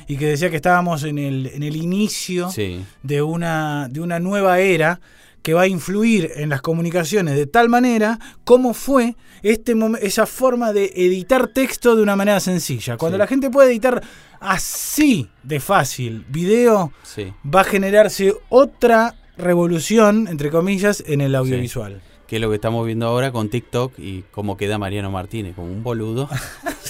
Y 0.08 0.16
que 0.16 0.26
decía 0.26 0.50
que 0.50 0.56
estábamos 0.56 1.02
en 1.04 1.18
el, 1.18 1.46
en 1.48 1.62
el 1.62 1.76
inicio 1.76 2.50
Sí, 2.50 2.84
de, 3.02 3.22
una, 3.22 3.88
de 3.90 4.00
una 4.00 4.18
nueva 4.20 4.60
era 4.60 5.00
que 5.42 5.54
va 5.54 5.62
a 5.62 5.66
influir 5.68 6.30
en 6.36 6.48
las 6.48 6.60
comunicaciones 6.60 7.36
de 7.36 7.46
tal 7.46 7.68
manera 7.68 8.18
como 8.44 8.74
fue 8.74 9.14
este 9.42 9.74
esa 10.00 10.26
forma 10.26 10.72
de 10.72 10.92
editar 10.96 11.48
texto 11.48 11.94
de 11.94 12.02
una 12.02 12.16
manera 12.16 12.40
sencilla. 12.40 12.96
Cuando 12.96 13.16
Sí. 13.16 13.20
la 13.20 13.26
gente 13.28 13.48
puede 13.50 13.70
editar 13.70 14.02
así 14.40 15.28
de 15.42 15.60
fácil 15.60 16.24
video, 16.28 16.92
sí. 17.02 17.32
va 17.44 17.60
a 17.60 17.64
generarse 17.64 18.34
otra 18.48 19.14
revolución, 19.36 20.28
entre 20.28 20.50
comillas, 20.50 21.02
en 21.06 21.20
el 21.20 21.34
audiovisual. 21.34 22.00
Que 22.26 22.36
es 22.36 22.42
lo 22.42 22.48
que 22.48 22.56
estamos 22.56 22.84
viendo 22.84 23.06
ahora 23.06 23.30
con 23.30 23.48
TikTok 23.48 23.98
y 23.98 24.24
cómo 24.32 24.56
queda 24.56 24.78
Mariano 24.78 25.10
Martínez, 25.12 25.54
como 25.54 25.68
un 25.68 25.82
boludo. 25.84 26.28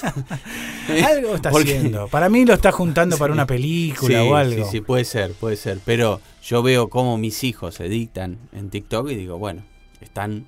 Algo 1.07 1.35
está 1.35 1.51
Porque- 1.51 1.77
haciendo. 1.77 2.09
Para 2.09 2.29
mí 2.29 2.45
lo 2.45 2.55
está 2.55 2.73
juntando 2.73 3.17
para 3.19 3.33
una 3.33 3.47
película 3.47 4.23
Sí, 4.23 4.29
o 4.29 4.37
algo. 4.37 4.65
Sí, 4.65 4.71
sí, 4.73 4.81
puede 4.81 5.05
ser, 5.05 5.33
puede 5.33 5.57
ser. 5.57 5.81
Pero 5.85 6.21
yo 6.45 6.63
veo 6.63 6.89
cómo 6.89 7.19
mis 7.19 7.45
hijos 7.45 7.81
editan 7.81 8.39
en 8.53 8.71
TikTok 8.71 9.11
y 9.11 9.15
digo, 9.15 9.39
bueno, 9.39 9.63
están 10.01 10.47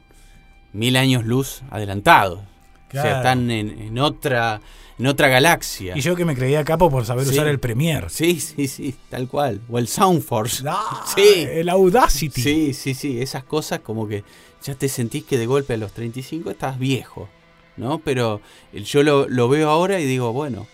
mil 0.73 0.97
años 0.97 1.25
luz 1.25 1.63
adelantados. 1.71 2.41
O 2.41 2.91
Claro. 2.91 3.09
sea, 3.09 3.19
están 3.19 3.51
en, 3.51 3.69
en 3.83 3.99
otra 3.99 4.61
en 4.99 5.07
otra 5.07 5.29
galaxia. 5.29 5.97
Y 5.97 6.01
yo 6.01 6.17
que 6.17 6.25
me 6.25 6.35
creía 6.35 6.65
capo 6.65 6.91
por 6.91 7.05
saber 7.05 7.25
Sí. 7.27 7.33
usar 7.33 7.47
el 7.47 7.61
Premiere. 7.61 8.09
Sí, 8.09 8.41
sí, 8.41 8.67
sí, 8.67 8.95
tal 9.11 9.29
cual. 9.29 9.61
O 9.71 9.79
el 9.79 9.87
Soundforce. 9.87 10.65
Ah, 10.67 11.05
Sí. 11.15 11.47
El 11.51 11.69
Audacity. 11.69 12.41
Sí, 12.43 12.73
sí, 12.75 12.95
sí, 12.95 13.21
esas 13.21 13.45
cosas 13.45 13.81
como 13.81 14.09
que 14.09 14.25
ya 14.65 14.75
te 14.75 14.89
sentís 14.89 15.25
que 15.25 15.39
de 15.39 15.47
golpe 15.47 15.75
a 15.75 15.77
los 15.77 15.93
35 15.93 16.51
estás 16.51 16.79
viejo, 16.79 17.29
¿no? 17.77 17.99
Pero 18.01 18.41
el- 18.73 18.85
yo 18.85 19.03
lo, 19.03 19.29
lo 19.29 19.49
veo 19.49 19.71
ahora 19.71 20.01
y 20.01 20.05
digo, 20.07 20.33
bueno, 20.33 20.67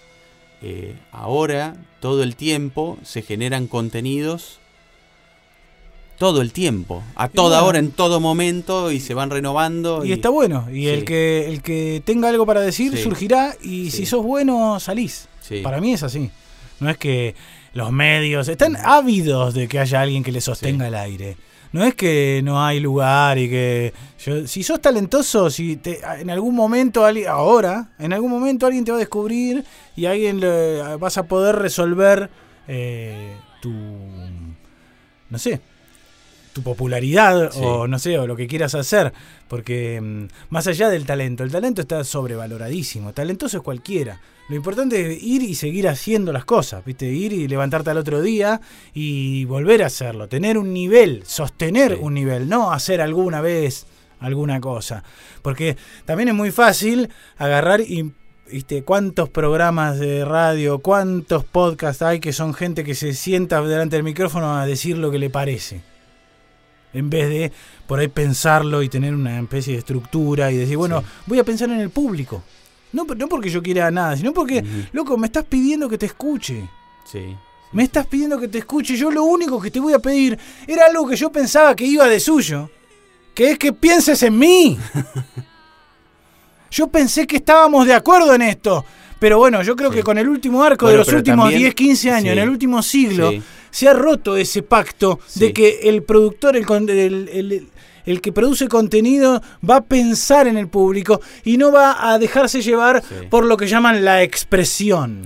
eh, 0.63 0.95
ahora 1.13 1.77
todo 2.01 2.23
el 2.23 2.37
tiempo 2.37 2.99
se 3.03 3.23
generan 3.23 3.67
contenidos, 3.67 4.59
todo 6.19 6.41
el 6.43 6.53
tiempo, 6.53 7.03
a 7.17 7.29
toda 7.29 7.59
bueno. 7.59 7.67
hora, 7.69 7.79
en 7.81 7.91
todo 7.91 8.21
momento, 8.21 8.93
y 8.93 9.01
se 9.01 9.15
van 9.15 9.31
renovando. 9.31 10.05
Y 10.05 10.13
está 10.13 10.29
bueno. 10.29 10.69
Y 10.71 10.83
Sí. 10.85 10.89
el 10.89 11.05
que 11.05 11.49
el 11.49 11.61
que 11.61 12.03
tenga 12.05 12.29
algo 12.29 12.47
para 12.47 12.61
decir 12.61 12.97
Sí. 12.97 13.03
surgirá. 13.03 13.57
Y 13.61 13.91
Sí. 13.91 13.99
si 13.99 14.07
sos 14.07 14.23
bueno, 14.25 14.79
salís. 14.79 15.29
Sí. 15.41 15.61
Para 15.61 15.81
mí 15.81 15.93
es 15.93 16.03
así. 16.05 16.31
No 16.81 16.89
es 16.89 16.99
que 16.99 17.35
los 17.73 17.91
medios 17.91 18.47
están 18.49 18.77
ávidos 18.77 19.55
de 19.55 19.67
que 19.67 19.81
haya 19.81 20.01
alguien 20.03 20.23
que 20.23 20.31
le 20.33 20.41
sostenga 20.41 20.87
el 20.87 20.95
aire. 20.95 21.37
No 21.75 21.83
es 21.85 21.97
que 21.97 22.41
no 22.45 22.65
hay 22.65 22.79
lugar 22.79 23.37
y 23.37 23.51
que 23.51 23.93
si 24.47 24.63
sos 24.63 24.81
talentoso, 24.81 25.51
si 25.51 25.75
te- 25.77 25.99
en 26.21 26.31
algún 26.31 26.55
momento 26.55 27.05
ahora, 27.29 27.89
en 27.99 28.13
algún 28.13 28.31
momento 28.31 28.67
alguien 28.67 28.85
te 28.85 28.93
va 28.93 28.97
a 28.97 29.01
descubrir 29.01 29.65
y 29.97 30.07
alguien 30.07 30.39
le- 30.39 30.97
vas 30.99 31.19
a 31.19 31.25
poder 31.25 31.57
resolver 31.57 32.31
eh, 32.69 33.37
tu 33.61 33.73
no 35.31 35.39
sé, 35.39 35.61
tu 36.55 36.63
popularidad 36.63 37.51
Sí. 37.53 37.59
o 37.63 37.87
no 37.87 37.99
sé, 37.99 38.19
o 38.19 38.27
lo 38.27 38.37
que 38.37 38.47
quieras 38.47 38.75
hacer, 38.75 39.13
porque 39.49 40.01
mm, 40.01 40.27
más 40.49 40.67
allá 40.67 40.89
del 40.89 41.05
talento, 41.05 41.45
el 41.45 41.51
talento 41.53 41.83
está 41.83 42.03
sobrevaloradísimo, 42.05 43.13
talentoso 43.13 43.59
es 43.59 43.63
cualquiera. 43.63 44.21
Lo 44.49 44.57
importante 44.57 45.13
es 45.15 45.23
ir 45.23 45.43
y 45.43 45.55
seguir 45.55 45.89
haciendo 45.89 46.33
las 46.33 46.45
cosas, 46.45 46.85
¿viste? 46.85 47.07
Ir 47.07 47.33
y 47.33 47.49
levantarte 47.49 47.91
al 47.91 47.99
otro 47.99 48.21
día 48.23 48.61
y 48.95 49.45
volver 49.47 49.83
a 49.83 49.87
hacerlo, 49.87 50.29
tener 50.29 50.57
un 50.59 50.73
nivel, 50.73 51.23
sostener 51.27 51.95
Sí. 51.97 51.99
un 52.03 52.15
nivel, 52.15 52.49
no 52.49 52.71
hacer 52.73 53.01
alguna 53.01 53.41
vez 53.41 53.87
alguna 54.21 54.61
cosa. 54.61 55.03
Porque 55.43 55.77
también 56.07 56.29
es 56.31 56.35
muy 56.35 56.51
fácil 56.51 57.09
agarrar 57.37 57.81
y 57.81 58.13
¿Viste? 58.53 58.83
¿Cuántos 58.85 59.31
programas 59.31 59.99
de 59.99 60.23
radio, 60.25 60.79
cuántos 60.79 61.45
podcasts 61.45 62.03
hay 62.03 62.21
que 62.21 62.35
son 62.35 62.53
gente 62.53 62.85
que 62.85 62.95
se 62.95 63.15
sienta 63.15 63.61
delante 63.63 63.97
del 63.97 64.05
micrófono 64.05 64.59
a 64.59 64.67
decir 64.67 64.99
lo 64.99 65.11
que 65.11 65.19
le 65.19 65.31
parece? 65.31 65.81
En 66.95 67.11
vez 67.11 67.29
de 67.29 67.53
por 67.87 67.99
ahí 67.99 68.09
pensarlo 68.09 68.83
y 68.83 68.89
tener 68.89 69.15
una 69.15 69.39
especie 69.41 69.73
de 69.75 69.81
estructura 69.81 70.51
y 70.53 70.57
decir, 70.57 70.77
bueno, 70.77 71.01
Sí. 71.01 71.07
voy 71.27 71.39
a 71.41 71.45
pensar 71.45 71.69
en 71.71 71.81
el 71.81 71.91
público. 71.91 72.43
No, 72.93 73.05
no 73.05 73.29
porque 73.29 73.51
yo 73.51 73.63
quiera 73.63 73.91
nada, 73.91 74.17
sino 74.17 74.33
porque, 74.33 74.65
loco, 74.93 75.17
me 75.19 75.27
estás 75.27 75.45
pidiendo 75.45 75.89
que 75.89 75.99
te 75.99 76.07
escuche. 76.07 76.69
Sí. 77.11 77.37
Me 77.73 77.83
estás 77.83 78.07
pidiendo 78.07 78.39
que 78.39 78.47
te 78.47 78.59
escuche. 78.59 78.97
Yo 78.97 79.11
lo 79.11 79.25
único 79.25 79.61
que 79.61 79.71
te 79.73 79.81
voy 79.81 79.93
a 79.93 79.99
pedir 79.99 80.39
era 80.67 80.87
algo 80.87 81.09
que 81.09 81.17
yo 81.17 81.33
pensaba 81.33 81.75
que 81.75 81.85
iba 81.85 82.07
de 82.07 82.21
suyo. 82.21 82.71
Que 83.35 83.51
es 83.51 83.59
que 83.59 83.73
pienses 83.73 84.23
en 84.23 84.39
mí. 84.39 84.79
Yo 86.71 86.89
pensé 86.89 87.27
que 87.27 87.37
estábamos 87.37 87.87
de 87.87 87.95
acuerdo 87.95 88.35
en 88.35 88.43
esto. 88.43 88.85
Pero 89.19 89.39
bueno, 89.39 89.63
yo 89.63 89.77
creo 89.77 89.91
Sí. 89.91 89.97
que 89.99 90.03
con 90.03 90.19
el 90.19 90.29
último 90.29 90.63
arco 90.65 90.89
de 90.89 90.97
los 90.97 91.09
últimos 91.09 91.45
también- 91.45 91.61
10, 91.63 91.75
15 91.75 92.11
años, 92.11 92.25
sí. 92.25 92.29
en 92.31 92.39
el 92.41 92.49
último 92.49 92.83
siglo, 92.83 93.31
Sí. 93.31 93.43
Se 93.75 93.89
ha 93.89 93.93
roto 93.93 94.37
ese 94.37 94.63
pacto 94.63 95.19
de 95.35 95.53
que 95.53 95.81
el 95.91 96.05
productor, 96.05 96.57
el, 96.57 96.65
el- 96.89 97.29
el- 97.33 97.69
el 98.07 98.21
que 98.21 98.33
produce 98.33 98.69
contenido, 98.69 99.41
va 99.69 99.77
a 99.77 99.85
pensar 99.85 100.47
en 100.47 100.57
el 100.59 100.69
público 100.69 101.21
y 101.45 101.57
no 101.57 101.73
va 101.73 102.13
a 102.13 102.19
dejarse 102.19 102.61
llevar 102.63 103.03
Sí. 103.03 103.27
por 103.31 103.45
lo 103.47 103.57
que 103.57 103.67
llaman 103.67 104.05
la 104.05 104.23
expresión. 104.23 105.23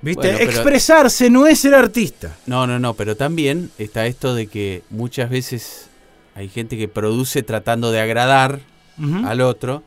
¿Viste? 0.00 0.22
Bueno, 0.22 0.38
pero- 0.38 0.50
Expresarse 0.50 1.30
no 1.30 1.46
es 1.46 1.60
ser 1.60 1.74
artista. 1.74 2.36
No, 2.46 2.66
no, 2.66 2.78
no, 2.80 2.94
pero 2.94 3.16
también 3.16 3.70
está 3.78 4.06
esto 4.06 4.34
de 4.34 4.48
que 4.48 4.82
muchas 4.90 5.30
veces 5.30 5.86
hay 6.34 6.48
gente 6.48 6.76
que 6.76 6.88
produce 6.88 7.42
tratando 7.44 7.92
de 7.92 8.00
agradar 8.00 8.60
al 9.24 9.40
otro 9.42 9.82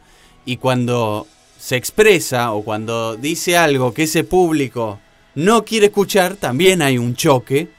y 0.45 0.57
cuando 0.57 1.25
se 1.59 1.75
expresa 1.77 2.51
o 2.51 2.63
cuando 2.63 3.15
dice 3.17 3.57
algo 3.57 3.93
que 3.93 4.03
ese 4.03 4.23
público 4.23 4.99
no 5.35 5.65
quiere 5.65 5.87
escuchar, 5.87 6.35
también 6.35 6.81
hay 6.81 6.97
un 6.97 7.15
choque. 7.15 7.69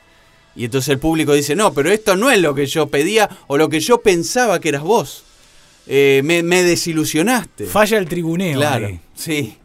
Y 0.56 0.64
entonces 0.64 0.88
el 0.88 0.98
público 0.98 1.34
dice, 1.34 1.54
no, 1.54 1.72
pero 1.72 1.90
esto 1.90 2.16
no 2.16 2.30
es 2.30 2.40
lo 2.40 2.54
que 2.54 2.66
yo 2.66 2.86
pedía 2.88 3.28
o 3.46 3.56
lo 3.58 3.68
que 3.68 3.80
yo 3.80 4.00
pensaba 4.00 4.58
que 4.58 4.70
eras 4.70 4.82
vos. 4.82 5.24
Eh, 5.86 6.22
me, 6.24 6.42
me 6.42 6.62
desilusionaste. 6.62 7.66
Falla 7.66 7.98
el 7.98 8.08
tribuneo. 8.08 8.58
Claro, 8.58 8.86
ahí. 8.86 9.00
sí. 9.14 9.56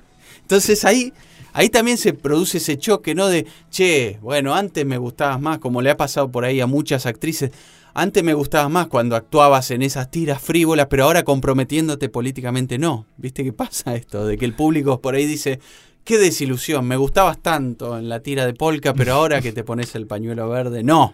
Entonces 0.42 0.84
ahí, 0.84 1.14
ahí 1.54 1.70
también 1.70 1.98
se 1.98 2.14
produce 2.14 2.58
ese 2.58 2.78
choque, 2.78 3.16
¿no? 3.16 3.28
De, 3.28 3.48
che, 3.70 4.20
bueno, 4.22 4.54
antes 4.54 4.86
me 4.86 4.98
gustabas 4.98 5.39
más, 5.39 5.60
como 5.60 5.82
le 5.82 5.89
ha 5.89 5.98
pasado 5.98 6.30
por 6.30 6.44
ahí 6.44 6.60
a 6.60 6.68
muchas 6.68 7.06
actrices. 7.06 7.52
Antes 7.94 8.24
me 8.24 8.34
gustabas 8.34 8.70
más 8.70 8.88
cuando 8.88 9.16
actuabas 9.16 9.72
en 9.72 9.82
esas 9.82 10.12
tiras 10.12 10.42
frívolas, 10.42 10.88
pero 10.89 11.06
ahora 11.06 11.24
comprometiéndote 11.24 12.10
políticamente 12.10 12.78
no. 12.78 13.06
¿Viste 13.18 13.44
qué 13.44 13.54
pasa 13.54 13.96
esto? 13.96 14.26
De 14.26 14.38
que 14.38 14.46
el 14.46 14.54
público 14.54 15.02
por 15.02 15.16
ahí 15.16 15.26
dice, 15.26 15.60
qué 16.04 16.18
desilusión, 16.18 16.86
me 16.86 16.95
gustabas 16.97 17.41
tanto 17.41 17.97
en 17.97 18.10
la 18.10 18.22
tira 18.22 18.45
de 18.45 18.54
polka, 18.54 18.93
pero 18.93 19.14
ahora 19.14 19.41
que 19.41 19.52
te 19.52 19.64
pones 19.64 19.93
el 19.95 20.08
pañuelo 20.08 20.49
verde, 20.49 20.84
no. 20.84 21.14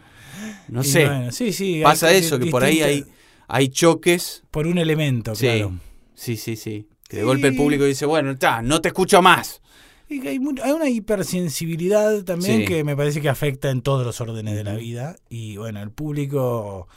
No 0.69 0.83
sé. 0.83 1.05
bueno, 1.05 1.31
sí, 1.31 1.51
sí, 1.53 1.81
pasa 1.83 2.11
eso, 2.11 2.38
que 2.39 2.47
por 2.47 2.63
ahí 2.63 2.81
hay, 2.81 3.05
hay 3.47 3.69
choques 3.69 4.43
Por 4.51 4.67
un 4.67 4.77
elemento, 4.77 5.33
Sí, 5.35 5.45
claro. 5.47 5.73
sí, 6.13 6.38
sí, 6.38 6.55
sí. 6.55 6.88
Que 7.07 7.17
de 7.17 7.23
golpe 7.23 7.47
el 7.47 7.55
público 7.55 7.85
dice, 7.85 8.05
bueno, 8.05 8.38
ta, 8.38 8.61
no 8.61 8.81
te 8.81 8.89
escucho 8.89 9.21
más. 9.21 9.61
Y 10.09 10.25
hay, 10.27 10.39
hay 10.63 10.71
una 10.71 10.89
hipersensibilidad 10.89 12.23
también 12.23 12.65
que 12.65 12.83
me 12.83 12.95
parece 12.95 13.21
que 13.21 13.29
afecta 13.29 13.69
en 13.69 13.81
todos 13.81 14.05
los 14.05 14.19
órdenes 14.21 14.55
de 14.55 14.63
la 14.63 14.75
vida. 14.75 15.15
Y 15.29 15.57
bueno, 15.57 15.81
el 15.81 15.91
público 15.91 16.88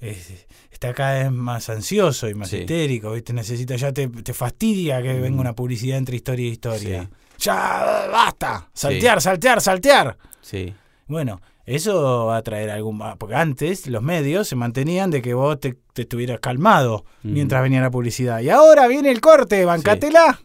es- 0.00 0.46
está 0.72 0.92
cada 0.94 1.22
vez 1.24 1.30
más 1.32 1.68
ansioso 1.68 2.28
y 2.28 2.34
más 2.34 2.48
Sí. 2.50 2.58
histérico. 2.58 3.12
¿viste? 3.12 3.32
Necesita, 3.32 3.76
ya 3.76 3.92
te, 3.92 4.08
te 4.08 4.32
fastidia 4.34 5.02
que 5.02 5.12
venga 5.20 5.40
una 5.40 5.54
publicidad 5.54 5.98
entre 5.98 6.16
historia 6.16 6.46
y 6.48 6.50
historia. 6.52 7.02
Sí. 7.04 7.08
Ya, 7.40 8.06
basta. 8.12 8.68
Saltear, 8.72 9.20
saltear, 9.20 9.60
saltear. 9.60 10.16
Sí, 10.42 10.74
Bueno, 11.06 11.40
eso 11.66 12.26
va 12.26 12.36
a 12.38 12.42
traer 12.42 12.70
algún... 12.70 13.00
Porque 13.18 13.34
antes 13.34 13.86
los 13.86 14.02
medios 14.02 14.46
se 14.48 14.56
mantenían 14.56 15.10
de 15.10 15.22
que 15.22 15.34
vos 15.34 15.58
te, 15.58 15.78
te 15.92 16.02
estuvieras 16.02 16.40
calmado 16.40 17.04
mientras 17.22 17.62
venía 17.62 17.80
la 17.80 17.90
publicidad. 17.90 18.40
Y 18.40 18.50
ahora 18.50 18.86
viene 18.88 19.10
el 19.10 19.20
corte, 19.20 19.64
bancátela. 19.64 20.40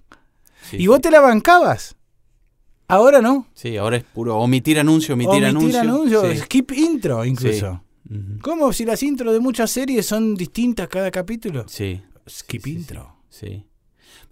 sí. 0.70 0.78
Y 0.80 0.88
vos 0.88 1.02
te 1.02 1.12
la 1.12 1.20
bancabas. 1.22 1.96
Ahora 2.88 3.20
no. 3.22 3.48
Sí, 3.56 3.78
ahora 3.78 3.98
es 3.98 4.04
puro 4.04 4.38
omitir 4.38 4.80
anuncio, 4.80 5.16
omitir, 5.16 5.44
Omitir 5.44 5.78
anuncio. 5.78 5.80
anuncios, 5.82 6.28
Sí. 6.32 6.38
skip 6.44 6.72
intro 6.74 7.26
incluso. 7.26 7.82
Ujú. 8.08 8.40
¿Cómo 8.42 8.72
si 8.74 8.86
las 8.86 9.02
intros 9.02 9.34
de 9.34 9.40
muchas 9.40 9.72
series 9.72 10.06
son 10.06 10.36
distintas 10.36 10.88
cada 10.88 11.10
capítulo? 11.10 11.66
Sí, 11.68 12.02
Skip 12.30 12.68
intro. 12.68 13.16
sí. 13.30 13.66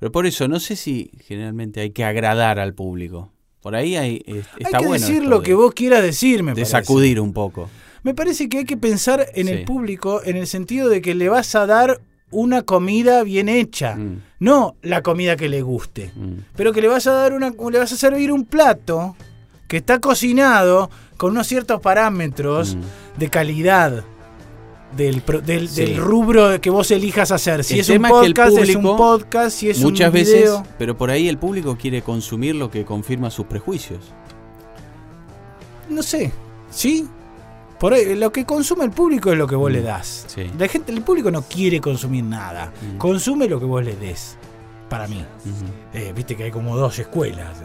Pero 0.03 0.11
por 0.11 0.25
eso, 0.25 0.49
no 0.49 0.59
sé 0.59 0.75
si 0.75 1.09
generalmente 1.25 1.79
hay 1.79 1.91
que 1.91 2.03
agradar 2.03 2.59
al 2.59 2.73
público. 2.73 3.31
Por 3.61 3.73
ahí 3.73 3.95
hay, 3.95 4.21
es- 4.25 4.45
está 4.59 4.79
hay 4.79 4.83
que 4.83 4.87
bueno. 4.89 5.07
decir 5.07 5.23
lo 5.23 5.39
de- 5.39 5.45
que 5.45 5.53
vos 5.53 5.73
quieras 5.73 6.03
decir, 6.03 6.43
me 6.43 6.51
De 6.51 6.55
parece. 6.63 6.71
sacudir 6.71 7.21
un 7.21 7.31
poco. 7.31 7.69
Me 8.03 8.13
parece 8.13 8.49
que 8.49 8.57
hay 8.57 8.65
que 8.65 8.75
pensar 8.75 9.25
en 9.33 9.47
el 9.47 9.63
público 9.63 10.19
en 10.25 10.35
el 10.35 10.45
sentido 10.45 10.89
de 10.89 11.01
que 11.01 11.15
le 11.15 11.29
vas 11.29 11.55
a 11.55 11.65
dar 11.65 12.01
una 12.31 12.63
comida 12.63 13.23
bien 13.23 13.47
hecha, 13.47 13.95
Mm, 13.95 14.21
no 14.41 14.75
la 14.81 15.01
comida 15.03 15.37
que 15.37 15.47
le 15.47 15.61
guste, 15.61 16.11
mm. 16.13 16.33
pero 16.57 16.73
que 16.73 16.81
le 16.81 16.89
vas 16.89 17.07
a 17.07 17.13
dar 17.13 17.31
una 17.31 17.51
le 17.71 17.79
vas 17.79 17.93
a 17.93 17.95
servir 17.95 18.29
un 18.33 18.43
plato 18.43 19.15
que 19.69 19.77
está 19.77 19.99
cocinado 19.99 20.89
con 21.15 21.31
unos 21.31 21.47
ciertos 21.47 21.79
parámetros 21.79 22.75
Mm. 22.75 23.19
de 23.21 23.29
calidad 23.29 24.03
del, 24.95 25.21
del, 25.45 25.69
Sí. 25.69 25.81
del 25.85 25.97
rubro 25.97 26.59
que 26.61 26.69
vos 26.69 26.89
elijas 26.91 27.31
hacer. 27.31 27.63
Si 27.63 27.75
El 27.75 27.79
es 27.81 27.89
un 27.89 27.93
tema 27.95 28.07
es 28.09 28.13
que 28.13 28.25
el 28.27 28.33
podcast, 28.33 28.57
es 28.57 28.75
un 28.75 28.83
podcast, 28.97 29.57
si 29.57 29.69
es 29.69 29.79
Muchas 29.81 30.07
un 30.07 30.13
veces, 30.13 30.35
video. 30.41 30.63
pero 30.77 30.97
por 30.97 31.09
ahí 31.09 31.27
el 31.29 31.37
público 31.37 31.77
quiere 31.79 32.01
consumir 32.01 32.55
lo 32.55 32.69
que 32.71 32.85
confirma 32.85 33.29
sus 33.29 33.45
prejuicios. 33.45 33.99
No 35.89 36.01
sé, 36.01 36.31
¿sí? 36.71 37.07
Por 37.79 37.93
ahí, 37.93 38.15
lo 38.15 38.31
que 38.31 38.45
consume 38.45 38.85
el 38.85 38.91
público 38.91 39.31
es 39.31 39.37
lo 39.37 39.45
que 39.47 39.55
vos 39.55 39.69
Mm, 39.69 39.73
le 39.73 39.81
das. 39.81 40.25
sí. 40.27 40.49
La 40.57 40.67
gente, 40.67 40.91
el 40.91 41.01
público 41.01 41.29
no 41.31 41.41
quiere 41.41 41.81
consumir 41.81 42.23
nada. 42.23 42.71
Mm. 42.93 42.97
Consume 42.97 43.47
lo 43.47 43.59
que 43.59 43.65
vos 43.65 43.83
le 43.83 43.95
des. 43.95 44.37
Para 44.89 45.07
mí. 45.07 45.23
Eh, 45.93 46.13
Viste 46.15 46.35
que 46.37 46.43
hay 46.43 46.51
como 46.51 46.77
dos 46.77 46.97
escuelas. 46.99 47.57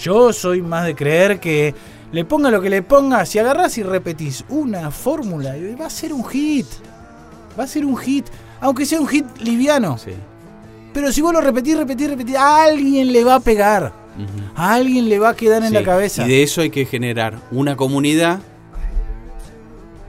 Yo 0.00 0.32
soy 0.32 0.60
más 0.62 0.84
de 0.86 0.94
creer 0.94 1.40
que 1.40 1.74
le 2.12 2.24
ponga 2.26 2.50
lo 2.50 2.60
que 2.60 2.70
le 2.70 2.82
ponga, 2.82 3.24
si 3.24 3.38
agarrás 3.38 3.78
y 3.78 3.82
repetís 3.82 4.44
una 4.50 4.90
fórmula, 4.90 5.54
va 5.80 5.86
a 5.86 5.90
ser 5.90 6.12
un 6.12 6.24
hit. 6.24 6.66
Va 7.58 7.64
a 7.64 7.66
ser 7.66 7.84
un 7.84 7.96
hit, 7.96 8.26
aunque 8.60 8.86
sea 8.86 9.00
un 9.00 9.08
hit 9.08 9.26
liviano. 9.40 9.98
Sí. 9.98 10.12
Pero 10.92 11.10
si 11.10 11.22
vos 11.22 11.32
lo 11.32 11.40
repetís, 11.40 11.76
repetís, 11.76 12.10
repetís, 12.10 12.36
a 12.36 12.64
alguien 12.64 13.12
le 13.12 13.24
va 13.24 13.36
a 13.36 13.40
pegar. 13.40 13.92
A 14.54 14.74
alguien 14.74 15.08
le 15.08 15.18
va 15.18 15.30
a 15.30 15.34
quedar 15.34 15.64
en 15.64 15.72
la 15.72 15.82
cabeza. 15.82 16.26
Y 16.26 16.28
de 16.28 16.42
eso 16.42 16.60
hay 16.60 16.68
que 16.68 16.84
generar 16.84 17.38
una 17.50 17.76
comunidad, 17.76 18.40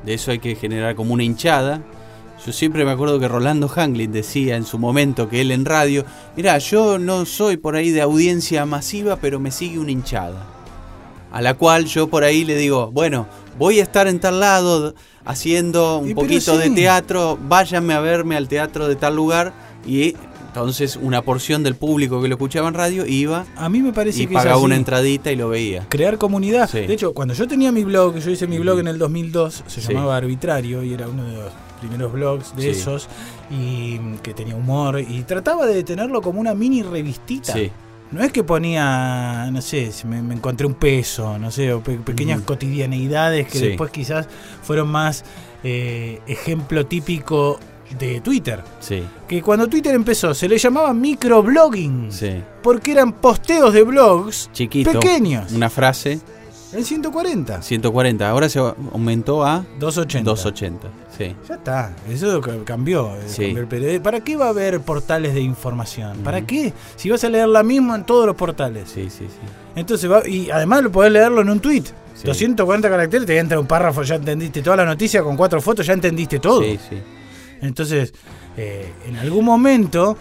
de 0.06 0.14
eso 0.14 0.32
hay 0.32 0.40
que 0.40 0.56
generar 0.56 0.96
como 0.96 1.14
una 1.14 1.24
hinchada. 1.24 1.82
Yo 2.46 2.52
siempre 2.52 2.84
me 2.84 2.92
acuerdo 2.92 3.18
que 3.22 3.30
Rolando 3.30 3.72
Hanglin 3.74 4.12
decía 4.12 4.58
en 4.58 4.66
su 4.66 4.78
momento 4.78 5.30
que 5.30 5.40
él 5.40 5.52
en 5.52 5.64
radio, 5.64 6.04
mira, 6.36 6.58
yo 6.58 7.00
no 7.00 7.26
soy 7.26 7.56
por 7.56 7.78
ahí 7.78 7.92
de 7.92 8.02
audiencia 8.02 8.66
masiva, 8.66 9.16
pero 9.16 9.40
me 9.40 9.52
sigue 9.52 9.80
una 9.80 9.92
hinchada. 9.92 10.53
A 11.34 11.42
la 11.42 11.56
cual 11.56 11.86
yo 11.86 12.08
por 12.08 12.24
ahí 12.24 12.46
le 12.46 12.56
digo, 12.56 12.92
bueno, 12.92 13.28
voy 13.60 13.80
a 13.80 13.84
estar 13.84 14.08
en 14.08 14.20
tal 14.20 14.40
lado 14.40 14.94
haciendo 15.26 15.98
un 15.98 16.12
Y 16.12 16.14
poquito 16.16 16.58
de 16.58 16.70
teatro, 16.70 17.38
váyanme 17.50 17.94
a 17.94 18.00
verme 18.00 18.36
al 18.38 18.48
teatro 18.48 18.88
de 18.88 18.96
tal 18.96 19.16
lugar 19.16 19.52
y 19.86 20.16
entonces 20.48 20.98
una 21.02 21.24
porción 21.24 21.64
del 21.64 21.74
público 21.76 22.22
que 22.22 22.28
lo 22.28 22.36
escuchaba 22.36 22.68
en 22.68 22.76
radio 22.76 23.08
iba 23.08 23.46
A 23.58 23.68
mí 23.70 23.82
me 23.82 23.92
parece 23.92 24.22
y 24.24 24.28
que 24.28 24.34
pagaba 24.36 24.58
una 24.60 24.76
entradita 24.76 25.32
y 25.32 25.36
lo 25.36 25.50
veía. 25.50 25.88
crear 25.90 26.18
comunidad. 26.20 26.70
Sí. 26.70 26.82
De 26.82 26.94
hecho, 26.94 27.14
cuando 27.14 27.34
yo 27.34 27.48
tenía 27.48 27.72
mi 27.72 27.84
blog, 27.84 28.18
yo 28.20 28.30
hice 28.30 28.46
mi 28.46 28.60
blog 28.60 28.80
en 28.80 28.88
el 28.88 29.00
2002, 29.00 29.64
se 29.66 29.82
Sí. 29.82 29.92
llamaba 29.92 30.16
Arbitrario 30.18 30.84
y 30.84 30.94
era 30.94 31.08
uno 31.08 31.24
de 31.24 31.34
los 31.34 31.52
primeros 31.80 32.14
blogs 32.14 32.56
de 32.56 32.62
Sí. 32.62 32.70
esos 32.80 33.08
y 33.50 33.98
que 34.22 34.34
tenía 34.36 34.56
humor 34.56 35.00
y 35.00 35.24
trataba 35.24 35.66
de 35.66 35.84
tenerlo 35.84 36.22
como 36.22 36.40
una 36.40 36.54
mini 36.54 36.84
revistita. 36.84 37.54
No 38.14 38.24
es 38.24 38.32
que 38.32 38.44
ponía, 38.44 39.50
no 39.52 39.62
sé, 39.62 39.92
si 39.92 40.06
me, 40.08 40.22
me 40.22 40.36
encontré 40.36 40.68
un 40.68 40.76
peso, 40.76 41.38
no 41.40 41.50
sé, 41.52 41.74
o 41.74 41.82
pe- 41.82 41.98
pequeñas 41.98 42.38
Ujú. 42.38 42.46
cotidianeidades 42.48 43.48
que 43.48 43.58
Sí. 43.58 43.68
después 43.70 43.92
quizás 43.92 44.28
fueron 44.62 44.88
más 44.90 45.24
eh, 45.64 46.22
ejemplo 46.28 46.86
típico 46.86 47.60
de 47.98 48.22
Twitter. 48.22 48.64
sí, 48.80 49.04
Que 49.28 49.42
cuando 49.42 49.68
Twitter 49.68 49.94
empezó 49.96 50.34
se 50.34 50.48
le 50.50 50.58
llamaba 50.58 50.94
microblogging. 50.94 52.12
sí. 52.12 52.42
Porque 52.62 52.92
eran 52.92 53.14
posteos 53.14 53.74
de 53.74 53.84
blogs 53.84 54.50
Chiquito. 54.54 54.92
pequeños. 54.92 55.52
Una 55.54 55.70
frase, 55.70 56.20
En 56.74 56.84
140. 56.84 57.62
140. 57.62 58.30
Ahora 58.30 58.50
se 58.50 58.60
aumentó 58.60 59.46
a 59.46 59.64
280. 59.80 60.30
280. 60.30 60.88
Sí. 61.18 61.36
Ya 61.48 61.56
está, 61.56 61.96
eso 62.10 62.42
ca- 62.42 62.52
cambió. 62.66 63.16
eh, 63.16 63.20
Sí. 63.28 63.54
cambió 63.54 63.80
el 63.92 64.02
¿Para 64.02 64.22
qué 64.22 64.36
va 64.36 64.48
a 64.48 64.50
haber 64.50 64.80
portales 64.82 65.34
de 65.36 65.42
información? 65.42 66.18
¿Para 66.24 66.42
qué? 66.46 66.74
Si 66.96 67.10
vas 67.10 67.24
a 67.24 67.30
leer 67.30 67.48
la 67.48 67.62
misma 67.64 67.96
en 67.96 68.04
todos 68.06 68.26
los 68.26 68.36
portales. 68.36 68.90
Sí, 68.90 69.04
sí, 69.10 69.26
sí. 69.28 69.48
Entonces 69.76 70.12
va, 70.12 70.28
y 70.28 70.50
además 70.50 70.82
lo 70.84 70.92
podés 70.92 71.12
leerlo 71.12 71.42
en 71.42 71.50
un 71.50 71.60
tweet. 71.60 71.84
Sí. 72.16 72.26
240 72.26 72.90
caracteres, 72.90 73.26
te 73.28 73.38
entra 73.38 73.60
un 73.60 73.66
párrafo, 73.68 74.02
ya 74.04 74.16
entendiste 74.16 74.62
toda 74.62 74.78
la 74.78 74.86
noticia 74.86 75.22
con 75.24 75.36
cuatro 75.38 75.62
fotos, 75.62 75.86
ya 75.86 75.94
entendiste 75.94 76.40
todo. 76.40 76.62
Sí, 76.62 76.80
sí. 76.90 76.98
Entonces, 77.62 78.14
eh, 78.58 78.92
en 79.08 79.16
algún 79.18 79.46
momento, 79.46 80.18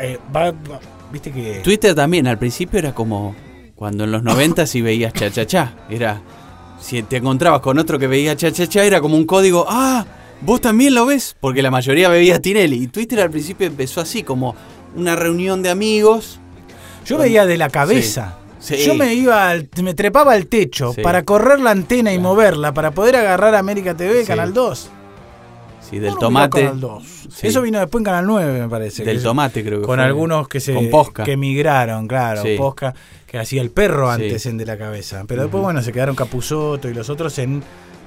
eh, 0.00 0.18
va, 0.34 0.50
va- 0.52 0.80
viste 1.12 1.30
que... 1.32 1.60
Twitter 1.64 1.94
también 1.94 2.26
al 2.26 2.38
principio 2.38 2.78
era 2.78 2.94
como 2.94 3.34
cuando 3.82 4.04
en 4.04 4.12
los 4.12 4.22
90 4.22 4.64
si 4.64 4.80
veías 4.80 5.12
cha 5.12 5.28
cha 5.28 5.44
cha. 5.44 5.72
Era 5.90 6.20
si 6.80 7.02
te 7.02 7.16
encontrabas 7.16 7.60
con 7.62 7.80
otro 7.80 7.98
que 7.98 8.06
veía 8.06 8.36
cha 8.36 8.52
cha 8.52 8.64
cha 8.68 8.84
era 8.84 9.00
como 9.00 9.16
un 9.16 9.24
código, 9.26 9.66
"Ah, 9.68 10.06
vos 10.40 10.60
también 10.60 10.94
lo 10.94 11.04
ves", 11.04 11.34
porque 11.40 11.62
la 11.62 11.70
mayoría 11.72 12.08
veía 12.08 12.40
Tinelli 12.40 12.76
y 12.84 12.86
Twitter 12.86 13.18
al 13.18 13.30
principio 13.30 13.66
empezó 13.66 14.00
así 14.00 14.22
como 14.22 14.54
una 14.94 15.16
reunión 15.16 15.64
de 15.64 15.70
amigos. 15.70 16.38
Yo 17.04 17.18
veía 17.18 17.44
de 17.44 17.56
la 17.58 17.70
cabeza. 17.70 18.38
Sí. 18.60 18.76
Yo 18.86 18.94
me 18.94 19.14
iba, 19.14 19.50
al- 19.50 19.68
me 19.82 19.94
trepaba 19.94 20.34
al 20.34 20.46
techo 20.46 20.92
Sí. 20.94 21.00
para 21.02 21.24
correr 21.24 21.58
la 21.58 21.72
antena 21.72 22.12
y 22.12 22.20
moverla, 22.20 22.72
para 22.72 22.92
poder 22.92 23.16
agarrar 23.16 23.56
América 23.56 23.96
TV, 23.96 24.20
Sí. 24.20 24.26
Canal 24.28 24.54
2. 24.54 24.90
Sí, 25.92 25.98
del 26.00 26.14
No, 26.14 26.18
tomate. 26.18 26.58
vino 26.60 26.70
Canal 26.70 26.80
2. 26.80 27.02
Sí. 27.32 27.46
Eso 27.46 27.62
vino 27.62 27.78
después 27.78 28.00
en 28.00 28.04
Canal 28.04 28.26
9, 28.26 28.60
me 28.62 28.68
parece. 28.68 29.04
Del 29.04 29.22
tomate 29.22 29.62
creo 29.62 29.80
que 29.80 29.86
Con 29.86 29.96
fue. 29.98 30.04
algunos 30.04 30.48
que 30.48 30.58
se 30.58 30.74
Con 30.74 30.90
Posca. 30.90 31.22
que 31.24 31.32
emigraron, 31.32 32.08
claro, 32.08 32.42
Sí. 32.42 32.56
Posca, 32.56 32.94
que 33.26 33.38
hacía 33.38 33.62
el 33.62 33.70
perro 33.70 34.10
antes 34.10 34.46
en 34.46 34.58
De 34.58 34.66
la 34.66 34.76
Cabeza. 34.78 35.24
Pero 35.28 35.42
después, 35.42 35.62
bueno, 35.62 35.82
se 35.82 35.92
quedaron 35.92 36.16
Capuzoto 36.16 36.88
y 36.88 36.94
los 36.94 37.08
otros 37.10 37.38
en 37.38 37.62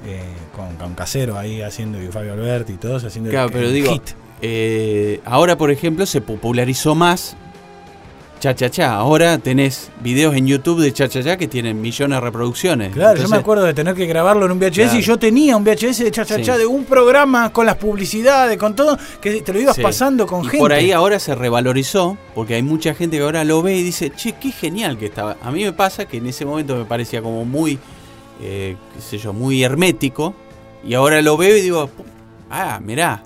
eh, 0.08 0.22
con, 0.56 0.76
con 0.76 0.94
Casero 0.94 1.38
ahí 1.38 1.62
haciendo, 1.62 2.02
y 2.02 2.08
Fabio 2.08 2.34
Alberti 2.34 2.74
y 2.74 2.78
todos 2.78 3.04
haciendo 3.06 3.30
Claro, 3.32 3.48
el, 3.48 3.54
pero 3.54 3.68
el 3.68 3.74
digo, 3.74 3.92
hit. 3.94 4.04
eh, 4.42 5.20
ahora 5.26 5.58
por 5.58 5.72
ejemplo 5.72 6.06
se 6.06 6.22
popularizó 6.22 6.94
más 6.96 7.36
Cha 8.40 8.54
Cha 8.54 8.70
Cha. 8.70 8.96
Ahora 8.96 9.38
tenés 9.40 9.90
videos 10.04 10.36
en 10.36 10.46
YouTube 10.46 10.82
de 10.82 10.94
Cha 10.94 11.08
Cha 11.08 11.24
Cha 11.24 11.38
que 11.38 11.48
tienen 11.48 11.82
millones 11.82 12.18
de 12.18 12.22
reproducciones. 12.22 12.94
Claro, 12.94 13.20
yo 13.20 13.28
me 13.30 13.38
acuerdo 13.38 13.64
de 13.64 13.74
tener 13.74 13.96
que 13.96 14.06
grabarlo 14.06 14.46
en 14.46 14.52
un 14.52 14.60
VHS 14.60 14.74
Claro. 14.76 15.00
y 15.00 15.02
yo 15.02 15.18
tenía 15.18 15.58
un 15.58 15.64
VHS 15.64 16.04
de 16.04 16.12
cha 16.12 16.26
cha 16.26 16.36
Sí. 16.36 16.44
cha 16.44 16.58
de 16.58 16.66
un 16.66 16.84
programa 16.86 17.52
con 17.52 17.66
las 17.66 17.78
publicidades, 17.78 18.58
con 18.58 18.76
todo, 18.76 18.98
que 19.22 19.42
te 19.42 19.54
lo 19.54 19.60
ibas 19.60 19.76
Sí. 19.78 19.82
pasando 19.82 20.28
con 20.28 20.42
y 20.42 20.46
gente. 20.46 20.58
por 20.60 20.74
ahí 20.74 20.92
ahora 20.92 21.18
se 21.20 21.34
revalorizó, 21.34 22.18
porque 22.36 22.56
hay 22.56 22.62
mucha 22.62 22.94
gente 22.94 23.18
que 23.18 23.24
ahora 23.24 23.44
lo 23.44 23.62
ve 23.64 23.78
y 23.78 23.84
dice, 23.84 24.12
che, 24.16 24.34
qué 24.34 24.52
genial 24.52 24.98
que 24.98 25.06
estaba. 25.08 25.38
A 25.42 25.50
mí 25.50 25.64
me 25.64 25.74
pasa 25.74 26.06
que 26.06 26.18
en 26.18 26.28
ese 26.28 26.46
momento 26.46 26.76
me 26.76 26.86
parecía 26.86 27.22
como 27.24 27.46
muy, 27.46 27.80
eh, 28.42 28.76
qué 28.96 29.02
sé 29.02 29.18
yo, 29.18 29.34
muy 29.34 29.64
hermético, 29.64 30.36
y 30.86 30.94
ahora 30.94 31.22
lo 31.24 31.36
veo 31.38 31.56
y 31.58 31.62
digo, 31.62 31.86
"Pu- 31.88 32.04
ah, 32.52 32.80
mirá, 32.84 33.24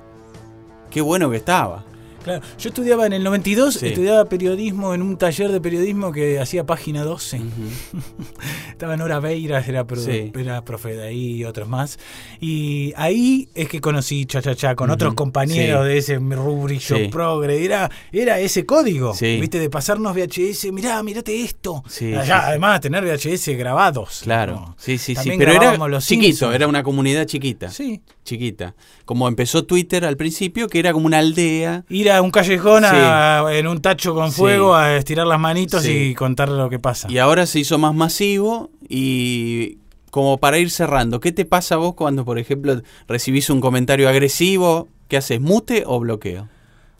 qué 0.89 1.01
bueno 1.01 1.29
que 1.29 1.37
estaba. 1.37 1.83
Claro, 2.23 2.41
yo 2.59 2.69
estudiaba 2.69 3.05
en 3.05 3.13
el 3.13 3.23
92, 3.23 3.75
Sí. 3.75 3.87
estudiaba 3.87 4.25
periodismo 4.25 4.93
en 4.93 5.01
un 5.01 5.17
taller 5.17 5.51
de 5.51 5.61
periodismo 5.61 6.11
que 6.11 6.39
hacía 6.39 6.65
página 6.65 7.03
12. 7.03 7.39
Estaba 8.71 8.97
Nora 8.97 9.19
Beiras, 9.19 9.67
era, 9.67 9.85
Sí. 9.95 10.31
era 10.37 10.63
profe 10.63 10.95
de 10.95 11.07
ahí 11.07 11.35
y 11.37 11.43
otros 11.45 11.67
más. 11.67 11.99
Y 12.39 12.93
ahí 12.97 13.49
es 13.55 13.67
que 13.69 13.81
conocí 13.81 14.25
Cha 14.25 14.41
Cha 14.41 14.55
Cha 14.55 14.75
con 14.75 14.89
otros 14.89 15.13
compañeros 15.13 15.83
Sí. 15.85 15.89
de 15.89 15.97
ese 15.97 16.15
rubrillo 16.19 17.09
progre. 17.09 17.63
Era, 17.63 17.89
era 18.11 18.39
ese 18.39 18.65
código, 18.65 19.13
Sí. 19.13 19.39
¿viste? 19.39 19.59
De 19.59 19.69
pasarnos 19.69 20.13
VHS, 20.15 20.71
mirá, 20.71 21.01
mirate 21.03 21.41
esto. 21.41 21.83
Allá, 21.85 22.23
sí. 22.23 22.31
Además, 22.31 22.81
tener 22.81 23.03
VHS 23.03 23.55
grabados. 23.55 24.21
Claro, 24.23 24.53
¿no? 24.53 24.75
sí, 24.77 24.97
sí, 24.97 25.15
sí. 25.15 25.31
Pero 25.37 25.51
era 25.53 25.77
los 25.77 26.05
chiquito, 26.05 26.27
Simpsons. 26.27 26.55
era 26.55 26.67
una 26.67 26.83
comunidad 26.83 27.25
chiquita. 27.25 27.69
Sí. 27.69 28.01
Chiquita. 28.23 28.75
Como 29.05 29.27
empezó 29.27 29.63
Twitter 29.63 30.05
al 30.05 30.15
principio, 30.15 30.67
que 30.67 30.77
era 30.79 30.93
como 30.93 31.07
una 31.07 31.17
aldea. 31.19 31.83
Ir 31.89 32.08
a 32.11 32.21
un 32.21 32.31
callejón 32.31 32.83
a- 32.85 33.43
en 33.51 33.67
un 33.67 33.81
tacho 33.81 34.13
con 34.13 34.31
Sí. 34.31 34.37
fuego 34.39 34.75
a 34.75 34.95
estirar 34.95 35.27
las 35.27 35.39
manitos 35.39 35.83
Sí. 35.83 35.91
y 36.11 36.15
contar 36.15 36.49
lo 36.49 36.69
que 36.69 36.79
pasa. 36.79 37.07
Y 37.11 37.17
ahora 37.17 37.45
se 37.45 37.59
hizo 37.59 37.77
más 37.77 37.93
masivo 37.95 38.69
y 38.87 39.77
como 40.11 40.37
para 40.39 40.57
ir 40.57 40.71
cerrando, 40.71 41.19
¿qué 41.19 41.31
te 41.31 41.45
pasa 41.45 41.75
vos 41.77 41.93
cuando, 41.93 42.25
por 42.25 42.39
ejemplo, 42.39 42.81
recibís 43.07 43.49
un 43.49 43.61
comentario 43.61 44.09
agresivo? 44.09 44.87
¿Qué 45.07 45.17
haces? 45.17 45.39
¿Mute 45.41 45.83
o 45.85 45.99
bloqueo? 45.99 46.47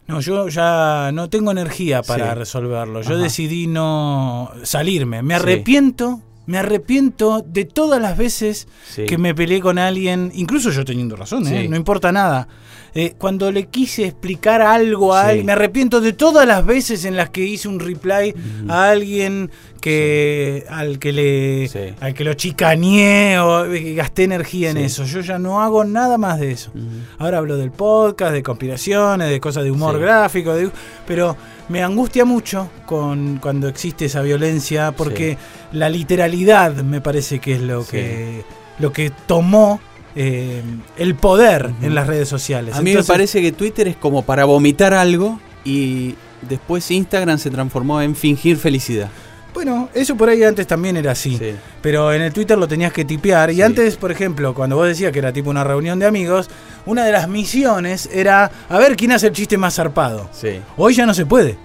No, 0.07 0.22
yo 0.22 0.48
ya 0.48 1.11
no 1.14 1.30
tengo 1.30 1.52
energía 1.52 2.02
para 2.02 2.34
resolverlo. 2.34 3.02
Yo 3.03 3.14
Ajá. 3.14 3.23
decidí 3.23 3.68
no 3.68 4.49
salirme. 4.64 5.22
Me 5.22 5.36
arrepiento, 5.36 6.22
me 6.50 6.58
arrepiento 6.58 7.46
de 7.46 7.64
todas 7.66 8.02
las 8.02 8.18
veces 8.18 8.68
Sí. 8.90 9.06
que 9.06 9.18
me 9.20 9.36
peleé 9.36 9.60
con 9.62 9.78
alguien, 9.78 10.32
incluso 10.34 10.72
yo 10.72 10.84
teniendo 10.84 11.16
razón, 11.16 11.46
¿eh? 11.48 11.62
Sí. 11.64 11.68
no 11.68 11.76
importa 11.78 12.12
nada. 12.12 12.48
Eh, 12.96 13.14
cuando 13.20 13.52
le 13.52 13.68
quise 13.68 14.06
explicar 14.06 14.64
algo 14.64 15.14
a 15.14 15.22
Sí. 15.26 15.28
alguien, 15.30 15.46
me 15.46 15.52
arrepiento 15.52 16.02
de 16.02 16.14
todas 16.14 16.48
las 16.48 16.66
veces 16.66 17.06
en 17.06 17.16
las 17.16 17.30
que 17.30 17.46
hice 17.46 17.68
un 17.68 17.80
reply 17.80 18.32
Ujú. 18.34 18.72
a 18.72 18.90
alguien 18.90 19.52
que 19.80 20.66
al 20.70 20.98
que 20.98 21.14
le 21.14 21.70
al 22.02 22.14
que 22.16 22.24
lo 22.24 22.34
chicaneé 22.34 23.38
o 23.40 23.66
eh, 23.66 23.94
gasté 23.94 24.24
energía 24.24 24.72
en 24.72 24.78
eso. 24.78 25.04
Yo 25.06 25.22
ya 25.22 25.38
no 25.38 25.62
hago 25.62 25.84
nada 25.86 26.18
más 26.18 26.40
de 26.40 26.52
eso. 26.52 26.72
Ujú. 26.74 26.84
Ahora 27.20 27.38
hablo 27.38 27.58
del 27.58 27.72
podcast, 27.72 28.34
de 28.34 28.42
conspiraciones, 28.42 29.30
de 29.30 29.40
cosas 29.40 29.64
de 29.64 29.72
humor 29.72 30.00
gráfico, 30.00 30.54
de- 30.56 30.72
pero 31.06 31.38
me 31.70 31.84
angustia 31.84 32.26
mucho 32.26 32.70
con 32.86 33.38
cuando 33.38 33.68
existe 33.68 34.06
esa 34.06 34.22
violencia 34.22 34.91
porque 34.91 35.38
la 35.72 35.90
literalidad 35.90 36.74
me 36.84 37.00
parece 37.02 37.40
que 37.40 37.56
es 37.56 37.62
lo 37.62 37.84
Sí. 37.84 37.91
que 37.91 38.44
lo 38.80 38.91
que 38.91 39.12
tomó 39.28 39.80
eh, 40.16 40.62
el 40.98 41.16
poder 41.16 41.70
en 41.82 41.94
las 41.96 42.08
redes 42.08 42.28
sociales. 42.28 42.76
A 42.76 42.82
mí 42.82 42.91
Entonces, 42.91 43.10
me 43.10 43.14
parece 43.14 43.41
que 43.41 43.52
Twitter 43.52 43.88
es 43.88 43.96
como 43.96 44.24
para 44.24 44.46
vomitar 44.46 44.94
algo 44.94 45.40
y 45.64 46.16
después 46.48 46.90
Instagram 46.90 47.38
se 47.38 47.52
transformó 47.52 48.02
en 48.02 48.16
fingir 48.16 48.58
felicidad. 48.58 49.10
Bueno, 49.54 49.90
eso 49.94 50.16
por 50.16 50.30
ahí 50.30 50.44
antes 50.44 50.68
también 50.68 50.98
era 50.98 51.12
así. 51.12 51.38
Sí. 51.38 51.54
Pero 51.82 52.14
en 52.14 52.22
el 52.22 52.32
Twitter 52.34 52.58
lo 52.58 52.68
tenías 52.68 52.94
que 52.94 53.06
tipear. 53.06 53.52
Y 53.52 53.62
antes, 53.62 53.96
por 53.98 54.12
ejemplo, 54.12 54.54
cuando 54.54 54.76
vos 54.76 54.88
decías 54.88 55.12
que 55.12 55.20
era 55.20 55.34
tipo 55.34 55.50
una 55.50 55.64
reunión 55.64 56.00
de 56.00 56.06
amigos, 56.06 56.50
una 56.86 57.04
de 57.06 57.12
las 57.12 57.28
misiones 57.28 58.10
era 58.12 58.52
a 58.70 58.78
ver 58.78 58.96
quién 58.96 59.12
hace 59.12 59.28
el 59.28 59.34
chiste 59.34 59.58
más 59.58 59.76
zarpado. 59.76 60.30
Sí. 60.32 60.60
Hoy 60.78 60.94
ya 60.94 61.06
no 61.06 61.14
se 61.14 61.26
puede. 61.26 61.58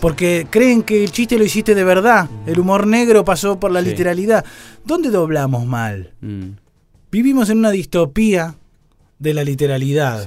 Porque 0.00 0.46
creen 0.50 0.82
que 0.82 1.04
el 1.04 1.12
chiste 1.12 1.38
lo 1.38 1.44
hiciste 1.44 1.74
de 1.74 1.84
verdad. 1.84 2.28
El 2.46 2.58
humor 2.58 2.86
negro 2.86 3.24
pasó 3.24 3.60
por 3.60 3.70
la 3.70 3.80
literalidad. 3.80 4.44
¿Dónde 4.84 5.10
doblamos 5.10 5.64
mal? 5.64 6.12
Mm, 6.20 6.50
Vivimos 7.12 7.50
en 7.50 7.58
una 7.58 7.70
distopía 7.70 8.54
de 9.18 9.34
la 9.34 9.44
literalidad, 9.44 10.26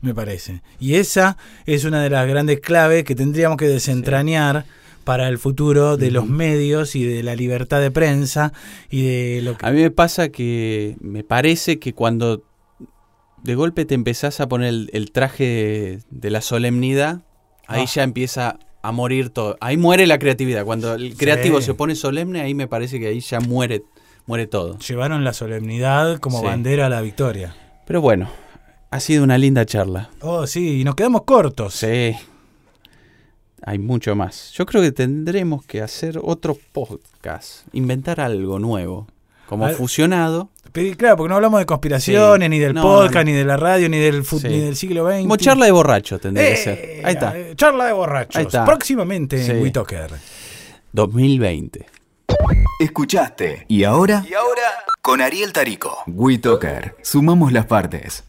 me 0.00 0.14
parece. 0.14 0.62
Y 0.80 0.94
esa 0.94 1.36
es 1.66 1.84
una 1.84 2.02
de 2.02 2.08
las 2.08 2.26
grandes 2.26 2.58
claves 2.60 3.04
que 3.04 3.14
tendríamos 3.14 3.58
que 3.58 3.68
desentrañar 3.68 4.64
para 5.04 5.28
el 5.28 5.38
futuro 5.38 5.96
de 5.96 6.10
los 6.10 6.26
medios 6.28 6.94
y 6.96 7.04
de 7.04 7.22
la 7.22 7.34
libertad 7.36 7.80
de 7.80 7.90
prensa 7.90 8.52
y 8.90 9.02
de 9.02 9.42
lo 9.42 9.56
que... 9.56 9.66
A 9.66 9.70
mí 9.70 9.80
me 9.82 9.90
pasa 9.90 10.28
que 10.30 10.96
me 11.00 11.24
parece 11.24 11.78
que 11.78 11.92
cuando 11.92 12.42
de 13.42 13.54
golpe 13.54 13.84
te 13.84 13.94
empezás 13.94 14.40
a 14.40 14.48
poner 14.48 14.68
el, 14.68 14.90
el 14.92 15.10
traje 15.12 15.44
de, 15.44 15.98
de 16.10 16.30
la 16.30 16.40
solemnidad, 16.40 17.22
ahí 17.66 17.82
Ah. 17.86 17.90
ya 17.92 18.02
empieza 18.04 18.58
a 18.82 18.92
morir 18.92 19.30
todo. 19.30 19.56
Ahí 19.60 19.76
muere 19.76 20.06
la 20.06 20.18
creatividad. 20.18 20.64
Cuando 20.64 20.94
el 20.94 21.16
creativo 21.16 21.60
Sí. 21.60 21.66
se 21.66 21.74
pone 21.74 21.94
solemne, 21.94 22.40
ahí 22.40 22.54
me 22.54 22.66
parece 22.68 22.98
que 23.00 23.06
ahí 23.08 23.20
ya 23.20 23.40
muere, 23.40 23.82
muere 24.26 24.46
todo. 24.46 24.78
Llevaron 24.78 25.24
la 25.24 25.32
solemnidad 25.32 26.18
como 26.18 26.40
Sí. 26.40 26.46
bandera 26.46 26.86
a 26.86 26.88
la 26.88 27.00
victoria. 27.00 27.54
Pero 27.86 28.00
bueno, 28.00 28.28
Ha 28.94 29.00
sido 29.00 29.24
una 29.24 29.38
linda 29.38 29.64
charla. 29.64 30.10
Oh, 30.20 30.46
sí, 30.46 30.80
y 30.82 30.84
nos 30.84 30.94
quedamos 30.96 31.22
cortos. 31.22 31.72
Sí. 31.72 32.12
Hay 33.64 33.78
mucho 33.78 34.16
más. 34.16 34.50
Yo 34.52 34.66
creo 34.66 34.82
que 34.82 34.90
tendremos 34.92 35.64
que 35.64 35.82
hacer 35.82 36.18
otro 36.22 36.56
podcast. 36.72 37.66
Inventar 37.72 38.20
algo 38.20 38.58
nuevo. 38.58 39.06
Como 39.46 39.68
fusionado. 39.70 40.48
Pero, 40.72 40.96
claro, 40.96 41.16
porque 41.18 41.28
no 41.28 41.34
hablamos 41.36 41.60
de 41.60 41.66
conspiraciones, 41.66 42.46
Sí. 42.46 42.48
ni 42.50 42.58
del 42.58 42.72
No, 42.74 42.82
podcast, 42.82 43.14
no. 43.16 43.24
ni 43.24 43.32
de 43.32 43.44
la 43.44 43.56
radio, 43.58 43.88
ni 43.90 43.98
del, 43.98 44.24
fut- 44.24 44.40
Sí. 44.40 44.48
ni 44.48 44.60
del 44.60 44.74
siglo 44.76 45.06
XX. 45.06 45.22
Como 45.22 45.36
charla 45.36 45.66
de 45.66 45.72
borracho 45.72 46.18
tendría 46.18 46.46
que 46.48 46.54
Eh, 46.54 46.56
ser. 46.56 47.02
Ahí 47.06 47.14
está. 47.14 47.38
eh, 47.38 47.52
Charla 47.54 47.84
de 47.86 47.92
borrachos. 47.92 48.36
Ahí 48.36 48.46
está. 48.46 48.64
Próximamente 48.64 49.38
en 49.38 49.46
Sí. 49.46 49.52
WeToker. 49.62 50.10
2020. 50.92 51.86
Escuchaste. 52.80 53.66
¿Y 53.68 53.84
ahora? 53.84 54.24
Y 54.28 54.34
ahora, 54.34 54.62
Con 55.02 55.20
Ariel 55.20 55.52
Tarico. 55.52 55.98
WeToker. 56.06 56.96
Sumamos 57.02 57.52
las 57.52 57.66
partes. 57.66 58.24